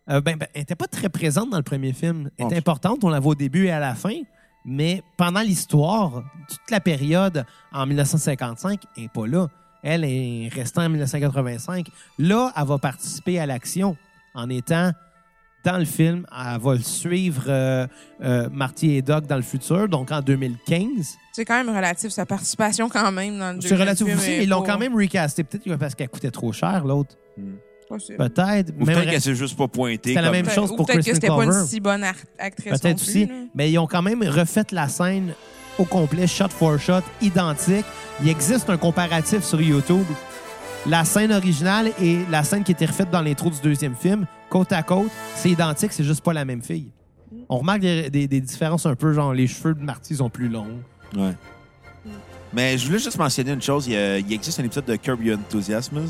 Euh, 0.10 0.22
ben, 0.22 0.38
ben, 0.38 0.48
elle 0.54 0.62
n'était 0.62 0.76
pas 0.76 0.88
très 0.88 1.10
présente 1.10 1.50
dans 1.50 1.58
le 1.58 1.64
premier 1.64 1.94
film. 1.94 2.30
Elle 2.38 2.46
était 2.46 2.56
Oh. 2.56 2.60
importante, 2.60 3.04
on 3.04 3.10
la 3.10 3.20
voit 3.20 3.32
au 3.32 3.36
début 3.36 3.66
et 3.66 3.72
à 3.72 3.80
la 3.80 3.96
fin. 3.96 4.14
Mais 4.66 5.02
pendant 5.18 5.42
l'histoire, 5.42 6.24
toute 6.48 6.70
la 6.70 6.80
période 6.80 7.44
en 7.74 7.88
1955, 7.88 8.82
elle 8.98 9.04
n'est 9.04 9.10
pas 9.10 9.26
là. 9.26 9.48
Elle 9.84 10.04
est 10.04 10.50
restée 10.54 10.82
en 10.82 10.90
1985. 10.90 11.88
Là, 12.20 12.52
elle 12.56 12.66
va 12.66 12.78
participer 12.78 13.40
à 13.40 13.46
l'action 13.46 13.98
en 14.34 14.50
étant 14.50 14.92
dans 15.64 15.78
le 15.78 15.86
film. 15.86 16.26
Elle 16.32 16.60
va 16.60 16.74
le 16.74 16.82
suivre 16.82 17.44
euh, 17.48 17.88
euh, 18.24 18.50
Marty 18.52 18.96
et 18.96 19.02
Doc 19.02 19.26
dans 19.28 19.36
le 19.36 19.42
futur, 19.42 19.88
donc 19.88 20.12
en 20.12 20.22
2015. 20.22 21.16
C'est 21.34 21.46
quand 21.46 21.64
même 21.64 21.76
relatif, 21.76 22.12
sa 22.12 22.26
participation 22.26 22.90
quand 22.90 23.12
même 23.12 23.38
dans 23.38 23.54
le 23.54 23.62
C'est 23.62 23.76
relatif 23.76 24.06
film 24.06 24.18
aussi, 24.18 24.30
mais 24.30 24.44
ils 24.44 24.50
l'ont 24.50 24.64
quand 24.64 24.78
même 24.78 24.96
recasté. 24.96 25.44
Peut-être 25.44 25.76
parce 25.78 25.96
qu'elle 25.96 26.10
coûtait 26.10 26.32
trop 26.32 26.52
cher, 26.52 26.84
l'autre. 26.86 27.16
possible. 27.88 28.18
Peut-être. 28.18 28.74
Ou 28.80 28.86
peut-être 28.86 29.10
qu'elle 29.10 29.22
s'est 29.22 29.36
juste 29.36 29.58
pas 29.58 29.68
pointée. 29.68 30.10
C'était 30.10 30.22
la 30.22 30.32
même 30.32 30.50
chose 30.50 30.72
ou 30.72 30.76
pour 30.76 30.88
peut-être 30.88 31.06
que 31.06 31.14
c'était 31.14 31.28
pas 31.28 31.44
une 31.44 31.66
si 31.66 31.80
bonne 31.80 32.04
actrice 32.38 32.80
Peut-être 32.80 33.02
aussi. 33.02 33.26
là. 33.26 33.34
Mais 33.56 33.72
ils 33.72 33.78
ont 33.80 33.88
quand 33.88 34.02
même 34.02 34.24
refait 34.24 34.66
la 34.72 34.88
scène 34.88 35.34
au 35.78 35.86
complet, 35.86 36.28
shot 36.28 36.50
for 36.50 36.78
shot, 36.80 37.02
identique. 37.22 37.86
Il 38.22 38.30
existe 38.30 38.70
un 38.70 38.78
comparatif 38.78 39.44
sur 39.44 39.62
YouTube. 39.62 40.06
La 40.88 41.06
scène 41.06 41.32
originale 41.32 41.92
et 42.02 42.20
la 42.30 42.44
scène 42.44 42.64
qui 42.64 42.72
était 42.72 42.86
refaite 42.86 43.12
dans 43.12 43.22
l'intro 43.22 43.50
du 43.50 43.60
deuxième 43.62 43.96
film, 43.96 44.26
côte 44.50 44.72
à 44.72 44.82
côte, 44.84 45.12
c'est 45.36 45.50
identique, 45.52 45.94
c'est 45.94 46.04
juste 46.04 46.22
pas 46.24 46.34
la 46.34 46.44
même 46.46 46.62
fille. 46.62 46.92
On 47.50 47.60
remarque 47.60 47.82
des, 47.82 48.10
des- 48.10 48.42
différences 48.42 48.86
un 48.86 48.96
peu, 48.96 49.14
genre 49.14 49.34
les 49.34 49.48
cheveux 49.48 49.74
de 49.76 49.84
Marty 49.84 50.16
sont 50.16 50.30
plus 50.30 50.50
longs. 50.50 50.80
Ouais. 51.16 51.34
Mais 52.54 52.78
je 52.78 52.86
voulais 52.88 53.00
juste 53.00 53.18
mentionner 53.18 53.52
une 53.52 53.62
chose. 53.62 53.88
Il 53.88 53.96
existe 54.34 54.60
un 54.60 54.64
épisode 54.64 54.86
de 54.86 54.96
Curb 54.96 55.24
Your 55.24 55.38
Enthusiasm 55.38 56.02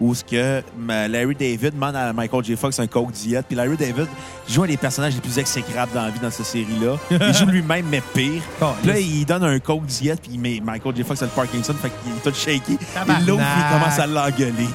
où 0.00 0.14
ce 0.14 0.22
que 0.24 0.62
Larry 1.08 1.34
David 1.34 1.74
demande 1.74 1.96
à 1.96 2.12
Michael 2.12 2.44
J. 2.44 2.56
Fox 2.56 2.78
un 2.78 2.86
coke 2.86 3.12
diète. 3.12 3.46
Puis 3.48 3.56
Larry 3.56 3.76
David 3.76 4.06
joue 4.48 4.62
un 4.64 4.66
des 4.66 4.76
personnages 4.76 5.14
les 5.14 5.20
plus 5.20 5.38
exécrables 5.38 5.92
dans 5.94 6.02
la 6.02 6.10
vie 6.10 6.20
dans 6.20 6.30
cette 6.30 6.46
série-là. 6.46 6.96
Il 7.10 7.34
joue 7.34 7.46
lui-même, 7.46 7.86
mais 7.90 8.02
pire. 8.14 8.42
Puis 8.82 8.88
là, 8.88 8.98
il 8.98 9.24
donne 9.24 9.44
un 9.44 9.58
coke 9.58 9.86
diète, 9.86 10.20
puis 10.22 10.32
il 10.34 10.40
met 10.40 10.60
Michael 10.62 10.96
J. 10.96 11.02
Fox 11.02 11.22
a 11.22 11.26
le 11.26 11.30
Parkinson, 11.30 11.74
fait 11.74 11.90
qu'il 12.02 12.12
est 12.12 12.20
tout 12.22 12.34
shaky. 12.36 12.78
Tabarnak. 12.94 13.22
Et 13.22 13.26
l'autre, 13.26 13.42
il 13.56 13.72
commence 13.78 13.98
à 13.98 14.06
l'engueuler. 14.06 14.68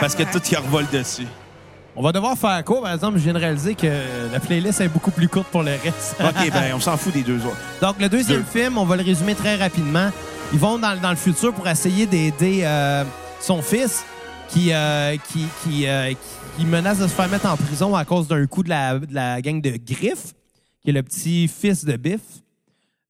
Parce 0.00 0.14
que 0.14 0.22
tout 0.24 0.42
y 0.50 0.56
revole 0.56 0.86
dessus. 0.92 1.26
On 1.94 2.02
va 2.02 2.10
devoir 2.12 2.36
faire 2.38 2.64
quoi, 2.64 2.80
par 2.82 2.94
exemple? 2.94 3.18
Je 3.18 3.24
viens 3.24 3.34
de 3.34 3.38
réaliser 3.38 3.74
que 3.74 3.86
la 4.32 4.40
playlist 4.40 4.80
est 4.80 4.88
beaucoup 4.88 5.10
plus 5.10 5.28
courte 5.28 5.48
pour 5.48 5.62
le 5.62 5.72
reste. 5.72 6.16
OK, 6.20 6.50
ben, 6.50 6.72
on 6.74 6.80
s'en 6.80 6.96
fout 6.96 7.12
des 7.12 7.22
deux 7.22 7.44
autres. 7.44 7.56
Donc, 7.82 7.96
le 8.00 8.08
deuxième 8.08 8.42
Deux. 8.42 8.60
film, 8.60 8.78
on 8.78 8.84
va 8.84 8.96
le 8.96 9.02
résumer 9.02 9.34
très 9.34 9.56
rapidement. 9.56 10.10
Ils 10.54 10.58
vont 10.58 10.78
dans, 10.78 10.98
dans 10.98 11.10
le 11.10 11.16
futur 11.16 11.52
pour 11.52 11.68
essayer 11.68 12.06
d'aider 12.06 12.60
euh, 12.64 13.04
son 13.40 13.60
fils 13.60 14.04
qui, 14.52 14.72
euh, 14.72 15.16
qui, 15.16 15.46
qui, 15.62 15.86
euh, 15.86 16.12
qui 16.56 16.66
menace 16.66 16.98
de 16.98 17.06
se 17.06 17.12
faire 17.12 17.28
mettre 17.28 17.46
en 17.46 17.56
prison 17.56 17.94
à 17.96 18.04
cause 18.04 18.28
d'un 18.28 18.46
coup 18.46 18.62
de 18.62 18.68
la, 18.68 19.40
gang 19.40 19.60
de 19.60 19.78
Griff, 19.78 20.34
qui 20.82 20.90
est 20.90 20.92
le 20.92 21.02
petit-fils 21.02 21.84
de 21.84 21.96
Biff. 21.96 22.20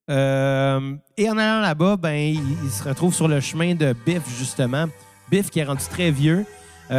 Euh, 0.08 0.94
et 1.16 1.28
en 1.28 1.38
allant 1.38 1.60
là-bas, 1.60 1.96
ben, 1.96 2.14
il, 2.14 2.40
il 2.64 2.70
se 2.70 2.84
retrouve 2.84 3.12
sur 3.12 3.26
le 3.26 3.40
chemin 3.40 3.74
de 3.74 3.94
Biff, 4.06 4.22
justement. 4.38 4.86
Biff 5.30 5.50
qui 5.50 5.58
est 5.58 5.64
rendu 5.64 5.84
très 5.90 6.10
vieux, 6.10 6.44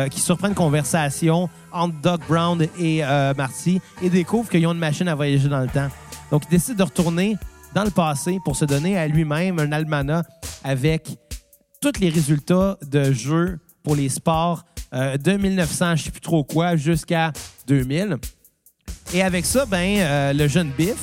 qui 0.10 0.20
surprend 0.20 0.48
une 0.48 0.56
conversation 0.56 1.50
entre 1.72 1.94
Doc 2.02 2.22
Brown 2.28 2.66
et 2.80 3.04
Marty 3.38 3.80
et 4.02 4.10
découvre 4.10 4.50
qu'ils 4.50 4.66
ont 4.66 4.72
une 4.72 4.80
machine 4.80 5.08
à 5.08 5.14
voyager 5.14 5.48
dans 5.48 5.60
le 5.60 5.68
temps. 5.68 5.90
Donc, 6.32 6.46
il 6.46 6.50
décide 6.50 6.78
de 6.78 6.84
retourner 6.84 7.38
dans 7.76 7.84
le 7.84 7.92
passé 7.92 8.40
pour 8.44 8.56
se 8.56 8.66
donner 8.66 8.98
à 8.98 9.08
lui-même 9.08 9.60
un 9.60 9.72
almanach 9.72 10.26
avec 10.64 11.16
tous 11.80 12.00
les 12.00 12.10
résultats 12.10 12.80
de 12.82 13.14
jeux 13.14 13.60
pour 13.84 13.96
les 13.96 14.10
sports 14.10 14.64
euh, 14.94 15.18
de 15.18 15.34
1900, 15.34 15.96
je 15.98 16.04
sais 16.04 16.12
plus 16.12 16.22
trop 16.22 16.44
quoi, 16.44 16.76
jusqu'à 16.76 17.32
2000. 17.68 18.18
Et 19.14 19.22
avec 19.22 19.46
ça, 19.46 19.66
ben, 19.66 19.98
euh, 20.00 20.34
le 20.34 20.48
jeune 20.48 20.70
Biff, 20.78 20.96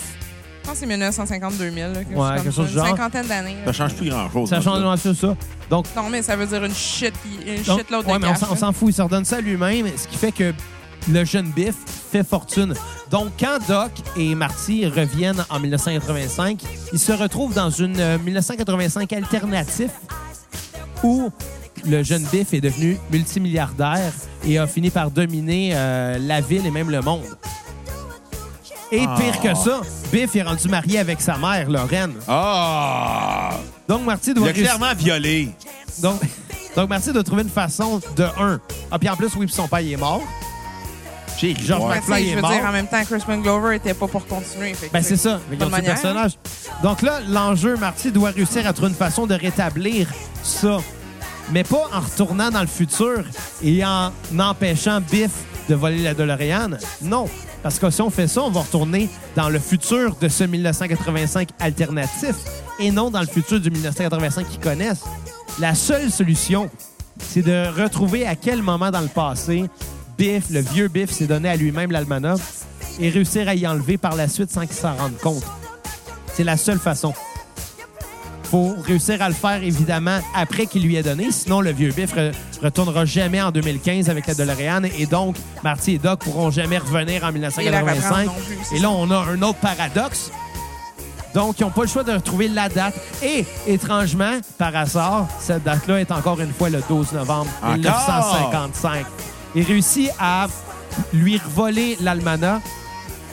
Je 0.63 0.69
pense 0.69 0.81
que 0.81 0.87
c'est 0.87 0.97
1950-2000. 0.97 1.93
là, 1.93 2.05
quelque 2.05 2.15
Ouais, 2.15 2.35
quelque 2.37 2.51
chose 2.51 2.57
ça. 2.57 2.63
du 2.65 2.73
genre. 2.75 2.87
Une 2.87 2.97
cinquantaine 2.97 3.27
d'années. 3.27 3.57
Ça 3.65 3.73
change 3.73 3.95
plus 3.95 4.09
grand-chose. 4.11 4.49
ça 4.49 4.61
change 4.61 5.03
tout 5.03 5.15
ça. 5.15 5.37
Donc, 5.69 5.87
Non, 5.97 6.09
mais 6.11 6.23
ça 6.23 6.37
veut 6.37 6.47
dire 6.47 6.65
une 6.65 6.75
shit, 6.75 7.13
une 7.47 7.63
Donc, 7.63 7.79
shitload 7.81 8.07
ouais, 8.07 8.15
de 8.15 8.19
mais 8.19 8.27
on 8.29 8.31
cash. 8.31 8.41
s'en- 8.41 8.47
on 8.51 8.55
là. 8.55 8.57
s'en 8.57 8.73
fout. 8.73 8.89
Il 8.91 8.95
se 8.95 9.03
redonne 9.03 9.25
ça 9.25 9.41
lui-même, 9.41 9.87
ce 9.97 10.07
qui 10.07 10.17
fait 10.17 10.33
que 10.33 10.53
le 11.11 11.25
jeune 11.25 11.51
Biff 11.51 11.75
fait 12.13 12.23
fortune. 12.27 12.75
Donc, 13.11 13.33
quand 13.41 13.59
Doc 13.67 13.91
et 14.17 14.35
Marty 14.35 14.87
reviennent 14.87 15.45
en 15.51 15.59
1985, 15.59 16.63
ils 16.93 16.99
se 16.99 17.13
retrouvent 17.13 17.55
dans 17.55 17.71
une 17.71 17.99
euh, 17.99 18.19
1985 18.19 19.13
alternatif 19.15 19.91
où 21.03 21.31
le 21.87 22.03
jeune 22.03 22.25
Biff 22.33 22.53
est 22.55 22.61
devenu 22.61 22.99
multimilliardaire 23.11 24.13
et 24.47 24.59
a 24.59 24.67
fini 24.67 24.91
par 24.91 25.11
dominer 25.11 25.71
euh, 25.75 26.19
la 26.19 26.41
ville 26.41 26.67
et 26.67 26.71
même 26.71 26.91
le 26.91 27.01
monde. 27.01 27.25
Et 28.93 29.05
Ah. 29.07 29.17
pire 29.19 29.41
que 29.41 29.55
ça, 29.59 29.81
Biff 30.13 30.35
est 30.35 30.43
rendu 30.43 30.69
marié 30.69 30.99
avec 30.99 31.21
sa 31.21 31.37
mère, 31.39 31.71
Lorraine. 31.71 32.15
Ah! 32.27 33.51
Donc, 33.89 34.05
Marty 34.05 34.31
Il 34.31 34.35
doit 34.35 34.49
a 34.49 34.53
réussir- 34.53 34.65
clairement 34.77 34.95
violé. 34.97 35.49
donc, 36.03 36.21
donc, 36.77 36.89
Marty 36.89 37.13
doit 37.13 37.23
trouver 37.23 37.43
une 37.43 37.49
façon 37.51 38.01
de 38.17 38.25
un. 38.39 38.61
Ah, 38.91 38.99
puis 38.99 39.09
en 39.09 39.17
plus, 39.17 39.29
oui, 39.37 39.47
puis 39.47 39.55
son 39.55 39.69
père 39.69 39.81
il 39.81 39.93
est 39.93 39.97
mort. 39.97 40.23
J'ai 41.39 41.55
George 41.55 41.85
ouais. 41.89 41.97
McFly 41.97 42.25
je 42.27 42.31
est 42.33 42.35
veux 42.35 42.41
mort. 42.43 42.51
dire, 42.51 42.65
en 42.67 42.73
même 42.73 42.87
temps, 42.89 43.03
Crispin 43.05 43.39
Glover 43.39 43.77
était 43.77 43.95
pas 43.95 44.09
pour 44.09 44.27
continuer. 44.27 44.75
fait 44.75 44.91
Ben, 44.93 45.03
c'est 45.03 45.17
ça, 45.17 45.41
l'autre 45.51 45.71
manière. 45.71 45.93
personnage. 45.95 46.33
Donc 46.83 47.01
là, 47.03 47.21
l'enjeu, 47.29 47.77
Marty 47.77 48.11
doit 48.13 48.31
réussir 48.31 48.67
à 48.67 48.73
trouver 48.73 48.91
une 48.91 48.97
façon 48.97 49.27
de 49.27 49.35
rétablir 49.35 50.09
ça. 50.43 50.79
Mais 51.53 51.65
pas 51.65 51.89
en 51.93 52.01
retournant 52.01 52.51
dans 52.51 52.61
le 52.61 52.67
futur 52.67 53.25
et 53.63 53.85
en 53.85 54.13
empêchant 54.39 55.01
Biff 55.01 55.33
de 55.69 55.75
voler 55.75 56.03
la 56.03 56.15
DeLorean. 56.15 56.71
Non. 57.03 57.29
Parce 57.63 57.79
que 57.79 57.91
si 57.91 58.01
on 58.01 58.11
fait 58.11 58.27
ça, 58.27 58.43
on 58.43 58.51
va 58.51 58.61
retourner 58.61 59.09
dans 59.37 59.49
le 59.49 59.59
futur 59.59 60.17
de 60.17 60.29
ce 60.29 60.45
1985 60.45 61.51
alternatif 61.59 62.37
et 62.79 62.91
non 62.91 63.11
dans 63.11 63.21
le 63.21 63.27
futur 63.27 63.61
du 63.61 63.71
1985 63.71 64.49
qu'ils 64.49 64.61
connaissent. 64.61 65.05
La 65.59 65.75
seule 65.75 66.11
solution, 66.11 66.71
c'est 67.19 67.43
de 67.43 67.69
retrouver 67.83 68.27
à 68.27 68.35
quel 68.35 68.63
moment 68.63 68.91
dans 68.91 69.01
le 69.01 69.09
passé 69.09 69.65
Biff, 70.17 70.51
le 70.51 70.61
vieux 70.61 70.89
Biff, 70.89 71.11
s'est 71.11 71.27
donné 71.27 71.49
à 71.49 71.57
lui-même 71.57 71.91
l'almanach 71.91 72.41
et 72.99 73.11
réussir 73.11 73.49
à 73.49 73.55
y 73.55 73.67
enlever 73.67 73.99
par 73.99 74.17
la 74.17 74.29
suite 74.29 74.51
sans 74.51 74.67
qu'il 74.67 74.77
s'en 74.77 74.95
rende 74.95 75.17
compte. 75.19 75.45
C'est 76.35 76.45
la 76.45 76.57
seule 76.57 76.79
façon. 76.79 77.13
Faut 78.51 78.75
réussir 78.85 79.23
à 79.23 79.29
le 79.29 79.35
faire, 79.35 79.63
évidemment, 79.63 80.19
après 80.35 80.67
qu'il 80.67 80.83
lui 80.83 80.97
ait 80.97 81.03
donné. 81.03 81.31
Sinon, 81.31 81.61
le 81.61 81.71
vieux 81.73 81.93
Biff 81.93 82.15
re- 82.15 82.33
retournera 82.63 83.05
jamais 83.05 83.41
en 83.41 83.51
2015 83.53 84.11
avec 84.11 84.27
la 84.27 84.35
DeLorean. 84.35 84.83
Et 84.99 85.07
donc, 85.07 85.37
Marty 85.63 85.93
et 85.95 85.99
Doc 85.99 86.21
pourront 86.21 86.51
jamais 86.51 86.79
revenir 86.79 87.23
en 87.25 87.29
Et 87.31 87.39
la 87.39 87.49
1985. 87.51 88.09
reprendre 88.11 88.25
non 88.27 88.45
plus, 88.47 88.59
c'est 88.69 88.77
Et 88.77 88.79
là, 88.81 88.91
on 88.91 89.11
a 89.11 89.17
un 89.19 89.43
autre 89.43 89.59
paradoxe. 89.61 90.31
Donc, 91.33 91.61
ils 91.61 91.63
n'ont 91.63 91.71
pas 91.71 91.83
le 91.83 91.89
choix 91.89 92.03
de 92.03 92.13
retrouver 92.13 92.49
la 92.49 92.69
date. 92.69 92.95
Et, 93.23 93.45
étrangement, 93.69 94.41
par 94.59 94.75
hasard, 94.75 95.29
cette 95.39 95.63
date-là 95.63 96.01
est 96.01 96.11
encore 96.11 96.41
une 96.41 96.53
fois 96.53 96.71
le 96.71 96.83
12 96.89 97.13
novembre 97.13 97.51
Encore? 97.63 97.75
1955. 97.77 99.07
Il 99.55 99.63
réussit 99.65 100.11
à 100.19 100.49
lui 101.13 101.41
voler 101.55 101.97
l'almanach 102.01 102.61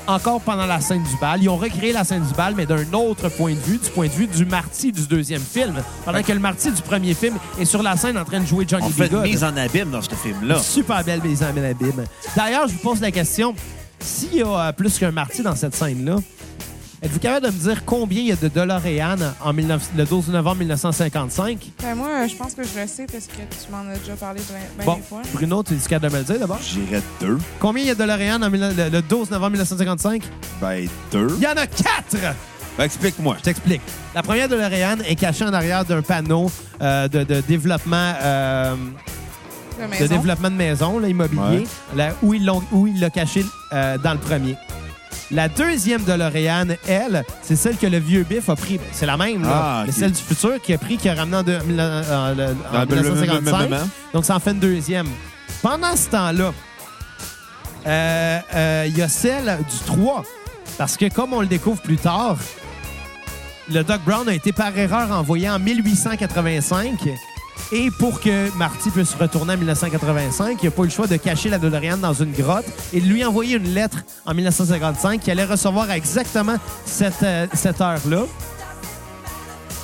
encore 0.08 0.42
pendant 0.42 0.66
la 0.66 0.80
scène 0.82 1.04
du 1.04 1.18
bal. 1.20 1.42
Ils 1.44 1.50
ont 1.50 1.58
recréé 1.58 1.92
la 1.94 2.04
scène 2.04 2.24
du 2.26 2.34
bal, 2.34 2.54
mais 2.56 2.66
d'un 2.66 2.92
autre 2.94 3.30
point 3.30 3.54
de 3.54 3.60
vue, 3.60 3.78
du 3.78 3.90
point 3.90 4.08
de 4.08 4.12
vue 4.12 4.28
du 4.28 4.46
Marty 4.46 4.92
du 4.92 5.06
deuxième 5.08 5.42
film. 5.42 5.76
Pendant 6.06 6.22
que 6.24 6.32
le 6.32 6.40
Marty 6.40 6.72
du 6.72 6.82
premier 6.82 7.14
film 7.14 7.36
est 7.60 7.66
sur 7.66 7.84
la 7.84 7.96
scène 7.98 8.18
en 8.18 8.24
train 8.26 8.40
de 8.40 8.46
jouer 8.46 8.66
Johnny 8.68 8.86
On 8.88 8.90
fait 8.90 9.10
B. 9.10 9.14
une 9.14 9.22
mise 9.24 9.44
en 9.44 9.56
abîme 9.56 9.92
dans 9.92 10.02
ce 10.02 10.16
film-là. 10.16 10.60
Super 10.60 11.04
belle 11.04 11.22
mise 11.22 11.44
en 11.44 11.50
abîme. 11.50 12.04
D'ailleurs, 12.36 12.68
je 12.68 12.74
vous 12.74 12.80
pose 12.80 13.02
la 13.02 13.12
question. 13.12 13.54
S'il 14.00 14.36
y 14.36 14.42
a 14.44 14.48
euh, 14.68 14.72
plus 14.72 14.98
qu'un 15.00 15.12
Marty 15.12 15.42
dans 15.42 15.56
cette 15.56 15.76
scène-là, 15.76 16.18
êtes-vous 17.04 17.20
capable 17.20 17.48
de 17.48 17.52
me 17.52 17.58
dire 17.60 17.86
combien 17.86 18.20
il 18.22 18.28
y 18.28 18.32
a 18.32 18.36
de 18.36 18.48
DeLorean 18.48 19.18
en 19.44 19.54
19 19.54 19.90
le 19.96 20.06
12 20.06 20.30
novembre 20.30 20.58
1955? 20.58 21.60
Ben, 21.82 21.96
moi, 21.96 22.28
je 22.28 22.36
pense 22.36 22.54
que 22.54 22.64
je 22.64 22.80
le 22.82 22.88
sais 22.88 23.06
parce 23.06 23.28
que 23.28 23.34
tu 23.38 23.72
m'en 23.72 23.90
as 23.92 23.98
déjà 23.98 24.14
parlé 24.16 24.42
Bon, 24.86 24.96
des 24.96 25.02
fois. 25.02 25.22
Bruno, 25.34 25.64
tu 25.64 25.74
es 25.74 25.78
capable 25.78 26.12
de 26.14 26.18
me 26.18 26.22
le 26.22 26.26
dire 26.26 26.40
d'abord? 26.40 26.60
J'irais 26.62 27.02
deux. 27.22 27.38
Combien 27.60 27.84
il 27.84 27.88
y 27.88 27.92
a 27.92 27.96
de 27.96 28.00
DeLorean 28.00 28.42
en 28.42 28.50
mille- 28.50 28.74
le, 28.76 28.90
le 28.90 29.02
12 29.02 29.30
novembre 29.32 29.52
1955? 29.52 30.24
Ben, 30.62 30.88
deux. 31.12 31.28
Il 31.38 31.44
y 31.44 31.48
en 31.48 31.52
a 31.52 31.68
quatre! 31.68 32.18
Ben, 32.78 32.84
explique-moi. 32.84 33.36
Je 33.40 33.44
t'explique. 33.44 33.82
La 34.16 34.24
première 34.24 34.48
DeLorean 34.50 34.98
est 35.06 35.16
cachée 35.16 35.46
en 35.46 35.54
arrière 35.54 35.86
d'un 35.86 36.02
panneau 36.02 36.52
euh, 36.82 37.08
de, 37.08 37.24
de 37.24 37.42
développement 37.42 38.14
euh, 38.22 38.76
de 39.80 39.86
maison. 39.88 40.16
développement 40.16 40.50
de 40.50 40.56
maison, 40.56 41.00
là, 41.00 41.08
immobilier, 41.08 41.42
Ouais. 41.42 41.64
là, 41.96 42.14
où 42.24 42.34
ils 42.34 42.44
l'ont 42.46 42.64
où 42.72 42.88
il 42.88 43.00
l'a 43.00 43.10
caché 43.12 43.46
euh, 43.74 43.98
dans 44.00 44.14
le 44.14 44.20
premier. 44.20 44.56
La 45.32 45.50
deuxième 45.50 46.04
DeLorean, 46.04 46.68
elle, 46.88 47.24
c'est 47.44 47.58
celle 47.58 47.76
que 47.76 47.86
le 47.88 47.98
vieux 47.98 48.24
Biff 48.24 48.48
a 48.50 48.56
pris. 48.56 48.80
C'est 48.94 49.06
la 49.06 49.18
même, 49.18 49.42
là. 49.44 49.50
Ah, 49.52 49.84
mais 49.86 49.92
ok. 49.92 49.96
celle 50.00 50.12
du 50.14 50.22
futur 50.22 50.62
qui 50.62 50.74
a 50.74 50.78
pris, 50.78 50.96
qui 50.98 51.10
a 51.10 51.16
ramené 51.16 51.38
en, 51.38 51.44
deux- 51.44 51.58
en- 51.58 51.60
en- 51.60 52.32
en 52.32 52.36
Dans 52.36 52.36
le- 52.36 52.96
le- 52.96 53.02
le- 53.02 53.12
1955. 53.12 53.70
le- 53.70 53.76
le- 53.76 53.82
Donc, 54.14 54.24
ça 54.26 54.36
en 54.38 54.40
fait 54.40 54.52
une 54.52 54.60
deuxième. 54.60 55.08
Pendant 55.62 55.96
ce 55.98 56.08
temps-là, 56.10 56.54
euh, 57.86 58.40
euh, 58.56 58.86
il 58.88 58.98
y 58.98 59.02
a 59.02 59.08
celle 59.10 59.58
du 59.70 59.78
3. 59.86 60.24
Parce 60.78 60.96
que, 60.96 61.10
comme 61.10 61.34
on 61.34 61.42
le 61.42 61.48
découvre 61.48 61.82
plus 61.82 61.98
tard, 61.98 62.38
le 63.70 63.84
Doc 63.84 64.02
Brown 64.06 64.30
a 64.30 64.34
été 64.34 64.54
par 64.54 64.78
erreur 64.78 65.12
envoyé 65.12 65.50
en 65.50 65.60
1885. 65.60 67.10
Et 67.72 67.92
pour 67.92 68.22
que 68.22 68.56
Marty 68.58 68.90
puisse 68.92 69.14
retourner 69.16 69.54
en 69.54 69.58
1985, 69.58 70.58
il 70.62 70.66
n'a 70.66 70.72
pas 70.72 70.82
eu 70.84 70.86
le 70.86 70.92
choix 70.92 71.08
de 71.08 71.18
cacher 71.18 71.50
la 71.50 71.60
DeLorean 71.60 71.98
dans 71.98 72.14
une 72.14 72.32
grotte 72.32 72.66
et 72.94 73.02
de 73.02 73.06
lui 73.06 73.26
envoyer 73.26 73.58
une 73.58 73.74
lettre 73.74 74.00
en 74.26 74.34
1955 74.34 75.22
qu'il 75.22 75.32
allait 75.32 75.46
recevoir 75.46 75.90
à 75.90 75.98
exactement 75.98 76.56
cette, 76.86 77.24
euh, 77.24 77.48
cette 77.54 77.82
heure-là. 77.82 78.24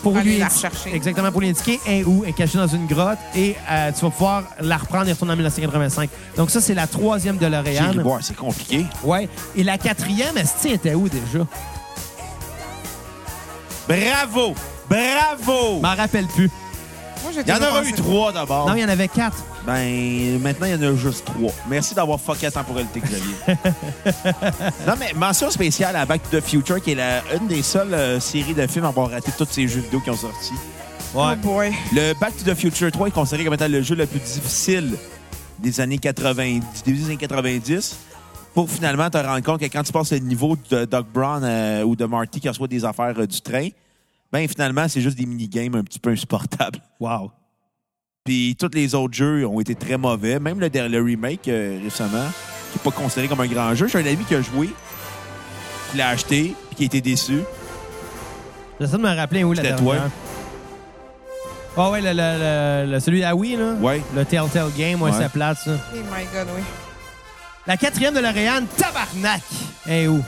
Pour 0.01 0.17
Aller 0.17 0.31
lui 0.31 0.37
la 0.39 0.49
rechercher. 0.49 0.93
Exactement, 0.93 1.31
pour 1.31 1.39
lui 1.39 1.49
indiquer 1.49 1.79
un 1.87 2.03
où, 2.03 2.25
est 2.25 2.33
cachée 2.33 2.57
dans 2.57 2.67
une 2.67 2.87
grotte 2.87 3.19
et 3.35 3.55
euh, 3.71 3.91
tu 3.93 4.01
vas 4.01 4.11
pouvoir 4.11 4.43
la 4.59 4.75
reprendre 4.75 5.07
et 5.07 5.13
retourner 5.13 5.31
en 5.31 5.37
1985. 5.37 6.09
Donc 6.35 6.49
ça, 6.49 6.59
c'est 6.59 6.73
la 6.73 6.87
troisième 6.87 7.37
J'ai 7.39 7.45
DeLorean. 7.49 7.93
le 7.93 8.03
voir, 8.03 8.19
c'est 8.21 8.35
compliqué. 8.35 8.85
Ouais. 9.03 9.29
Et 9.55 9.63
la 9.63 9.77
quatrième, 9.77 10.37
Esti 10.37 10.69
était 10.69 10.93
où 10.93 11.07
déjà? 11.07 11.45
Bravo! 13.87 14.53
Bravo! 14.89 15.77
Je 15.77 15.81
m'en 15.81 15.95
rappelle 15.95 16.27
plus. 16.27 16.49
Il 17.31 17.47
y 17.47 17.51
en 17.51 17.61
aura 17.61 17.83
eu 17.83 17.93
trois 17.93 18.31
d'abord. 18.31 18.67
Non, 18.67 18.75
il 18.75 18.81
y 18.81 18.85
en 18.85 18.89
avait 18.89 19.07
quatre. 19.07 19.37
Ben, 19.65 20.39
maintenant, 20.39 20.67
il 20.67 20.73
y 20.73 20.75
en 20.75 20.93
a 20.93 20.95
juste 20.95 21.25
trois. 21.25 21.51
Merci 21.69 21.95
d'avoir 21.95 22.19
fucké 22.19 22.47
la 22.47 22.51
temporalité, 22.51 22.99
Xavier. 22.99 23.35
non, 24.87 24.93
mais 24.99 25.13
mention 25.15 25.49
spéciale 25.49 25.95
à 25.95 26.05
Back 26.05 26.21
to 26.29 26.39
the 26.39 26.43
Future, 26.43 26.81
qui 26.81 26.91
est 26.91 26.95
la, 26.95 27.21
une 27.35 27.47
des 27.47 27.61
seules 27.61 27.93
euh, 27.93 28.19
séries 28.19 28.53
de 28.53 28.67
films 28.67 28.85
à 28.85 28.89
avoir 28.89 29.09
raté 29.09 29.31
tous 29.37 29.47
ces 29.49 29.67
jeux 29.67 29.81
vidéo 29.81 29.99
qui 30.01 30.09
ont 30.09 30.17
sorti. 30.17 30.53
Oh 31.15 31.29
boy. 31.37 31.71
Le 31.93 32.13
Back 32.19 32.33
to 32.37 32.51
the 32.51 32.55
Future 32.55 32.91
3 32.91 33.07
est 33.07 33.11
considéré 33.11 33.45
comme 33.45 33.53
étant 33.53 33.67
le 33.67 33.81
jeu 33.81 33.95
le 33.95 34.05
plus 34.05 34.19
difficile 34.19 34.97
des 35.59 35.79
années 35.79 35.99
90, 35.99 36.59
du 36.59 36.81
début 36.85 36.97
des 36.97 37.05
années 37.05 37.17
90, 37.17 37.97
pour 38.53 38.69
finalement 38.69 39.09
te 39.09 39.17
rendre 39.17 39.41
compte 39.41 39.59
que 39.59 39.65
quand 39.65 39.83
tu 39.83 39.91
passes 39.93 40.11
le 40.11 40.19
niveau 40.19 40.57
de 40.69 40.85
Doc 40.85 41.07
Brown 41.13 41.43
euh, 41.43 41.83
ou 41.83 41.95
de 41.95 42.05
Marty 42.05 42.39
qui 42.39 42.49
reçoit 42.49 42.67
des 42.67 42.83
affaires 42.83 43.13
euh, 43.17 43.25
du 43.25 43.41
train, 43.41 43.69
ben 44.33 44.47
finalement, 44.49 44.87
c'est 44.89 44.99
juste 44.99 45.17
des 45.17 45.25
minigames 45.27 45.75
un 45.75 45.83
petit 45.83 45.99
peu 45.99 46.09
insupportables. 46.09 46.79
Wow. 46.99 47.31
Puis 48.25 48.55
tous 48.57 48.69
les 48.73 48.95
autres 48.95 49.13
jeux 49.13 49.45
ont 49.45 49.59
été 49.59 49.75
très 49.75 49.97
mauvais. 49.97 50.39
Même 50.39 50.59
le, 50.59 50.69
le 50.69 51.01
remake 51.01 51.47
euh, 51.49 51.79
récemment, 51.83 52.27
qui 52.71 52.77
n'est 52.79 52.83
pas 52.83 52.91
considéré 52.91 53.27
comme 53.27 53.41
un 53.41 53.47
grand 53.47 53.75
jeu. 53.75 53.87
J'ai 53.87 53.97
un 53.99 54.05
ami 54.05 54.23
qui 54.25 54.33
a 54.35 54.41
joué, 54.41 54.69
qui 55.91 55.97
l'a 55.97 56.07
acheté, 56.09 56.55
puis 56.69 56.75
qui 56.77 56.83
a 56.83 56.85
été 56.85 57.01
déçu. 57.01 57.39
J'essaie 58.79 58.93
de 58.97 59.01
me 59.01 59.13
rappeler 59.15 59.43
où 59.43 59.51
la 59.53 59.61
C'était 59.61 59.75
dernière. 59.75 60.03
toi. 60.03 60.11
Ah 61.75 61.91
ouais, 61.91 62.01
le, 62.01 62.09
le- 62.13 62.85
le- 62.85 62.91
le- 62.93 62.99
celui 63.01 63.23
à 63.25 63.35
Wii, 63.35 63.57
là. 63.57 63.73
Ouais. 63.81 64.01
Le 64.15 64.23
Telltale 64.23 64.71
Game, 64.77 65.01
ouais, 65.01 65.11
Ouais. 65.11 65.17
c'est 65.19 65.29
plate, 65.31 65.57
ça. 65.57 65.71
Oh 65.93 65.97
my 65.97 66.23
God, 66.33 66.47
oui. 66.55 66.63
La 67.67 67.75
quatrième 67.77 68.13
de 68.13 68.19
Lorraine, 68.21 68.65
tabarnak! 68.77 69.41
Hey, 69.85 70.07
où? 70.07 70.23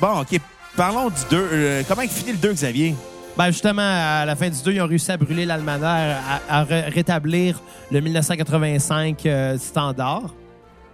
Bon, 0.00 0.20
OK. 0.20 0.38
Parlons 0.76 1.08
du 1.08 1.20
2. 1.30 1.84
comment 1.88 2.02
il 2.02 2.08
finit 2.08 2.32
le 2.32 2.38
2, 2.38 2.52
Xavier? 2.52 2.94
Ben 3.36 3.46
justement, 3.46 3.82
à 3.82 4.24
la 4.24 4.36
fin 4.36 4.48
du 4.48 4.60
2, 4.62 4.72
ils 4.72 4.80
ont 4.82 4.86
réussi 4.86 5.10
à 5.10 5.16
brûler 5.16 5.44
l'almanach, 5.44 6.16
à, 6.48 6.60
à 6.60 6.64
ré- 6.64 6.82
rétablir 6.88 7.60
le 7.90 8.00
1985 8.00 9.26
euh, 9.26 9.58
standard. 9.58 10.34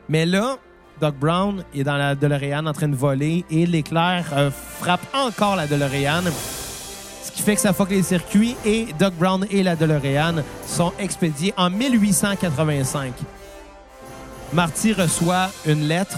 Mais 0.08 0.24
là, 0.26 0.56
Doc 1.00 1.14
Brown 1.16 1.64
est 1.74 1.84
dans 1.84 1.96
la 1.96 2.14
DeLorean 2.14 2.66
en 2.66 2.72
train 2.72 2.88
de 2.88 2.96
voler 2.96 3.44
et 3.50 3.66
l'éclair 3.66 4.26
euh, 4.34 4.50
frappe 4.80 5.00
encore 5.14 5.56
la 5.56 5.66
DeLorean. 5.66 6.22
Ce 7.22 7.30
qui 7.30 7.42
fait 7.42 7.54
que 7.54 7.60
ça 7.60 7.72
fuck 7.72 7.90
les 7.90 8.02
circuits 8.02 8.56
et 8.64 8.86
Doc 8.98 9.14
Brown 9.14 9.46
et 9.50 9.62
la 9.62 9.76
DeLorean 9.76 10.42
sont 10.66 10.92
expédiés 10.98 11.52
en 11.56 11.68
1885. 11.70 13.12
Marty 14.52 14.92
reçoit 14.94 15.50
une 15.66 15.86
lettre 15.86 16.16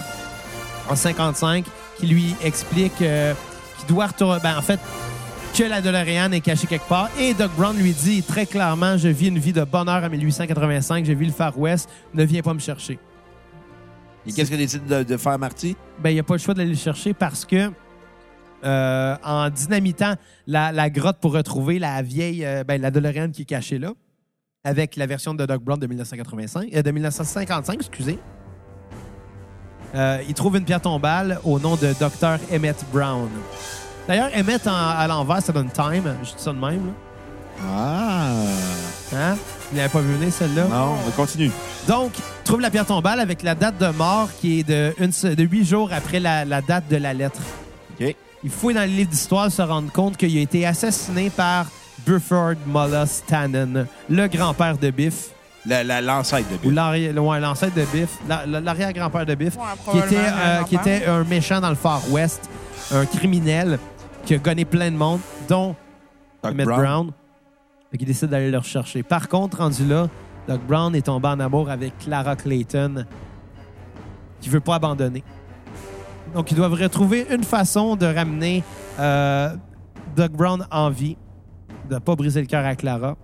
en 0.89 0.95
55 0.95 1.65
qui 1.99 2.07
lui 2.07 2.35
explique 2.43 3.01
euh, 3.01 3.33
doit 3.87 4.07
retourner. 4.07 4.39
Ben, 4.41 4.57
en 4.57 4.61
fait, 4.61 4.79
que 5.57 5.63
la 5.63 5.81
DeLorean 5.81 6.31
est 6.31 6.41
cachée 6.41 6.67
quelque 6.67 6.87
part. 6.87 7.09
Et 7.19 7.33
Doc 7.33 7.51
Brown 7.57 7.77
lui 7.77 7.91
dit 7.93 8.23
très 8.23 8.45
clairement 8.45 8.97
Je 8.97 9.07
vis 9.09 9.27
une 9.27 9.37
vie 9.39 9.53
de 9.53 9.63
bonheur 9.63 10.03
en 10.03 10.09
1885, 10.09 11.05
je 11.05 11.13
vis 11.13 11.27
le 11.27 11.31
Far 11.31 11.57
West, 11.59 11.89
ne 12.13 12.23
viens 12.23 12.41
pas 12.41 12.53
me 12.53 12.59
chercher. 12.59 12.97
Et 14.25 14.31
qu'est-ce 14.31 14.49
que 14.51 14.55
décide 14.55 14.85
de, 14.85 15.03
de 15.03 15.17
faire 15.17 15.37
Marty? 15.37 15.75
Ben, 15.99 16.09
il 16.09 16.13
n'y 16.13 16.19
a 16.19 16.23
pas 16.23 16.33
le 16.35 16.39
choix 16.39 16.53
d'aller 16.53 16.69
le 16.71 16.75
chercher 16.75 17.13
parce 17.13 17.45
que. 17.45 17.71
euh, 18.63 19.15
en 19.23 19.49
dynamitant 19.49 20.13
la, 20.47 20.71
la 20.71 20.89
grotte 20.89 21.17
pour 21.19 21.33
retrouver 21.33 21.79
la 21.79 22.01
vieille, 22.01 22.45
euh, 22.45 22.63
ben, 22.63 22.81
la 22.81 22.91
DeLorean 22.91 23.29
qui 23.31 23.41
est 23.41 23.45
cachée 23.45 23.77
là, 23.77 23.91
avec 24.63 24.95
la 24.95 25.05
version 25.05 25.33
de 25.33 25.45
Doc 25.45 25.61
Brown 25.61 25.77
de 25.77 25.85
1985, 25.87 26.69
euh, 26.73 26.81
de 26.81 26.91
1955, 26.91 27.75
excusez. 27.75 28.17
Euh, 29.95 30.19
il 30.27 30.33
trouve 30.33 30.57
une 30.57 30.65
pierre 30.65 30.81
tombale 30.81 31.39
au 31.43 31.59
nom 31.59 31.75
de 31.75 31.93
Dr. 31.99 32.37
Emmett 32.51 32.83
Brown. 32.91 33.29
D'ailleurs, 34.07 34.29
Emmett 34.35 34.65
en- 34.67 34.71
à 34.73 35.05
l'envers, 35.07 35.41
ça 35.41 35.53
donne 35.53 35.69
time. 35.69 36.15
Je 36.23 36.29
dis 36.29 36.33
ça 36.37 36.51
de 36.51 36.57
même. 36.59 36.87
là. 36.87 36.93
Ah! 37.71 38.31
Hein? 39.15 39.35
Il 39.71 39.77
n'avait 39.77 39.89
pas 39.89 40.01
vu 40.01 40.13
venir 40.15 40.33
celle-là. 40.33 40.65
Non, 40.69 40.95
on 41.07 41.11
continue. 41.11 41.51
Donc, 41.87 42.11
il 42.17 42.43
trouve 42.43 42.61
la 42.61 42.69
pierre 42.71 42.85
tombale 42.85 43.19
avec 43.19 43.43
la 43.43 43.55
date 43.55 43.77
de 43.77 43.87
mort 43.87 44.29
qui 44.41 44.59
est 44.59 44.63
de, 44.63 44.93
une, 44.99 45.11
se- 45.11 45.27
de 45.27 45.43
huit 45.43 45.65
jours 45.65 45.89
après 45.93 46.19
la, 46.19 46.45
la 46.45 46.61
date 46.61 46.87
de 46.89 46.97
la 46.97 47.13
lettre. 47.13 47.39
OK. 47.99 48.15
Il 48.43 48.49
fouille 48.49 48.73
dans 48.73 48.81
les 48.81 48.87
livres 48.87 49.09
d'histoire 49.09 49.51
se 49.51 49.61
rendre 49.61 49.91
compte 49.91 50.17
qu'il 50.17 50.35
a 50.37 50.41
été 50.41 50.65
assassiné 50.65 51.29
par 51.29 51.67
Buford 52.05 52.55
Mullis 52.67 53.21
Tannen, 53.27 53.85
le 54.09 54.27
grand-père 54.27 54.77
de 54.77 54.89
Biff, 54.89 55.29
L'ancêtre 55.65 56.49
de 56.61 56.67
ou 56.69 57.29
ouais, 57.29 57.39
l'ancêtre 57.39 57.75
de 57.75 57.85
Biff, 57.85 58.17
la- 58.27 58.45
la- 58.45 58.59
l'arrière-grand-père 58.59 59.25
de 59.25 59.35
Biff, 59.35 59.55
Ouais, 59.55 59.63
qui, 59.91 59.97
était, 59.97 60.07
probablement 60.15 60.37
euh, 60.43 60.59
un 60.59 60.63
qui 60.65 60.75
était 60.75 61.05
un 61.05 61.23
méchant 61.23 61.61
dans 61.61 61.69
le 61.69 61.75
Far 61.75 62.01
West, 62.11 62.49
un 62.93 63.05
criminel 63.05 63.79
qui 64.25 64.33
a 64.33 64.37
gonné 64.39 64.65
plein 64.65 64.91
de 64.91 64.97
monde, 64.97 65.21
dont 65.47 65.75
Doc 66.43 66.51
Emmett 66.51 66.65
Brown. 66.65 66.79
Brown. 66.81 67.11
Fait 67.91 67.97
qu'il 67.97 68.07
décide 68.07 68.29
d'aller 68.29 68.51
le 68.51 68.57
rechercher. 68.57 69.03
Par 69.03 69.29
contre, 69.29 69.57
rendu 69.59 69.85
là, 69.85 70.07
Doc 70.47 70.61
Brown 70.67 70.93
est 70.95 71.03
tombé 71.05 71.27
en 71.29 71.39
amour 71.39 71.69
avec 71.69 71.97
Clara 71.99 72.35
Clayton, 72.35 73.05
qui 74.41 74.49
veut 74.49 74.59
pas 74.59 74.75
abandonner. 74.75 75.23
Donc, 76.33 76.51
ils 76.51 76.55
doivent 76.55 76.73
retrouver 76.73 77.25
une 77.29 77.43
façon 77.43 77.95
de 77.95 78.05
ramener 78.05 78.63
euh, 78.99 79.55
Doc 80.15 80.31
Brown 80.33 80.65
en 80.71 80.89
vie, 80.89 81.15
de 81.89 81.97
pas 81.99 82.15
briser 82.15 82.41
le 82.41 82.47
cœur 82.47 82.65
à 82.65 82.75
Clara, 82.75 83.15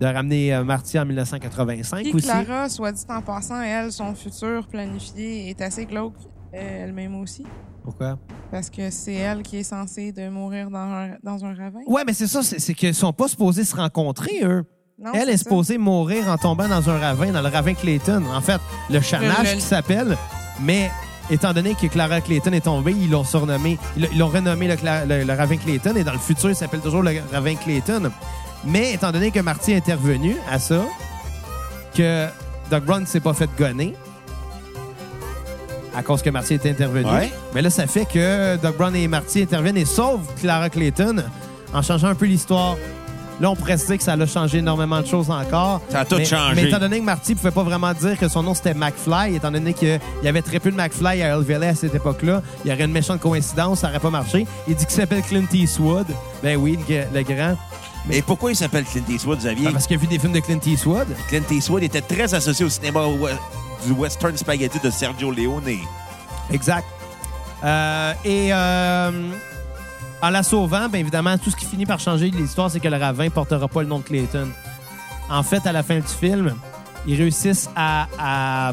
de 0.00 0.06
ramener 0.06 0.54
euh, 0.54 0.64
Marty 0.64 0.98
en 0.98 1.04
1985 1.04 2.02
Puis 2.04 2.14
aussi. 2.14 2.26
Clara, 2.26 2.68
soit 2.68 2.92
dit 2.92 3.04
en 3.08 3.20
passant, 3.22 3.60
elle, 3.60 3.90
son 3.92 4.14
futur 4.14 4.66
planifié 4.68 5.50
est 5.50 5.60
assez 5.60 5.86
glauque 5.86 6.14
euh, 6.54 6.84
elle-même 6.84 7.14
aussi. 7.20 7.44
Pourquoi? 7.84 8.18
Parce 8.50 8.68
que 8.70 8.90
c'est 8.90 9.14
elle 9.14 9.42
qui 9.42 9.58
est 9.58 9.62
censée 9.62 10.12
de 10.12 10.28
mourir 10.28 10.70
dans 10.70 10.78
un, 10.78 11.10
dans 11.22 11.44
un 11.44 11.54
ravin. 11.54 11.80
Ouais, 11.86 12.02
mais 12.06 12.12
c'est 12.12 12.26
ça, 12.26 12.42
c'est 12.42 12.58
c'est 12.58 12.74
qu'ils 12.74 12.94
sont 12.94 13.12
pas 13.12 13.28
supposés 13.28 13.64
se 13.64 13.74
rencontrer, 13.76 14.40
eux. 14.42 14.64
Non, 15.00 15.12
Elle 15.14 15.28
est 15.30 15.36
supposée 15.36 15.78
mourir 15.78 16.28
en 16.28 16.36
tombant 16.36 16.66
dans 16.68 16.90
un 16.90 16.98
ravin, 16.98 17.30
dans 17.32 17.40
le 17.40 17.48
ravin 17.48 17.74
Clayton. 17.74 18.22
En 18.34 18.40
fait, 18.40 18.60
le 18.90 19.00
charnage 19.00 19.50
Le- 19.50 19.54
qui 19.54 19.60
s'appelle, 19.60 20.16
mais 20.60 20.90
étant 21.30 21.52
donné 21.52 21.74
que 21.76 21.86
Clara 21.86 22.20
Clayton 22.20 22.52
est 22.52 22.64
tombée, 22.64 22.92
ils 22.92 23.08
l'ont 23.10 23.22
surnommé, 23.24 23.78
ils 23.96 24.18
l'ont 24.18 24.26
renommé 24.28 24.66
le, 24.66 24.74
Cla- 24.74 25.06
le- 25.06 25.22
le 25.24 25.32
ravin 25.34 25.56
Clayton 25.56 25.94
et 25.94 26.02
dans 26.04 26.12
le 26.12 26.18
futur, 26.18 26.50
il 26.50 26.56
s'appelle 26.56 26.80
toujours 26.80 27.02
le 27.02 27.12
ravin 27.32 27.54
Clayton. 27.54 28.10
Mais 28.64 28.94
étant 28.94 29.12
donné 29.12 29.30
que 29.30 29.40
Marty 29.40 29.72
est 29.72 29.76
intervenu 29.76 30.36
à 30.50 30.58
ça, 30.58 30.84
que 31.94 32.26
Doc 32.70 32.84
Brown 32.84 33.02
ne 33.02 33.06
s'est 33.06 33.20
pas 33.20 33.34
fait 33.34 33.48
gonner, 33.58 33.94
à 35.96 36.02
cause 36.02 36.22
que 36.22 36.30
Marty 36.30 36.54
est 36.54 36.66
intervenu. 36.66 37.06
Ouais. 37.10 37.32
Mais 37.54 37.62
là, 37.62 37.70
ça 37.70 37.86
fait 37.86 38.04
que 38.04 38.56
Doc 38.56 38.76
Brown 38.76 38.94
et 38.94 39.08
Marty 39.08 39.42
interviennent 39.42 39.76
et 39.76 39.84
sauvent 39.84 40.26
Clara 40.40 40.70
Clayton 40.70 41.24
en 41.72 41.82
changeant 41.82 42.08
un 42.08 42.14
peu 42.14 42.26
l'histoire. 42.26 42.76
Là, 43.40 43.50
on 43.50 43.56
pourrait 43.56 43.78
se 43.78 43.86
dire 43.86 43.98
que 43.98 44.02
ça 44.02 44.14
a 44.14 44.26
changé 44.26 44.58
énormément 44.58 45.00
de 45.00 45.06
choses 45.06 45.30
encore. 45.30 45.80
Ça 45.90 46.00
a 46.00 46.04
tout 46.04 46.16
mais, 46.16 46.24
changé. 46.24 46.54
Mais 46.56 46.68
étant 46.68 46.80
donné 46.80 46.98
que 46.98 47.04
Marty 47.04 47.36
pouvait 47.36 47.52
pas 47.52 47.62
vraiment 47.62 47.92
dire 47.94 48.18
que 48.18 48.26
son 48.26 48.42
nom 48.42 48.52
c'était 48.52 48.74
McFly, 48.74 49.36
étant 49.36 49.52
donné 49.52 49.74
qu'il 49.74 50.00
y 50.24 50.28
avait 50.28 50.42
très 50.42 50.58
peu 50.58 50.72
de 50.72 50.76
McFly 50.76 51.22
à 51.22 51.36
Elville 51.36 51.62
à 51.62 51.74
cette 51.74 51.94
époque-là, 51.94 52.42
il 52.64 52.70
y 52.70 52.74
aurait 52.74 52.84
une 52.84 52.92
méchante 52.92 53.20
coïncidence, 53.20 53.80
ça 53.80 53.88
aurait 53.90 54.00
pas 54.00 54.10
marché. 54.10 54.44
Il 54.66 54.74
dit 54.74 54.84
qu'il 54.84 54.94
s'appelle 54.94 55.22
Clint 55.22 55.46
Eastwood. 55.52 56.06
Ben 56.42 56.56
oui, 56.56 56.78
le, 56.88 57.04
le 57.14 57.22
grand. 57.22 57.56
Mais 58.06 58.22
pourquoi 58.22 58.50
il 58.52 58.56
s'appelle 58.56 58.84
Clint 58.84 59.04
Eastwood, 59.08 59.38
Xavier? 59.38 59.66
Ben, 59.66 59.72
parce 59.72 59.86
qu'il 59.86 59.96
a 59.96 60.00
vu 60.00 60.06
des 60.06 60.18
films 60.18 60.32
de 60.32 60.40
Clint 60.40 60.60
Eastwood. 60.64 61.06
Clint 61.28 61.42
Eastwood 61.50 61.82
était 61.82 62.00
très 62.00 62.32
associé 62.34 62.64
au 62.64 62.68
cinéma 62.68 63.00
du 63.86 63.92
western 63.92 64.36
spaghetti 64.36 64.78
de 64.80 64.90
Sergio 64.90 65.30
Leone. 65.30 65.78
Exact. 66.50 66.86
Euh, 67.64 68.12
et 68.24 68.52
euh, 68.52 69.10
en 70.22 70.30
la 70.30 70.42
sauvant, 70.42 70.88
bien 70.88 71.00
évidemment, 71.00 71.36
tout 71.38 71.50
ce 71.50 71.56
qui 71.56 71.64
finit 71.64 71.86
par 71.86 72.00
changer 72.00 72.30
l'histoire, 72.30 72.70
c'est 72.70 72.80
que 72.80 72.88
le 72.88 72.96
ravin 72.96 73.28
portera 73.30 73.68
pas 73.68 73.82
le 73.82 73.88
nom 73.88 73.98
de 73.98 74.04
Clayton. 74.04 74.48
En 75.28 75.42
fait, 75.42 75.66
à 75.66 75.72
la 75.72 75.82
fin 75.82 75.96
du 75.96 76.06
film, 76.06 76.54
ils 77.06 77.16
réussissent 77.16 77.68
à, 77.76 78.08
à 78.18 78.72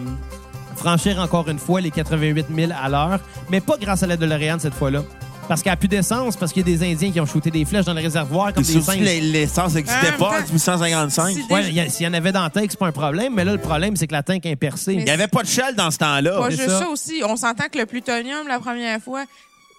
franchir 0.75 1.19
encore 1.19 1.49
une 1.49 1.59
fois 1.59 1.81
les 1.81 1.91
88 1.91 2.47
000 2.53 2.71
à 2.79 2.89
l'heure, 2.89 3.19
mais 3.49 3.59
pas 3.61 3.77
grâce 3.77 4.03
à 4.03 4.07
l'aide 4.07 4.19
de 4.19 4.25
l'Orient 4.25 4.57
cette 4.59 4.73
fois-là. 4.73 5.01
Parce 5.47 5.61
qu'elle 5.61 5.73
a 5.73 5.77
plus 5.77 5.87
d'essence, 5.87 6.35
parce 6.37 6.51
qu'il 6.51 6.67
y 6.67 6.73
a 6.73 6.77
des 6.77 6.91
Indiens 6.91 7.11
qui 7.11 7.19
ont 7.21 7.25
shooté 7.25 7.51
des 7.51 7.65
flèches 7.65 7.85
dans 7.85 7.93
le 7.93 8.01
réservoir 8.01 8.51
comme 8.53 8.63
des 8.63 8.81
singes. 8.81 8.97
que 8.97 9.03
l'essence 9.03 9.75
n'existait 9.75 10.11
pas 10.13 10.29
en 10.29 10.31
même 10.31 10.41
temps, 10.41 10.47
1855. 10.47 11.33
si- 11.35 11.53
Ouais, 11.53 11.67
il 11.67 11.73
y 11.75 11.79
a- 11.79 11.89
s'il 11.89 12.05
y 12.05 12.09
en 12.09 12.13
avait 12.13 12.31
dans 12.31 12.41
la 12.41 12.49
tank, 12.49 12.65
c'est 12.69 12.79
pas 12.79 12.87
un 12.87 12.91
problème, 12.91 13.33
mais 13.35 13.45
là, 13.45 13.51
le 13.51 13.59
problème, 13.59 13.95
c'est 13.95 14.07
que 14.07 14.13
la 14.13 14.23
tank 14.23 14.43
est 14.45 14.55
percée. 14.55 14.93
Il 14.93 15.03
n'y 15.03 15.09
avait 15.11 15.27
pas 15.27 15.43
de 15.43 15.47
shell 15.47 15.75
dans 15.75 15.91
ce 15.91 15.97
temps-là. 15.99 16.37
Pas 16.39 16.45
c'est 16.49 16.57
juste 16.57 16.69
ça. 16.69 16.79
ça. 16.79 16.89
aussi. 16.89 17.21
On 17.23 17.35
s'entend 17.35 17.65
que 17.71 17.77
le 17.77 17.85
plutonium, 17.85 18.47
la 18.47 18.59
première 18.59 18.99
fois, 18.99 19.25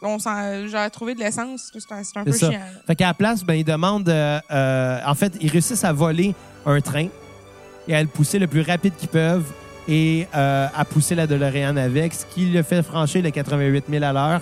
on 0.02 0.18
trouvé 0.90 1.14
de 1.14 1.20
l'essence. 1.20 1.72
C'est 1.72 1.92
un, 1.92 2.20
un 2.20 2.24
peu 2.24 2.32
ça. 2.32 2.50
chiant. 2.50 2.60
Fait 2.86 2.94
qu'à 2.94 3.06
la 3.08 3.14
place, 3.14 3.42
ben, 3.42 3.54
ils 3.54 3.64
demandent. 3.64 4.08
euh, 4.08 4.38
euh, 4.52 5.00
en 5.04 5.14
fait, 5.14 5.32
ils 5.40 5.50
réussissent 5.50 5.84
à 5.84 5.92
voler 5.92 6.34
un 6.64 6.80
train 6.80 7.08
et 7.88 7.94
à 7.96 8.02
le 8.02 8.08
pousser 8.08 8.38
le 8.38 8.46
plus 8.46 8.62
rapide 8.62 8.92
qu'ils 8.96 9.08
peuvent 9.08 9.50
et 9.88 10.26
euh, 10.34 10.66
à 10.76 10.84
pousser 10.84 11.14
la 11.14 11.26
DeLorean 11.26 11.76
avec, 11.76 12.12
ce 12.14 12.24
qui 12.26 12.46
le 12.46 12.62
fait 12.62 12.82
franchir 12.82 13.22
les 13.22 13.32
88 13.32 13.84
000 13.90 14.04
à 14.04 14.12
l'heure 14.12 14.40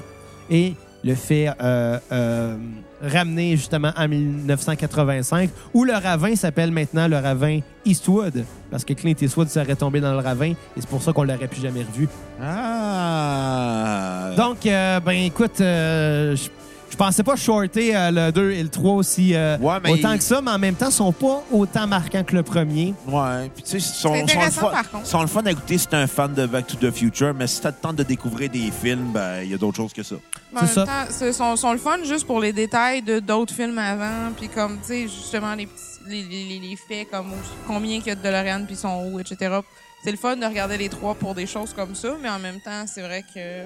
et 0.51 0.75
le 1.05 1.15
fait 1.15 1.49
euh, 1.61 1.99
euh, 2.11 2.57
ramener 3.03 3.57
justement 3.57 3.93
en 3.97 4.09
1985, 4.09 5.51
où 5.75 5.85
le 5.85 5.93
ravin 5.93 6.35
s'appelle 6.35 6.71
maintenant 6.71 7.07
le 7.07 7.19
ravin 7.19 7.61
Eastwood, 7.85 8.45
parce 8.71 8.85
que 8.85 8.95
Clint 8.95 9.15
Eastwood 9.21 9.49
serait 9.49 9.77
tombé 9.77 10.01
dans 10.01 10.13
le 10.13 10.21
ravin 10.21 10.53
et 10.53 10.57
c'est 10.77 10.89
pour 10.89 11.03
ça 11.03 11.13
qu'on 11.13 11.25
l'aurait 11.25 11.49
plus 11.49 11.61
jamais 11.61 11.83
revu. 11.83 12.09
Ah. 12.43 14.31
Donc, 14.37 14.65
euh, 14.67 15.01
ben 15.01 15.13
écoute, 15.13 15.61
euh, 15.61 16.35
je 16.35 16.49
je 16.95 16.97
pensais 16.97 17.25
pas 17.25 17.35
shorter 17.35 17.97
euh, 17.97 18.11
le 18.13 18.31
2 18.31 18.53
et 18.53 18.63
le 18.63 18.69
3 18.69 18.93
aussi 18.93 19.35
euh, 19.35 19.59
Ouais, 19.59 19.79
mais 19.83 19.91
autant 19.91 20.13
il- 20.13 20.19
que 20.19 20.23
ça, 20.25 20.41
mais 20.41 20.53
en 20.53 20.59
même 20.61 20.77
temps, 20.77 20.87
ils 20.91 20.93
sont 20.93 21.11
pas 21.13 21.43
autant 21.51 21.89
marquants 21.89 22.23
que 22.23 22.37
le 22.37 22.45
premier. 22.45 22.95
Ouais. 23.09 23.51
Puis, 23.53 23.65
tu 23.65 23.71
sais, 23.71 23.77
ils 23.79 23.81
sont, 23.81 23.91
C'est 23.93 24.03
sont 24.03 24.15
le 24.15 24.21
intéressant, 24.23 24.61
fun, 24.61 24.71
par 24.71 24.91
contre. 24.91 25.07
sont 25.09 25.21
le 25.23 25.27
fun 25.27 25.43
à 25.45 25.51
écouter 25.51 25.77
si 25.77 25.89
t'es 25.89 25.97
un 25.97 26.07
fan 26.07 26.33
de 26.33 26.47
Back 26.47 26.69
to 26.69 26.77
the 26.77 26.93
Future, 26.95 27.35
mais 27.35 27.49
si 27.49 27.61
t'as 27.61 27.71
le 27.71 27.75
temps 27.75 27.93
de 27.93 28.05
découvrir 28.05 28.49
des 28.49 28.71
films, 28.71 29.11
ben, 29.13 29.43
il 29.43 29.51
y 29.51 29.55
a 29.55 29.59
d'autres 29.59 29.77
choses 29.77 29.93
que 29.93 30.05
ça. 30.05 30.15
Mais 30.53 30.61
C'est 30.61 30.67
en 30.67 30.67
ça. 30.69 30.81
même 30.85 30.87
temps, 31.07 31.11
c'est- 31.13 31.33
sont, 31.33 31.57
sont 31.57 31.73
le 31.73 31.79
fun 31.79 31.99
juste 32.05 32.29
pour 32.29 32.39
les 32.39 32.53
détails 32.53 33.03
de 33.03 33.19
d'autres 33.19 33.53
films 33.53 33.77
avant, 33.79 34.31
puis 34.37 34.49
comme, 34.49 34.79
tu 34.79 34.87
sais, 34.87 35.03
justement, 35.03 35.53
les, 35.57 35.67
petits, 35.67 35.83
les, 36.07 36.23
les, 36.23 36.45
les- 36.45 36.69
les 36.69 36.77
faits, 36.77 37.11
comme 37.11 37.33
où- 37.33 37.67
combien 37.67 37.97
il 37.97 38.07
y 38.07 38.11
a 38.11 38.15
de 38.15 38.23
DeLorean, 38.23 38.67
puis 38.67 38.77
ils 38.77 38.79
sont 38.79 39.11
où, 39.13 39.19
etc. 39.19 39.57
C'est 40.05 40.13
le 40.13 40.17
fun 40.17 40.37
de 40.37 40.47
regarder 40.47 40.77
les 40.79 40.89
trois 40.89 41.15
pour 41.17 41.35
des 41.35 41.47
choses 41.47 41.73
comme 41.75 41.97
ça, 41.97 42.11
mais 42.23 42.29
en 42.29 42.39
même 42.39 42.61
temps, 42.61 42.85
c'est 42.87 43.03
vrai 43.03 43.25
que 43.35 43.65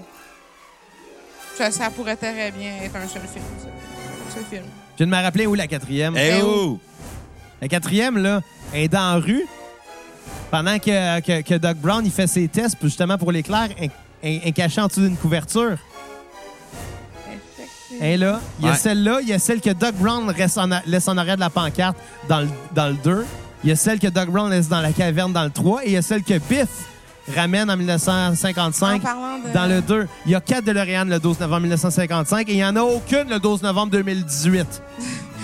ça, 1.58 1.70
ça 1.70 1.90
pourrait 1.90 2.16
très 2.16 2.50
bien 2.52 2.76
être 2.82 2.96
un 2.96 3.08
seul 3.08 3.22
film. 3.22 3.44
ça. 3.58 3.66
Un 3.68 4.34
seul 4.34 4.44
film. 4.50 4.62
Je 4.98 5.04
viens 5.04 5.06
de 5.06 5.10
me 5.18 5.22
rappeler 5.22 5.46
où 5.46 5.54
la 5.54 5.66
quatrième? 5.66 6.16
Eh 6.16 6.40
où? 6.42 6.46
oh! 6.46 6.80
La 7.60 7.68
quatrième, 7.68 8.18
là, 8.18 8.40
elle 8.72 8.82
est 8.84 8.88
dans 8.88 9.14
la 9.14 9.20
rue 9.20 9.44
pendant 10.50 10.78
que, 10.78 11.20
que, 11.20 11.42
que 11.42 11.54
Doc 11.54 11.76
Brown 11.78 12.04
il 12.04 12.12
fait 12.12 12.26
ses 12.26 12.48
tests 12.48 12.76
justement 12.82 13.18
pour 13.18 13.32
l'éclair, 13.32 13.68
est 14.22 14.52
cachée 14.52 14.80
en 14.80 14.86
dessous 14.86 15.00
d'une 15.00 15.16
couverture. 15.16 15.76
Et 18.00 18.16
là, 18.16 18.40
il 18.60 18.66
y 18.66 18.68
a 18.68 18.72
Ouais. 18.72 18.76
celle-là, 18.78 19.18
il 19.22 19.28
y 19.28 19.32
a 19.32 19.38
celle 19.38 19.60
que 19.60 19.70
Doc 19.70 19.94
Brown 19.96 20.28
reste 20.30 20.56
en 20.58 20.70
a- 20.70 20.82
laisse 20.86 21.08
en 21.08 21.16
arrière 21.16 21.34
de 21.36 21.40
la 21.40 21.50
pancarte 21.50 21.96
dans 22.28 22.40
le, 22.40 22.48
dans 22.74 22.88
le 22.88 22.94
2. 22.94 23.24
Il 23.64 23.70
y 23.70 23.72
a 23.72 23.76
celle 23.76 23.98
que 23.98 24.06
Doc 24.06 24.28
Brown 24.30 24.50
laisse 24.50 24.68
dans 24.68 24.80
la 24.80 24.92
caverne 24.92 25.32
dans 25.32 25.42
le 25.44 25.50
3. 25.50 25.82
Et 25.84 25.88
il 25.88 25.92
y 25.92 25.96
a 25.96 26.02
celle 26.02 26.22
que 26.22 26.38
Biff 26.38 26.68
ramène 27.34 27.70
en 27.70 27.74
En 27.74 27.76
1955 27.76 29.02
parlant 29.02 29.38
de... 29.38 29.52
dans 29.52 29.66
le 29.66 29.80
2. 29.82 30.06
Il 30.26 30.32
y 30.32 30.34
a 30.34 30.40
4 30.40 30.64
DeLorean 30.64 31.04
le 31.04 31.18
12 31.18 31.40
novembre 31.40 31.60
1955 31.62 32.48
et 32.48 32.52
il 32.52 32.56
n'y 32.56 32.64
en 32.64 32.76
a 32.76 32.82
aucune 32.82 33.28
le 33.28 33.38
12 33.38 33.62
novembre 33.62 33.92
2018. 33.92 34.82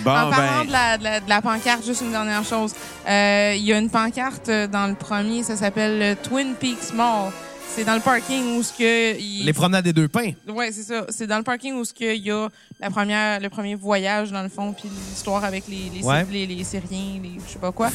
Bon, 0.04 0.10
en 0.10 0.30
parlant 0.30 0.32
ben- 0.60 0.66
de, 0.66 0.72
la, 0.72 0.98
de, 0.98 1.04
la, 1.04 1.20
de 1.20 1.28
la 1.28 1.40
pancarte, 1.40 1.84
juste 1.86 2.02
une 2.02 2.10
dernière 2.10 2.44
chose. 2.44 2.74
Euh, 3.08 3.54
Il 3.56 3.62
y 3.64 3.72
a 3.72 3.78
une 3.78 3.88
pancarte 3.88 4.48
euh, 4.50 4.66
dans 4.66 4.86
le 4.86 4.94
premier, 4.94 5.42
ça 5.42 5.56
s'appelle 5.56 5.98
le 5.98 6.14
Twin 6.16 6.54
Peaks 6.60 6.92
Mall. 6.94 7.30
C'est 7.68 7.84
dans 7.84 7.94
le 7.94 8.00
parking 8.00 8.56
où 8.56 8.62
ce 8.62 8.72
que 8.72 9.18
il... 9.18 9.44
Les 9.44 9.52
promenades 9.52 9.84
des 9.84 9.92
deux 9.92 10.06
pains. 10.08 10.30
Ouais, 10.48 10.70
c'est 10.70 10.84
ça. 10.84 11.06
C'est 11.08 11.26
dans 11.26 11.38
le 11.38 11.42
parking 11.42 11.74
où 11.74 11.84
ce 11.84 11.92
que 11.92 12.14
il 12.14 12.22
y 12.24 12.30
a 12.30 12.48
la 12.80 12.88
première, 12.90 13.40
le 13.40 13.48
premier 13.48 13.74
voyage 13.74 14.30
dans 14.30 14.42
le 14.42 14.48
fond, 14.48 14.72
puis 14.72 14.88
l'histoire 15.10 15.42
avec 15.44 15.64
les 15.68 15.90
les, 15.92 16.04
Ouais. 16.04 16.24
les, 16.30 16.46
les 16.46 16.62
Syriens, 16.64 17.20
les 17.22 17.32
je 17.46 17.52
sais 17.54 17.58
pas 17.58 17.72
quoi. 17.72 17.90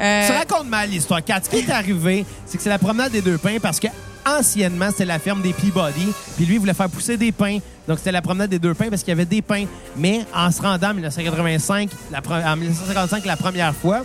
Euh, 0.00 0.26
Tu 0.26 0.32
racontes 0.32 0.68
mal 0.68 0.90
l'histoire. 0.90 1.24
Kat. 1.24 1.40
Ce 1.44 1.48
qui 1.48 1.56
est 1.58 1.70
arrivé, 1.70 2.26
c'est 2.44 2.58
que 2.58 2.62
c'est 2.62 2.68
la 2.68 2.78
promenade 2.78 3.12
des 3.12 3.22
deux 3.22 3.38
pins 3.38 3.58
parce 3.60 3.80
que 3.80 3.88
anciennement, 4.26 4.90
c'était 4.90 5.04
la 5.06 5.18
ferme 5.18 5.40
des 5.42 5.52
Peabody. 5.54 6.06
Puis 6.36 6.44
lui, 6.44 6.54
il 6.54 6.60
voulait 6.60 6.74
faire 6.74 6.88
pousser 6.90 7.16
des 7.16 7.32
pins. 7.32 7.58
Donc, 7.88 7.98
c'était 7.98 8.12
la 8.12 8.22
promenade 8.22 8.50
des 8.50 8.58
deux 8.58 8.74
pins 8.74 8.88
parce 8.90 9.02
qu'il 9.02 9.10
y 9.10 9.12
avait 9.12 9.24
des 9.24 9.42
pins. 9.42 9.64
Mais 9.96 10.20
en 10.34 10.50
se 10.50 10.60
rendant 10.62 10.90
en 10.90 10.94
1985, 10.94 11.90
la 12.10 12.52
en 12.52 12.56
1955, 12.56 13.24
la 13.24 13.36
première 13.36 13.74
fois, 13.74 14.02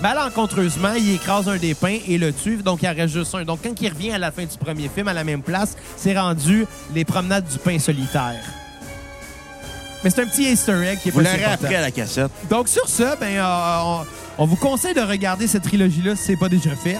malencontreusement, 0.00 0.94
il 0.94 1.14
écrase 1.14 1.48
un 1.48 1.56
des 1.56 1.74
pins 1.74 1.98
et 2.06 2.18
le 2.18 2.32
tue. 2.32 2.58
Donc, 2.58 2.82
il 2.82 2.88
en 2.88 2.94
reste 2.94 3.14
juste 3.14 3.34
un. 3.34 3.44
Donc, 3.44 3.60
quand 3.62 3.80
il 3.80 3.88
revient 3.88 4.12
à 4.12 4.18
la 4.18 4.30
fin 4.30 4.44
du 4.44 4.56
premier 4.58 4.88
film, 4.88 5.08
à 5.08 5.12
la 5.12 5.24
même 5.24 5.42
place, 5.42 5.76
c'est 5.96 6.18
rendu 6.18 6.66
les 6.94 7.04
promenades 7.04 7.46
du 7.46 7.58
pain 7.58 7.78
solitaire. 7.78 8.42
Mais 10.04 10.10
c'est 10.10 10.22
un 10.22 10.26
petit 10.26 10.44
easter 10.44 10.86
egg 10.86 10.98
qui 11.00 11.08
est 11.08 11.12
Vous 11.12 11.22
pas 11.22 11.30
si 11.30 11.36
l'aurez 11.38 11.52
appris 11.52 11.74
à 11.74 11.80
la 11.80 11.90
cassette. 11.90 12.30
Donc, 12.50 12.68
sur 12.68 12.88
ça, 12.88 13.16
ben, 13.16 13.36
euh, 13.36 13.78
on, 13.82 14.06
on 14.38 14.46
vous 14.46 14.56
conseille 14.56 14.94
de 14.94 15.00
regarder 15.00 15.46
cette 15.46 15.64
trilogie-là 15.64 16.14
si 16.16 16.24
c'est 16.24 16.36
pas 16.36 16.48
déjà 16.48 16.76
fait. 16.76 16.98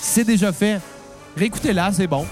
Si 0.00 0.14
c'est 0.14 0.24
déjà 0.24 0.52
fait, 0.52 0.80
réécoutez-la, 1.36 1.92
c'est 1.92 2.06
bon. 2.06 2.26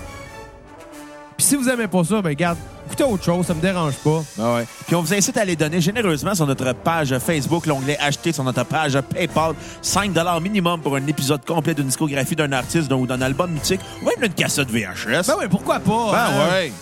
Puis 1.37 1.47
si 1.47 1.57
vous 1.57 1.69
aimez 1.69 1.89
pas 1.89 2.05
ça, 2.05 2.21
ben, 2.21 2.35
garde, 2.35 2.59
écoutez 2.91 3.05
autre 3.05 3.25
chose, 3.25 3.47
ça 3.47 3.55
me 3.55 3.61
dérange 3.61 3.95
pas. 3.97 4.23
Ah 4.39 4.55
ouais. 4.55 4.67
Puis 4.87 4.97
on 4.97 5.03
vous 5.03 5.15
incite 5.15 5.37
à 5.37 5.45
les 5.45 5.55
donner 5.55 5.81
généreusement 5.81 6.35
sur 6.35 6.47
notre 6.47 6.73
page 6.73 7.17
Facebook, 7.19 7.67
l'onglet 7.67 7.97
Acheter 8.01 8.33
sur 8.33 8.43
notre 8.43 8.65
page 8.65 8.99
PayPal. 9.01 9.55
5 9.81 10.11
minimum 10.43 10.81
pour 10.81 10.97
un 10.97 11.07
épisode 11.07 11.45
complet 11.45 11.75
d'une 11.75 11.87
discographie 11.87 12.35
d'un 12.35 12.53
artiste 12.53 12.91
ou 12.93 13.07
d'un 13.07 13.21
album 13.23 13.51
mythique, 13.53 13.81
ou 14.03 14.07
même 14.07 14.17
d'une 14.21 14.33
cassette 14.33 14.71
VHS. 14.71 15.27
Ben 15.29 15.35
oui, 15.39 15.47
pourquoi 15.49 15.79
pas? 15.79 16.13
Ben 16.13 16.19
hein? 16.19 16.49
ouais. 16.53 16.73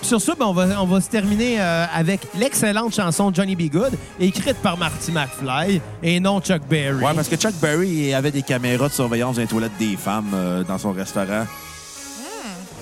Puis 0.00 0.06
Sur 0.06 0.20
ça, 0.20 0.34
ben, 0.38 0.46
on, 0.46 0.52
va, 0.52 0.80
on 0.80 0.86
va 0.86 1.00
se 1.00 1.10
terminer 1.10 1.60
euh, 1.60 1.84
avec 1.92 2.20
l'excellente 2.38 2.94
chanson 2.94 3.32
Johnny 3.34 3.56
B. 3.56 3.70
Good, 3.70 3.98
écrite 4.20 4.56
par 4.58 4.78
Marty 4.78 5.12
McFly 5.12 5.80
et 6.02 6.20
non 6.20 6.40
Chuck 6.40 6.62
Berry. 6.68 7.04
Ouais, 7.04 7.14
parce 7.14 7.28
que 7.28 7.36
Chuck 7.36 7.54
Berry 7.60 8.14
avait 8.14 8.30
des 8.30 8.42
caméras 8.42 8.88
de 8.88 8.94
surveillance 8.94 9.36
dans 9.36 9.42
les 9.42 9.48
toilettes 9.48 9.76
des 9.78 9.96
femmes 9.96 10.30
euh, 10.34 10.62
dans 10.64 10.78
son 10.78 10.92
restaurant. 10.92 11.46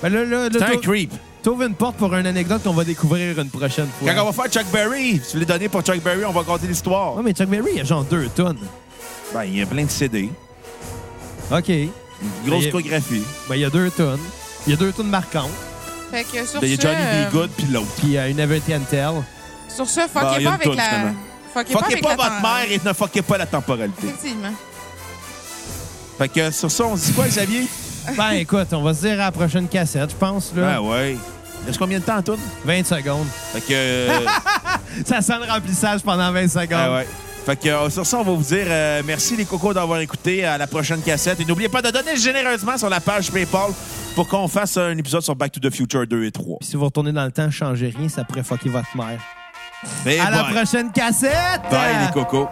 Ben 0.01 0.09
là, 0.13 0.25
là, 0.25 0.49
C'est 0.51 0.63
un 0.63 0.77
creep. 0.77 1.11
T'ouvres 1.47 1.63
une 1.63 1.75
porte 1.75 1.95
pour 1.95 2.13
une 2.13 2.27
anecdote 2.27 2.61
qu'on 2.61 2.73
va 2.73 2.83
découvrir 2.83 3.39
une 3.39 3.49
prochaine 3.49 3.87
fois. 3.97 4.13
Quand 4.13 4.23
on 4.23 4.31
va 4.31 4.43
faire 4.43 4.51
Chuck 4.51 4.69
Berry, 4.69 5.21
si 5.23 5.31
tu 5.31 5.39
l'as 5.39 5.45
donné 5.45 5.69
pour 5.69 5.81
Chuck 5.81 6.03
Berry, 6.03 6.25
on 6.25 6.33
va 6.33 6.41
raconter 6.41 6.67
l'histoire. 6.67 7.15
Ouais, 7.15 7.23
mais 7.23 7.31
Chuck 7.31 7.47
Berry, 7.47 7.69
il 7.71 7.77
y 7.77 7.79
a 7.79 7.85
genre 7.85 8.03
deux 8.03 8.27
tonnes. 8.27 8.59
Ben, 9.33 9.45
il 9.45 9.59
y 9.59 9.61
a 9.61 9.65
plein 9.65 9.85
de 9.85 9.89
CD. 9.89 10.29
OK. 11.49 11.69
Une 11.69 11.89
grosse 12.45 12.63
discographie. 12.63 13.23
Ben, 13.47 13.55
il 13.55 13.61
y 13.61 13.63
a 13.63 13.69
deux 13.69 13.89
tonnes. 13.91 14.19
Il 14.65 14.71
y 14.71 14.73
a 14.73 14.75
deux 14.75 14.91
tonnes 14.91 15.07
marquantes. 15.07 15.49
Fait 16.11 16.25
que 16.25 16.45
sur 16.45 16.59
Ben, 16.59 16.67
Il 16.67 16.71
y 16.71 16.73
a 16.73 16.75
ce, 16.75 16.81
Johnny 16.81 16.97
euh, 16.99 17.29
B. 17.29 17.31
Good 17.31 17.49
puis 17.55 17.67
l'autre. 17.67 17.87
Puis 17.97 18.17
euh, 18.17 18.29
une 18.29 18.85
Tell. 18.89 19.11
Sur 19.69 19.87
ce, 19.87 20.01
Ben, 20.01 20.07
fuckez 20.09 20.35
il 20.39 20.43
y 20.43 20.47
a 20.47 20.49
pas 20.49 20.55
une 20.55 20.55
avec 20.55 20.63
toune, 20.63 20.75
la... 20.75 20.83
finalement. 20.83 21.15
Fuckez 21.53 21.73
pas 21.73 21.79
Fuckez 21.79 21.93
avec 21.93 22.03
pas 22.03 22.09
la 22.09 22.15
votre 22.15 22.41
mère 22.41 22.71
et 22.71 22.81
ne 22.83 22.93
fuckez 22.93 23.21
pas 23.21 23.37
la 23.37 23.45
temporalité. 23.45 24.07
Effectivement. 24.07 24.53
Fait 26.17 26.27
que 26.27 26.51
sur 26.51 26.69
ça, 26.69 26.83
on 26.87 26.97
se 26.97 27.05
dit 27.05 27.13
quoi, 27.13 27.25
Xavier? 27.25 27.67
Ben, 28.17 28.31
écoute, 28.31 28.67
on 28.73 28.81
va 28.81 28.93
se 28.93 28.99
dire 28.99 29.13
à 29.13 29.25
la 29.25 29.31
prochaine 29.31 29.69
cassette, 29.69 30.09
je 30.09 30.15
pense. 30.17 30.51
Là. 30.53 30.79
Ben 30.79 30.79
ouais. 30.81 31.17
Il 31.63 31.67
reste 31.67 31.79
combien 31.79 31.99
de 31.99 32.03
temps 32.03 32.21
tout? 32.21 32.37
20 32.65 32.85
secondes. 32.85 33.27
Fait 33.53 33.61
que. 33.61 33.65
euh, 33.71 34.19
Ça 35.05 35.21
sent 35.21 35.33
le 35.45 35.51
remplissage 35.51 36.01
pendant 36.01 36.31
20 36.31 36.47
secondes. 36.47 36.67
ah 36.73 36.93
ouais. 36.95 37.07
Fait 37.45 37.55
que 37.55 37.69
euh, 37.69 37.89
sur 37.89 38.05
ça, 38.05 38.17
on 38.19 38.23
va 38.23 38.31
vous 38.33 38.43
dire 38.43 38.65
euh, 38.67 39.01
merci 39.05 39.35
les 39.37 39.45
cocos 39.45 39.73
d'avoir 39.73 39.99
écouté 40.01 40.43
à 40.43 40.57
la 40.57 40.67
prochaine 40.67 41.01
cassette. 41.01 41.39
Et 41.39 41.45
n'oubliez 41.45 41.69
pas 41.69 41.81
de 41.81 41.89
donner 41.91 42.17
généreusement 42.17 42.77
sur 42.77 42.89
la 42.89 42.99
page 42.99 43.31
PayPal 43.31 43.71
pour 44.15 44.27
qu'on 44.27 44.47
fasse 44.49 44.75
un 44.77 44.97
épisode 44.97 45.21
sur 45.21 45.35
Back 45.35 45.51
to 45.53 45.59
the 45.61 45.73
Future 45.73 46.05
2 46.05 46.25
et 46.25 46.31
3. 46.31 46.57
Puis 46.59 46.69
si 46.69 46.75
vous 46.75 46.85
retournez 46.85 47.11
dans 47.13 47.23
le 47.25 47.31
temps, 47.31 47.49
changez 47.49 47.93
rien, 47.97 48.09
ça 48.09 48.23
pourrait 48.25 48.43
fucker 48.43 48.69
votre 48.69 48.95
mère. 48.95 49.19
Et 50.05 50.19
à 50.19 50.29
la 50.29 50.43
prochaine 50.45 50.91
cassette! 50.91 51.61
Bye 51.71 52.07
les 52.07 52.11
cocos. 52.13 52.49